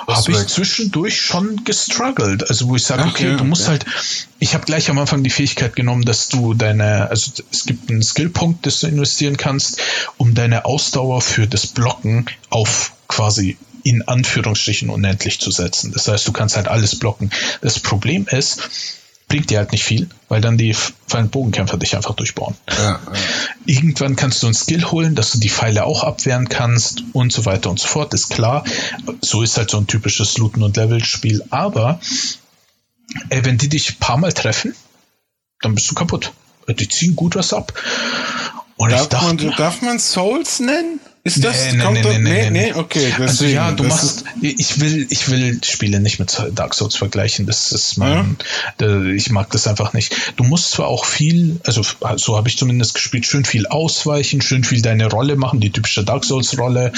habe 0.08 0.32
ich 0.32 0.48
zwischendurch 0.48 1.20
schon 1.20 1.62
gestruggelt. 1.64 2.50
Also 2.50 2.66
wo 2.66 2.74
ich 2.74 2.82
sage, 2.82 3.02
okay, 3.02 3.28
okay, 3.28 3.36
du 3.36 3.44
musst 3.44 3.68
okay. 3.68 3.70
halt, 3.70 3.86
ich 4.40 4.54
habe 4.54 4.64
gleich 4.64 4.90
am 4.90 4.98
Anfang 4.98 5.22
die 5.22 5.30
Fähigkeit 5.30 5.76
genommen, 5.76 6.04
dass 6.04 6.28
du 6.28 6.54
deine, 6.54 7.08
also 7.08 7.30
es 7.52 7.64
gibt 7.64 7.88
einen 7.88 8.02
Skillpunkt, 8.02 8.66
das 8.66 8.80
du 8.80 8.88
investieren 8.88 9.36
kannst, 9.36 9.80
um 10.16 10.34
deine 10.34 10.64
Ausdauer 10.64 11.20
für 11.20 11.46
das 11.46 11.68
Blocken 11.68 12.26
auf 12.50 12.90
quasi 13.06 13.58
in 13.84 14.02
Anführungsstrichen 14.08 14.90
unendlich 14.90 15.38
zu 15.38 15.52
setzen. 15.52 15.92
Das 15.92 16.08
heißt, 16.08 16.26
du 16.26 16.32
kannst 16.32 16.56
halt 16.56 16.66
alles 16.66 16.98
blocken. 16.98 17.30
Das 17.60 17.78
Problem 17.78 18.26
ist, 18.28 18.68
bringt 19.28 19.50
dir 19.50 19.58
halt 19.58 19.72
nicht 19.72 19.84
viel, 19.84 20.08
weil 20.28 20.40
dann 20.40 20.58
die 20.58 20.74
Fallen 20.74 21.30
Bogenkämpfer 21.30 21.76
dich 21.76 21.96
einfach 21.96 22.14
durchbauen. 22.14 22.54
Ja, 22.68 22.84
ja. 22.84 23.00
Irgendwann 23.66 24.16
kannst 24.16 24.42
du 24.42 24.46
einen 24.46 24.54
Skill 24.54 24.84
holen, 24.90 25.14
dass 25.14 25.32
du 25.32 25.38
die 25.38 25.48
Pfeile 25.48 25.84
auch 25.84 26.04
abwehren 26.04 26.48
kannst 26.48 27.02
und 27.12 27.32
so 27.32 27.44
weiter 27.44 27.70
und 27.70 27.78
so 27.78 27.88
fort, 27.88 28.14
ist 28.14 28.30
klar. 28.30 28.64
So 29.22 29.42
ist 29.42 29.56
halt 29.56 29.70
so 29.70 29.78
ein 29.78 29.86
typisches 29.86 30.36
Looten- 30.38 30.62
und 30.62 30.76
Level-Spiel. 30.76 31.44
Aber 31.50 32.00
äh, 33.30 33.44
wenn 33.44 33.58
die 33.58 33.68
dich 33.68 33.90
ein 33.90 33.98
paar 33.98 34.18
Mal 34.18 34.32
treffen, 34.32 34.74
dann 35.60 35.74
bist 35.74 35.90
du 35.90 35.94
kaputt. 35.94 36.32
Die 36.68 36.88
ziehen 36.88 37.16
gut 37.16 37.36
was 37.36 37.52
ab. 37.52 37.72
Und 38.76 38.90
darf, 38.90 39.08
dachte, 39.08 39.46
man, 39.46 39.56
darf 39.56 39.82
man 39.82 39.98
Souls 39.98 40.60
nennen? 40.60 41.00
Ist 41.26 41.42
das? 41.42 41.72
Nee, 41.72 41.78
nee, 41.78 42.02
nee, 42.02 42.18
nee, 42.18 42.18
nee, 42.18 42.50
nee, 42.50 42.72
okay. 42.74 43.14
Deswegen, 43.18 43.22
also 43.22 43.44
ja, 43.46 43.72
du 43.72 43.84
machst, 43.84 44.24
ich 44.42 44.78
will, 44.78 45.06
ich 45.08 45.30
will 45.30 45.58
Spiele 45.64 45.98
nicht 45.98 46.18
mit 46.18 46.38
Dark 46.54 46.74
Souls 46.74 46.96
vergleichen. 46.96 47.46
Das 47.46 47.72
ist 47.72 47.96
mein, 47.96 48.36
ja. 48.78 49.02
ich 49.06 49.30
mag 49.30 49.50
das 49.50 49.66
einfach 49.66 49.94
nicht. 49.94 50.14
Du 50.36 50.44
musst 50.44 50.72
zwar 50.72 50.88
auch 50.88 51.06
viel, 51.06 51.58
also 51.64 51.80
so 52.16 52.36
habe 52.36 52.48
ich 52.50 52.58
zumindest 52.58 52.92
gespielt, 52.92 53.24
schön 53.24 53.46
viel 53.46 53.66
ausweichen, 53.66 54.42
schön 54.42 54.64
viel 54.64 54.82
deine 54.82 55.08
Rolle 55.08 55.36
machen, 55.36 55.60
die 55.60 55.70
typische 55.70 56.04
Dark 56.04 56.26
Souls 56.26 56.58
Rolle. 56.58 56.92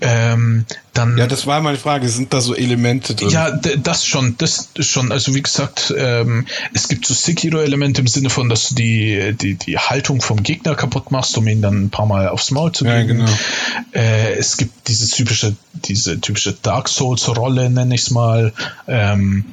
Ähm, 0.00 0.64
dann, 0.94 1.18
ja, 1.18 1.26
das 1.26 1.46
war 1.46 1.60
meine 1.60 1.76
Frage. 1.76 2.08
Sind 2.08 2.32
da 2.32 2.40
so 2.40 2.54
Elemente 2.54 3.14
drin? 3.14 3.28
Ja, 3.28 3.50
das 3.50 4.06
schon, 4.06 4.36
das 4.38 4.70
schon. 4.80 5.12
Also 5.12 5.34
wie 5.34 5.42
gesagt, 5.42 5.92
ähm, 5.96 6.46
es 6.72 6.88
gibt 6.88 7.06
so 7.06 7.14
Sekiro-Elemente 7.14 8.00
im 8.00 8.06
Sinne 8.06 8.30
von, 8.30 8.48
dass 8.48 8.70
du 8.70 8.74
die, 8.76 9.34
die, 9.40 9.54
die 9.54 9.78
Haltung 9.78 10.20
vom 10.20 10.42
Gegner 10.42 10.74
kaputt 10.74 11.10
machst, 11.10 11.36
um 11.36 11.46
ihn 11.46 11.62
dann 11.62 11.84
ein 11.84 11.90
paar 11.90 12.06
Mal 12.06 12.28
aufs 12.28 12.50
Maul 12.50 12.72
zu 12.72 12.84
geben. 12.84 12.96
Ja, 12.96 13.04
genau. 13.04 13.30
Äh, 13.92 14.34
es 14.34 14.56
gibt 14.56 14.88
diese 14.88 15.08
typische, 15.08 15.54
diese 15.72 16.20
typische 16.20 16.54
Dark 16.62 16.88
Souls-Rolle, 16.88 17.70
nenne 17.70 17.94
ich 17.94 18.02
es 18.02 18.10
mal. 18.10 18.52
Ähm, 18.88 19.44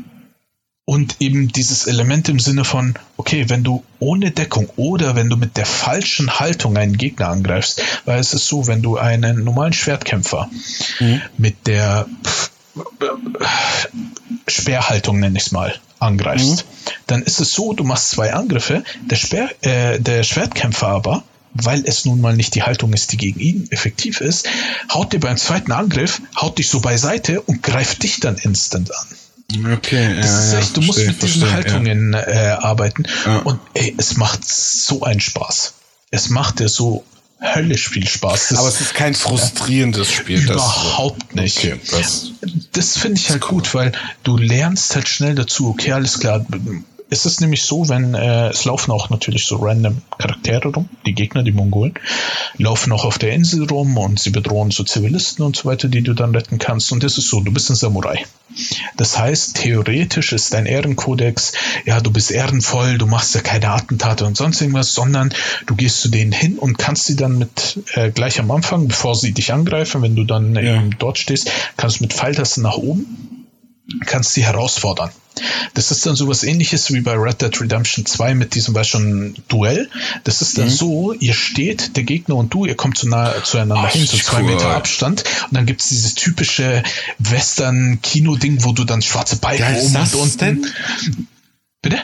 und 0.90 1.18
eben 1.20 1.50
dieses 1.50 1.86
Element 1.86 2.30
im 2.30 2.40
Sinne 2.40 2.64
von, 2.64 2.94
okay, 3.18 3.50
wenn 3.50 3.62
du 3.62 3.84
ohne 4.00 4.32
Deckung 4.32 4.70
oder 4.78 5.18
wenn 5.18 5.30
du 5.30 5.36
mit 5.36 5.58
der 5.58 5.66
falschen 5.66 6.40
Haltung 6.40 6.78
einen 6.78 6.96
Gegner 6.98 7.28
angreifst, 7.28 7.84
weil 8.06 8.22
es 8.22 8.34
ist 8.34 8.48
so, 8.48 8.68
wenn 8.68 8.82
du 8.82 8.96
einen 8.96 9.44
normalen 9.44 9.74
Schwertkämpfer 9.74 10.50
mhm. 11.02 11.22
mit 11.38 11.68
der 11.68 12.08
Sperrhaltung, 14.48 15.20
nenne 15.20 15.38
ich 15.38 15.48
es 15.48 15.52
mal, 15.52 15.76
angreifst, 16.00 16.64
mhm. 16.66 16.92
dann 17.08 17.22
ist 17.22 17.42
es 17.42 17.52
so, 17.52 17.74
du 17.74 17.84
machst 17.84 18.12
zwei 18.12 18.34
Angriffe, 18.34 18.86
der, 19.02 19.18
Sperr, 19.18 19.50
äh, 19.64 20.00
der 20.00 20.24
Schwertkämpfer 20.24 20.88
aber 20.88 21.24
weil 21.60 21.84
es 21.86 22.06
nun 22.06 22.22
mal 22.22 22.36
nicht 22.36 22.54
die 22.56 22.64
Haltung 22.64 22.94
ist, 22.94 23.12
die 23.12 23.18
gegen 23.18 23.40
ihn 23.40 23.68
effektiv 23.72 24.22
ist, 24.22 24.48
haut 24.94 25.12
dir 25.12 25.20
beim 25.20 25.38
zweiten 25.38 25.72
Angriff, 25.72 26.22
haut 26.40 26.60
dich 26.60 26.70
so 26.70 26.82
beiseite 26.82 27.42
und 27.42 27.64
greift 27.64 28.04
dich 28.04 28.20
dann 28.20 28.36
instant 28.38 28.94
an. 28.96 29.08
Okay, 29.50 30.16
das 30.16 30.26
ja, 30.26 30.39
ist 30.39 30.54
echt, 30.54 30.78
du 30.78 30.82
musst 30.82 31.06
mit 31.06 31.22
diesen 31.22 31.52
Haltungen 31.52 32.14
ja. 32.14 32.28
äh, 32.28 32.48
arbeiten. 32.60 33.04
Ja. 33.26 33.38
Und 33.39 33.60
ey, 33.74 33.95
es 33.98 34.18
macht 34.18 34.43
so 34.45 35.04
einen 35.04 35.22
Spaß. 35.22 35.74
Es 36.12 36.30
macht 36.30 36.60
dir 36.60 36.68
so 36.68 37.06
höllisch 37.39 37.89
viel 37.89 38.08
Spaß. 38.08 38.50
Das, 38.50 38.60
Aber 38.60 38.68
es 38.68 38.82
ist 38.82 38.93
kein 38.93 39.14
frustrierendes 39.14 40.12
Spiel. 40.12 40.43
Überhaupt 40.43 41.24
das, 41.30 41.36
nicht. 41.36 41.58
Okay, 41.60 41.80
das, 41.91 42.32
das 42.74 42.98
finde 42.98 43.20
ich 43.20 43.30
halt 43.30 43.43
cool. 43.43 43.50
gut, 43.50 43.74
weil 43.74 43.91
du 44.24 44.38
lernst 44.38 44.95
halt 44.95 45.08
schnell 45.08 45.36
dazu, 45.36 45.70
okay, 45.70 45.93
alles 45.93 46.20
klar, 46.20 46.45
ist 47.10 47.26
es 47.26 47.39
nämlich 47.39 47.64
so, 47.64 47.88
wenn 47.88 48.14
äh, 48.14 48.49
es 48.49 48.66
laufen 48.66 48.91
auch 48.91 49.10
natürlich 49.10 49.45
so 49.45 49.58
random 49.58 50.01
Charaktere 50.18 50.70
rum, 50.70 50.89
die 51.05 51.14
Gegner, 51.14 51.43
die 51.43 51.51
Mongolen, 51.53 51.93
laufen 52.58 52.91
auch 52.91 53.05
auf 53.05 53.18
der 53.18 53.32
Insel 53.34 53.66
rum 53.66 53.97
und 53.97 54.20
sie 54.20 54.32
bedrohen 54.32 54.72
so 54.72 54.84
Zivilisten 54.84 55.45
und 55.45 55.55
so 55.55 55.66
weiter, 55.66 55.88
die 55.88 56.01
du 56.01 56.14
dann 56.14 56.36
retten 56.36 56.60
kannst. 56.60 56.91
Und 56.91 57.03
das 57.03 57.18
ist 57.18 57.30
so, 57.30 57.39
du 57.39 57.51
bist 57.51 57.70
ein 57.70 57.76
Samurai. 57.76 58.26
Das 58.97 59.18
heißt, 59.18 59.55
theoretisch 59.58 60.34
ist 60.34 60.53
dein 60.53 60.66
Ehrenkodex, 60.66 61.53
ja, 61.86 62.01
du 62.01 62.12
bist 62.12 62.32
ehrenvoll, 62.32 62.97
du 62.97 63.05
machst 63.05 63.36
ja 63.36 63.41
keine 63.41 63.70
Attentate 63.70 64.26
und 64.26 64.36
sonst 64.36 64.60
irgendwas, 64.62 64.93
sondern 64.93 65.34
du 65.66 65.76
gehst 65.76 66.01
zu 66.01 66.10
denen 66.10 66.32
hin 66.32 66.58
und 66.58 66.78
kannst 66.78 67.05
sie 67.05 67.16
dann 67.16 67.38
mit 67.38 67.80
äh, 67.93 68.10
gleich 68.12 68.39
am 68.39 68.51
Anfang, 68.51 68.88
bevor 68.88 69.16
sie 69.16 69.34
dich 69.34 69.53
angreifen, 69.53 70.01
wenn 70.01 70.16
du 70.16 70.24
dann 70.24 70.55
ja. 70.55 70.76
eben 70.76 70.97
dort 70.97 71.18
stehst, 71.18 71.49
kannst 71.78 71.99
du 71.99 72.03
mit 72.03 72.14
Pfeiltasten 72.14 72.64
nach 72.64 72.78
oben, 72.78 73.47
kannst 74.05 74.34
sie 74.34 74.43
herausfordern. 74.43 75.12
Das 75.76 75.92
ist 75.92 76.06
dann 76.06 76.16
sowas 76.16 76.44
ähnliches 76.44 76.92
wie 76.92 77.02
bei 77.02 77.14
Red 77.14 77.42
Dead 77.42 77.62
Redemption 77.62 78.06
2 78.06 78.34
mit 78.34 78.56
diesem 78.56 78.74
Beispiel 78.74 78.88
schon 78.88 79.36
Duell. 79.48 79.90
Das 80.24 80.42
ist 80.42 80.58
dann 80.58 80.66
mhm. 80.66 80.72
so, 80.72 81.14
ihr 81.14 81.34
steht, 81.34 81.96
der 81.96 82.04
Gegner 82.04 82.36
und 82.36 82.54
du, 82.54 82.66
ihr 82.66 82.76
kommt 82.76 82.98
zu 82.98 83.08
nah, 83.08 83.34
zueinander 83.44 83.86
Ach, 83.88 83.92
hin, 83.92 84.06
so 84.06 84.18
zwei 84.18 84.42
cool. 84.42 84.54
Meter 84.54 84.70
Abstand. 84.76 85.24
Und 85.50 85.54
dann 85.56 85.66
gibt 85.66 85.82
es 85.82 85.90
dieses 85.90 86.16
typische 86.16 86.84
Western-Kino-Ding, 87.20 88.64
wo 88.64 88.72
du 88.72 88.84
dann 88.84 89.02
schwarze 89.02 89.38
Beine 89.38 89.80
oben 89.80 89.96
und 89.96 90.16
unten. 90.16 90.38
Denn? 90.38 90.68
Bitte? 91.82 92.02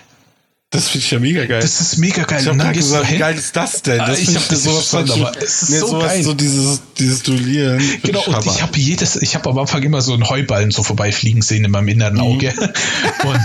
Das 0.74 0.90
finde 0.90 1.06
ich 1.06 1.12
ja 1.12 1.20
mega 1.20 1.46
geil. 1.46 1.62
Das 1.62 1.80
ist 1.80 1.98
mega 1.98 2.24
geil. 2.24 2.42
Ich 2.42 2.48
habe 2.48 2.58
gerade 2.58 2.74
gesagt, 2.74 3.12
wie 3.12 3.18
geil 3.18 3.36
ist 3.38 3.56
das 3.56 3.84
denn? 3.84 4.00
Das 4.00 4.10
ah, 4.10 4.14
ich 4.14 4.36
habe 4.36 4.56
sowas 4.56 4.88
von, 4.88 5.12
aber 5.12 5.32
es 5.38 5.62
ist 5.62 5.70
nee, 5.70 5.78
so 5.78 5.88
sowas, 5.88 6.08
geil. 6.08 6.24
so 6.24 6.34
dieses, 6.34 6.82
dieses 6.98 7.22
Duellieren. 7.22 7.80
Genau, 8.02 8.24
und 8.24 8.46
ich 8.48 8.62
habe 8.64 8.80
jedes, 8.80 9.16
ich 9.18 9.36
habe 9.36 9.52
am 9.52 9.60
Anfang 9.60 9.84
immer 9.84 10.02
so 10.02 10.14
einen 10.14 10.28
Heuballen 10.28 10.72
so 10.72 10.82
vorbeifliegen 10.82 11.44
sehen 11.44 11.64
in 11.64 11.70
meinem 11.70 11.90
inneren 11.90 12.16
mhm. 12.16 12.22
Auge. 12.22 12.54
Mhm. 12.58 13.30
und, 13.30 13.42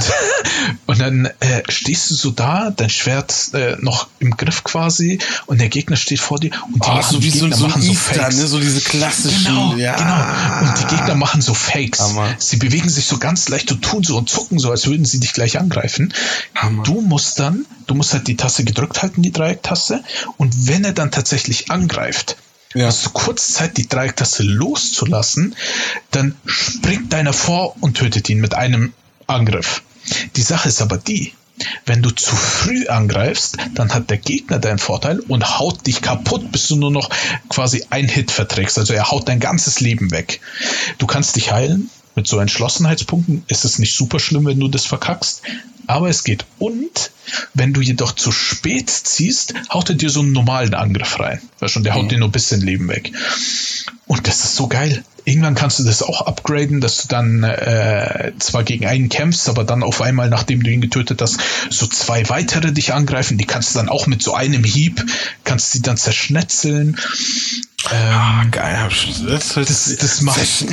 und 0.86 1.00
dann 1.00 1.26
äh, 1.26 1.62
stehst 1.68 2.10
du 2.10 2.14
so 2.14 2.30
da, 2.30 2.70
dein 2.74 2.88
Schwert 2.88 3.50
äh, 3.52 3.76
noch 3.78 4.08
im 4.20 4.30
Griff 4.30 4.64
quasi 4.64 5.18
und 5.44 5.60
der 5.60 5.68
Gegner 5.68 5.96
steht 5.96 6.20
vor 6.20 6.40
dir 6.40 6.50
und 6.72 6.82
die 6.82 6.88
oh, 6.88 6.94
machen, 6.94 7.12
so 7.12 7.22
wie 7.22 7.30
Gegner 7.30 7.54
so, 7.54 7.62
so 7.62 7.68
machen 7.68 7.82
so 7.82 7.92
Fakes. 7.92 8.36
Ne? 8.36 8.46
So 8.46 8.58
diese 8.58 8.80
klassischen. 8.80 9.44
Genau, 9.44 9.76
ja. 9.76 9.96
genau. 9.96 10.70
Und 10.70 10.80
die 10.80 10.96
Gegner 10.96 11.14
machen 11.14 11.42
so 11.42 11.52
Fakes. 11.52 12.00
Hammer. 12.00 12.34
Sie 12.38 12.56
bewegen 12.56 12.88
sich 12.88 13.04
so 13.04 13.18
ganz 13.18 13.50
leicht 13.50 13.70
und 13.70 13.82
tun 13.82 14.02
so 14.02 14.16
und 14.16 14.30
zucken 14.30 14.58
so, 14.58 14.70
als 14.70 14.86
würden 14.86 15.04
sie 15.04 15.20
dich 15.20 15.34
gleich 15.34 15.58
angreifen. 15.60 16.14
Hammer. 16.54 16.82
Du 16.84 17.02
musst 17.02 17.17
musst 17.18 17.40
dann, 17.40 17.66
du 17.88 17.96
musst 17.96 18.12
halt 18.12 18.28
die 18.28 18.36
Taste 18.36 18.62
gedrückt 18.62 19.02
halten, 19.02 19.22
die 19.22 19.32
Dreiecktaste, 19.32 20.04
und 20.36 20.68
wenn 20.68 20.84
er 20.84 20.92
dann 20.92 21.10
tatsächlich 21.10 21.68
angreift, 21.68 22.36
ja. 22.74 22.86
hast 22.86 23.06
du 23.06 23.10
kurz 23.10 23.54
Zeit, 23.54 23.76
die 23.76 23.88
Dreiecktaste 23.88 24.44
loszulassen, 24.44 25.56
dann 26.12 26.36
springt 26.46 27.12
deiner 27.12 27.32
vor 27.32 27.74
und 27.80 27.96
tötet 27.96 28.30
ihn 28.30 28.38
mit 28.38 28.54
einem 28.54 28.92
Angriff. 29.26 29.82
Die 30.36 30.42
Sache 30.42 30.68
ist 30.68 30.80
aber 30.80 30.96
die, 30.96 31.32
wenn 31.86 32.02
du 32.02 32.10
zu 32.12 32.36
früh 32.36 32.86
angreifst, 32.86 33.56
dann 33.74 33.92
hat 33.92 34.10
der 34.10 34.18
Gegner 34.18 34.60
deinen 34.60 34.78
Vorteil 34.78 35.18
und 35.18 35.58
haut 35.58 35.88
dich 35.88 36.02
kaputt, 36.02 36.52
bis 36.52 36.68
du 36.68 36.76
nur 36.76 36.92
noch 36.92 37.10
quasi 37.48 37.84
ein 37.90 38.06
Hit 38.06 38.30
verträgst. 38.30 38.78
Also 38.78 38.94
er 38.94 39.10
haut 39.10 39.28
dein 39.28 39.40
ganzes 39.40 39.80
Leben 39.80 40.12
weg. 40.12 40.40
Du 40.98 41.08
kannst 41.08 41.34
dich 41.34 41.50
heilen. 41.50 41.90
Mit 42.14 42.26
so 42.28 42.38
Entschlossenheitspunkten 42.38 43.44
ist 43.48 43.64
es 43.64 43.78
nicht 43.78 43.94
super 43.94 44.18
schlimm, 44.18 44.46
wenn 44.46 44.58
du 44.58 44.68
das 44.68 44.86
verkackst 44.86 45.42
aber 45.88 46.08
es 46.08 46.22
geht. 46.22 46.44
Und 46.58 47.10
wenn 47.54 47.72
du 47.72 47.80
jedoch 47.80 48.12
zu 48.12 48.30
spät 48.30 48.90
ziehst, 48.90 49.54
haut 49.72 49.88
er 49.88 49.96
dir 49.96 50.10
so 50.10 50.20
einen 50.20 50.32
normalen 50.32 50.74
Angriff 50.74 51.18
rein. 51.18 51.40
Weil 51.58 51.68
schon, 51.68 51.82
der 51.82 51.94
haut 51.94 52.04
mhm. 52.04 52.08
dir 52.08 52.18
nur 52.18 52.28
ein 52.28 52.32
bisschen 52.32 52.60
Leben 52.60 52.88
weg. 52.88 53.12
Und 54.06 54.26
das 54.26 54.44
ist 54.44 54.56
so 54.56 54.68
geil. 54.68 55.02
Irgendwann 55.24 55.54
kannst 55.54 55.78
du 55.78 55.84
das 55.84 56.02
auch 56.02 56.22
upgraden, 56.22 56.80
dass 56.80 57.02
du 57.02 57.08
dann 57.08 57.42
äh, 57.42 58.32
zwar 58.38 58.64
gegen 58.64 58.86
einen 58.86 59.10
kämpfst, 59.10 59.50
aber 59.50 59.64
dann 59.64 59.82
auf 59.82 60.00
einmal, 60.00 60.30
nachdem 60.30 60.62
du 60.62 60.70
ihn 60.70 60.80
getötet 60.80 61.20
hast, 61.20 61.38
so 61.68 61.86
zwei 61.86 62.26
weitere 62.30 62.72
dich 62.72 62.94
angreifen. 62.94 63.36
Die 63.36 63.44
kannst 63.44 63.74
du 63.74 63.78
dann 63.78 63.90
auch 63.90 64.06
mit 64.06 64.22
so 64.22 64.32
einem 64.32 64.64
Hieb, 64.64 65.04
kannst 65.44 65.72
sie 65.72 65.82
dann 65.82 65.98
zerschnetzeln. 65.98 66.96
Ähm, 67.90 68.42
oh, 68.44 68.48
geil, 68.50 68.90
das, 69.28 69.54
das, 69.54 69.96
das 69.96 70.20
macht 70.22 70.40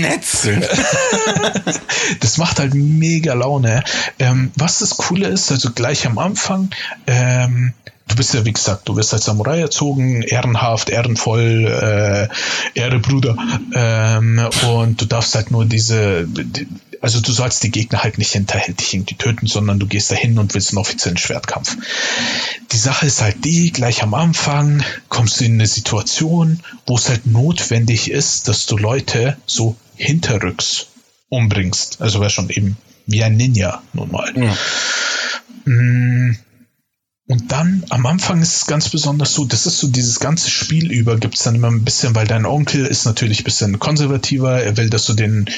das 2.19 2.37
macht 2.37 2.59
halt 2.59 2.73
mega 2.73 3.33
Laune. 3.33 3.83
Ähm, 4.17 4.51
was 4.55 4.79
das 4.79 4.97
Coole 5.07 5.27
ist, 5.27 5.51
also 5.51 5.71
gleich 5.71 6.07
am 6.07 6.17
Anfang, 6.17 6.71
ähm, 7.05 7.73
du 8.07 8.15
bist 8.15 8.33
ja, 8.33 8.43
wie 8.43 8.53
gesagt, 8.53 8.87
du 8.89 8.95
wirst 8.95 9.13
als 9.13 9.25
Samurai 9.25 9.59
erzogen, 9.59 10.23
ehrenhaft, 10.23 10.89
ehrenvoll, 10.89 11.67
äh, 11.67 12.79
Ehre. 12.79 13.01
Ähm, 13.73 14.49
und 14.67 15.01
du 15.01 15.05
darfst 15.05 15.35
halt 15.35 15.51
nur 15.51 15.65
diese, 15.65 16.27
also 17.01 17.21
du 17.21 17.31
sollst 17.31 17.61
die 17.63 17.69
Gegner 17.71 18.03
halt 18.03 18.17
nicht 18.17 18.31
hinterhältig 18.31 18.95
irgendwie 18.95 19.13
töten, 19.15 19.45
sondern 19.45 19.77
du 19.77 19.85
gehst 19.85 20.09
dahin 20.09 20.39
und 20.39 20.55
willst 20.55 20.71
einen 20.71 20.79
offiziellen 20.79 21.17
Schwertkampf. 21.17 21.77
Die 22.71 22.77
Sache 22.77 23.05
ist 23.05 23.21
halt 23.21 23.45
die, 23.45 23.71
gleich 23.71 24.01
am 24.01 24.15
Anfang 24.15 24.83
kommst 25.09 25.39
du 25.39 25.45
in 25.45 25.53
eine 25.53 25.67
Situation, 25.67 26.61
wo 26.87 26.95
es 26.95 27.09
halt 27.09 27.27
notwendig 27.27 28.09
ist, 28.09 28.47
dass 28.47 28.65
du 28.65 28.77
Leute 28.77 29.37
so 29.45 29.75
hinterrücks 29.95 30.87
umbringst. 31.29 32.01
Also 32.01 32.21
wäre 32.21 32.29
schon 32.31 32.49
eben 32.49 32.77
wie 33.05 33.23
ein 33.23 33.37
Ninja 33.37 33.81
nun 33.93 34.11
mal. 34.11 34.33
Ja. 34.35 34.55
Mm, 35.65 36.37
und 37.27 37.51
dann 37.51 37.83
am 37.89 38.05
Anfang 38.05 38.43
ist 38.43 38.55
es 38.55 38.65
ganz 38.67 38.89
besonders 38.89 39.33
so, 39.33 39.45
das 39.45 39.65
ist 39.65 39.79
so 39.79 39.87
dieses 39.87 40.19
ganze 40.19 40.51
Spiel 40.51 40.91
über, 40.91 41.17
gibt 41.17 41.35
es 41.35 41.41
dann 41.41 41.55
immer 41.55 41.71
ein 41.71 41.83
bisschen, 41.83 42.13
weil 42.13 42.27
dein 42.27 42.45
Onkel 42.45 42.85
ist 42.85 43.05
natürlich 43.05 43.39
ein 43.39 43.45
bisschen 43.45 43.79
konservativer, 43.79 44.61
er 44.61 44.77
will, 44.77 44.91
dass 44.91 45.05
du 45.05 45.13
den 45.13 45.49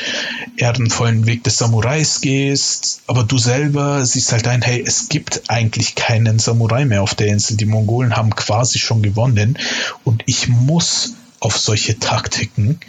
ehrenvollen 0.55 1.25
Weg 1.25 1.43
des 1.43 1.57
Samurais 1.57 2.21
gehst, 2.21 3.01
aber 3.07 3.25
du 3.25 3.37
selber 3.37 4.05
siehst 4.05 4.31
halt 4.31 4.47
ein, 4.47 4.61
hey, 4.61 4.81
es 4.85 5.09
gibt 5.09 5.49
eigentlich 5.49 5.95
keinen 5.95 6.39
Samurai 6.39 6.85
mehr 6.85 7.03
auf 7.03 7.15
der 7.15 7.27
Insel, 7.27 7.57
die 7.57 7.65
Mongolen 7.65 8.15
haben 8.15 8.33
quasi 8.33 8.79
schon 8.79 9.01
gewonnen 9.01 9.59
und 10.05 10.23
ich 10.25 10.47
muss 10.47 11.15
auf 11.41 11.57
solche 11.57 11.99
Taktiken 11.99 12.79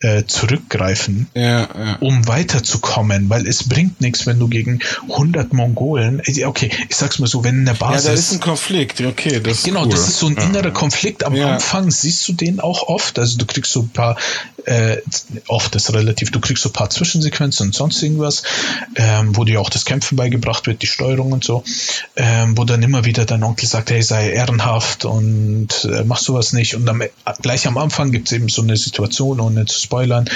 äh, 0.00 0.24
zurückgreifen, 0.24 1.28
ja, 1.34 1.60
ja. 1.60 1.96
um 2.00 2.26
weiterzukommen, 2.26 3.28
weil 3.28 3.46
es 3.46 3.68
bringt 3.68 4.00
nichts, 4.00 4.26
wenn 4.26 4.38
du 4.38 4.48
gegen 4.48 4.80
100 5.10 5.52
Mongolen, 5.52 6.22
äh, 6.24 6.44
okay, 6.46 6.70
ich 6.88 6.96
sag's 6.96 7.18
mal 7.18 7.26
so, 7.26 7.44
wenn 7.44 7.56
in 7.56 7.64
der 7.66 7.74
Basis... 7.74 8.04
Ja, 8.04 8.10
da 8.12 8.18
ist 8.18 8.32
ein 8.32 8.40
Konflikt, 8.40 9.00
okay, 9.02 9.40
das 9.40 9.62
Genau, 9.62 9.84
cool. 9.84 9.90
das 9.90 10.08
ist 10.08 10.18
so 10.18 10.26
ein 10.26 10.36
innerer 10.36 10.70
Konflikt. 10.70 11.24
Am 11.24 11.34
Anfang 11.34 11.90
siehst 11.90 12.26
du 12.28 12.32
den 12.32 12.60
auch 12.60 12.84
oft, 12.84 13.18
also 13.18 13.36
du 13.36 13.44
kriegst 13.44 13.72
so 13.72 13.82
ein 13.82 13.90
paar, 13.90 14.16
äh, 14.66 14.98
oft 15.48 15.74
ist 15.74 15.92
relativ, 15.92 16.30
du 16.30 16.40
kriegst 16.40 16.62
so 16.62 16.68
ein 16.68 16.72
paar 16.72 16.90
Zwischensequenzen 16.90 17.66
und 17.66 17.74
sonst 17.74 18.02
irgendwas, 18.02 18.42
ähm, 18.96 19.36
wo 19.36 19.44
dir 19.44 19.60
auch 19.60 19.70
das 19.70 19.84
Kämpfen 19.84 20.16
beigebracht 20.16 20.66
wird, 20.66 20.82
die 20.82 20.86
Steuerung 20.86 21.32
und 21.32 21.44
so, 21.44 21.64
ähm, 22.16 22.56
wo 22.56 22.64
dann 22.64 22.82
immer 22.82 23.04
wieder 23.04 23.24
dein 23.24 23.42
Onkel 23.42 23.68
sagt, 23.68 23.90
hey, 23.90 24.02
sei 24.02 24.30
ehrenhaft 24.30 25.04
und 25.04 25.84
äh, 25.84 26.04
mach 26.04 26.18
sowas 26.18 26.52
nicht 26.52 26.74
und 26.74 26.86
dann, 26.86 27.02
gleich 27.42 27.66
am 27.66 27.76
Anfang 27.76 28.12
gibt's 28.12 28.32
eben 28.32 28.48
so 28.48 28.62
eine 28.62 28.76
Situation, 28.76 29.40
ohne 29.40 29.66
zu 29.66 29.78
spoilern, 29.80 30.28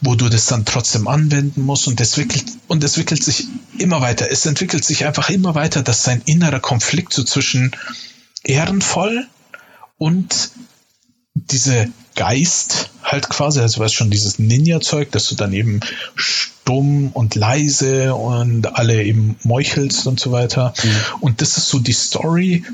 wo 0.00 0.14
du 0.14 0.28
das 0.28 0.46
dann 0.46 0.64
trotzdem 0.64 1.08
anwenden 1.08 1.62
musst 1.62 1.86
und 1.86 2.00
es 2.00 2.16
entwickelt, 2.16 2.44
und 2.68 2.82
es 2.84 2.96
entwickelt 2.96 3.22
sich 3.22 3.46
immer 3.78 4.00
weiter. 4.00 4.30
Es 4.30 4.46
entwickelt 4.46 4.84
sich 4.84 5.04
einfach 5.04 5.30
immer 5.30 5.54
weiter, 5.54 5.82
dass 5.82 6.04
sein 6.04 6.22
innerer 6.24 6.60
Konflikt 6.60 7.12
so 7.12 7.24
zwischen 7.24 7.72
ehrenvoll 8.44 9.26
und 9.98 10.50
diese 11.34 11.88
Geist 12.14 12.90
halt 13.04 13.28
quasi, 13.28 13.60
also 13.60 13.80
weißt 13.80 13.94
schon, 13.94 14.10
dieses 14.10 14.38
Ninja-Zeug, 14.38 15.12
dass 15.12 15.28
du 15.28 15.34
dann 15.34 15.52
eben 15.52 15.80
stumm 16.16 17.10
und 17.12 17.34
leise 17.34 18.14
und 18.14 18.76
alle 18.76 19.04
eben 19.04 19.36
meuchelst 19.42 20.06
und 20.06 20.18
so 20.18 20.32
weiter. 20.32 20.74
Mhm. 20.82 20.90
Und 21.20 21.40
das 21.42 21.58
ist 21.58 21.68
so 21.68 21.78
die 21.78 21.92
Story, 21.92 22.64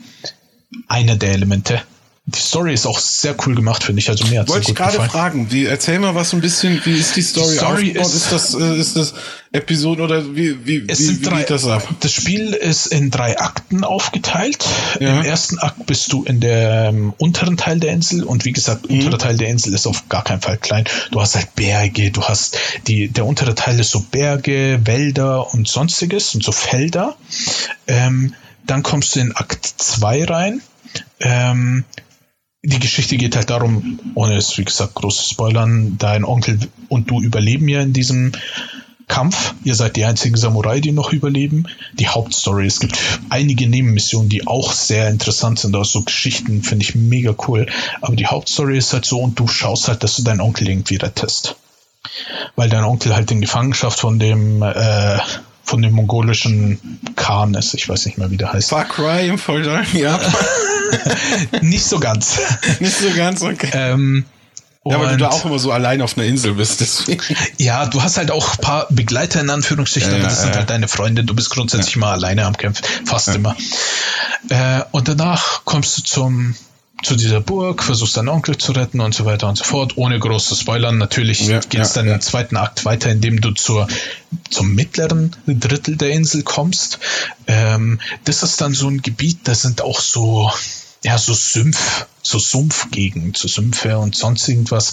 einer 0.88 1.16
der 1.16 1.32
Elemente 1.32 1.82
die 2.30 2.40
Story 2.40 2.74
ist 2.74 2.86
auch 2.86 2.98
sehr 2.98 3.34
cool 3.46 3.54
gemacht, 3.54 3.84
finde 3.84 4.00
ich. 4.00 4.08
Also 4.08 4.26
mir 4.26 4.46
Wollte 4.48 4.70
ich 4.70 4.76
gerade 4.76 5.00
fragen, 5.02 5.50
wie, 5.50 5.66
erzähl 5.66 5.98
mal 5.98 6.14
was 6.14 6.32
ein 6.32 6.40
bisschen, 6.40 6.80
wie 6.84 6.98
ist 6.98 7.16
die 7.16 7.22
Story, 7.22 7.52
die 7.52 7.56
Story 7.56 7.88
Ist, 7.88 8.14
ist, 8.14 8.32
das, 8.32 8.54
äh, 8.54 8.78
ist 8.78 8.96
das 8.96 9.14
Episode 9.52 10.02
oder 10.02 10.36
wie, 10.36 10.64
wie, 10.64 10.84
es 10.86 11.00
wie, 11.00 11.04
sind 11.04 11.20
wie 11.20 11.24
drei, 11.24 11.42
das 11.42 11.66
ab? 11.66 11.86
Das 12.00 12.12
Spiel 12.12 12.52
ist 12.52 12.86
in 12.86 13.10
drei 13.10 13.38
Akten 13.38 13.84
aufgeteilt. 13.84 14.64
Ja. 15.00 15.18
Im 15.18 15.24
ersten 15.24 15.58
Akt 15.58 15.86
bist 15.86 16.12
du 16.12 16.24
in 16.24 16.40
der 16.40 16.90
um, 16.90 17.14
unteren 17.18 17.56
Teil 17.56 17.80
der 17.80 17.92
Insel 17.92 18.22
und 18.22 18.44
wie 18.44 18.52
gesagt, 18.52 18.88
mhm. 18.88 18.98
unterer 18.98 19.18
Teil 19.18 19.36
der 19.36 19.48
Insel 19.48 19.74
ist 19.74 19.86
auf 19.86 20.08
gar 20.08 20.24
keinen 20.24 20.40
Fall 20.40 20.58
klein. 20.58 20.84
Du 21.10 21.20
hast 21.20 21.34
halt 21.34 21.54
Berge, 21.54 22.10
du 22.10 22.22
hast 22.22 22.58
die, 22.86 23.08
der 23.08 23.26
untere 23.26 23.54
Teil 23.54 23.78
ist 23.80 23.90
so 23.90 24.00
Berge, 24.00 24.80
Wälder 24.84 25.52
und 25.52 25.68
sonstiges 25.68 26.34
und 26.34 26.44
so 26.44 26.52
Felder. 26.52 27.16
Ähm, 27.86 28.34
dann 28.66 28.82
kommst 28.82 29.16
du 29.16 29.20
in 29.20 29.34
Akt 29.34 29.64
2 29.64 30.24
rein. 30.24 30.62
Ähm, 31.18 31.84
die 32.62 32.78
Geschichte 32.78 33.16
geht 33.16 33.36
halt 33.36 33.50
darum, 33.50 33.98
ohne 34.14 34.36
es 34.36 34.56
wie 34.58 34.64
gesagt 34.64 34.94
groß 34.94 35.16
zu 35.16 35.28
spoilern, 35.30 35.96
dein 35.98 36.24
Onkel 36.24 36.58
und 36.88 37.10
du 37.10 37.20
überleben 37.20 37.68
ja 37.68 37.80
in 37.80 37.92
diesem 37.92 38.32
Kampf. 39.08 39.54
Ihr 39.64 39.74
seid 39.74 39.96
die 39.96 40.04
einzigen 40.04 40.36
Samurai, 40.36 40.80
die 40.80 40.92
noch 40.92 41.12
überleben. 41.12 41.66
Die 41.94 42.08
Hauptstory. 42.08 42.66
Es 42.66 42.78
gibt 42.78 42.96
einige 43.28 43.66
Nebenmissionen, 43.68 44.28
die 44.28 44.46
auch 44.46 44.72
sehr 44.72 45.08
interessant 45.08 45.58
sind. 45.58 45.74
Aus 45.74 45.90
so 45.90 46.02
Geschichten 46.02 46.62
finde 46.62 46.84
ich 46.84 46.94
mega 46.94 47.34
cool. 47.48 47.66
Aber 48.02 48.14
die 48.14 48.26
Hauptstory 48.26 48.78
ist 48.78 48.92
halt 48.92 49.04
so 49.04 49.20
und 49.20 49.38
du 49.38 49.48
schaust 49.48 49.88
halt, 49.88 50.04
dass 50.04 50.16
du 50.16 50.22
deinen 50.22 50.40
Onkel 50.40 50.68
irgendwie 50.68 50.96
rettest. 50.96 51.56
Weil 52.54 52.68
dein 52.68 52.84
Onkel 52.84 53.14
halt 53.14 53.30
in 53.32 53.40
Gefangenschaft 53.40 53.98
von 53.98 54.20
dem 54.20 54.62
äh, 54.62 55.18
von 55.64 55.82
dem 55.82 55.92
mongolischen 55.92 57.00
Khan 57.16 57.54
ist. 57.54 57.74
Ich 57.74 57.88
weiß 57.88 58.06
nicht 58.06 58.18
mehr, 58.18 58.30
wie 58.30 58.36
der 58.36 58.52
heißt. 58.52 58.70
Far 58.70 58.84
Cry 58.84 59.28
im 59.28 59.38
ja. 59.92 60.20
nicht 61.60 61.84
so 61.84 62.00
ganz. 62.00 62.40
nicht 62.80 62.96
so 62.96 63.10
ganz, 63.14 63.42
okay. 63.42 63.70
Ähm, 63.72 64.24
ja, 64.84 64.98
weil 64.98 65.10
du 65.10 65.16
da 65.18 65.28
auch 65.28 65.44
immer 65.44 65.58
so 65.58 65.72
allein 65.72 66.00
auf 66.00 66.16
einer 66.16 66.26
Insel 66.26 66.54
bist. 66.54 66.80
Deswegen. 66.80 67.20
Ja, 67.58 67.84
du 67.84 68.02
hast 68.02 68.16
halt 68.16 68.30
auch 68.30 68.54
ein 68.54 68.60
paar 68.62 68.86
Begleiter 68.88 69.40
in 69.40 69.50
Anführungsstrichen, 69.50 70.10
ja, 70.10 70.16
aber 70.16 70.24
das 70.24 70.38
ja, 70.38 70.44
sind 70.44 70.56
halt 70.56 70.70
deine 70.70 70.88
Freunde. 70.88 71.22
Du 71.22 71.34
bist 71.34 71.50
grundsätzlich 71.50 71.96
mal 71.96 72.12
alleine 72.12 72.46
am 72.46 72.56
Kämpfen, 72.56 72.84
fast 73.04 73.28
immer. 73.28 73.54
Äh, 74.48 74.80
und 74.90 75.08
danach 75.08 75.66
kommst 75.66 75.98
du 75.98 76.02
zum 76.02 76.54
zu 77.02 77.16
dieser 77.16 77.40
Burg, 77.40 77.82
versuchst 77.82 78.16
deinen 78.16 78.28
Onkel 78.28 78.58
zu 78.58 78.72
retten 78.72 79.00
und 79.00 79.14
so 79.14 79.24
weiter 79.24 79.48
und 79.48 79.56
so 79.56 79.64
fort, 79.64 79.96
ohne 79.96 80.18
groß 80.18 80.48
zu 80.48 80.54
spoilern. 80.54 80.98
Natürlich 80.98 81.46
ja, 81.46 81.60
geht 81.60 81.80
es 81.80 81.94
ja, 81.94 82.00
dann 82.00 82.08
ja. 82.08 82.14
im 82.14 82.20
zweiten 82.20 82.56
Akt 82.56 82.84
weiter, 82.84 83.10
indem 83.10 83.40
du 83.40 83.52
zur, 83.52 83.88
zum 84.50 84.74
mittleren 84.74 85.34
Drittel 85.46 85.96
der 85.96 86.10
Insel 86.10 86.42
kommst. 86.42 86.98
Ähm, 87.46 88.00
das 88.24 88.42
ist 88.42 88.60
dann 88.60 88.74
so 88.74 88.88
ein 88.88 89.02
Gebiet, 89.02 89.40
da 89.44 89.54
sind 89.54 89.82
auch 89.82 90.00
so, 90.00 90.50
ja, 91.02 91.16
so 91.16 91.32
Sümpf, 91.32 92.06
so 92.22 92.38
Sumpfgegend, 92.38 93.36
so 93.36 93.48
Sümpfe 93.48 93.98
und 93.98 94.14
sonst 94.14 94.48
irgendwas 94.48 94.92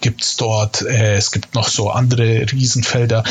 gibt's 0.00 0.36
dort. 0.36 0.82
Äh, 0.82 1.16
es 1.16 1.32
gibt 1.32 1.54
noch 1.54 1.68
so 1.68 1.90
andere 1.90 2.46
Riesenfelder 2.52 3.24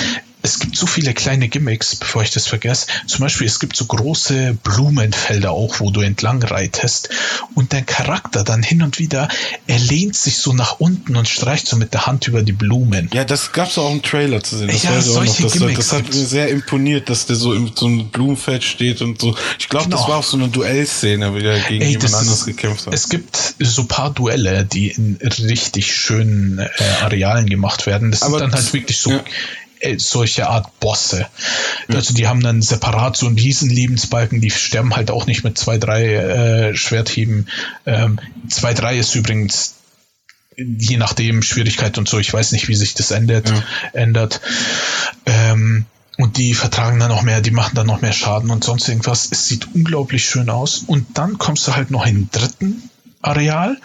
es 0.48 0.60
gibt 0.60 0.78
so 0.78 0.88
viele 0.88 1.14
kleine 1.14 1.50
Gimmicks, 1.50 1.96
bevor 1.96 2.24
ich 2.24 2.32
das 2.32 2.48
vergesse. 2.48 2.88
Zum 3.06 3.20
Beispiel, 3.20 3.46
es 3.46 3.60
gibt 3.60 3.76
so 3.76 3.86
große 3.86 4.58
Blumenfelder 4.64 5.52
auch, 5.52 5.80
wo 5.82 5.92
du 5.92 6.02
entlang 6.02 6.42
reitest 6.42 7.10
und 7.54 7.74
dein 7.74 7.86
Charakter 7.86 8.44
dann 8.44 8.64
hin 8.64 8.82
und 8.82 8.98
wieder, 8.98 9.28
er 9.68 9.80
lehnt 9.80 10.16
sich 10.16 10.38
so 10.38 10.54
nach 10.54 10.80
unten 10.80 11.16
und 11.18 11.28
streicht 11.28 11.68
so 11.68 11.76
mit 11.76 11.94
der 11.94 12.08
Hand 12.08 12.28
über 12.28 12.44
die 12.44 12.54
Blumen. 12.54 13.10
Ja, 13.14 13.26
das 13.26 13.52
gab 13.52 13.70
es 13.70 13.78
auch 13.78 13.92
im 13.92 14.02
Trailer 14.02 14.42
zu 14.42 14.58
sehen. 14.58 14.70
Das 14.70 14.84
ja, 14.84 15.02
solche 15.02 15.44
das, 15.44 15.52
Gimmicks. 15.52 15.76
Das 15.76 15.94
hat 15.94 16.14
mir 16.14 16.26
sehr 16.26 16.48
imponiert, 16.48 17.10
dass 17.10 17.26
der 17.26 17.36
so 17.36 17.54
in 17.54 17.72
so 17.76 17.88
einem 17.88 18.10
Blumenfeld 18.10 18.64
steht 18.64 19.02
und 19.02 19.20
so. 19.20 19.36
Ich 19.60 19.68
glaube, 19.68 19.86
genau. 19.86 19.98
das 19.98 20.08
war 20.08 20.18
auch 20.18 20.24
so 20.24 20.38
eine 20.38 20.48
Duellszene, 20.48 21.36
wie 21.36 21.44
der 21.44 21.60
gegen 21.60 21.84
Ey, 21.84 21.92
jemand 21.92 22.14
anderes 22.14 22.46
gekämpft 22.46 22.88
hat. 22.88 22.94
Es 22.94 23.10
gibt 23.10 23.56
so 23.60 23.82
ein 23.82 23.88
paar 23.90 24.12
Duelle, 24.12 24.64
die 24.64 24.92
in 24.92 25.18
richtig 25.22 25.94
schönen 25.94 26.60
äh, 26.60 26.68
Arealen 27.02 27.48
gemacht 27.48 27.86
werden. 27.86 28.12
Das 28.12 28.22
Aber 28.24 28.40
sind 28.40 28.54
dann 28.54 28.60
halt 28.60 28.74
wirklich 28.74 28.98
so 28.98 29.12
ja 29.12 29.24
solche 29.98 30.48
Art 30.48 30.80
Bosse. 30.80 31.28
Also 31.88 32.14
die 32.14 32.28
haben 32.28 32.42
dann 32.42 32.62
separat 32.62 33.16
so 33.16 33.28
einen 33.28 33.38
riesen 33.38 33.70
Lebensbalken, 33.70 34.42
die 34.42 34.52
sterben 34.52 34.96
halt 34.96 35.12
auch 35.12 35.26
nicht 35.28 35.44
mit 35.44 35.58
zwei, 35.58 35.78
drei 35.78 36.16
äh, 36.16 36.76
Schwerthieben. 36.76 37.48
Ähm, 37.86 38.20
zwei, 38.50 38.74
drei 38.74 38.98
ist 38.98 39.16
übrigens 39.16 39.76
je 40.58 40.98
nachdem 40.98 41.44
Schwierigkeit 41.44 41.98
und 41.98 42.10
so, 42.10 42.18
ich 42.18 42.34
weiß 42.34 42.52
nicht, 42.52 42.68
wie 42.68 42.76
sich 42.76 42.96
das 42.96 43.12
endet, 43.12 43.50
ja. 43.50 43.64
ändert. 43.94 44.42
Ähm, 45.26 45.86
und 46.18 46.38
die 46.38 46.56
vertragen 46.56 47.00
dann 47.00 47.10
noch 47.10 47.22
mehr, 47.22 47.42
die 47.42 47.52
machen 47.52 47.76
dann 47.76 47.86
noch 47.86 48.02
mehr 48.02 48.12
Schaden 48.12 48.50
und 48.50 48.64
sonst 48.64 48.90
irgendwas. 48.90 49.28
Es 49.32 49.48
sieht 49.48 49.76
unglaublich 49.76 50.26
schön 50.26 50.50
aus. 50.50 50.80
Und 50.80 51.18
dann 51.18 51.38
kommst 51.38 51.68
du 51.68 51.76
halt 51.76 51.92
noch 51.92 52.08
in 52.08 52.16
den 52.16 52.30
dritten 52.32 52.90
Areal. 53.22 53.78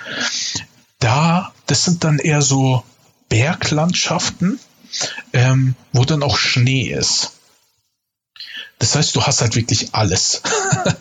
Da, 0.98 1.52
das 1.66 1.84
sind 1.84 2.04
dann 2.04 2.18
eher 2.18 2.40
so 2.40 2.84
Berglandschaften 3.28 4.58
ähm, 5.32 5.74
wo 5.92 6.04
dann 6.04 6.22
auch 6.22 6.36
Schnee 6.36 6.90
ist. 6.92 7.32
Das 8.82 8.96
heißt, 8.96 9.14
du 9.14 9.22
hast 9.22 9.40
halt 9.42 9.54
wirklich 9.54 9.90
alles. 9.92 10.42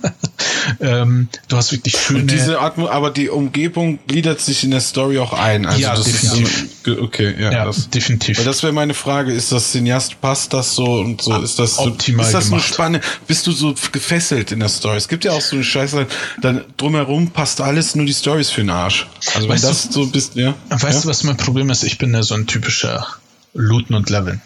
ähm, 0.82 1.30
du 1.48 1.58
hast 1.58 1.72
wirklich 1.72 1.98
schöne. 1.98 2.20
Und 2.20 2.32
diese 2.32 2.60
Atmo 2.60 2.88
aber 2.88 3.10
die 3.10 3.28
Umgebung 3.28 3.98
gliedert 4.06 4.40
sich 4.40 4.64
in 4.64 4.70
der 4.70 4.82
Story 4.82 5.18
auch 5.18 5.34
ein. 5.34 5.66
Also 5.66 5.82
ja, 5.82 5.96
definitiv. 5.96 6.70
So, 6.86 7.02
okay, 7.02 7.34
ja, 7.40 7.52
ja 7.52 7.66
das, 7.66 7.90
definitiv. 7.90 8.38
Weil 8.38 8.46
das 8.46 8.62
wäre 8.62 8.72
meine 8.72 8.94
Frage. 8.94 9.34
Ist 9.34 9.52
das 9.52 9.72
Cineast, 9.72 10.22
passt 10.22 10.54
das 10.54 10.76
so 10.76 11.00
und 11.00 11.24
so? 11.24 11.36
Ist 11.42 11.58
das 11.58 11.80
optimal 11.80 12.24
Ist 12.24 12.36
das 12.36 12.46
gemacht. 12.46 12.64
eine 12.66 12.74
Spanne? 12.74 13.02
Bist 13.26 13.48
du 13.48 13.52
so 13.52 13.74
gefesselt 13.92 14.52
in 14.52 14.60
der 14.60 14.70
Story? 14.70 14.98
Es 14.98 15.08
gibt 15.08 15.26
ja 15.26 15.32
auch 15.32 15.42
so 15.42 15.56
eine 15.56 15.66
Scheiße, 15.66 16.06
dann 16.40 16.64
drumherum 16.78 17.32
passt 17.32 17.62
alles, 17.62 17.96
nur 17.96 18.06
die 18.06 18.14
Story 18.14 18.42
ist 18.42 18.52
für 18.52 18.62
den 18.62 18.70
Arsch. 18.70 19.08
Also 19.34 19.50
weißt 19.50 19.64
wenn 19.64 19.70
das 19.70 19.90
du, 19.90 20.04
so 20.04 20.06
bist, 20.06 20.36
ja. 20.36 20.54
Weißt 20.70 20.84
ja? 20.84 21.02
du, 21.02 21.08
was 21.08 21.24
mein 21.24 21.38
Problem 21.38 21.72
ist? 21.72 21.82
Ich 21.82 21.98
bin 21.98 22.14
ja 22.14 22.22
so 22.22 22.36
ein 22.36 22.46
typischer 22.46 23.08
looten 23.54 23.96
und 23.96 24.10
leveln. 24.10 24.42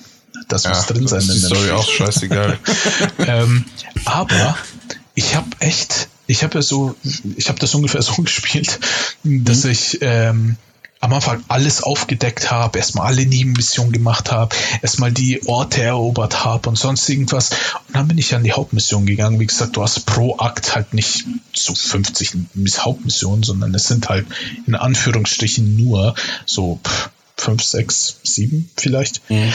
Das 0.47 0.64
ja, 0.64 0.70
muss 0.72 0.86
drin 0.86 1.08
sein. 1.08 1.20
Das 1.26 1.36
ist 1.36 1.45
Story 1.45 1.72
auch 1.72 1.89
scheißegal. 1.89 2.60
ähm, 3.20 3.66
aber 4.06 4.58
ich 5.16 5.36
habe 5.36 5.47
echt 5.60 6.10
ich 6.28 6.43
habe 6.43 6.56
ja 6.56 6.62
so, 6.62 6.95
ich 7.38 7.49
habe 7.49 7.60
das 7.60 7.76
ungefähr 7.76 8.01
so 8.01 8.14
gespielt, 8.22 8.80
dass 9.24 9.64
mhm. 9.64 9.72
ich 9.72 9.99
ähm, 10.01 10.58
am 11.01 11.14
Anfang 11.14 11.43
alles 11.49 11.84
aufgedeckt 11.84 12.49
habe, 12.49 12.80
erstmal 12.80 13.08
alle 13.08 13.26
Nebenmissionen 13.26 13.91
gemacht 13.91 14.32
habe, 14.32 14.56
erstmal 14.82 15.12
die 15.12 15.45
Orte 15.45 15.84
erobert 15.84 16.43
habe 16.43 16.68
und 16.70 16.78
sonst 16.78 17.08
irgendwas. 17.10 17.51
Und 17.88 17.95
dann 17.95 18.08
bin 18.08 18.18
ich 18.18 18.34
an 18.34 18.43
die 18.43 18.53
Hauptmission 18.53 19.06
gegangen. 19.06 19.39
Wie 19.39 19.45
gesagt, 19.45 19.76
du 19.76 19.84
hast 19.84 20.06
pro 20.08 20.38
Akt 20.38 20.74
halt 20.74 20.95
nicht 20.95 21.26
so 21.53 21.76
50 21.76 22.34
Hauptmissionen, 22.80 23.43
sondern 23.43 23.76
es 23.76 23.88
sind 23.88 24.10
halt 24.10 24.26
in 24.66 24.74
Anführungsstrichen 24.74 25.76
nur 25.76 26.16
so 26.47 26.80
5, 27.38 27.63
6, 27.63 28.19
7 28.23 28.69
vielleicht, 28.77 29.29
mhm. 29.29 29.53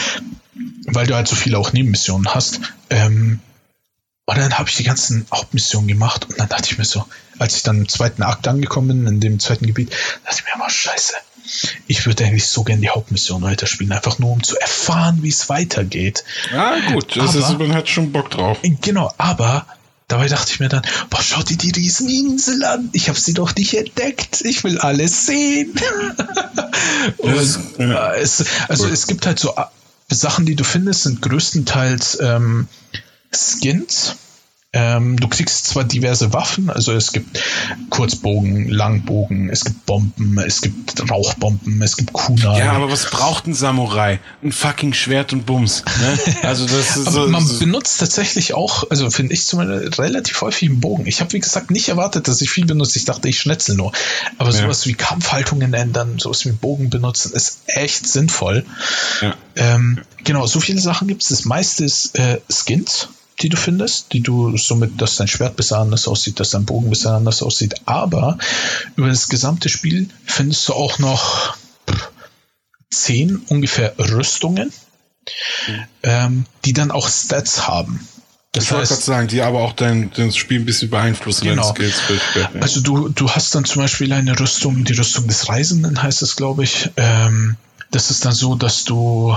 weil 0.86 1.06
du 1.06 1.14
halt 1.14 1.28
so 1.28 1.36
viele 1.36 1.58
auch 1.58 1.72
Nebenmissionen 1.72 2.34
hast. 2.34 2.60
Ähm, 2.90 3.40
und 4.26 4.38
dann 4.38 4.58
habe 4.58 4.68
ich 4.68 4.76
die 4.76 4.84
ganzen 4.84 5.26
Hauptmissionen 5.32 5.88
gemacht 5.88 6.26
und 6.28 6.38
dann 6.38 6.48
dachte 6.48 6.68
ich 6.70 6.78
mir 6.78 6.84
so, 6.84 7.04
als 7.38 7.56
ich 7.56 7.62
dann 7.64 7.78
im 7.78 7.88
zweiten 7.88 8.22
Akt 8.22 8.46
angekommen 8.46 8.88
bin, 8.88 9.06
in 9.06 9.20
dem 9.20 9.40
zweiten 9.40 9.66
Gebiet, 9.66 9.90
dachte 10.24 10.38
ich 10.38 10.44
mir 10.44 10.54
immer, 10.54 10.70
scheiße, 10.70 11.14
ich 11.88 12.06
würde 12.06 12.24
eigentlich 12.24 12.46
so 12.46 12.62
gerne 12.62 12.80
die 12.80 12.90
Hauptmission 12.90 13.42
weiterspielen, 13.42 13.92
einfach 13.92 14.18
nur 14.18 14.30
um 14.30 14.42
zu 14.42 14.56
erfahren, 14.58 15.22
wie 15.22 15.28
es 15.28 15.48
weitergeht. 15.48 16.22
Ja, 16.52 16.76
gut, 16.92 17.16
das 17.16 17.36
aber, 17.36 17.38
ist, 17.38 17.58
man 17.58 17.74
hat 17.74 17.88
schon 17.88 18.12
Bock 18.12 18.30
drauf. 18.30 18.58
Genau, 18.62 19.12
aber 19.18 19.66
dabei 20.10 20.28
dachte 20.28 20.52
ich 20.52 20.60
mir 20.60 20.68
dann, 20.68 20.82
boah, 21.08 21.22
schau 21.22 21.42
dir 21.42 21.56
die 21.56 21.70
Rieseninsel 21.70 22.64
an, 22.64 22.90
ich 22.92 23.08
habe 23.08 23.18
sie 23.18 23.34
doch 23.34 23.54
nicht 23.54 23.74
entdeckt, 23.74 24.40
ich 24.42 24.64
will 24.64 24.78
alles 24.78 25.26
sehen. 25.26 25.72
Und, 27.18 27.58
ja. 27.78 28.14
es, 28.14 28.44
also 28.68 28.84
cool. 28.84 28.92
es 28.92 29.06
gibt 29.06 29.26
halt 29.26 29.38
so 29.38 29.54
äh, 29.56 29.64
Sachen, 30.08 30.46
die 30.46 30.56
du 30.56 30.64
findest, 30.64 31.04
sind 31.04 31.22
größtenteils 31.22 32.18
ähm, 32.20 32.66
Skins. 33.32 34.16
Ähm, 34.72 35.18
du 35.18 35.26
kriegst 35.26 35.66
zwar 35.66 35.82
diverse 35.82 36.32
Waffen, 36.32 36.70
also 36.70 36.92
es 36.92 37.10
gibt 37.10 37.40
Kurzbogen, 37.88 38.68
Langbogen, 38.68 39.50
es 39.50 39.64
gibt 39.64 39.84
Bomben, 39.84 40.38
es 40.38 40.60
gibt 40.60 41.10
Rauchbomben, 41.10 41.82
es 41.82 41.96
gibt 41.96 42.12
Kunai. 42.12 42.60
Ja, 42.60 42.72
aber 42.74 42.88
was 42.88 43.10
braucht 43.10 43.48
ein 43.48 43.54
Samurai? 43.54 44.20
Ein 44.44 44.52
fucking 44.52 44.92
Schwert 44.92 45.32
und 45.32 45.44
Bums. 45.44 45.82
Ne? 46.00 46.18
Also 46.42 46.66
das 46.66 46.96
ist 46.96 47.10
so, 47.10 47.26
man 47.26 47.44
so 47.44 47.58
benutzt 47.58 47.98
tatsächlich 47.98 48.54
auch, 48.54 48.88
also 48.90 49.10
finde 49.10 49.34
ich 49.34 49.44
zumindest 49.44 49.98
relativ 49.98 50.40
häufig 50.40 50.68
einen 50.68 50.78
Bogen. 50.78 51.04
Ich 51.06 51.20
habe 51.20 51.32
wie 51.32 51.40
gesagt 51.40 51.72
nicht 51.72 51.88
erwartet, 51.88 52.28
dass 52.28 52.40
ich 52.40 52.50
viel 52.50 52.64
benutze. 52.64 52.96
Ich 53.00 53.04
dachte, 53.04 53.28
ich 53.28 53.40
schnetzel 53.40 53.74
nur. 53.74 53.90
Aber 54.38 54.52
sowas 54.52 54.84
ja. 54.84 54.90
wie 54.90 54.94
Kampfhaltungen 54.94 55.74
ändern, 55.74 56.20
sowas 56.20 56.44
wie 56.44 56.52
Bogen 56.52 56.90
benutzen, 56.90 57.32
ist 57.32 57.62
echt 57.66 58.06
sinnvoll. 58.06 58.64
Ja. 59.20 59.34
Ähm, 59.56 60.00
genau, 60.22 60.46
so 60.46 60.60
viele 60.60 60.80
Sachen 60.80 61.08
gibt 61.08 61.22
es. 61.22 61.28
Das 61.28 61.44
meiste 61.44 61.84
ist 61.84 62.16
äh, 62.16 62.40
Skins 62.48 63.08
die 63.40 63.48
du 63.48 63.56
findest, 63.56 64.12
die 64.12 64.20
du 64.20 64.56
somit, 64.56 65.00
dass 65.00 65.16
dein 65.16 65.28
Schwert 65.28 65.56
besser 65.56 65.78
anders 65.78 66.06
aussieht, 66.06 66.40
dass 66.40 66.50
dein 66.50 66.66
Bogen 66.66 66.90
besser 66.90 67.14
anders 67.14 67.42
aussieht. 67.42 67.74
Aber 67.86 68.38
über 68.96 69.08
das 69.08 69.28
gesamte 69.28 69.68
Spiel 69.68 70.08
findest 70.24 70.68
du 70.68 70.74
auch 70.74 70.98
noch 70.98 71.56
zehn 72.90 73.36
ungefähr 73.48 73.94
Rüstungen, 73.98 74.72
mhm. 75.68 75.84
ähm, 76.02 76.44
die 76.64 76.72
dann 76.72 76.90
auch 76.90 77.08
Stats 77.08 77.66
haben. 77.66 78.06
Das 78.52 78.64
ich 78.64 78.72
wollte 78.72 78.88
gerade 78.88 79.02
sagen, 79.02 79.28
die 79.28 79.42
aber 79.42 79.60
auch 79.60 79.72
dein, 79.72 80.10
dein 80.12 80.32
Spiel 80.32 80.58
ein 80.58 80.66
bisschen 80.66 80.90
beeinflussen, 80.90 81.44
genau. 81.44 81.72
Skills. 81.72 82.00
Also 82.60 82.80
du, 82.80 83.08
du 83.08 83.30
hast 83.30 83.54
dann 83.54 83.64
zum 83.64 83.80
Beispiel 83.80 84.12
eine 84.12 84.38
Rüstung, 84.38 84.84
die 84.84 84.92
Rüstung 84.92 85.28
des 85.28 85.48
Reisenden 85.48 86.02
heißt 86.02 86.22
es, 86.22 86.34
glaube 86.34 86.64
ich. 86.64 86.90
Ähm, 86.96 87.56
das 87.92 88.10
ist 88.10 88.24
dann 88.24 88.32
so, 88.32 88.56
dass 88.56 88.84
du 88.84 89.36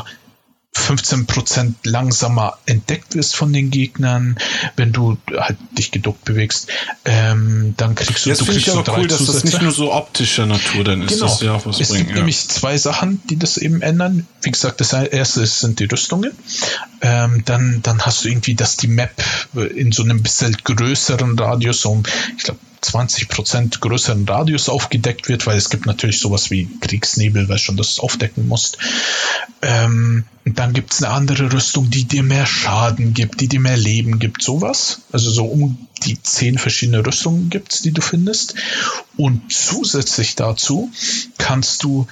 15% 0.75 1.75
langsamer 1.83 2.57
entdeckt 2.65 3.15
wirst 3.15 3.35
von 3.35 3.53
den 3.53 3.69
Gegnern, 3.69 4.37
wenn 4.75 4.91
du 4.91 5.17
halt 5.37 5.57
dich 5.77 5.91
geduckt 5.91 6.25
bewegst, 6.25 6.67
ähm, 7.05 7.75
dann 7.77 7.95
kriegst 7.95 8.25
du, 8.25 8.29
das 8.29 8.39
du 8.39 8.45
kriegst 8.45 8.67
ich 8.67 8.73
aber 8.73 8.97
cool, 8.97 9.07
dass 9.07 9.19
Zusätze. 9.19 9.41
das 9.41 9.53
nicht 9.53 9.61
nur 9.61 9.71
so 9.71 9.93
optischer 9.93 10.45
Natur 10.45 10.83
dann 10.83 11.03
ist, 11.03 11.13
genau. 11.13 11.25
das 11.27 11.41
ja 11.41 11.53
auch 11.53 11.65
was 11.65 11.79
es 11.79 11.89
bringt. 11.89 11.91
Es 11.91 11.97
gibt 11.97 12.09
ja. 12.09 12.15
nämlich 12.17 12.49
zwei 12.49 12.77
Sachen, 12.77 13.21
die 13.29 13.37
das 13.37 13.57
eben 13.57 13.81
ändern. 13.81 14.27
Wie 14.41 14.51
gesagt, 14.51 14.81
das 14.81 14.93
erste 14.93 15.45
sind 15.45 15.79
die 15.79 15.85
Rüstungen. 15.85 16.31
Ähm, 17.01 17.43
dann, 17.45 17.81
dann 17.83 18.01
hast 18.01 18.23
du 18.23 18.29
irgendwie, 18.29 18.55
dass 18.55 18.77
die 18.77 18.87
Map 18.87 19.13
in 19.53 19.91
so 19.91 20.03
einem 20.03 20.23
bisschen 20.23 20.57
größeren 20.63 21.37
Radius, 21.37 21.85
um, 21.85 22.03
ich 22.37 22.43
glaube, 22.43 22.59
20 22.83 23.29
Prozent 23.29 23.81
größeren 23.81 24.27
Radius 24.27 24.69
aufgedeckt 24.69 25.29
wird, 25.29 25.45
weil 25.45 25.57
es 25.57 25.69
gibt 25.69 25.85
natürlich 25.85 26.19
sowas 26.19 26.51
wie 26.51 26.67
Kriegsnebel, 26.81 27.49
weil 27.49 27.57
schon 27.57 27.77
das 27.77 27.99
aufdecken 27.99 28.47
musst. 28.47 28.77
Ähm, 29.61 30.25
dann 30.45 30.73
gibt 30.73 30.93
es 30.93 31.01
eine 31.01 31.13
andere 31.13 31.51
Rüstung, 31.51 31.89
die 31.89 32.03
dir 32.03 32.23
mehr 32.23 32.45
Schaden 32.45 33.13
gibt, 33.13 33.41
die 33.41 33.47
dir 33.47 33.59
mehr 33.59 33.77
Leben 33.77 34.19
gibt, 34.19 34.41
sowas. 34.41 35.01
Also 35.11 35.31
so 35.31 35.45
um 35.45 35.87
die 36.03 36.21
zehn 36.21 36.57
verschiedene 36.57 37.05
Rüstungen 37.05 37.49
gibt 37.49 37.73
es, 37.73 37.81
die 37.81 37.91
du 37.91 38.01
findest. 38.01 38.55
Und 39.15 39.51
zusätzlich 39.51 40.35
dazu 40.35 40.91
kannst 41.37 41.83
du 41.83 42.07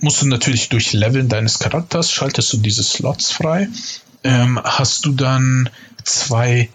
musst 0.00 0.22
du 0.22 0.26
natürlich 0.26 0.68
durch 0.68 0.92
Leveln 0.92 1.28
deines 1.28 1.58
Charakters, 1.58 2.12
schaltest 2.12 2.52
du 2.52 2.58
diese 2.58 2.82
Slots 2.82 3.30
frei, 3.30 3.68
ähm, 4.24 4.60
hast 4.62 5.06
du 5.06 5.12
dann 5.12 5.70
zwei 6.04 6.68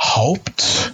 Haupt 0.00 0.93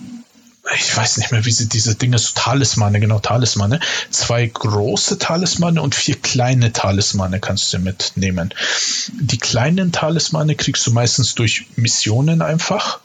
ich 0.76 0.96
weiß 0.96 1.18
nicht 1.18 1.32
mehr, 1.32 1.44
wie 1.44 1.50
sie 1.50 1.68
diese 1.68 1.94
Dinge, 1.94 2.18
so 2.18 2.32
Talismane, 2.34 3.00
genau, 3.00 3.18
Talismane. 3.18 3.80
Zwei 4.10 4.46
große 4.46 5.18
Talismane 5.18 5.82
und 5.82 5.94
vier 5.94 6.16
kleine 6.16 6.72
Talismane 6.72 7.40
kannst 7.40 7.72
du 7.72 7.78
mitnehmen. 7.78 8.54
Die 9.12 9.38
kleinen 9.38 9.92
Talismane 9.92 10.54
kriegst 10.54 10.86
du 10.86 10.92
meistens 10.92 11.34
durch 11.34 11.66
Missionen 11.76 12.42
einfach. 12.42 13.00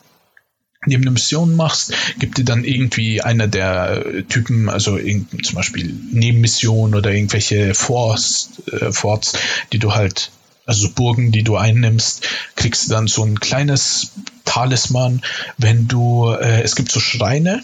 Indem 0.86 1.03
du 1.03 1.11
Missionen 1.11 1.55
machst, 1.55 1.93
gibt 2.20 2.38
dir 2.38 2.45
dann 2.45 2.63
irgendwie 2.63 3.22
einer 3.22 3.47
der 3.47 4.28
Typen, 4.30 4.70
also 4.70 4.99
zum 4.99 5.55
Beispiel 5.55 5.91
Nebenmissionen 6.11 6.93
oder 6.93 7.11
irgendwelche 7.11 7.74
Forts, 7.74 8.49
äh, 8.72 8.91
Forts, 8.91 9.34
die 9.74 9.80
du 9.80 9.95
halt 9.95 10.30
also 10.66 10.89
Burgen, 10.89 11.32
die 11.32 11.43
du 11.43 11.57
einnimmst, 11.57 12.28
kriegst 12.55 12.88
du 12.88 12.93
dann 12.93 13.07
so 13.07 13.24
ein 13.24 13.39
kleines 13.39 14.11
Talisman, 14.45 15.22
wenn 15.57 15.88
du, 15.88 16.30
äh, 16.30 16.61
es 16.61 16.76
gibt 16.76 16.91
so 16.91 16.99
Schreine, 16.99 17.63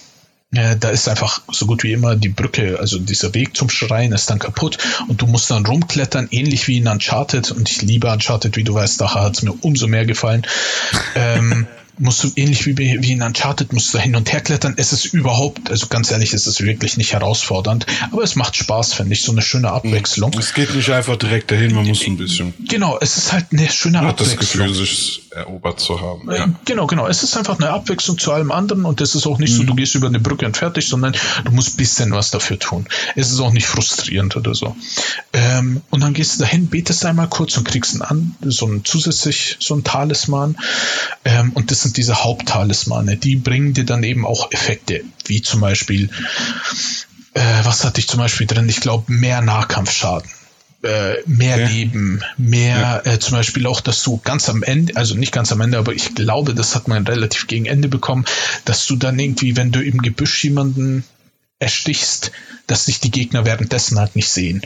äh, 0.53 0.75
da 0.77 0.89
ist 0.89 1.07
einfach 1.07 1.41
so 1.49 1.65
gut 1.65 1.83
wie 1.83 1.93
immer 1.93 2.15
die 2.15 2.29
Brücke, 2.29 2.77
also 2.79 2.99
dieser 2.99 3.33
Weg 3.33 3.55
zum 3.55 3.69
Schrein 3.69 4.11
ist 4.11 4.29
dann 4.29 4.39
kaputt 4.39 4.77
und 5.07 5.21
du 5.21 5.27
musst 5.27 5.49
dann 5.49 5.65
rumklettern, 5.65 6.27
ähnlich 6.31 6.67
wie 6.67 6.77
in 6.77 6.87
Uncharted 6.87 7.51
und 7.51 7.69
ich 7.69 7.81
liebe 7.81 8.11
Uncharted, 8.11 8.57
wie 8.57 8.63
du 8.63 8.73
weißt, 8.73 8.99
daher 8.99 9.23
hat 9.23 9.37
es 9.37 9.43
mir 9.43 9.53
umso 9.61 9.87
mehr 9.87 10.05
gefallen. 10.05 10.45
ähm, 11.15 11.67
musst 11.97 12.23
du 12.23 12.31
ähnlich 12.35 12.65
wie, 12.65 12.77
wie 12.77 13.11
in 13.11 13.21
Uncharted 13.21 13.73
musst 13.73 13.93
du 13.93 13.99
hin 13.99 14.15
und 14.15 14.31
her 14.31 14.41
klettern. 14.41 14.73
Es 14.77 14.93
ist 14.93 15.05
überhaupt, 15.05 15.69
also 15.69 15.87
ganz 15.87 16.11
ehrlich, 16.11 16.33
es 16.33 16.47
ist 16.47 16.63
wirklich 16.63 16.97
nicht 16.97 17.13
herausfordernd, 17.13 17.85
aber 18.11 18.23
es 18.23 18.35
macht 18.35 18.55
Spaß, 18.55 18.93
finde 18.93 19.13
ich, 19.13 19.21
so 19.21 19.31
eine 19.31 19.41
schöne 19.41 19.71
Abwechslung. 19.71 20.31
Es 20.37 20.53
geht 20.53 20.73
nicht 20.75 20.89
einfach 20.89 21.17
direkt 21.17 21.51
dahin, 21.51 21.73
man 21.75 21.87
muss 21.87 22.05
ein 22.05 22.17
bisschen. 22.17 22.53
Genau, 22.67 22.97
es 22.99 23.17
ist 23.17 23.33
halt 23.33 23.47
eine 23.51 23.69
schöne 23.69 23.99
man 23.99 24.07
Abwechslung. 24.07 24.39
das 24.39 24.51
Gefühl, 24.51 24.73
sich 24.73 25.21
erobert 25.31 25.79
zu 25.79 26.01
haben. 26.01 26.29
Ja. 26.31 26.49
Genau, 26.65 26.87
genau. 26.87 27.07
Es 27.07 27.23
ist 27.23 27.37
einfach 27.37 27.57
eine 27.57 27.69
Abwechslung 27.69 28.17
zu 28.17 28.31
allem 28.31 28.51
anderen 28.51 28.85
und 28.85 28.99
es 29.01 29.15
ist 29.15 29.25
auch 29.27 29.39
nicht 29.39 29.53
mhm. 29.53 29.57
so, 29.57 29.63
du 29.63 29.75
gehst 29.75 29.95
über 29.95 30.07
eine 30.07 30.19
Brücke 30.19 30.45
und 30.45 30.57
fertig, 30.57 30.87
sondern 30.87 31.13
du 31.45 31.51
musst 31.51 31.75
ein 31.75 31.77
bisschen 31.77 32.11
was 32.11 32.31
dafür 32.31 32.59
tun. 32.59 32.85
Es 33.15 33.31
ist 33.31 33.39
auch 33.39 33.53
nicht 33.53 33.67
frustrierend 33.67 34.35
oder 34.35 34.53
so. 34.53 34.75
Ähm, 35.33 35.81
und 35.89 36.01
dann 36.01 36.13
gehst 36.13 36.35
du 36.35 36.43
dahin, 36.43 36.67
betest 36.67 37.05
einmal 37.05 37.27
kurz 37.27 37.57
und 37.57 37.63
kriegst 37.63 38.01
einen, 38.01 38.35
so 38.41 38.67
ein 38.67 38.83
zusätzlich 38.83 39.57
so 39.59 39.75
ein 39.75 39.83
Talisman. 39.83 40.57
Ähm, 41.23 41.51
und 41.53 41.71
das 41.71 41.80
sind 41.81 41.97
diese 41.97 42.23
Haupttalismane. 42.23 43.17
Die 43.17 43.35
bringen 43.35 43.73
dir 43.73 43.85
dann 43.85 44.03
eben 44.03 44.25
auch 44.25 44.51
Effekte, 44.51 45.01
wie 45.25 45.41
zum 45.41 45.61
Beispiel, 45.61 46.09
äh, 47.33 47.41
was 47.63 47.83
hatte 47.83 47.99
ich 47.99 48.07
zum 48.07 48.19
Beispiel 48.19 48.47
drin? 48.47 48.69
Ich 48.69 48.81
glaube, 48.81 49.11
mehr 49.11 49.41
Nahkampfschaden. 49.41 50.29
Äh, 50.83 51.17
mehr 51.27 51.59
ja. 51.59 51.67
Leben, 51.67 52.23
mehr 52.37 53.03
ja. 53.05 53.11
äh, 53.13 53.19
zum 53.19 53.33
Beispiel 53.33 53.67
auch, 53.67 53.81
dass 53.81 54.01
du 54.01 54.19
ganz 54.23 54.49
am 54.49 54.63
Ende, 54.63 54.95
also 54.95 55.13
nicht 55.13 55.31
ganz 55.31 55.51
am 55.51 55.61
Ende, 55.61 55.77
aber 55.77 55.93
ich 55.93 56.15
glaube, 56.15 56.55
das 56.55 56.73
hat 56.73 56.87
man 56.87 57.05
relativ 57.05 57.45
gegen 57.45 57.67
Ende 57.67 57.87
bekommen, 57.87 58.25
dass 58.65 58.87
du 58.87 58.95
dann 58.95 59.19
irgendwie, 59.19 59.55
wenn 59.55 59.71
du 59.71 59.83
im 59.83 60.01
Gebüsch 60.01 60.43
jemanden 60.43 61.03
erstichst, 61.59 62.31
dass 62.65 62.85
sich 62.85 62.99
die 62.99 63.11
Gegner 63.11 63.45
währenddessen 63.45 63.99
halt 63.99 64.15
nicht 64.15 64.29
sehen. 64.29 64.63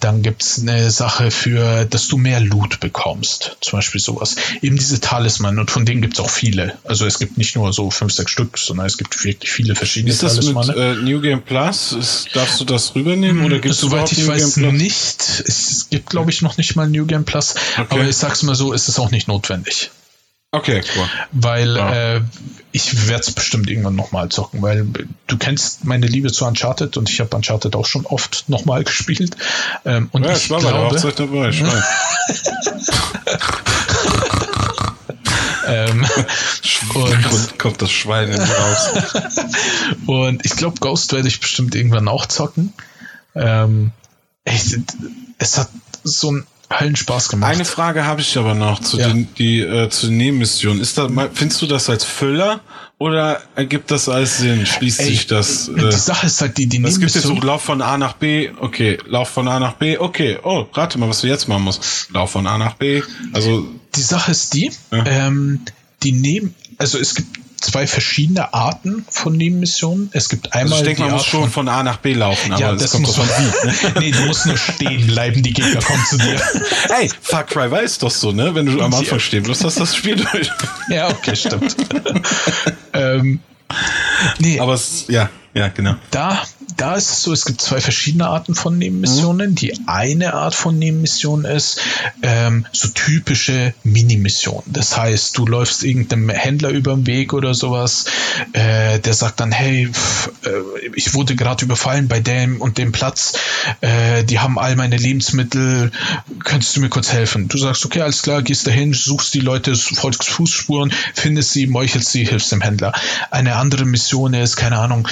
Dann 0.00 0.22
gibt 0.22 0.42
es 0.42 0.60
eine 0.60 0.90
Sache 0.90 1.30
für, 1.30 1.84
dass 1.84 2.08
du 2.08 2.16
mehr 2.16 2.40
Loot 2.40 2.80
bekommst. 2.80 3.56
Zum 3.60 3.78
Beispiel 3.78 4.00
sowas. 4.00 4.36
Eben 4.60 4.76
diese 4.76 5.00
Talisman 5.00 5.58
und 5.58 5.70
von 5.70 5.84
denen 5.84 6.02
gibt 6.02 6.14
es 6.14 6.20
auch 6.20 6.30
viele. 6.30 6.78
Also 6.84 7.06
es 7.06 7.18
gibt 7.18 7.38
nicht 7.38 7.56
nur 7.56 7.72
so 7.72 7.90
fünf, 7.90 8.12
sechs 8.12 8.30
Stück, 8.30 8.58
sondern 8.58 8.86
es 8.86 8.96
gibt 8.98 9.24
wirklich 9.24 9.50
viele 9.50 9.74
verschiedene 9.74 10.12
Ist 10.12 10.22
das 10.22 10.36
Talismane. 10.36 10.66
Mit, 10.68 10.76
äh, 10.76 10.94
New 11.02 11.20
Game 11.20 11.42
Plus? 11.42 11.92
Ist, 11.92 12.28
darfst 12.34 12.60
du 12.60 12.64
das 12.64 12.94
rübernehmen? 12.94 13.40
Hm, 13.40 13.46
oder 13.46 13.58
gibt's 13.58 13.78
Soweit 13.78 14.10
ich 14.12 14.18
New 14.18 14.28
weiß 14.28 14.56
nicht. 14.56 15.42
Es 15.46 15.88
gibt, 15.90 16.10
glaube 16.10 16.30
ich, 16.30 16.42
noch 16.42 16.56
nicht 16.56 16.76
mal 16.76 16.88
New 16.88 17.06
Game 17.06 17.24
Plus. 17.24 17.54
Okay. 17.74 17.86
Aber 17.90 18.04
ich 18.04 18.16
sag's 18.16 18.42
mal 18.42 18.54
so, 18.54 18.72
ist 18.72 18.88
es 18.88 18.98
auch 18.98 19.10
nicht 19.10 19.28
notwendig. 19.28 19.90
Okay, 20.54 20.82
cool. 20.94 21.08
Weil 21.32 21.76
ja. 21.76 22.16
äh, 22.16 22.20
ich 22.72 23.08
werde 23.08 23.22
es 23.22 23.30
bestimmt 23.32 23.70
irgendwann 23.70 23.96
nochmal 23.96 24.28
zocken, 24.28 24.60
weil 24.60 24.86
du 25.26 25.38
kennst 25.38 25.86
meine 25.86 26.06
Liebe 26.06 26.30
zu 26.30 26.44
Uncharted 26.44 26.98
und 26.98 27.08
ich 27.08 27.20
habe 27.20 27.34
Uncharted 27.34 27.74
auch 27.74 27.86
schon 27.86 28.04
oft 28.04 28.44
nochmal 28.48 28.84
gespielt. 28.84 29.34
Ähm, 29.86 30.10
und 30.12 30.24
ja, 30.24 30.32
ich, 30.32 30.44
ich 30.44 30.50
war 30.50 30.60
glaube, 30.60 30.74
bei 30.74 30.80
der 30.80 30.90
Hochzeit 30.90 31.18
dabei. 31.18 31.48
Ich 31.48 31.62
ähm, 35.66 36.06
und 36.94 37.58
kommt 37.58 37.80
das 37.80 37.90
Schwein 37.90 38.30
in 38.30 38.38
raus. 38.38 38.90
und 40.06 40.44
ich 40.44 40.54
glaube, 40.54 40.78
Ghost 40.80 41.14
werde 41.14 41.28
ich 41.28 41.40
bestimmt 41.40 41.74
irgendwann 41.74 42.08
auch 42.08 42.26
zocken. 42.26 42.74
Ähm, 43.34 43.92
echt, 44.44 44.76
es 45.38 45.56
hat 45.56 45.70
so 46.04 46.42
einen 46.72 46.80
Höllenspaß 46.80 47.28
gemacht. 47.28 47.52
Eine 47.52 47.64
Frage 47.64 48.04
habe 48.04 48.20
ich 48.20 48.36
aber 48.36 48.54
noch 48.54 48.80
zu 48.80 48.98
ja. 48.98 49.08
den 49.08 49.32
die 49.34 49.60
äh, 49.60 49.88
zu 49.88 50.08
den 50.08 50.16
Nebenmissionen. 50.16 50.80
Ist 50.80 50.98
da 50.98 51.08
findest 51.32 51.62
du 51.62 51.66
das 51.66 51.88
als 51.90 52.04
Füller 52.04 52.60
oder 52.98 53.40
ergibt 53.54 53.90
das 53.90 54.08
als 54.08 54.38
Sinn? 54.38 54.66
Schließt 54.66 55.00
Ey, 55.00 55.06
sich 55.06 55.26
das? 55.26 55.68
Äh, 55.68 55.90
die 55.90 55.96
Sache 55.96 56.26
ist 56.26 56.40
halt 56.40 56.58
die 56.58 56.66
die 56.66 56.82
Es 56.84 56.98
gibt 56.98 57.14
jetzt 57.14 57.26
so 57.26 57.34
Lauf 57.34 57.62
von 57.62 57.82
A 57.82 57.98
nach 57.98 58.14
B. 58.14 58.50
Okay, 58.60 58.98
Lauf 59.06 59.28
von 59.28 59.48
A 59.48 59.60
nach 59.60 59.74
B. 59.74 59.98
Okay. 59.98 60.38
Oh, 60.42 60.66
rate 60.72 60.98
mal, 60.98 61.08
was 61.08 61.20
du 61.20 61.26
jetzt 61.26 61.48
machen 61.48 61.64
musst. 61.64 62.08
Lauf 62.12 62.30
von 62.30 62.46
A 62.46 62.58
nach 62.58 62.74
B. 62.74 63.02
Also 63.32 63.66
die 63.94 64.02
Sache 64.02 64.30
ist 64.30 64.54
die, 64.54 64.70
ja. 64.90 65.04
ähm, 65.06 65.60
die 66.02 66.12
neben 66.12 66.54
also 66.78 66.98
es 66.98 67.14
gibt 67.14 67.28
zwei 67.62 67.86
verschiedene 67.86 68.52
Arten 68.52 69.06
von 69.08 69.36
Nebenmissionen. 69.36 70.10
Es 70.12 70.28
gibt 70.28 70.52
einmal. 70.52 70.72
Also 70.72 70.76
ich 70.76 70.82
denke, 70.82 71.02
man 71.02 71.12
muss 71.12 71.26
schon 71.26 71.50
von 71.50 71.68
A 71.68 71.82
nach 71.82 71.98
B 71.98 72.12
laufen, 72.12 72.52
aber 72.52 72.60
ja, 72.60 72.72
das, 72.72 72.82
das 72.82 72.90
kommt 72.92 73.06
muss 73.06 73.16
von 73.16 73.26
wie. 73.26 73.66
Ne? 73.66 73.94
nee, 74.00 74.10
du 74.10 74.22
musst 74.26 74.46
nur 74.46 74.56
stehen 74.56 75.06
bleiben, 75.06 75.42
die 75.42 75.52
Gegner 75.52 75.80
kommen 75.80 76.04
zu 76.08 76.18
dir. 76.18 76.40
Ey, 77.00 77.10
Far 77.20 77.44
Cry 77.44 77.70
war 77.70 77.82
es 77.82 77.98
doch 77.98 78.10
so, 78.10 78.32
ne? 78.32 78.54
Wenn 78.54 78.66
du 78.66 78.82
am 78.82 78.92
Anfang 78.92 79.20
stehen 79.20 79.42
bloß 79.42 79.64
hast 79.64 79.80
das 79.80 79.96
Spiel 79.96 80.16
durch. 80.16 80.50
ja, 80.88 81.08
okay, 81.08 81.36
stimmt. 81.36 81.76
ähm, 82.92 83.40
nee. 84.38 84.60
Aber 84.60 84.74
es, 84.74 85.06
ja, 85.08 85.30
ja, 85.54 85.68
genau. 85.68 85.94
Da 86.10 86.42
da 86.76 86.94
ist 86.94 87.10
es 87.10 87.22
so, 87.22 87.32
es 87.32 87.44
gibt 87.44 87.60
zwei 87.60 87.80
verschiedene 87.80 88.26
Arten 88.26 88.54
von 88.54 88.78
Nebenmissionen. 88.78 89.50
Mhm. 89.50 89.54
Die 89.54 89.78
eine 89.86 90.34
Art 90.34 90.54
von 90.54 90.78
Nebenmission 90.78 91.44
ist 91.44 91.80
ähm, 92.22 92.66
so 92.72 92.88
typische 92.88 93.74
Minimissionen. 93.84 94.64
Das 94.66 94.96
heißt, 94.96 95.36
du 95.38 95.46
läufst 95.46 95.82
irgendeinem 95.84 96.30
Händler 96.30 96.70
über 96.70 96.94
den 96.94 97.06
Weg 97.06 97.32
oder 97.32 97.54
sowas, 97.54 98.06
äh, 98.52 98.98
der 98.98 99.14
sagt 99.14 99.40
dann, 99.40 99.52
hey, 99.52 99.88
pff, 99.92 100.30
äh, 100.44 100.50
ich 100.94 101.14
wurde 101.14 101.36
gerade 101.36 101.64
überfallen 101.64 102.08
bei 102.08 102.20
dem 102.20 102.60
und 102.60 102.78
dem 102.78 102.92
Platz, 102.92 103.34
äh, 103.80 104.24
die 104.24 104.38
haben 104.38 104.58
all 104.58 104.76
meine 104.76 104.96
Lebensmittel, 104.96 105.90
könntest 106.44 106.76
du 106.76 106.80
mir 106.80 106.88
kurz 106.88 107.12
helfen? 107.12 107.48
Du 107.48 107.58
sagst, 107.58 107.84
okay, 107.84 108.00
alles 108.00 108.22
klar, 108.22 108.42
gehst 108.42 108.66
dahin, 108.66 108.92
suchst 108.92 109.34
die 109.34 109.40
Leute, 109.40 109.74
folgst 109.74 110.28
Fußspuren, 110.28 110.92
findest 111.14 111.52
sie, 111.52 111.66
meuchelst 111.66 112.12
sie, 112.12 112.24
hilfst 112.24 112.52
dem 112.52 112.60
Händler. 112.60 112.92
Eine 113.30 113.56
andere 113.56 113.84
Mission 113.84 114.34
ist, 114.34 114.56
keine 114.56 114.78
Ahnung, 114.78 115.08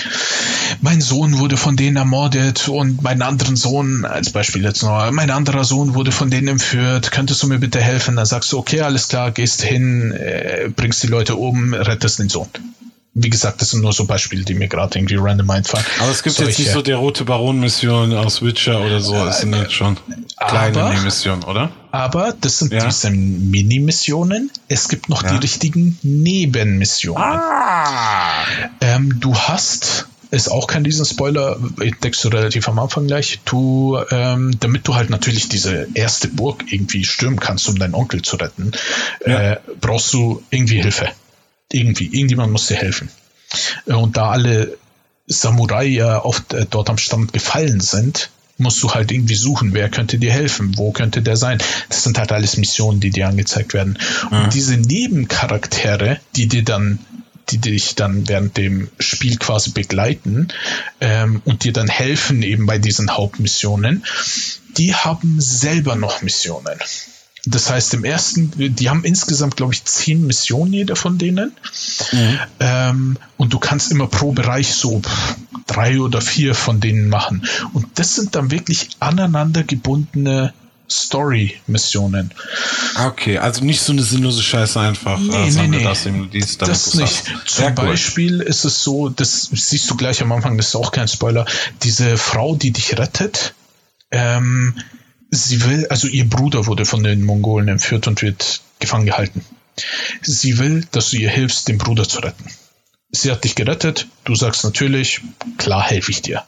mein 0.80 1.00
Sohn 1.00 1.38
wurde 1.38 1.49
von 1.56 1.76
denen 1.76 1.96
ermordet 1.96 2.68
und 2.68 3.02
meinen 3.02 3.22
anderen 3.22 3.56
Sohn, 3.56 4.04
als 4.04 4.30
Beispiel 4.30 4.64
jetzt 4.64 4.82
noch, 4.82 5.10
mein 5.10 5.30
anderer 5.30 5.64
Sohn 5.64 5.94
wurde 5.94 6.12
von 6.12 6.30
denen 6.30 6.48
entführt, 6.48 7.10
könntest 7.10 7.42
du 7.42 7.46
mir 7.46 7.58
bitte 7.58 7.80
helfen? 7.80 8.16
Dann 8.16 8.26
sagst 8.26 8.52
du, 8.52 8.58
okay, 8.58 8.80
alles 8.80 9.08
klar, 9.08 9.30
gehst 9.30 9.62
hin, 9.62 10.12
äh, 10.12 10.70
bringst 10.74 11.02
die 11.02 11.08
Leute 11.08 11.36
um, 11.36 11.74
rettest 11.74 12.18
den 12.18 12.28
Sohn 12.28 12.48
wie 13.12 13.30
gesagt, 13.30 13.60
das 13.60 13.70
sind 13.70 13.82
nur 13.82 13.92
so 13.92 14.04
Beispiele, 14.04 14.44
die 14.44 14.54
mir 14.54 14.68
gerade 14.68 14.96
irgendwie 14.96 15.16
random 15.16 15.50
einfallen. 15.50 15.84
Aber 15.98 16.10
es 16.10 16.22
gibt 16.22 16.36
Solche. 16.36 16.50
jetzt 16.50 16.58
nicht 16.60 16.70
so 16.70 16.80
der 16.80 16.96
Rote 16.96 17.24
Baron-Mission 17.24 18.14
aus 18.14 18.40
Witcher 18.40 18.80
oder 18.80 19.00
so. 19.00 19.16
Es 19.26 19.40
sind 19.40 19.54
jetzt 19.54 19.72
schon 19.72 19.96
kleine 20.38 20.82
aber, 20.82 21.00
Missionen, 21.00 21.42
oder? 21.42 21.72
Aber 21.90 22.32
das 22.40 22.60
sind 22.60 22.72
ja. 22.72 22.84
diese 22.84 23.10
Mini-Missionen. 23.10 24.50
Es 24.68 24.88
gibt 24.88 25.08
noch 25.08 25.24
ja. 25.24 25.32
die 25.32 25.36
richtigen 25.38 25.98
Nebenmissionen. 26.02 27.22
Ah. 27.22 28.44
Ähm, 28.80 29.18
du 29.18 29.36
hast 29.36 30.06
ist 30.30 30.50
auch 30.50 30.66
kein 30.66 30.84
Riesenspoiler, 30.84 31.58
entdeckst 31.80 32.22
du 32.24 32.28
relativ 32.28 32.68
am 32.68 32.78
Anfang 32.78 33.06
gleich. 33.06 33.40
Du, 33.44 33.98
ähm, 34.10 34.56
damit 34.60 34.86
du 34.86 34.94
halt 34.94 35.10
natürlich 35.10 35.48
diese 35.48 35.88
erste 35.94 36.28
Burg 36.28 36.64
irgendwie 36.68 37.04
stürmen 37.04 37.40
kannst, 37.40 37.68
um 37.68 37.78
deinen 37.78 37.94
Onkel 37.94 38.22
zu 38.22 38.36
retten, 38.36 38.72
ja. 39.26 39.52
äh, 39.52 39.60
brauchst 39.80 40.12
du 40.12 40.42
irgendwie 40.50 40.80
Hilfe. 40.80 41.08
Irgendwie, 41.72 42.06
irgendjemand 42.06 42.52
muss 42.52 42.66
dir 42.66 42.76
helfen. 42.76 43.10
Äh, 43.86 43.94
und 43.94 44.16
da 44.16 44.30
alle 44.30 44.76
Samurai 45.26 45.86
ja 45.86 46.24
oft 46.24 46.52
äh, 46.52 46.66
dort 46.68 46.90
am 46.90 46.98
Stand 46.98 47.32
gefallen 47.32 47.80
sind, 47.80 48.30
musst 48.58 48.82
du 48.82 48.90
halt 48.92 49.10
irgendwie 49.10 49.34
suchen, 49.34 49.74
wer 49.74 49.88
könnte 49.88 50.18
dir 50.18 50.32
helfen, 50.32 50.76
wo 50.76 50.92
könnte 50.92 51.22
der 51.22 51.36
sein. 51.36 51.58
Das 51.88 52.04
sind 52.04 52.18
halt 52.18 52.30
alles 52.30 52.56
Missionen, 52.56 53.00
die 53.00 53.10
dir 53.10 53.26
angezeigt 53.26 53.74
werden. 53.74 53.98
Mhm. 54.30 54.38
Und 54.38 54.54
diese 54.54 54.76
Nebencharaktere, 54.76 56.20
die 56.36 56.46
dir 56.46 56.62
dann 56.62 56.98
die 57.50 57.58
dich 57.58 57.94
dann 57.94 58.28
während 58.28 58.56
dem 58.56 58.88
Spiel 58.98 59.36
quasi 59.36 59.70
begleiten 59.70 60.48
ähm, 61.00 61.42
und 61.44 61.64
dir 61.64 61.72
dann 61.72 61.88
helfen 61.88 62.42
eben 62.42 62.66
bei 62.66 62.78
diesen 62.78 63.16
Hauptmissionen, 63.16 64.04
die 64.76 64.94
haben 64.94 65.40
selber 65.40 65.96
noch 65.96 66.22
Missionen. 66.22 66.78
Das 67.46 67.70
heißt, 67.70 67.94
im 67.94 68.04
ersten, 68.04 68.52
die 68.74 68.90
haben 68.90 69.02
insgesamt, 69.04 69.56
glaube 69.56 69.72
ich, 69.72 69.84
zehn 69.84 70.26
Missionen, 70.26 70.74
jeder 70.74 70.94
von 70.94 71.16
denen. 71.16 71.52
Mhm. 72.12 72.38
Ähm, 72.60 73.16
und 73.38 73.52
du 73.52 73.58
kannst 73.58 73.90
immer 73.90 74.06
pro 74.06 74.32
Bereich 74.32 74.74
so 74.74 75.00
drei 75.66 76.00
oder 76.00 76.20
vier 76.20 76.54
von 76.54 76.80
denen 76.80 77.08
machen. 77.08 77.46
Und 77.72 77.98
das 77.98 78.14
sind 78.14 78.34
dann 78.34 78.50
wirklich 78.50 78.90
aneinander 79.00 79.62
gebundene 79.62 80.52
Story-Missionen. 80.90 82.32
Okay, 83.06 83.38
also 83.38 83.64
nicht 83.64 83.80
so 83.80 83.92
eine 83.92 84.02
sinnlose 84.02 84.42
Scheiße 84.42 84.80
einfach. 84.80 85.18
Nee, 85.18 85.48
äh, 85.48 85.50
nee, 85.50 85.66
nee. 85.68 85.84
Das, 85.84 86.06
dies, 86.32 86.58
das 86.58 86.94
nicht. 86.94 87.24
Zum 87.46 87.74
Beispiel 87.74 88.38
gut. 88.38 88.46
ist 88.46 88.64
es 88.64 88.82
so, 88.82 89.08
das 89.08 89.48
siehst 89.52 89.88
du 89.90 89.96
gleich 89.96 90.20
am 90.22 90.32
Anfang, 90.32 90.56
das 90.56 90.68
ist 90.68 90.74
auch 90.74 90.92
kein 90.92 91.08
Spoiler, 91.08 91.46
diese 91.82 92.16
Frau, 92.16 92.56
die 92.56 92.72
dich 92.72 92.98
rettet, 92.98 93.54
ähm, 94.10 94.74
sie 95.30 95.64
will, 95.64 95.86
also 95.88 96.08
ihr 96.08 96.28
Bruder 96.28 96.66
wurde 96.66 96.84
von 96.84 97.02
den 97.02 97.24
Mongolen 97.24 97.68
entführt 97.68 98.08
und 98.08 98.22
wird 98.22 98.60
gefangen 98.80 99.06
gehalten. 99.06 99.44
Sie 100.22 100.58
will, 100.58 100.86
dass 100.90 101.10
du 101.10 101.16
ihr 101.16 101.30
hilfst, 101.30 101.68
den 101.68 101.78
Bruder 101.78 102.08
zu 102.08 102.18
retten. 102.18 102.44
Sie 103.12 103.30
hat 103.30 103.44
dich 103.44 103.54
gerettet, 103.54 104.08
du 104.24 104.34
sagst 104.34 104.64
natürlich, 104.64 105.20
klar 105.56 105.82
helfe 105.82 106.10
ich 106.10 106.22
dir 106.22 106.44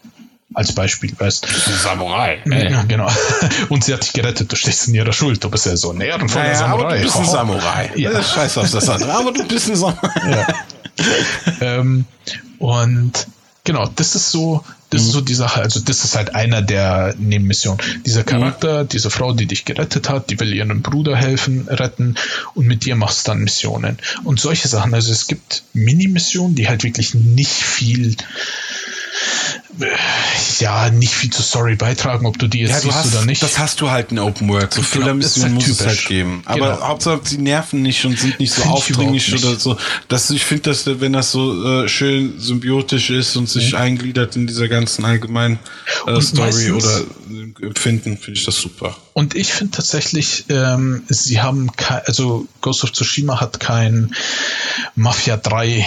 als 0.55 0.75
Beispiel, 0.75 1.13
weißt 1.17 1.45
du. 1.45 1.73
Samurai. 1.73 2.43
Ey. 2.45 2.73
Ja, 2.73 2.83
genau. 2.83 3.11
Und 3.69 3.85
sie 3.85 3.93
hat 3.93 4.03
dich 4.03 4.13
gerettet, 4.13 4.51
du 4.53 4.57
stehst 4.57 4.89
in 4.89 4.95
ihrer 4.95 5.13
Schuld, 5.13 5.43
du 5.43 5.51
bist 5.51 5.67
ja 5.67 5.77
so 5.77 5.91
ein 5.91 6.01
ehrenvoller 6.01 6.45
naja, 6.45 6.59
Samurai. 6.59 6.85
Aber 6.85 6.97
du 6.97 7.03
bist 7.03 7.17
ein 7.17 7.25
Samurai. 7.27 7.91
Ja. 7.97 8.23
Scheiß 8.23 8.59
auf 8.59 8.71
das 8.71 8.89
andere, 8.89 9.13
aber 9.13 9.33
du 9.33 9.45
bist 9.47 9.69
ein 9.69 9.77
Samurai. 9.77 10.31
Ja. 10.31 10.47
ähm, 11.61 12.05
und 12.59 13.27
genau, 13.65 13.89
das 13.97 14.15
ist 14.15 14.31
so, 14.31 14.65
das 14.91 15.03
mhm. 15.03 15.07
ist 15.07 15.13
so 15.15 15.21
die 15.21 15.35
Sache. 15.35 15.61
Also, 15.61 15.81
das 15.81 16.05
ist 16.05 16.17
halt 16.17 16.35
einer 16.35 16.63
der 16.63 17.15
Nebenmissionen. 17.19 17.81
Dieser 18.05 18.25
Charakter, 18.25 18.85
mhm. 18.85 18.89
diese 18.89 19.11
Frau, 19.11 19.33
die 19.33 19.47
dich 19.47 19.65
gerettet 19.65 20.09
hat, 20.09 20.31
die 20.31 20.39
will 20.39 20.53
ihren 20.53 20.83
Bruder 20.83 21.17
helfen, 21.17 21.67
retten 21.69 22.17
und 22.55 22.67
mit 22.67 22.85
dir 22.85 22.97
machst 22.97 23.27
du 23.27 23.33
dann 23.33 23.41
Missionen. 23.41 23.99
Und 24.25 24.41
solche 24.41 24.69
Sachen. 24.69 24.95
Also, 24.95 25.13
es 25.13 25.27
gibt 25.27 25.65
Mini-Missionen, 25.73 26.55
die 26.55 26.69
halt 26.69 26.85
wirklich 26.85 27.15
nicht 27.15 27.51
viel 27.53 28.17
ja, 30.59 30.91
nicht 30.91 31.15
viel 31.15 31.31
zur 31.31 31.45
Story 31.45 31.77
beitragen, 31.77 32.27
ob 32.27 32.39
du 32.39 32.47
die 32.47 32.61
jetzt 32.61 32.71
ja, 32.71 32.81
siehst 32.81 32.95
hast, 32.95 33.15
oder 33.15 33.25
nicht. 33.25 33.43
Das 33.43 33.59
hast 33.59 33.81
du 33.81 33.91
halt 33.91 34.13
in 34.13 34.19
Open 34.19 34.49
World. 34.49 34.73
So 34.73 34.81
genau, 34.81 34.93
Filler-Missionen 34.93 35.57
halt 35.57 35.69
muss 35.69 35.81
es 35.81 35.87
halt 35.87 36.05
geben. 36.07 36.43
Aber 36.45 36.75
genau. 36.75 36.89
Hauptsache, 36.89 37.21
sie 37.25 37.39
nerven 37.39 37.83
nicht 37.83 38.05
und 38.05 38.19
sind 38.19 38.39
nicht 38.39 38.53
so 38.53 38.63
aufdringlich 38.65 39.33
oder 39.33 39.59
so. 39.59 39.77
Das, 40.09 40.31
ich 40.31 40.45
finde, 40.45 40.65
dass 40.65 40.87
wenn 40.87 41.15
das 41.15 41.33
so 41.33 41.85
äh, 41.85 41.89
schön 41.89 42.39
symbiotisch 42.39 43.11
ist 43.11 43.37
und 43.37 43.49
sich 43.49 43.73
mhm. 43.73 43.79
eingliedert 43.79 44.37
in 44.37 44.47
dieser 44.47 44.69
ganzen 44.69 45.05
allgemeinen 45.05 45.59
äh, 46.07 46.21
Story 46.21 46.71
oder 46.71 47.05
Empfinden, 47.61 48.19
finde 48.19 48.39
ich 48.39 48.45
das 48.45 48.57
super. 48.57 48.97
Und 49.15 49.35
ich 49.35 49.53
finde 49.53 49.77
tatsächlich, 49.77 50.45
ähm, 50.49 51.03
sie 51.09 51.41
haben 51.41 51.73
kein, 51.77 52.01
also 52.07 52.47
Ghost 52.61 52.85
of 52.85 52.93
Tsushima 52.93 53.41
hat 53.41 53.61
kein 53.61 54.15
Mafia 54.95 55.37
3 55.37 55.87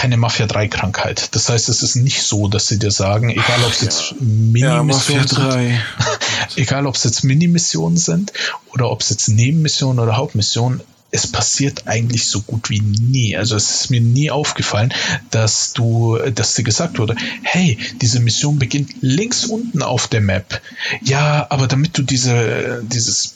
keine 0.00 0.16
Mafia 0.16 0.46
3 0.46 0.68
Krankheit. 0.68 1.34
Das 1.34 1.50
heißt, 1.50 1.68
es 1.68 1.82
ist 1.82 1.94
nicht 1.94 2.22
so, 2.22 2.48
dass 2.48 2.68
sie 2.68 2.78
dir 2.78 2.90
sagen, 2.90 3.28
egal 3.28 3.62
ob 3.66 3.72
es 3.72 3.82
jetzt 3.82 4.14
Mini-Missionen 4.18 5.26
ja, 5.26 5.50
sind, 5.52 5.80
egal 6.56 6.86
ob 6.86 6.94
es 6.94 7.04
jetzt 7.04 7.22
Mini-Missionen 7.22 7.98
sind 7.98 8.32
oder 8.72 8.90
ob 8.90 9.02
es 9.02 9.10
jetzt 9.10 9.28
Nebenmissionen 9.28 9.98
oder 9.98 10.16
Hauptmissionen, 10.16 10.80
es 11.10 11.26
passiert 11.26 11.86
eigentlich 11.86 12.24
so 12.28 12.40
gut 12.40 12.70
wie 12.70 12.80
nie. 12.80 13.36
Also 13.36 13.56
es 13.56 13.74
ist 13.74 13.90
mir 13.90 14.00
nie 14.00 14.30
aufgefallen, 14.30 14.94
dass 15.32 15.74
du, 15.74 16.16
dass 16.34 16.54
dir 16.54 16.64
gesagt 16.64 16.98
wurde, 16.98 17.14
hey, 17.42 17.76
diese 18.00 18.20
Mission 18.20 18.58
beginnt 18.58 18.94
links 19.02 19.44
unten 19.44 19.82
auf 19.82 20.08
der 20.08 20.22
Map. 20.22 20.62
Ja, 21.02 21.46
aber 21.50 21.66
damit 21.66 21.98
du 21.98 22.02
diese, 22.02 22.82
dieses 22.84 23.34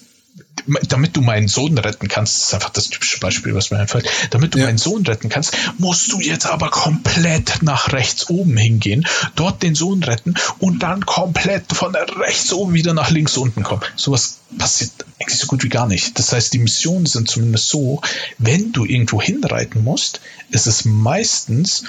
damit 0.89 1.17
du 1.17 1.21
meinen 1.21 1.49
Sohn 1.49 1.77
retten 1.79 2.09
kannst, 2.09 2.37
das 2.37 2.45
ist 2.45 2.55
einfach 2.55 2.71
das 2.71 2.89
typische 2.89 3.21
Beispiel, 3.21 3.55
was 3.55 3.71
mir 3.71 3.79
einfällt, 3.79 4.09
damit 4.31 4.55
du 4.55 4.59
ja. 4.59 4.67
meinen 4.67 4.79
Sohn 4.79 5.05
retten 5.05 5.29
kannst, 5.29 5.57
musst 5.79 6.13
du 6.13 6.21
jetzt 6.21 6.47
aber 6.47 6.71
komplett 6.71 7.63
nach 7.63 7.93
rechts 7.93 8.31
oben 8.31 8.57
hingehen, 8.57 9.07
dort 9.35 9.63
den 9.63 9.75
Sohn 9.75 10.03
retten 10.03 10.35
und 10.59 10.83
dann 10.83 11.05
komplett 11.05 11.73
von 11.73 11.95
rechts 11.95 12.53
oben 12.53 12.75
wieder 12.75 12.95
nach 12.95 13.11
links 13.11 13.37
unten 13.37 13.63
kommen. 13.63 13.83
Sowas 13.97 14.39
passiert 14.57 14.93
eigentlich 15.21 15.39
so 15.39 15.47
gut 15.47 15.65
wie 15.65 15.69
gar 15.69 15.87
nicht. 15.87 16.19
Das 16.19 16.33
heißt, 16.33 16.53
die 16.53 16.59
Missionen 16.59 17.07
sind 17.07 17.29
zumindest 17.29 17.69
so, 17.69 18.01
wenn 18.39 18.73
du 18.73 18.85
irgendwo 18.85 19.21
hinreiten 19.21 19.83
musst, 19.83 20.21
ist 20.51 20.67
es 20.67 20.85
meistens 20.85 21.85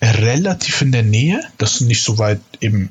relativ 0.00 0.82
in 0.82 0.92
der 0.92 1.02
Nähe, 1.02 1.40
dass 1.58 1.78
du 1.78 1.84
nicht 1.84 2.02
so 2.02 2.18
weit 2.18 2.40
eben 2.60 2.90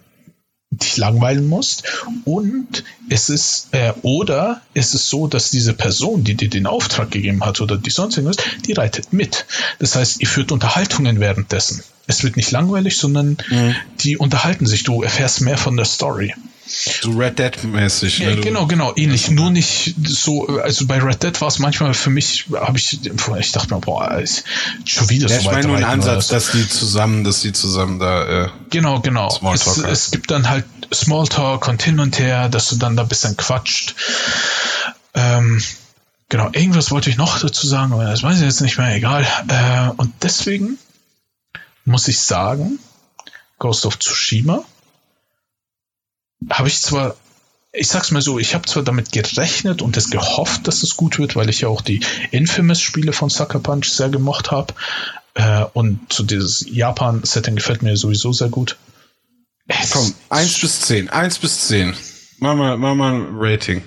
dich 0.71 0.97
langweilen 0.97 1.47
musst 1.47 1.83
und 2.25 2.83
es 3.09 3.29
ist 3.29 3.69
äh, 3.71 3.93
oder 4.01 4.61
es 4.73 4.93
ist 4.93 5.07
so, 5.07 5.27
dass 5.27 5.49
diese 5.49 5.73
Person, 5.73 6.23
die 6.23 6.35
dir 6.35 6.49
den 6.49 6.67
Auftrag 6.67 7.11
gegeben 7.11 7.45
hat 7.45 7.61
oder 7.61 7.77
die 7.77 7.89
sonst 7.89 8.17
irgendwas, 8.17 8.43
die 8.65 8.73
reitet 8.73 9.13
mit. 9.13 9.45
Das 9.79 9.95
heißt, 9.95 10.19
ihr 10.21 10.27
führt 10.27 10.51
Unterhaltungen 10.51 11.19
währenddessen. 11.19 11.83
Es 12.05 12.23
wird 12.23 12.37
nicht 12.37 12.51
langweilig, 12.51 12.97
sondern 12.97 13.37
mhm. 13.49 13.75
die 13.99 14.17
unterhalten 14.17 14.65
sich. 14.65 14.83
Du 14.83 15.03
erfährst 15.03 15.41
mehr 15.41 15.57
von 15.57 15.77
der 15.77 15.85
Story. 15.85 16.33
So 16.69 17.11
Red 17.11 17.39
Dead-mäßig. 17.39 18.19
Ja, 18.19 18.31
ne? 18.31 18.41
genau, 18.41 18.67
genau, 18.67 18.93
ähnlich. 18.95 19.29
Nur 19.31 19.49
nicht 19.49 19.95
so, 20.03 20.47
also 20.59 20.85
bei 20.85 21.01
Red 21.01 21.23
Dead 21.23 21.39
war 21.39 21.47
es 21.47 21.59
manchmal 21.59 21.93
für 21.93 22.09
mich, 22.09 22.47
habe 22.53 22.77
ich, 22.77 22.99
ich 23.05 23.51
dachte 23.51 23.73
mir, 23.73 23.79
boah, 23.79 24.21
schon 24.83 25.09
wieder 25.09 25.29
ja, 25.29 25.35
so. 25.35 25.41
Ich 25.41 25.51
meine 25.51 25.67
nur 25.67 25.77
einen 25.77 25.85
Ansatz, 25.85 26.27
dass 26.27 26.51
die 26.51 26.67
zusammen, 26.67 27.23
dass 27.23 27.41
die 27.41 27.53
zusammen 27.53 27.99
da. 27.99 28.45
Äh, 28.45 28.49
genau, 28.69 28.99
genau. 28.99 29.29
Es, 29.53 29.77
es, 29.77 30.11
gibt 30.11 30.29
dann 30.29 30.49
halt 30.49 30.65
Smalltalk 30.93 31.67
und 31.69 31.81
hin 31.81 31.99
und 31.99 32.19
her, 32.19 32.49
dass 32.49 32.69
du 32.69 32.75
dann 32.75 32.97
da 32.97 33.03
ein 33.03 33.09
bisschen 33.09 33.37
quatscht. 33.37 33.95
Ähm, 35.13 35.63
genau, 36.27 36.49
irgendwas 36.51 36.91
wollte 36.91 37.09
ich 37.09 37.17
noch 37.17 37.39
dazu 37.39 37.65
sagen, 37.65 37.93
aber 37.93 38.05
das 38.05 38.23
weiß 38.23 38.37
ich 38.39 38.43
jetzt 38.43 38.61
nicht 38.61 38.77
mehr, 38.77 38.93
egal. 38.93 39.25
Äh, 39.47 39.89
und 39.95 40.13
deswegen 40.21 40.77
muss 41.85 42.09
ich 42.09 42.19
sagen, 42.19 42.79
Ghost 43.57 43.85
of 43.85 43.99
Tsushima 43.99 44.65
habe 46.49 46.67
ich 46.67 46.81
zwar, 46.81 47.15
ich 47.71 47.87
sag's 47.87 48.11
mal 48.11 48.21
so, 48.21 48.39
ich 48.39 48.55
habe 48.55 48.65
zwar 48.65 48.83
damit 48.83 49.11
gerechnet 49.11 49.81
und 49.81 49.97
es 49.97 50.09
gehofft, 50.09 50.67
dass 50.67 50.83
es 50.83 50.97
gut 50.97 51.19
wird, 51.19 51.35
weil 51.35 51.49
ich 51.49 51.61
ja 51.61 51.67
auch 51.67 51.81
die 51.81 52.01
Infamous-Spiele 52.31 53.13
von 53.13 53.29
Sucker 53.29 53.59
Punch 53.59 53.89
sehr 53.89 54.09
gemocht 54.09 54.51
habe. 54.51 54.73
Äh, 55.33 55.65
und 55.73 56.11
so 56.11 56.23
dieses 56.23 56.65
Japan-Setting 56.67 57.55
gefällt 57.55 57.83
mir 57.83 57.95
sowieso 57.97 58.33
sehr 58.33 58.49
gut. 58.49 58.77
Es 59.67 59.91
Komm, 59.91 60.13
1 60.29 60.61
bis 60.61 60.81
10. 60.81 61.09
1 61.09 61.39
bis 61.39 61.67
10. 61.67 61.93
Mach 62.39 62.55
mal, 62.55 62.77
mach 62.77 62.95
mal 62.95 63.13
ein 63.13 63.27
Rating. 63.33 63.83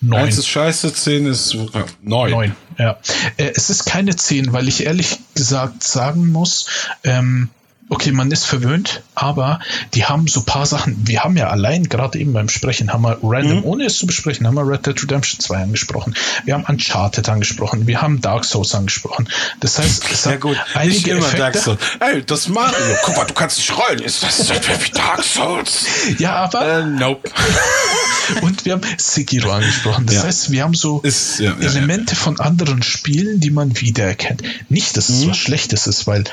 9. 0.00 0.20
1 0.24 0.38
ist 0.38 0.48
scheiße, 0.48 0.92
10 0.92 1.26
ist 1.26 1.54
9. 1.54 2.30
9, 2.30 2.56
ja. 2.78 2.98
Äh, 3.36 3.52
es 3.54 3.70
ist 3.70 3.86
keine 3.86 4.16
10, 4.16 4.52
weil 4.52 4.68
ich 4.68 4.84
ehrlich 4.84 5.18
gesagt 5.34 5.82
sagen 5.82 6.30
muss, 6.30 6.66
ähm, 7.04 7.50
okay, 7.88 8.12
man 8.12 8.30
ist 8.30 8.46
verwöhnt, 8.46 9.02
aber 9.14 9.60
die 9.94 10.04
haben 10.04 10.26
so 10.26 10.42
paar 10.42 10.66
Sachen, 10.66 11.06
wir 11.06 11.22
haben 11.22 11.36
ja 11.36 11.48
allein 11.48 11.88
gerade 11.88 12.18
eben 12.18 12.32
beim 12.32 12.48
Sprechen, 12.48 12.92
haben 12.92 13.02
wir 13.02 13.18
random, 13.22 13.58
mhm. 13.58 13.64
ohne 13.64 13.84
es 13.84 13.98
zu 13.98 14.06
besprechen, 14.06 14.46
haben 14.46 14.54
wir 14.54 14.66
Red 14.66 14.86
Dead 14.86 15.02
Redemption 15.02 15.40
2 15.40 15.62
angesprochen, 15.62 16.14
wir 16.44 16.54
haben 16.54 16.64
Uncharted 16.64 17.28
angesprochen, 17.28 17.86
wir 17.86 18.00
haben 18.00 18.20
Dark 18.20 18.44
Souls 18.44 18.74
angesprochen. 18.74 19.28
Das 19.60 19.78
heißt, 19.78 20.04
es 20.10 20.24
ja, 20.24 20.36
gut, 20.36 20.56
einige 20.74 20.94
nicht 20.94 21.06
immer 21.08 21.18
Effekte, 21.20 21.38
Dark 21.38 21.56
Souls. 21.56 21.80
Ey, 22.00 22.22
das 22.24 22.48
Mario, 22.48 22.96
guck 23.02 23.16
mal, 23.16 23.24
du 23.26 23.34
kannst 23.34 23.58
nicht 23.58 23.76
rollen, 23.76 24.00
ist 24.00 24.22
das, 24.22 24.38
das 24.38 24.50
wie 24.50 24.90
Dark 24.90 25.22
Souls? 25.22 25.84
Ja, 26.18 26.36
aber... 26.36 26.80
Uh, 26.80 26.86
nope. 26.86 27.30
und 28.42 28.64
wir 28.64 28.72
haben 28.72 28.82
Sekiro 28.96 29.50
angesprochen. 29.50 30.06
Das 30.06 30.16
ja. 30.16 30.22
heißt, 30.24 30.50
wir 30.50 30.62
haben 30.62 30.74
so 30.74 31.00
ist, 31.00 31.40
ja, 31.40 31.54
Elemente 31.60 32.16
von 32.16 32.40
anderen 32.40 32.82
Spielen, 32.82 33.40
die 33.40 33.50
man 33.50 33.78
wiedererkennt. 33.80 34.42
Nicht, 34.68 34.96
dass 34.96 35.08
es 35.08 35.24
mhm. 35.24 35.30
was 35.30 35.36
Schlechtes 35.36 35.86
ist, 35.86 36.06
weil 36.06 36.24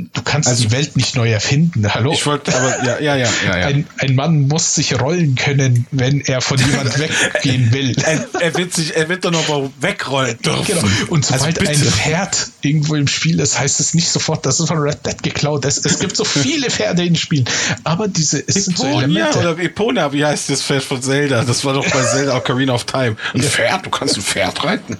Du 0.00 0.22
kannst 0.22 0.48
also, 0.48 0.62
die 0.62 0.70
Welt 0.70 0.96
nicht 0.96 1.16
neu 1.16 1.28
erfinden. 1.28 1.92
Hallo? 1.92 2.12
Ich 2.12 2.24
wollte, 2.24 2.54
aber 2.54 2.84
ja, 2.84 3.00
ja, 3.00 3.16
ja, 3.16 3.28
ja. 3.44 3.58
ja. 3.58 3.66
Ein, 3.66 3.84
ein, 3.98 4.14
Mann 4.14 4.46
muss 4.46 4.76
sich 4.76 5.00
rollen 5.00 5.34
können, 5.34 5.88
wenn 5.90 6.20
er 6.20 6.40
von 6.40 6.56
jemand 6.56 6.96
weggehen 7.00 7.72
will. 7.72 7.96
er, 8.04 8.24
er, 8.40 8.56
wird 8.56 8.72
sich, 8.72 8.94
er 8.94 9.08
wird 9.08 9.24
doch 9.24 9.32
noch 9.32 9.72
wegrollen 9.80 10.38
dürfen. 10.38 10.66
Genau. 10.66 10.82
Und 11.08 11.26
sobald 11.26 11.58
also 11.66 11.84
ein 11.84 11.92
Pferd 11.92 12.46
irgendwo 12.60 12.94
im 12.94 13.08
Spiel 13.08 13.40
ist, 13.40 13.58
heißt 13.58 13.80
es 13.80 13.94
nicht 13.94 14.08
sofort, 14.08 14.46
dass 14.46 14.60
es 14.60 14.68
von 14.68 14.78
Red 14.78 15.04
Dead 15.04 15.20
geklaut 15.20 15.64
ist. 15.64 15.84
Es 15.84 15.98
gibt 15.98 16.16
so 16.16 16.22
viele 16.22 16.70
Pferde 16.70 17.04
in 17.04 17.16
Spielen. 17.16 17.46
Aber 17.82 18.06
diese 18.06 18.38
es 18.46 18.54
sind 18.54 18.78
so 18.78 18.86
Elemente. 18.86 19.36
oder 19.40 19.58
Epona, 19.58 20.12
wie 20.12 20.24
heißt 20.24 20.48
das 20.48 20.62
Pferd 20.62 20.84
von 20.84 21.02
Zelda? 21.02 21.42
Das 21.42 21.64
war 21.64 21.74
doch 21.74 21.90
bei 21.90 22.04
Zelda 22.04 22.36
Ocarina 22.36 22.74
of 22.74 22.84
Time. 22.84 23.16
Ein 23.34 23.42
Pferd, 23.42 23.84
du 23.84 23.90
kannst 23.90 24.16
ein 24.16 24.22
Pferd 24.22 24.62
reiten. 24.62 24.96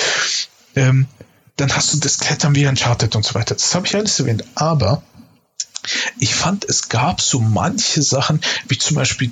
ähm, 0.74 1.06
dann 1.56 1.74
hast 1.74 1.92
du 1.92 1.98
das 1.98 2.18
Klettern 2.18 2.54
wie 2.54 2.66
Uncharted 2.66 3.14
und 3.16 3.24
so 3.24 3.34
weiter. 3.34 3.54
Das 3.54 3.74
habe 3.74 3.86
ich 3.86 3.94
alles 3.94 4.18
erwähnt. 4.18 4.44
Aber 4.54 5.02
ich 6.18 6.34
fand, 6.34 6.64
es 6.64 6.88
gab 6.88 7.20
so 7.20 7.40
manche 7.40 8.02
Sachen, 8.02 8.40
wie 8.68 8.78
zum 8.78 8.96
Beispiel 8.96 9.30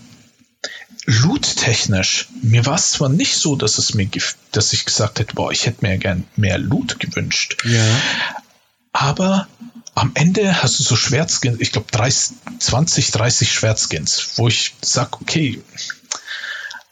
Loot-technisch. 1.07 2.29
Mir 2.43 2.67
war 2.67 2.75
es 2.75 2.93
zwar 2.93 3.09
nicht 3.09 3.37
so, 3.37 3.57
dass 3.57 3.79
es 3.79 3.95
mir, 3.95 4.09
dass 4.53 4.73
ich 4.73 4.85
gesagt 4.85 5.19
hätte, 5.19 5.35
boah, 5.35 5.51
ich 5.51 5.67
hätte 5.67 5.85
mir 5.85 5.97
gern 5.99 6.25
mehr 6.37 6.59
Loot 6.59 7.01
gewünscht. 7.01 7.57
Ja. 7.65 7.85
Aber 8.93 9.49
am 9.95 10.13
Ende 10.15 10.63
hast 10.63 10.79
du 10.79 10.83
so 10.83 10.97
Schwertskins, 10.97 11.61
ich 11.61 11.73
glaube 11.73 11.87
20, 11.91 13.11
30 13.11 13.53
Schwertskins, 13.53 14.33
wo 14.37 14.49
ich 14.49 14.75
sag, 14.83 15.21
okay, 15.21 15.63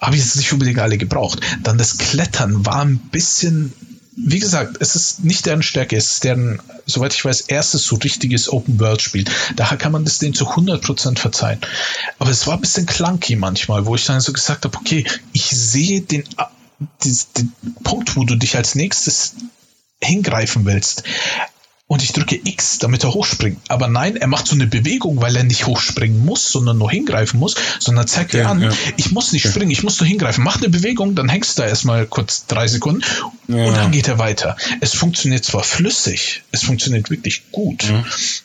habe 0.01 0.17
ich 0.17 0.23
jetzt 0.23 0.37
nicht 0.37 0.53
unbedingt 0.53 0.79
alle 0.79 0.99
gebraucht. 0.99 1.41
Dann 1.63 1.79
das 1.79 1.99
Klettern 1.99 2.65
war 2.65 2.83
ein 2.83 2.99
bisschen 2.99 3.73
wie 4.25 4.39
gesagt, 4.39 4.79
es 4.81 4.97
ist 4.97 5.25
nicht 5.25 5.47
deren 5.47 5.63
Stärke, 5.63 5.97
es 5.97 6.13
ist 6.13 6.25
deren, 6.25 6.61
soweit 6.87 7.15
ich 7.15 7.25
weiß, 7.25 7.43
erstes 7.43 7.85
so 7.85 7.97
richtiges 7.97 8.49
Open-World-Spiel. 8.53 9.25
Daher 9.57 9.79
kann 9.79 9.93
man 9.93 10.05
das 10.05 10.19
denen 10.19 10.35
zu 10.35 10.49
100% 10.49 11.19
verzeihen. 11.19 11.61
Aber 12.19 12.31
es 12.31 12.47
war 12.47 12.55
ein 12.55 12.61
bisschen 12.61 12.87
clunky 12.87 13.37
manchmal, 13.37 13.87
wo 13.87 13.95
ich 13.95 14.05
dann 14.05 14.21
so 14.21 14.33
gesagt 14.33 14.65
habe, 14.65 14.77
okay, 14.77 15.05
ich 15.33 15.47
sehe 15.47 16.01
den, 16.01 16.25
den, 17.05 17.17
den 17.37 17.53
Punkt, 17.85 18.17
wo 18.17 18.25
du 18.25 18.35
dich 18.35 18.57
als 18.57 18.75
nächstes 18.75 19.35
hingreifen 20.01 20.65
willst 20.65 21.03
und 21.89 22.03
ich 22.03 22.13
drücke 22.13 22.39
X, 22.45 22.79
damit 22.79 23.03
er 23.03 23.15
hochspringt. 23.15 23.59
Aber 23.69 23.89
nein, 23.89 24.17
er 24.17 24.27
macht 24.27 24.47
so 24.47 24.55
eine 24.55 24.67
Bewegung, 24.67 25.23
weil 25.23 25.35
er 25.35 25.43
nicht 25.43 25.67
hochspringen 25.67 26.23
muss, 26.25 26.53
sondern 26.53 26.77
nur 26.77 26.91
hingreifen 26.91 27.41
muss, 27.41 27.55
sondern 27.79 28.07
zeigt 28.07 28.35
dir 28.35 28.43
ja, 28.43 28.51
an, 28.51 28.61
ja. 28.61 28.71
ich 28.99 29.11
muss 29.11 29.33
nicht 29.33 29.49
springen, 29.49 29.71
ich 29.71 29.83
muss 29.83 29.99
nur 29.99 30.07
hingreifen. 30.07 30.45
Mach 30.45 30.59
eine 30.59 30.69
Bewegung, 30.69 31.15
dann 31.15 31.31
hängst 31.31 31.57
du 31.57 31.63
da 31.63 31.69
erstmal 31.69 32.07
kurz 32.07 32.47
drei 32.47 32.69
Sekunden 32.69 33.03
ja. 33.49 33.65
und 33.65 33.75
dann 33.75 33.91
geht 33.91 34.07
er 34.07 34.19
weiter. 34.19 34.59
Es 34.81 34.93
funktioniert 34.93 35.47
zwar 35.47 35.65
flüssig, 35.65 36.43
es 36.53 36.63
funktioniert 36.63 37.09
wirklich 37.09 37.51
gut. 37.53 37.85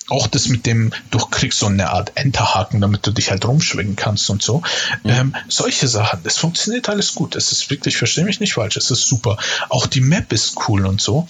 Auch 0.08 0.28
das 0.28 0.48
mit 0.48 0.66
dem, 0.66 0.94
du 1.12 1.18
kriegst 1.18 1.60
so 1.60 1.66
eine 1.66 1.90
Art 1.90 2.14
Enterhaken, 2.16 2.80
damit 2.80 3.06
du 3.06 3.12
dich 3.12 3.30
halt 3.30 3.46
rumschwingen 3.46 3.98
kannst 3.98 4.30
und 4.30 4.42
so. 4.42 4.64
Ähm, 5.04 5.36
solche 5.50 5.90
Sachen, 5.90 6.22
es 6.24 6.38
funktioniert 6.38 6.88
alles 6.88 7.14
gut. 7.14 7.36
Es 7.36 7.52
ist 7.52 7.70
wirklich, 7.70 7.98
verstehe 7.98 8.24
mich 8.24 8.40
nicht 8.40 8.54
falsch, 8.54 8.78
es 8.78 8.90
ist 8.90 9.06
super. 9.06 9.38
Auch 9.68 9.86
die 9.86 10.02
Map 10.02 10.32
ist 10.32 10.56
cool 10.70 10.86
und 10.86 11.02
so. 11.02 11.28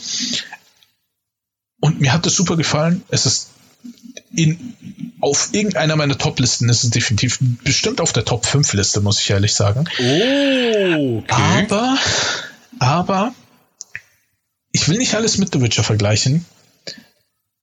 Und 1.84 2.00
mir 2.00 2.14
hat 2.14 2.26
es 2.26 2.38
super 2.38 2.56
gefallen. 2.56 3.04
Es 3.10 3.26
ist 3.26 3.50
in, 4.34 4.74
auf 5.20 5.50
irgendeiner 5.52 5.98
meiner 5.98 6.18
Top-Listen 6.18 6.70
ist 6.70 6.86
es 6.86 6.92
definitiv 6.92 7.40
bestimmt 7.66 8.00
auf 8.00 8.14
der 8.14 8.24
Top 8.24 8.46
5 8.46 8.72
Liste, 8.72 9.02
muss 9.02 9.20
ich 9.20 9.30
ehrlich 9.30 9.54
sagen. 9.54 9.84
Oh, 10.00 11.18
okay. 11.18 11.66
Aber, 11.68 11.98
aber, 12.80 13.36
ich 14.72 14.88
will 14.88 14.98
nicht 14.98 15.14
alles 15.16 15.38
mit 15.38 15.52
The 15.52 15.60
Witcher 15.60 15.84
vergleichen. 15.84 16.46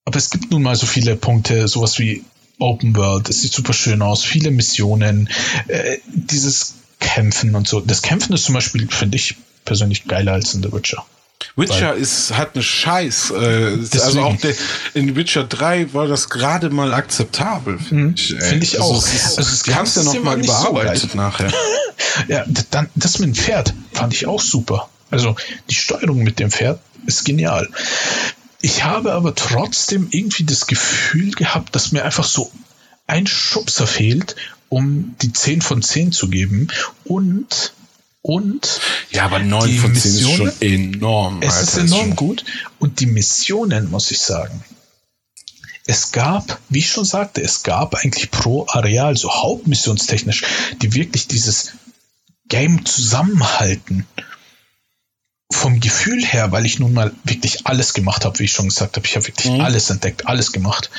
Aber 0.05 0.19
es 0.19 0.29
gibt 0.29 0.51
nun 0.51 0.65
mal 0.65 0.77
so 0.77 0.85
viele 0.85 1.17
Punkte, 1.17 1.67
sowas 1.67 1.99
wie 1.99 2.23
Open 2.59 2.95
World, 2.97 3.31
es 3.31 3.41
sieht 3.41 3.55
super 3.55 3.73
schön 3.73 4.03
aus, 4.03 4.23
viele 4.23 4.51
Missionen, 4.51 5.31
äh, 5.67 5.97
dieses 6.13 6.75
Kämpfen 6.99 7.55
und 7.55 7.67
so. 7.67 7.81
Das 7.81 8.03
Kämpfen 8.03 8.35
ist 8.35 8.45
zum 8.45 8.55
Beispiel, 8.55 8.87
finde 8.87 9.17
ich 9.17 9.37
persönlich 9.65 10.05
geiler 10.05 10.35
als 10.35 10.53
in 10.53 10.63
The 10.63 10.75
Witcher. 10.75 11.07
Witcher 11.57 11.95
ist, 11.95 12.37
hat 12.37 12.55
eine 12.55 12.63
Scheiß. 12.63 13.31
Äh, 13.31 13.79
also 14.01 14.23
auch 14.23 14.37
der, 14.37 14.55
in 14.95 15.17
Witcher 15.17 15.45
3 15.45 15.93
war 15.93 16.07
das 16.07 16.29
gerade 16.29 16.71
mal 16.71 16.93
akzeptabel, 16.93 17.79
finde 17.79 18.05
mhm. 18.05 18.15
ich. 18.15 18.35
Finde 18.39 18.65
ich 18.65 18.81
also 18.81 18.95
auch. 18.95 19.07
Es, 19.07 19.39
also 19.39 19.51
es 19.51 19.65
kannst 19.65 19.97
ja 19.97 20.03
noch 20.03 20.23
mal 20.23 20.39
überarbeitet 20.39 21.13
so 21.13 21.17
nachher. 21.17 21.53
ja, 22.29 22.45
dann, 22.71 22.89
das 22.95 23.19
mit 23.19 23.29
dem 23.29 23.35
Pferd 23.35 23.75
fand 23.93 24.15
ich 24.15 24.27
auch 24.27 24.41
super. 24.41 24.89
Also 25.11 25.37
die 25.69 25.75
Steuerung 25.75 26.23
mit 26.23 26.39
dem 26.39 26.51
Pferd 26.51 26.81
ist 27.07 27.25
genial. 27.25 27.69
Ich 28.61 28.85
habe 28.85 29.13
aber 29.13 29.35
trotzdem 29.35 30.09
irgendwie 30.11 30.45
das 30.45 30.67
Gefühl 30.67 31.31
gehabt, 31.33 31.75
dass 31.75 31.93
mir 31.93 32.05
einfach 32.05 32.25
so 32.25 32.51
ein 33.07 33.27
Schubser 33.27 33.87
fehlt, 33.87 34.37
um 34.69 35.17
die 35.23 35.33
10 35.33 35.63
von 35.63 35.83
10 35.83 36.13
zu 36.13 36.29
geben. 36.29 36.69
Und 37.05 37.73
und 38.23 38.81
ja, 39.11 39.25
aber 39.25 39.39
9 39.39 39.79
von 39.79 39.95
10 39.95 40.13
ist 40.13 40.31
schon 40.33 40.53
enorm. 40.61 41.41
Es 41.43 41.63
ist 41.63 41.77
enorm 41.79 42.17
gut. 42.17 42.45
Und 42.79 43.01
die 43.01 43.07
Missionen, 43.07 43.91
muss 43.91 44.11
ich 44.11 44.21
sagen. 44.21 44.63
Es 45.87 46.13
gab, 46.13 46.61
wie 46.69 46.81
ich 46.81 46.91
schon 46.91 47.05
sagte, 47.05 47.41
es 47.41 47.63
gab 47.63 47.95
eigentlich 47.95 48.31
pro 48.31 48.67
Areal, 48.69 49.17
so 49.17 49.33
hauptmissionstechnisch, 49.33 50.45
die 50.83 50.95
wirklich 50.95 51.27
dieses 51.27 51.73
Game 52.49 52.85
zusammenhalten. 52.85 54.07
Vom 55.51 55.81
Gefühl 55.81 56.25
her, 56.25 56.53
weil 56.53 56.67
ich 56.67 56.79
nun 56.79 56.93
mal 56.93 57.13
wirklich 57.25 57.67
alles 57.67 57.93
gemacht 57.95 58.25
habe, 58.25 58.39
wie 58.39 58.45
ich 58.45 58.53
schon 58.53 58.69
gesagt 58.69 58.97
habe, 58.97 59.07
ich 59.07 59.17
habe 59.17 59.27
wirklich 59.27 59.51
mhm. 59.51 59.63
alles 59.63 59.91
entdeckt, 59.91 60.29
alles 60.29 60.53
gemacht, 60.53 60.91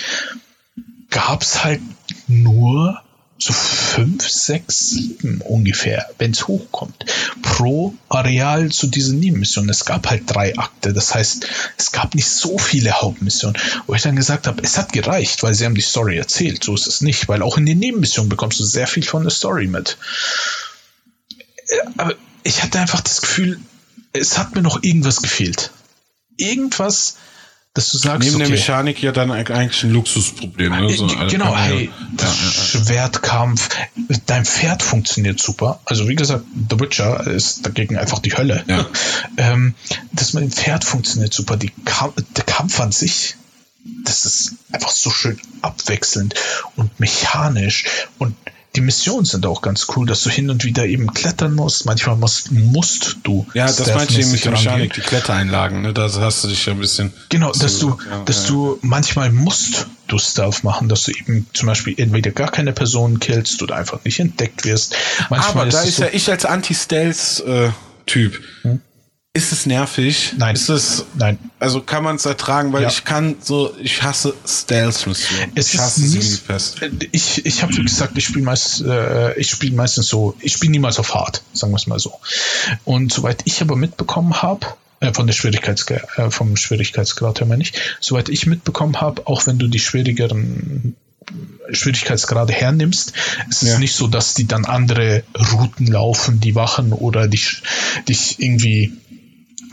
gab 1.10 1.42
es 1.42 1.64
halt 1.64 1.82
nur 2.28 3.02
so 3.44 3.54
fünf, 3.54 4.30
sechs, 4.30 4.90
sieben 4.92 5.42
ungefähr, 5.42 6.08
wenn 6.20 6.32
es 6.32 6.48
hochkommt, 6.48 7.06
pro 7.42 7.94
Areal 8.10 8.70
zu 8.72 8.88
diesen 8.88 9.20
Nebenmissionen. 9.20 9.70
Es 9.70 9.86
gab 9.86 10.08
halt 10.10 10.24
drei 10.28 10.58
Akte, 10.58 10.94
das 10.94 11.16
heißt, 11.16 11.48
es 11.78 11.92
gab 11.92 12.14
nicht 12.16 12.28
so 12.28 12.58
viele 12.58 12.92
Hauptmissionen, 13.02 13.58
wo 13.88 13.96
ich 13.96 14.02
dann 14.04 14.16
gesagt 14.16 14.48
habe, 14.48 14.62
es 14.64 14.78
hat 14.78 14.94
gereicht, 14.94 15.42
weil 15.44 15.54
sie 15.54 15.66
haben 15.66 15.76
die 15.76 15.82
Story 15.82 16.18
erzählt. 16.18 16.64
So 16.64 16.76
ist 16.76 16.88
es 16.88 17.02
nicht, 17.02 17.28
weil 17.28 17.42
auch 17.42 17.58
in 17.58 17.66
den 17.66 17.80
Nebenmissionen 17.80 18.30
bekommst 18.30 18.60
du 18.60 18.64
sehr 18.64 18.88
viel 18.88 19.04
von 19.04 19.24
der 19.24 19.32
Story 19.32 19.68
mit. 19.68 19.98
Äh, 21.68 21.76
aber 21.98 22.14
ich 22.44 22.62
hatte 22.64 22.80
einfach 22.80 23.02
das 23.02 23.22
Gefühl, 23.22 23.60
es 24.14 24.38
hat 24.38 24.56
mir 24.56 24.62
noch 24.62 24.84
irgendwas 24.84 25.22
gefehlt. 25.22 25.72
Irgendwas, 26.38 27.18
dass 27.74 27.92
du 27.92 27.98
sagst, 27.98 28.24
Neben 28.28 28.36
okay, 28.36 28.44
der 28.46 28.50
Mechanik 28.52 29.02
ja 29.02 29.12
dann 29.14 29.32
eigentlich 29.32 29.84
ein 29.84 29.92
Luxusproblem. 29.92 30.72
Ne? 30.74 30.90
So, 30.94 31.06
also 31.06 31.28
genau, 31.28 31.54
ja- 31.54 31.60
hey, 31.62 31.90
Schwertkampf, 32.28 33.70
dein 34.26 34.46
Pferd 34.46 34.84
funktioniert 34.84 35.40
super. 35.40 35.80
Also 35.86 36.08
wie 36.08 36.16
gesagt, 36.16 36.46
The 36.70 36.80
Witcher 36.80 37.28
ist 37.28 37.66
dagegen 37.66 37.98
einfach 37.98 38.20
die 38.20 38.36
Hölle. 38.36 38.64
Ja. 38.68 38.86
Ähm, 39.38 39.76
das 40.12 40.34
mit 40.34 40.44
dem 40.44 40.52
Pferd 40.52 40.84
funktioniert 40.84 41.34
super. 41.34 41.56
Die 41.56 41.72
Kam 41.86 42.12
der 42.36 42.44
Kampf 42.44 42.80
an 42.82 42.92
sich, 42.92 43.36
das 44.04 44.26
ist 44.26 44.56
einfach 44.72 44.92
so 44.92 45.10
schön 45.10 45.40
abwechselnd 45.62 46.36
und 46.76 47.00
mechanisch 47.00 47.86
und 48.18 48.36
die 48.76 48.82
Missionen 48.82 49.26
sind 49.26 49.46
auch 49.46 49.62
ganz 49.62 49.88
cool, 49.96 50.06
dass 50.06 50.24
du 50.24 50.30
hin 50.30 50.50
und 50.50 50.64
wieder 50.64 50.86
eben 50.86 51.14
klettern 51.14 51.54
musst. 51.54 51.86
Manchmal 51.86 52.16
musst, 52.16 52.52
musst 52.52 53.18
du. 53.24 53.46
Ja, 53.54 53.66
das 53.66 53.94
meinte 53.94 54.14
ich 54.14 54.20
eben 54.20 54.32
mit 54.32 54.46
der 54.46 54.52
Mechanik, 54.52 54.94
die 54.94 55.02
Klettereinlagen, 55.02 55.82
ne? 55.82 55.94
Da 55.94 56.10
hast 56.10 56.44
du 56.44 56.48
dich 56.48 56.66
ja 56.66 56.72
ein 56.74 56.80
bisschen. 56.80 57.12
Genau, 57.28 57.52
dass 57.52 57.80
du, 57.80 57.98
ja, 58.10 58.24
dass 58.24 58.44
ja. 58.44 58.50
du 58.50 58.80
manchmal 58.82 59.32
musst 59.32 59.88
du 60.08 60.18
Stealth 60.18 60.64
machen, 60.64 60.88
dass 60.88 61.04
du 61.04 61.12
eben 61.12 61.48
zum 61.54 61.68
Beispiel 61.68 61.96
entweder 61.98 62.32
gar 62.32 62.50
keine 62.50 62.72
Person 62.72 63.20
killst 63.20 63.62
oder 63.62 63.76
einfach 63.76 64.04
nicht 64.06 64.20
entdeckt 64.20 64.64
wirst. 64.64 64.96
Manchmal 65.30 65.64
Aber 65.64 65.72
da 65.72 65.82
ist 65.82 65.98
so, 65.98 66.04
ja 66.04 66.10
ich 66.14 66.30
als 66.30 66.46
Anti-Stealth-Typ. 66.46 68.40
Ist 69.34 69.54
es 69.54 69.66
nervig? 69.66 70.34
Nein. 70.38 70.56
Ist 70.56 70.68
es, 70.68 71.06
nein, 71.18 71.40
also 71.58 71.80
kann 71.82 72.04
man 72.04 72.18
es 72.18 72.26
ertragen, 72.26 72.74
weil 72.74 72.82
Ja. 72.84 72.90
ich 72.90 73.06
kann 73.06 73.38
so, 73.42 73.74
ich 73.82 74.04
hasse 74.04 74.34
Stealth-Missionen. 74.46 75.54
es 75.56 75.68
Ich 75.70 75.74
ist 75.76 75.80
hasse 75.80 76.02
sie 76.02 76.18
nicht, 76.18 76.42
fest. 76.42 76.82
ich, 77.14 77.46
ich 77.46 77.64
habe 77.64 77.74
wie 77.78 77.82
gesagt, 77.84 78.18
ich 78.18 78.26
spiele 78.26 78.44
meist, 78.44 78.82
äh, 78.82 79.34
ich 79.40 79.50
spiele 79.50 79.74
meistens 79.74 80.08
so, 80.08 80.36
ich 80.42 80.52
spiele 80.52 80.72
niemals 80.72 81.00
auf 81.00 81.16
hart, 81.16 81.44
sagen 81.54 81.72
wir 81.72 81.78
es 81.78 81.88
mal 81.88 81.98
so. 81.98 82.20
Und 82.84 83.14
soweit 83.14 83.44
ich 83.46 83.62
aber 83.62 83.78
mitbekommen 83.78 84.42
habe, 84.42 84.68
äh, 85.00 85.14
von 85.14 85.28
der 85.28 85.34
Schwierigkeitsgrad, 85.34 86.04
äh, 86.18 86.30
vom 86.30 86.58
Schwierigkeitsgrad 86.58 87.40
her 87.40 87.48
meine 87.48 87.64
ich, 87.64 87.72
soweit 88.02 88.28
ich 88.28 88.48
mitbekommen 88.48 89.00
habe, 89.00 89.28
auch 89.28 89.48
wenn 89.48 89.58
du 89.58 89.70
die 89.70 89.80
schwierigeren 89.80 90.98
Schwierigkeitsgrade 91.72 92.52
hernimmst, 92.52 93.14
ist 93.50 93.62
Ja. 93.62 93.74
es 93.74 93.80
nicht 93.80 93.96
so, 93.96 94.08
dass 94.08 94.34
die 94.34 94.46
dann 94.48 94.66
andere 94.66 95.24
Routen 95.54 95.88
laufen, 95.88 96.42
die 96.42 96.56
Wachen 96.56 96.92
oder 96.92 97.30
dich, 97.30 97.62
dich 98.10 98.36
irgendwie, 98.40 98.92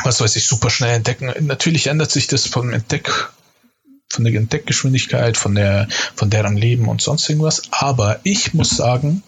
was 0.05 0.21
weiß 0.21 0.37
ich, 0.37 0.47
super 0.47 0.71
schnell 0.71 0.95
entdecken. 0.95 1.33
Natürlich 1.47 1.87
ändert 1.87 2.11
sich 2.11 2.27
das 2.27 2.47
vom 2.47 2.73
Entdeck, 2.73 3.31
von 4.09 4.25
der 4.25 4.35
Entdeckgeschwindigkeit, 4.35 5.37
von 5.37 5.55
der, 5.55 5.89
von 6.15 6.31
deren 6.31 6.57
Leben 6.57 6.89
und 6.89 7.01
sonst 7.01 7.29
irgendwas. 7.29 7.63
Aber 7.71 8.21
ich 8.23 8.55
muss 8.55 8.71
sagen, 8.71 9.23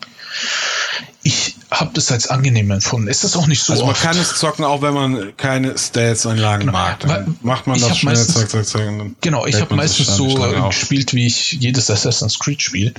ich 1.22 1.56
habe 1.70 1.90
das 1.94 2.10
als 2.10 2.26
angenehm 2.26 2.70
empfunden. 2.72 3.06
Es 3.08 3.22
ist 3.22 3.36
auch 3.36 3.46
nicht 3.46 3.62
so 3.62 3.72
Also 3.72 3.84
man 3.84 3.92
oft. 3.92 4.02
kann 4.02 4.18
es 4.18 4.34
zocken, 4.36 4.64
auch 4.64 4.82
wenn 4.82 4.92
man 4.92 5.36
keine 5.36 5.78
Stealth-Anlagen 5.78 6.66
mag. 6.70 6.98
Dann 7.00 7.10
Weil- 7.10 7.26
macht 7.42 7.66
man 7.68 7.78
das 7.80 7.96
schnell, 7.96 8.14
meistens- 8.14 8.34
zack, 8.34 8.50
zack, 8.50 8.66
zack. 8.66 8.80
Genau, 9.20 9.46
ich 9.46 9.60
habe 9.60 9.74
meistens 9.76 10.08
so 10.16 10.34
gespielt, 10.66 11.14
wie 11.14 11.26
ich 11.26 11.52
jedes 11.52 11.88
Assassin's 11.90 12.38
Creed 12.40 12.60
Spiel. 12.60 12.92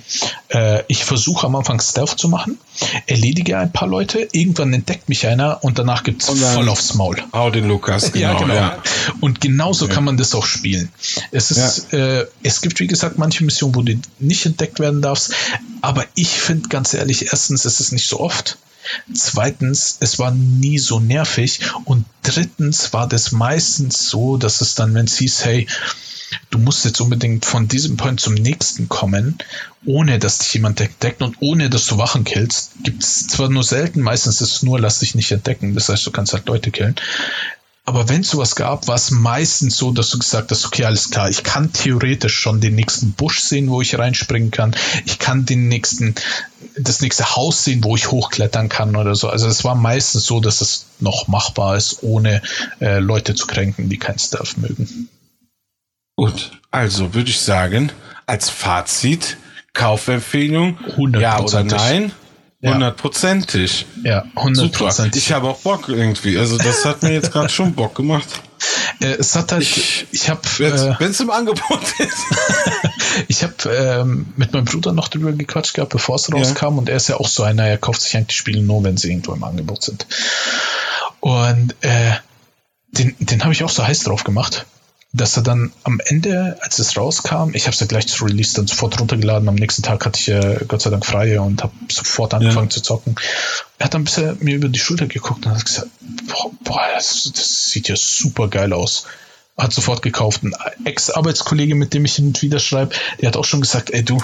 Äh, 0.50 0.84
ich 0.88 1.04
versuche 1.04 1.46
am 1.48 1.56
Anfang 1.56 1.82
Stealth 1.82 2.18
zu 2.18 2.30
machen, 2.30 2.58
erledige 3.08 3.58
ein 3.58 3.74
paar 3.74 3.88
Leute, 3.90 4.28
irgendwann 4.32 4.72
entdeckt 4.74 5.10
mich 5.10 5.28
einer 5.28 5.64
und 5.64 5.78
danach 5.78 6.04
gibt's 6.04 6.30
Und 6.30 6.42
dann- 6.42 6.54
voll 6.54 6.70
aufs 6.70 6.94
Maul. 6.94 7.18
Hau 7.34 7.50
den 7.50 7.68
Lukas, 7.68 8.12
genau. 8.14 8.34
ja, 8.34 8.40
genau. 8.40 8.54
Ja. 8.54 8.78
Und 9.20 9.42
genauso 9.42 9.88
kann 9.90 10.04
man 10.06 10.16
das 10.16 10.34
auch 10.34 10.46
spielen. 10.46 10.90
Es 11.32 11.52
ist, 11.52 11.94
äh, 11.94 12.26
es 12.44 12.62
gibt 12.62 12.80
wie 12.80 12.88
gesagt 12.88 13.18
manche 13.18 13.44
Missionen, 13.44 13.76
wo 13.76 13.82
du 13.82 14.00
nicht 14.20 14.46
entdeckt 14.46 14.80
werden 14.80 15.02
darfst, 15.02 15.34
aber 15.82 16.06
ich 16.16 16.30
finde 16.30 16.70
ganz 16.70 16.94
ehrlich, 16.94 17.28
erstens, 17.32 17.66
es 17.66 17.80
ist 17.82 17.92
nicht 17.92 18.08
so 18.08 18.20
oft. 18.22 18.58
Zweitens, 19.14 19.98
es 20.00 20.20
war 20.20 20.32
nie 20.32 20.80
so 20.80 21.00
nervig. 21.00 21.60
Und 21.86 22.06
drittens 22.24 22.94
war 22.94 23.08
das 23.08 23.32
meistens 23.32 24.10
so, 24.10 24.38
dass 24.38 24.62
es 24.62 24.76
dann, 24.76 24.94
wenn 24.94 25.06
es 25.06 25.18
hieß, 25.18 25.46
hey, 25.46 25.68
du 26.50 26.58
musst 26.58 26.86
jetzt 26.86 27.02
unbedingt 27.02 27.46
von 27.46 27.68
diesem 27.68 27.98
Point 27.98 28.20
zum 28.20 28.34
nächsten 28.34 28.90
kommen, 28.90 29.38
ohne 29.86 30.20
dass 30.20 30.40
dich 30.40 30.54
jemand 30.54 30.80
entdeckt 30.80 31.22
und 31.22 31.38
ohne 31.40 31.70
dass 31.70 31.88
du 31.88 31.98
Wachen 31.98 32.24
killst, 32.24 32.72
gibt 32.84 33.04
es 33.04 33.28
zwar 33.28 33.50
nur 33.50 33.64
selten, 33.64 34.02
meistens 34.02 34.42
ist 34.42 34.56
es 34.56 34.64
nur, 34.64 34.80
lass 34.80 35.00
dich 35.00 35.16
nicht 35.16 35.32
entdecken, 35.32 35.74
das 35.76 35.90
heißt, 35.90 36.06
du 36.06 36.12
kannst 36.12 36.34
halt 36.34 36.48
Leute 36.48 36.72
killen. 36.72 36.96
Aber 37.84 38.08
wenn 38.10 38.22
es 38.22 38.30
sowas 38.30 38.56
gab, 38.56 38.88
war 38.88 38.96
es 38.96 39.10
meistens 39.10 39.76
so, 39.76 39.92
dass 39.92 40.12
du 40.12 40.20
gesagt 40.20 40.52
hast, 40.52 40.66
okay, 40.66 40.86
alles 40.86 41.10
klar, 41.10 41.30
ich 41.30 41.44
kann 41.44 41.74
theoretisch 41.74 42.36
schon 42.36 42.62
den 42.62 42.76
nächsten 42.76 43.14
Busch 43.14 43.40
sehen, 43.40 43.70
wo 43.70 43.82
ich 43.82 43.98
reinspringen 43.98 44.52
kann. 44.52 44.76
Ich 45.06 45.18
kann 45.18 45.46
den 45.48 45.68
nächsten, 45.68 46.14
das 46.78 47.02
nächste 47.02 47.36
Haus 47.36 47.64
sehen, 47.64 47.84
wo 47.84 47.96
ich 47.96 48.12
hochklettern 48.12 48.70
kann 48.70 48.96
oder 48.96 49.16
so. 49.16 49.30
Also 49.30 49.48
es 49.48 49.64
war 49.64 49.76
meistens 49.76 50.26
so, 50.26 50.40
dass 50.40 50.62
es 50.62 50.86
noch 51.00 51.28
machbar 51.28 51.76
ist, 51.78 52.04
ohne 52.04 52.42
äh, 52.80 53.00
Leute 53.00 53.36
zu 53.36 53.48
kränken, 53.48 53.90
die 53.90 53.98
kein 53.98 54.18
Stealth 54.20 54.58
mögen. 54.58 55.10
Gut, 56.16 56.52
also 56.70 57.14
würde 57.14 57.30
ich 57.30 57.40
sagen, 57.40 57.92
als 58.26 58.50
Fazit, 58.50 59.38
Kaufempfehlung, 59.74 60.78
ja 60.80 60.86
oder 60.88 60.98
Hundertprozentig. 60.98 61.78
nein, 61.78 62.12
Ja. 62.62 62.74
hundertprozentig. 62.74 63.86
Ja, 64.04 64.26
hundertprozentig. 64.36 65.24
Ich 65.24 65.32
habe 65.32 65.48
auch 65.50 65.60
Bock 65.60 65.90
irgendwie. 65.90 66.38
Also 66.38 66.58
das 66.58 66.86
hat 66.86 67.02
mir 67.04 67.14
jetzt 67.14 67.32
gerade 67.32 67.50
schon 67.50 67.74
Bock 67.74 67.96
gemacht. 67.96 68.28
Äh, 69.00 69.14
es 69.20 69.36
hat 69.36 69.52
halt, 69.52 69.62
Ich- 69.64 70.08
ich, 70.12 70.30
habe 70.30 70.42
Wenn 71.00 71.12
es 71.12 71.20
im 71.20 71.30
Angebot 71.30 71.82
ist. 72.00 72.18
Ich 73.28 73.44
habe 73.44 73.54
ähm, 73.70 74.28
mit 74.38 74.54
meinem 74.54 74.64
Bruder 74.66 74.94
noch 74.94 75.10
drüber 75.10 75.34
gequatscht 75.34 75.74
gehabt, 75.74 75.92
bevor 75.92 76.16
es 76.16 76.32
rauskam. 76.34 76.78
Und 76.78 76.88
er 76.88 76.96
ist 76.96 77.10
ja 77.10 77.18
auch 77.18 77.28
so 77.28 77.44
einer, 77.44 77.66
er 77.68 77.78
kauft 77.78 78.02
sich 78.02 78.16
eigentlich 78.16 78.28
die 78.28 78.36
Spiele 78.36 78.62
nur, 78.62 78.84
wenn 78.86 78.96
sie 78.96 79.10
irgendwo 79.10 79.34
im 79.34 79.44
Angebot 79.44 79.84
sind. 79.84 80.08
Und 81.20 81.76
äh, 81.82 82.14
den, 82.92 83.16
den 83.20 83.44
habe 83.44 83.54
ich 83.54 83.64
auch 83.64 83.70
so 83.70 83.86
heiß 83.86 84.04
drauf 84.04 84.24
gemacht, 84.24 84.66
dass 85.14 85.36
er 85.36 85.44
dann 85.44 85.74
am 85.84 86.00
Ende, 86.06 86.58
als 86.62 86.80
es 86.80 86.96
rauskam, 86.96 87.54
ich 87.54 87.64
habe 87.64 87.74
es 87.74 87.80
ja 87.82 87.86
gleich 87.86 88.08
zu 88.08 88.24
Release 88.24 88.56
dann 88.56 88.68
sofort 88.68 89.00
runtergeladen. 89.00 89.50
Am 89.50 89.56
nächsten 89.56 89.84
Tag 89.84 90.06
hatte 90.06 90.20
ich 90.20 90.28
ja 90.28 90.60
Gott 90.68 90.82
sei 90.82 90.90
Dank 90.90 91.06
freie 91.06 91.42
und 91.42 91.62
habe 91.64 91.74
sofort 91.90 92.34
angefangen 92.34 92.70
zu 92.70 92.82
zocken. 92.82 93.16
Er 93.78 93.86
hat 93.86 93.94
dann 93.94 94.06
bisher 94.06 94.38
mir 94.40 94.56
über 94.56 94.70
die 94.70 94.80
Schulter 94.80 95.08
geguckt 95.08 95.46
und 95.46 95.54
hat 95.54 95.66
gesagt, 95.66 95.90
boah, 96.28 96.52
boah 96.64 96.82
das, 96.96 97.30
das 97.36 97.72
sieht 97.72 97.90
ja 97.90 97.96
super 97.98 98.48
geil 98.48 98.74
aus 98.74 99.06
hat 99.58 99.74
sofort 99.74 100.02
gekauft. 100.02 100.44
Ein 100.44 100.54
Ex-Arbeitskollege, 100.86 101.76
mit 101.76 101.94
dem 101.94 102.06
ich 102.06 102.16
hin 102.16 102.28
und 102.28 102.42
wieder 102.42 102.60
schreibe, 102.60 102.96
der 103.20 103.28
hat 103.28 103.38
auch 103.38 103.46
schon 103.46 103.62
gesagt, 103.62 103.92
ey 103.92 104.04
du, 104.04 104.18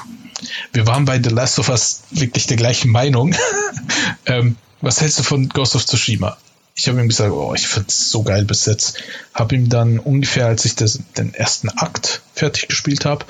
wir 0.73 0.87
waren 0.87 1.05
bei 1.05 1.21
The 1.21 1.29
Last 1.29 1.59
of 1.59 1.69
Us 1.69 2.03
wirklich 2.11 2.47
der 2.47 2.57
gleichen 2.57 2.91
Meinung. 2.91 3.35
ähm, 4.25 4.55
was 4.81 5.01
hältst 5.01 5.19
du 5.19 5.23
von 5.23 5.49
Ghost 5.49 5.75
of 5.75 5.85
Tsushima? 5.85 6.37
Ich 6.79 6.87
habe 6.87 7.01
ihm 7.01 7.07
gesagt, 7.09 7.31
oh, 7.31 7.55
ich 7.55 7.67
find's 7.67 8.11
so 8.11 8.21
geil 8.21 8.45
bis 8.45 8.65
jetzt. 8.67 8.99
Habe 9.33 9.55
ihm 9.55 9.67
dann 9.67 9.97
ungefähr, 9.97 10.45
als 10.45 10.63
ich 10.63 10.75
das, 10.75 10.99
den 11.17 11.33
ersten 11.33 11.69
Akt 11.69 12.21
fertig 12.35 12.67
gespielt 12.67 13.03
habe, 13.03 13.25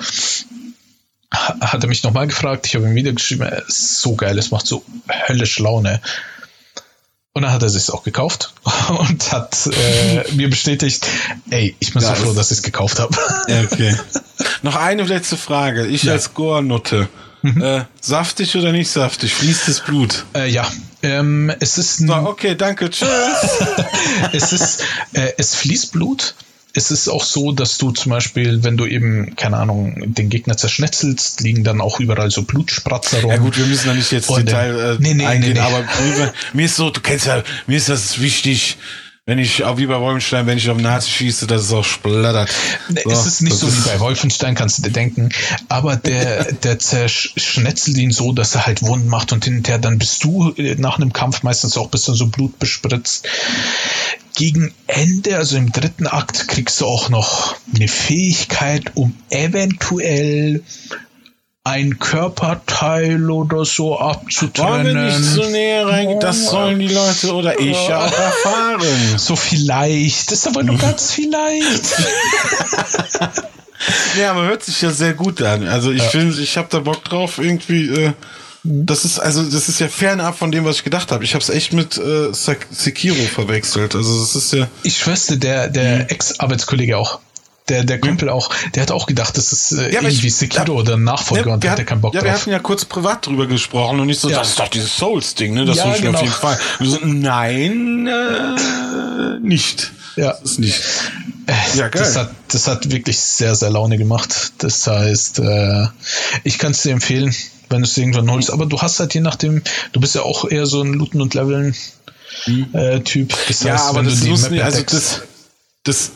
ha- 1.34 1.56
hat 1.60 1.82
er 1.82 1.88
mich 1.88 2.02
nochmal 2.02 2.26
gefragt. 2.26 2.66
Ich 2.66 2.74
habe 2.74 2.86
ihm 2.86 2.94
wieder 2.94 3.12
geschrieben, 3.12 3.42
es 3.44 3.78
ist 3.78 4.00
so 4.02 4.16
geil, 4.16 4.38
es 4.38 4.50
macht 4.50 4.66
so 4.66 4.84
höllisch 5.26 5.58
Laune. 5.60 6.02
Und 7.32 7.42
dann 7.42 7.52
hat 7.52 7.62
er 7.62 7.68
sich 7.70 7.88
auch 7.90 8.02
gekauft 8.02 8.52
und 8.98 9.32
hat 9.32 9.66
äh, 9.66 10.30
mir 10.32 10.50
bestätigt, 10.50 11.06
ey, 11.50 11.74
ich 11.78 11.92
bin 11.94 12.02
Ja, 12.02 12.14
so 12.14 12.22
froh, 12.22 12.30
es- 12.30 12.36
dass 12.36 12.50
ich 12.50 12.58
es 12.58 12.62
gekauft 12.62 12.98
habe. 12.98 13.16
Okay. 13.46 13.96
Noch 14.62 14.76
eine 14.76 15.04
letzte 15.04 15.38
Frage. 15.38 15.86
Ich 15.86 16.02
Ja. 16.02 16.12
als 16.12 16.34
Gore-Nutte. 17.42 17.66
Äh, 17.66 17.84
saftig 18.00 18.56
oder 18.56 18.72
nicht 18.72 18.90
saftig? 18.90 19.34
Fließt 19.34 19.68
das 19.68 19.80
Blut? 19.80 20.24
äh, 20.34 20.48
ja, 20.48 20.66
ähm, 21.02 21.52
es 21.60 21.78
ist 21.78 21.98
So, 21.98 22.12
okay, 22.12 22.54
danke, 22.56 22.90
tschüss. 22.90 23.08
es 24.32 24.52
ist, 24.52 24.82
äh, 25.12 25.32
es 25.36 25.54
fließt 25.54 25.92
Blut. 25.92 26.34
Es 26.74 26.90
ist 26.90 27.08
auch 27.08 27.24
so, 27.24 27.52
dass 27.52 27.78
du 27.78 27.90
zum 27.92 28.10
Beispiel, 28.10 28.62
wenn 28.62 28.76
du 28.76 28.86
eben, 28.86 29.34
keine 29.36 29.56
Ahnung, 29.56 30.14
den 30.14 30.28
Gegner 30.28 30.56
zerschnetzelst, 30.56 31.40
liegen 31.40 31.64
dann 31.64 31.80
auch 31.80 31.98
überall 31.98 32.30
so 32.30 32.42
Blutspratzer 32.42 33.22
rum. 33.22 33.30
Ja 33.30 33.38
gut, 33.38 33.56
wir 33.56 33.66
müssen 33.66 33.88
da 33.88 33.94
nicht 33.94 34.12
jetzt 34.12 34.28
Und, 34.28 34.46
Detail 34.46 34.78
äh, 34.78 34.96
nee, 35.00 35.14
nee, 35.14 35.26
eingehen, 35.26 35.54
nee, 35.54 35.60
nee. 35.60 35.60
aber 35.60 35.84
mir 36.52 36.66
ist 36.66 36.76
so, 36.76 36.90
du 36.90 37.00
kennst 37.00 37.26
ja, 37.26 37.42
mir 37.66 37.76
ist 37.78 37.88
das 37.88 38.20
wichtig, 38.20 38.76
wenn 39.28 39.38
ich, 39.38 39.62
auch 39.62 39.76
wie 39.76 39.84
bei 39.84 40.00
Wolfenstein, 40.00 40.46
wenn 40.46 40.56
ich 40.56 40.70
auf 40.70 40.78
Nazi 40.78 41.10
schieße, 41.10 41.46
dass 41.46 41.60
es 41.60 41.72
auch 41.74 41.84
splattert. 41.84 42.48
Nee, 42.88 43.02
es 43.04 43.26
ist 43.26 43.42
nicht 43.42 43.56
so 43.56 43.70
wie 43.70 43.86
bei 43.86 44.00
Wolfenstein, 44.00 44.54
kannst 44.54 44.78
du 44.78 44.84
dir 44.84 44.90
denken. 44.90 45.28
Aber 45.68 45.96
der, 45.96 46.50
der 46.64 46.78
zerschnetzelt 46.78 47.98
ihn 47.98 48.10
so, 48.10 48.32
dass 48.32 48.54
er 48.54 48.64
halt 48.64 48.80
Wunden 48.80 49.08
macht 49.08 49.32
und 49.32 49.44
hinterher 49.44 49.78
dann 49.78 49.98
bist 49.98 50.24
du 50.24 50.54
äh, 50.56 50.76
nach 50.76 50.96
einem 50.96 51.12
Kampf 51.12 51.42
meistens 51.42 51.76
auch 51.76 51.84
ein 51.84 51.90
bisschen 51.90 52.14
so 52.14 52.28
Blut 52.28 52.58
bespritzt. 52.58 53.28
Gegen 54.34 54.72
Ende, 54.86 55.36
also 55.36 55.58
im 55.58 55.72
dritten 55.72 56.06
Akt, 56.06 56.48
kriegst 56.48 56.80
du 56.80 56.86
auch 56.86 57.10
noch 57.10 57.54
eine 57.74 57.88
Fähigkeit, 57.88 58.92
um 58.94 59.14
eventuell 59.28 60.62
ein 61.68 61.98
Körperteil 61.98 63.30
oder 63.30 63.64
so 63.64 63.98
abzutrennen. 63.98 64.72
Wollen 64.72 64.96
wir 64.96 65.18
nicht 65.18 65.34
zu 65.34 65.50
näher 65.50 65.86
reingehen? 65.86 66.20
Das 66.20 66.46
sollen 66.46 66.78
die 66.78 66.88
Leute 66.88 67.34
oder 67.34 67.60
ich 67.60 67.88
ja 67.88 68.06
auch 68.06 68.18
erfahren. 68.18 68.80
So 69.16 69.36
vielleicht. 69.36 70.30
Das 70.30 70.38
ist 70.38 70.46
aber 70.46 70.62
nur 70.62 70.78
ganz 70.78 71.10
vielleicht. 71.12 71.96
ja, 74.18 74.30
aber 74.30 74.44
hört 74.44 74.62
sich 74.62 74.80
ja 74.80 74.90
sehr 74.90 75.12
gut 75.12 75.42
an. 75.42 75.66
Also 75.66 75.90
ich 75.90 76.02
ja. 76.02 76.08
finde, 76.08 76.40
ich 76.40 76.56
habe 76.56 76.68
da 76.70 76.80
Bock 76.80 77.04
drauf, 77.04 77.38
irgendwie. 77.38 77.88
Äh, 77.88 78.12
das 78.64 79.04
ist 79.04 79.18
also 79.18 79.42
das 79.42 79.68
ist 79.68 79.78
ja 79.80 79.88
fernab 79.88 80.36
von 80.36 80.50
dem, 80.50 80.64
was 80.64 80.76
ich 80.76 80.84
gedacht 80.84 81.12
habe. 81.12 81.24
Ich 81.24 81.34
habe 81.34 81.42
es 81.42 81.48
echt 81.48 81.72
mit 81.72 81.96
äh, 81.96 82.32
Sekiro 82.32 83.22
verwechselt. 83.26 83.94
Also 83.94 84.20
das 84.20 84.34
ist 84.34 84.52
ja. 84.52 84.68
Ich 84.82 84.98
schwöre, 84.98 85.38
der 85.38 85.68
der 85.68 85.96
mhm. 85.96 86.06
Ex-Arbeitskollege 86.08 86.96
auch 86.96 87.20
der, 87.68 87.84
der 87.84 88.00
Kumpel 88.00 88.28
auch, 88.28 88.50
der 88.74 88.82
hat 88.82 88.90
auch 88.90 89.06
gedacht, 89.06 89.36
das 89.36 89.52
ist 89.52 89.72
äh, 89.72 89.92
ja, 89.92 90.02
irgendwie 90.02 90.28
ich, 90.28 90.34
Sekiro 90.34 90.64
da, 90.64 90.72
oder 90.72 90.94
ein 90.94 91.04
Nachfolger 91.04 91.48
ja, 91.48 91.54
und 91.54 91.64
der 91.64 91.70
hat 91.72 91.86
keinen 91.86 92.00
Bock 92.00 92.14
ja, 92.14 92.20
drauf. 92.20 92.26
Ja, 92.26 92.34
wir 92.34 92.40
hatten 92.40 92.50
ja 92.50 92.58
kurz 92.58 92.84
privat 92.84 93.26
drüber 93.26 93.46
gesprochen 93.46 94.00
und 94.00 94.06
nicht 94.06 94.20
so, 94.20 94.28
ja. 94.28 94.38
das 94.38 94.50
ist 94.50 94.58
doch 94.58 94.68
dieses 94.68 94.96
Souls-Ding, 94.96 95.54
ne? 95.54 95.64
Das 95.64 95.78
ja, 95.78 95.84
wünsche 95.84 95.98
ich 95.98 96.04
genau. 96.04 96.18
auf 96.18 96.24
jeden 96.24 96.34
Fall. 96.34 96.58
So, 96.80 96.98
nein, 97.04 98.06
äh, 98.06 99.38
nicht. 99.40 99.92
Ja. 100.16 100.32
Das 100.32 100.42
ist 100.42 100.58
nicht. 100.58 100.82
Äh, 101.46 101.78
ja, 101.78 101.88
geil. 101.88 102.02
Das 102.02 102.16
hat, 102.16 102.30
das 102.48 102.66
hat 102.66 102.90
wirklich 102.90 103.18
sehr, 103.18 103.54
sehr 103.54 103.70
Laune 103.70 103.98
gemacht. 103.98 104.52
Das 104.58 104.86
heißt, 104.86 105.38
äh, 105.38 105.86
ich 106.44 106.58
kann 106.58 106.72
es 106.72 106.82
dir 106.82 106.92
empfehlen, 106.92 107.34
wenn 107.70 107.82
du 107.82 107.88
es 107.88 107.96
irgendwann 107.96 108.30
holst. 108.30 108.50
Aber 108.50 108.66
du 108.66 108.80
hast 108.80 109.00
halt 109.00 109.14
je 109.14 109.20
nachdem, 109.20 109.62
du 109.92 110.00
bist 110.00 110.14
ja 110.14 110.22
auch 110.22 110.48
eher 110.50 110.66
so 110.66 110.82
ein 110.82 110.92
Looten 110.92 111.20
und 111.20 111.34
Leveln 111.34 111.74
mhm. 112.46 112.68
äh, 112.72 113.00
Typ. 113.00 113.34
Das 113.46 113.62
ja, 113.62 113.76
aber 113.82 114.02
das 114.02 114.24
muss 114.24 114.50
nicht, 114.50 114.62
also 114.62 114.82
das, 114.82 115.22
das, 115.84 116.10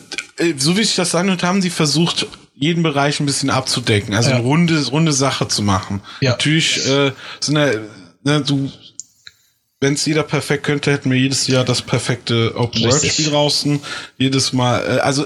so 0.57 0.77
wie 0.77 0.81
ich 0.81 0.95
das 0.95 1.15
anhört, 1.15 1.43
haben 1.43 1.61
sie 1.61 1.69
versucht, 1.69 2.27
jeden 2.55 2.83
Bereich 2.83 3.19
ein 3.19 3.25
bisschen 3.25 3.49
abzudecken, 3.49 4.13
also 4.13 4.29
ja. 4.29 4.35
eine 4.37 4.45
runde, 4.45 4.85
runde 4.87 5.13
Sache 5.13 5.47
zu 5.47 5.61
machen. 5.61 6.01
Ja. 6.21 6.31
Natürlich, 6.31 6.87
äh, 6.87 7.11
so 7.39 7.51
eine, 7.51 7.81
ne, 8.23 8.41
du, 8.41 8.71
wenn 9.79 9.95
es 9.95 10.05
jeder 10.05 10.23
perfekt 10.23 10.63
könnte, 10.63 10.91
hätten 10.91 11.11
wir 11.11 11.17
jedes 11.17 11.47
Jahr 11.47 11.65
das 11.65 11.81
perfekte 11.81 12.55
Open-World-Spiel 12.55 13.29
draußen. 13.29 13.81
Jedes 14.17 14.53
Mal, 14.53 14.79
äh, 14.79 14.99
also 14.99 15.25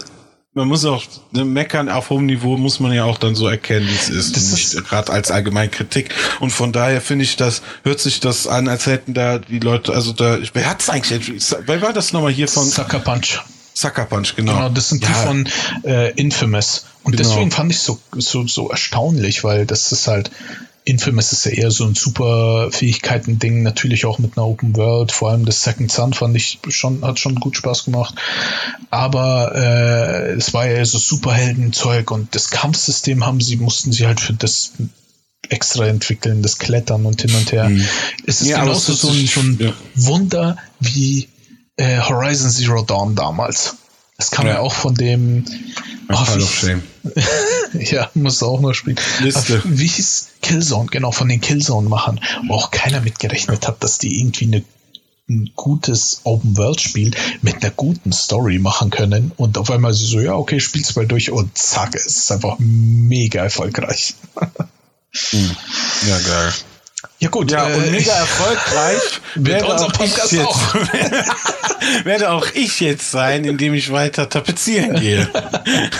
man 0.53 0.67
muss 0.67 0.83
auch 0.85 1.03
ne, 1.31 1.45
meckern 1.45 1.89
auf 1.89 2.09
hohem 2.09 2.25
Niveau 2.25 2.57
muss 2.57 2.79
man 2.79 2.91
ja 2.91 3.03
auch 3.03 3.19
dann 3.19 3.35
so 3.35 3.47
erkennen, 3.47 3.87
wie 3.87 3.93
es 3.93 4.09
ist. 4.09 4.35
Das 4.35 4.51
nicht 4.51 4.89
gerade 4.89 5.11
als 5.11 5.29
Allgemeinkritik. 5.29 6.09
Und 6.39 6.49
von 6.49 6.71
daher 6.71 6.99
finde 6.99 7.25
ich 7.25 7.35
das, 7.35 7.61
hört 7.83 7.99
sich 7.99 8.19
das 8.19 8.47
an, 8.47 8.67
als 8.67 8.87
hätten 8.87 9.13
da 9.13 9.37
die 9.37 9.59
Leute, 9.59 9.93
also 9.93 10.13
da, 10.13 10.39
wer 10.53 10.69
hat's 10.69 10.89
eigentlich, 10.89 11.31
wer 11.65 11.81
war 11.81 11.93
das 11.93 12.11
nochmal 12.11 12.31
hier 12.31 12.47
von? 12.47 12.65
Sucker 12.65 12.99
Punch. 12.99 13.39
Sucker 13.77 14.05
Punch, 14.05 14.35
genau. 14.35 14.53
Genau, 14.53 14.69
das 14.69 14.89
sind 14.89 15.03
ja. 15.03 15.09
die 15.09 15.27
von 15.27 15.49
äh, 15.83 16.11
Infamous. 16.13 16.85
Und 17.03 17.15
genau. 17.15 17.29
deswegen 17.29 17.51
fand 17.51 17.71
ich 17.71 17.79
so, 17.79 17.99
so, 18.15 18.47
so 18.47 18.69
erstaunlich, 18.69 19.43
weil 19.43 19.67
das 19.67 19.91
ist 19.91 20.07
halt, 20.07 20.31
Infamous 20.83 21.31
ist 21.31 21.45
ja 21.45 21.51
eher 21.51 21.69
so 21.69 21.85
ein 21.85 21.93
super 21.93 22.69
Fähigkeiten-Ding, 22.71 23.61
natürlich 23.61 24.05
auch 24.07 24.17
mit 24.17 24.35
einer 24.35 24.47
Open 24.47 24.75
World, 24.75 25.11
vor 25.11 25.29
allem 25.29 25.45
das 25.45 25.61
Second 25.61 25.91
Sun 25.91 26.13
fand 26.13 26.35
ich 26.35 26.57
schon, 26.69 27.05
hat 27.05 27.19
schon 27.19 27.35
gut 27.35 27.55
Spaß 27.55 27.85
gemacht. 27.85 28.15
Aber 28.89 29.53
äh, 29.53 30.31
es 30.31 30.55
war 30.55 30.67
ja 30.67 30.83
so 30.83 30.97
Superhelden-Zeug 30.97 32.09
und 32.09 32.33
das 32.33 32.49
Kampfsystem 32.49 33.27
haben 33.27 33.41
sie, 33.41 33.57
mussten 33.57 33.91
sie 33.91 34.07
halt 34.07 34.19
für 34.19 34.33
das 34.33 34.71
extra 35.49 35.85
entwickeln, 35.85 36.41
das 36.41 36.57
Klettern 36.57 37.05
und 37.05 37.21
hin 37.21 37.35
und 37.35 37.51
her. 37.51 37.69
Mhm. 37.69 37.85
Es 38.25 38.41
ist 38.41 38.47
ja, 38.47 38.61
genauso 38.61 38.93
so 38.93 39.09
ein, 39.09 39.27
so 39.27 39.39
ein 39.41 39.57
ja. 39.59 39.73
Wunder 39.93 40.57
wie 40.79 41.27
äh, 41.77 41.99
Horizon 41.99 42.49
Zero 42.49 42.83
Dawn 42.83 43.15
damals. 43.15 43.77
Das 44.17 44.31
kam 44.31 44.47
ja, 44.47 44.53
ja 44.53 44.59
auch 44.59 44.73
von 44.73 44.95
dem. 44.95 45.45
Oh, 46.09 46.23
Pile 46.23 46.43
of 46.43 46.53
Shame. 46.53 46.83
ja, 47.73 48.09
muss 48.15 48.41
auch 48.41 48.59
noch 48.59 48.73
spielen. 48.73 48.99
Liste. 49.21 49.61
Wie 49.65 49.87
hieß 49.87 50.29
Killzone? 50.41 50.87
Genau, 50.87 51.11
von 51.11 51.27
den 51.27 51.39
Killzone-Machern. 51.39 52.19
Wo 52.47 52.55
auch 52.55 52.71
keiner 52.71 53.01
mitgerechnet 53.01 53.67
hat, 53.67 53.83
dass 53.83 53.99
die 53.99 54.19
irgendwie 54.19 54.45
eine 54.45 54.63
ein 55.29 55.51
gutes 55.55 56.21
Open-World-Spiel 56.23 57.11
mit 57.41 57.61
einer 57.61 57.71
guten 57.71 58.13
Story 58.13 58.59
machen 58.59 58.91
können 58.91 59.33
und 59.35 59.57
auf 59.57 59.69
einmal 59.69 59.93
sie 59.93 60.05
so, 60.05 60.21
ja, 60.21 60.35
okay, 60.35 60.61
spiel's 60.61 60.95
mal 60.95 61.05
durch 61.05 61.31
und 61.31 61.57
zack, 61.57 61.95
es 61.95 62.05
ist 62.05 62.31
einfach 62.31 62.55
mega 62.59 63.43
erfolgreich. 63.43 64.15
Hm. 65.31 65.55
ja, 66.07 66.19
geil. 66.19 66.53
Ja 67.19 67.29
gut, 67.29 67.51
ja, 67.51 67.67
äh, 67.67 67.75
und 67.75 67.91
mega 67.91 68.11
erfolgreich 68.11 69.01
wird 69.35 69.63
unser 69.63 69.87
Podcast 69.87 70.31
jetzt, 70.31 70.45
auch. 70.45 70.75
werde 72.03 72.29
auch 72.29 72.45
ich 72.53 72.79
jetzt 72.79 73.09
sein, 73.09 73.43
indem 73.43 73.73
ich 73.73 73.91
weiter 73.91 74.29
tapezieren 74.29 74.99
gehe. 74.99 75.27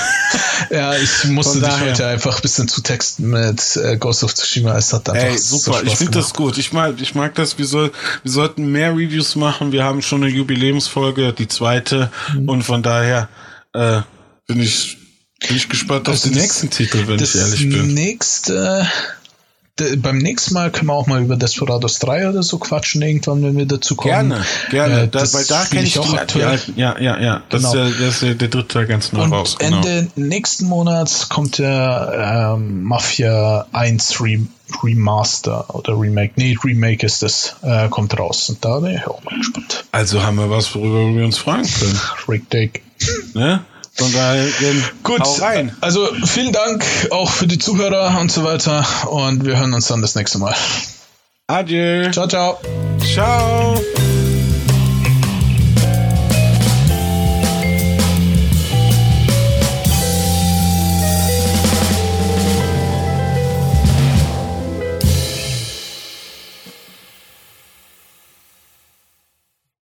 ja, 0.70 0.96
ich 0.96 1.26
musste 1.26 1.60
dich 1.60 1.80
heute 1.80 2.06
einfach 2.06 2.36
ein 2.36 2.42
bisschen 2.42 2.68
zutexten 2.68 3.30
mit 3.30 3.78
äh, 3.78 3.98
Ghost 3.98 4.24
of 4.24 4.36
Tsushima. 4.36 4.78
Es 4.78 4.94
hat 4.94 5.10
einfach 5.10 5.24
Ey, 5.24 5.38
super. 5.38 5.80
So 5.80 5.84
ich 5.84 5.96
finde 5.96 6.14
das 6.14 6.34
gut. 6.34 6.58
Ich 6.60 6.72
mag, 6.72 6.94
ich 7.02 7.16
mag 7.16 7.34
das. 7.34 7.58
Wir, 7.58 7.66
soll, 7.66 7.92
wir 8.22 8.32
sollten 8.32 8.72
mehr 8.72 8.92
Reviews 8.92 9.36
machen. 9.36 9.72
Wir 9.72 9.84
haben 9.84 10.04
schon 10.04 10.24
eine 10.24 10.32
Jubiläumsfolge, 10.32 11.34
die 11.34 11.48
zweite. 11.48 12.12
Mhm. 12.34 12.50
Und 12.50 12.64
von 12.64 12.84
daher 12.84 13.28
äh, 13.74 14.02
bin 14.46 14.62
ich 14.62 14.98
bin 15.40 15.56
ich 15.56 15.70
gespannt 15.70 16.08
also 16.10 16.28
auf 16.28 16.34
den 16.34 16.42
nächsten 16.42 16.70
Titel, 16.70 17.08
wenn 17.08 17.20
ich 17.22 17.36
ehrlich 17.36 17.60
bin. 17.60 17.72
Das 17.72 17.86
nächste 17.86 18.88
beim 19.98 20.18
nächsten 20.18 20.54
Mal 20.54 20.72
können 20.72 20.88
wir 20.88 20.94
auch 20.94 21.08
mal 21.08 21.22
über 21.22 21.36
Desperados 21.36 22.00
3 22.00 22.30
oder 22.30 22.44
so 22.44 22.58
quatschen, 22.58 23.02
irgendwann, 23.02 23.44
wenn 23.44 23.58
wir 23.58 23.66
dazu 23.66 23.96
kommen. 23.96 24.30
Gerne, 24.30 24.46
gerne. 24.70 25.02
Äh, 25.04 25.08
das, 25.08 25.34
weil 25.34 25.46
da 25.46 25.66
kenne 25.66 25.84
ich 25.84 26.00
auch 26.00 26.14
aktuell. 26.14 26.60
Ja, 26.76 27.00
ja, 27.00 27.20
ja. 27.20 27.44
Das, 27.50 27.62
genau. 27.62 27.84
ist, 27.86 28.00
der, 28.00 28.08
das 28.08 28.22
ist 28.22 28.42
der 28.42 28.48
dritte 28.48 28.68
Teil 28.68 28.88
ganz 28.88 29.12
neu 29.14 29.24
Und 29.24 29.34
raus. 29.34 29.58
Genau. 29.60 29.78
Ende 29.78 30.08
nächsten 30.16 30.66
Monats 30.66 31.30
kommt 31.30 31.60
der 31.60 32.56
ähm, 32.56 32.84
Mafia 32.84 33.68
1 33.72 34.22
Re 34.22 34.40
Remaster 34.84 35.74
oder 35.74 35.98
Remake. 35.98 36.34
Nee, 36.36 36.58
Remake 36.62 37.06
ist 37.06 37.22
das, 37.22 37.56
äh, 37.62 37.88
kommt 37.88 38.20
raus. 38.20 38.50
Und 38.50 38.66
da 38.66 38.80
bin 38.80 38.96
ich 38.96 39.08
auch 39.08 39.24
mal 39.24 39.38
gespannt. 39.38 39.86
Also 39.94 40.24
haben 40.24 40.36
wir 40.38 40.50
was, 40.50 40.76
worüber 40.76 41.16
wir 41.16 41.24
uns 41.24 41.38
fragen 41.38 41.68
können. 41.80 42.00
Rick 42.28 42.50
Take. 42.50 42.82
Ne? 43.34 43.64
Von 43.98 44.14
daher, 44.14 44.46
Gut, 45.04 45.22
also 45.82 46.08
vielen 46.26 46.54
Dank 46.54 46.86
auch 47.10 47.32
für 47.32 47.48
die 47.48 47.58
Zuhörer 47.58 48.20
und 48.20 48.32
so 48.32 48.44
weiter 48.44 48.86
und 49.10 49.44
wir 49.46 49.58
hören 49.58 49.74
uns 49.74 49.88
dann 49.88 50.02
das 50.02 50.14
nächste 50.14 50.38
Mal. 50.38 50.56
Adieu. 51.48 52.12
Ciao, 52.12 52.28
ciao. 52.28 52.60
Ciao. 53.02 53.76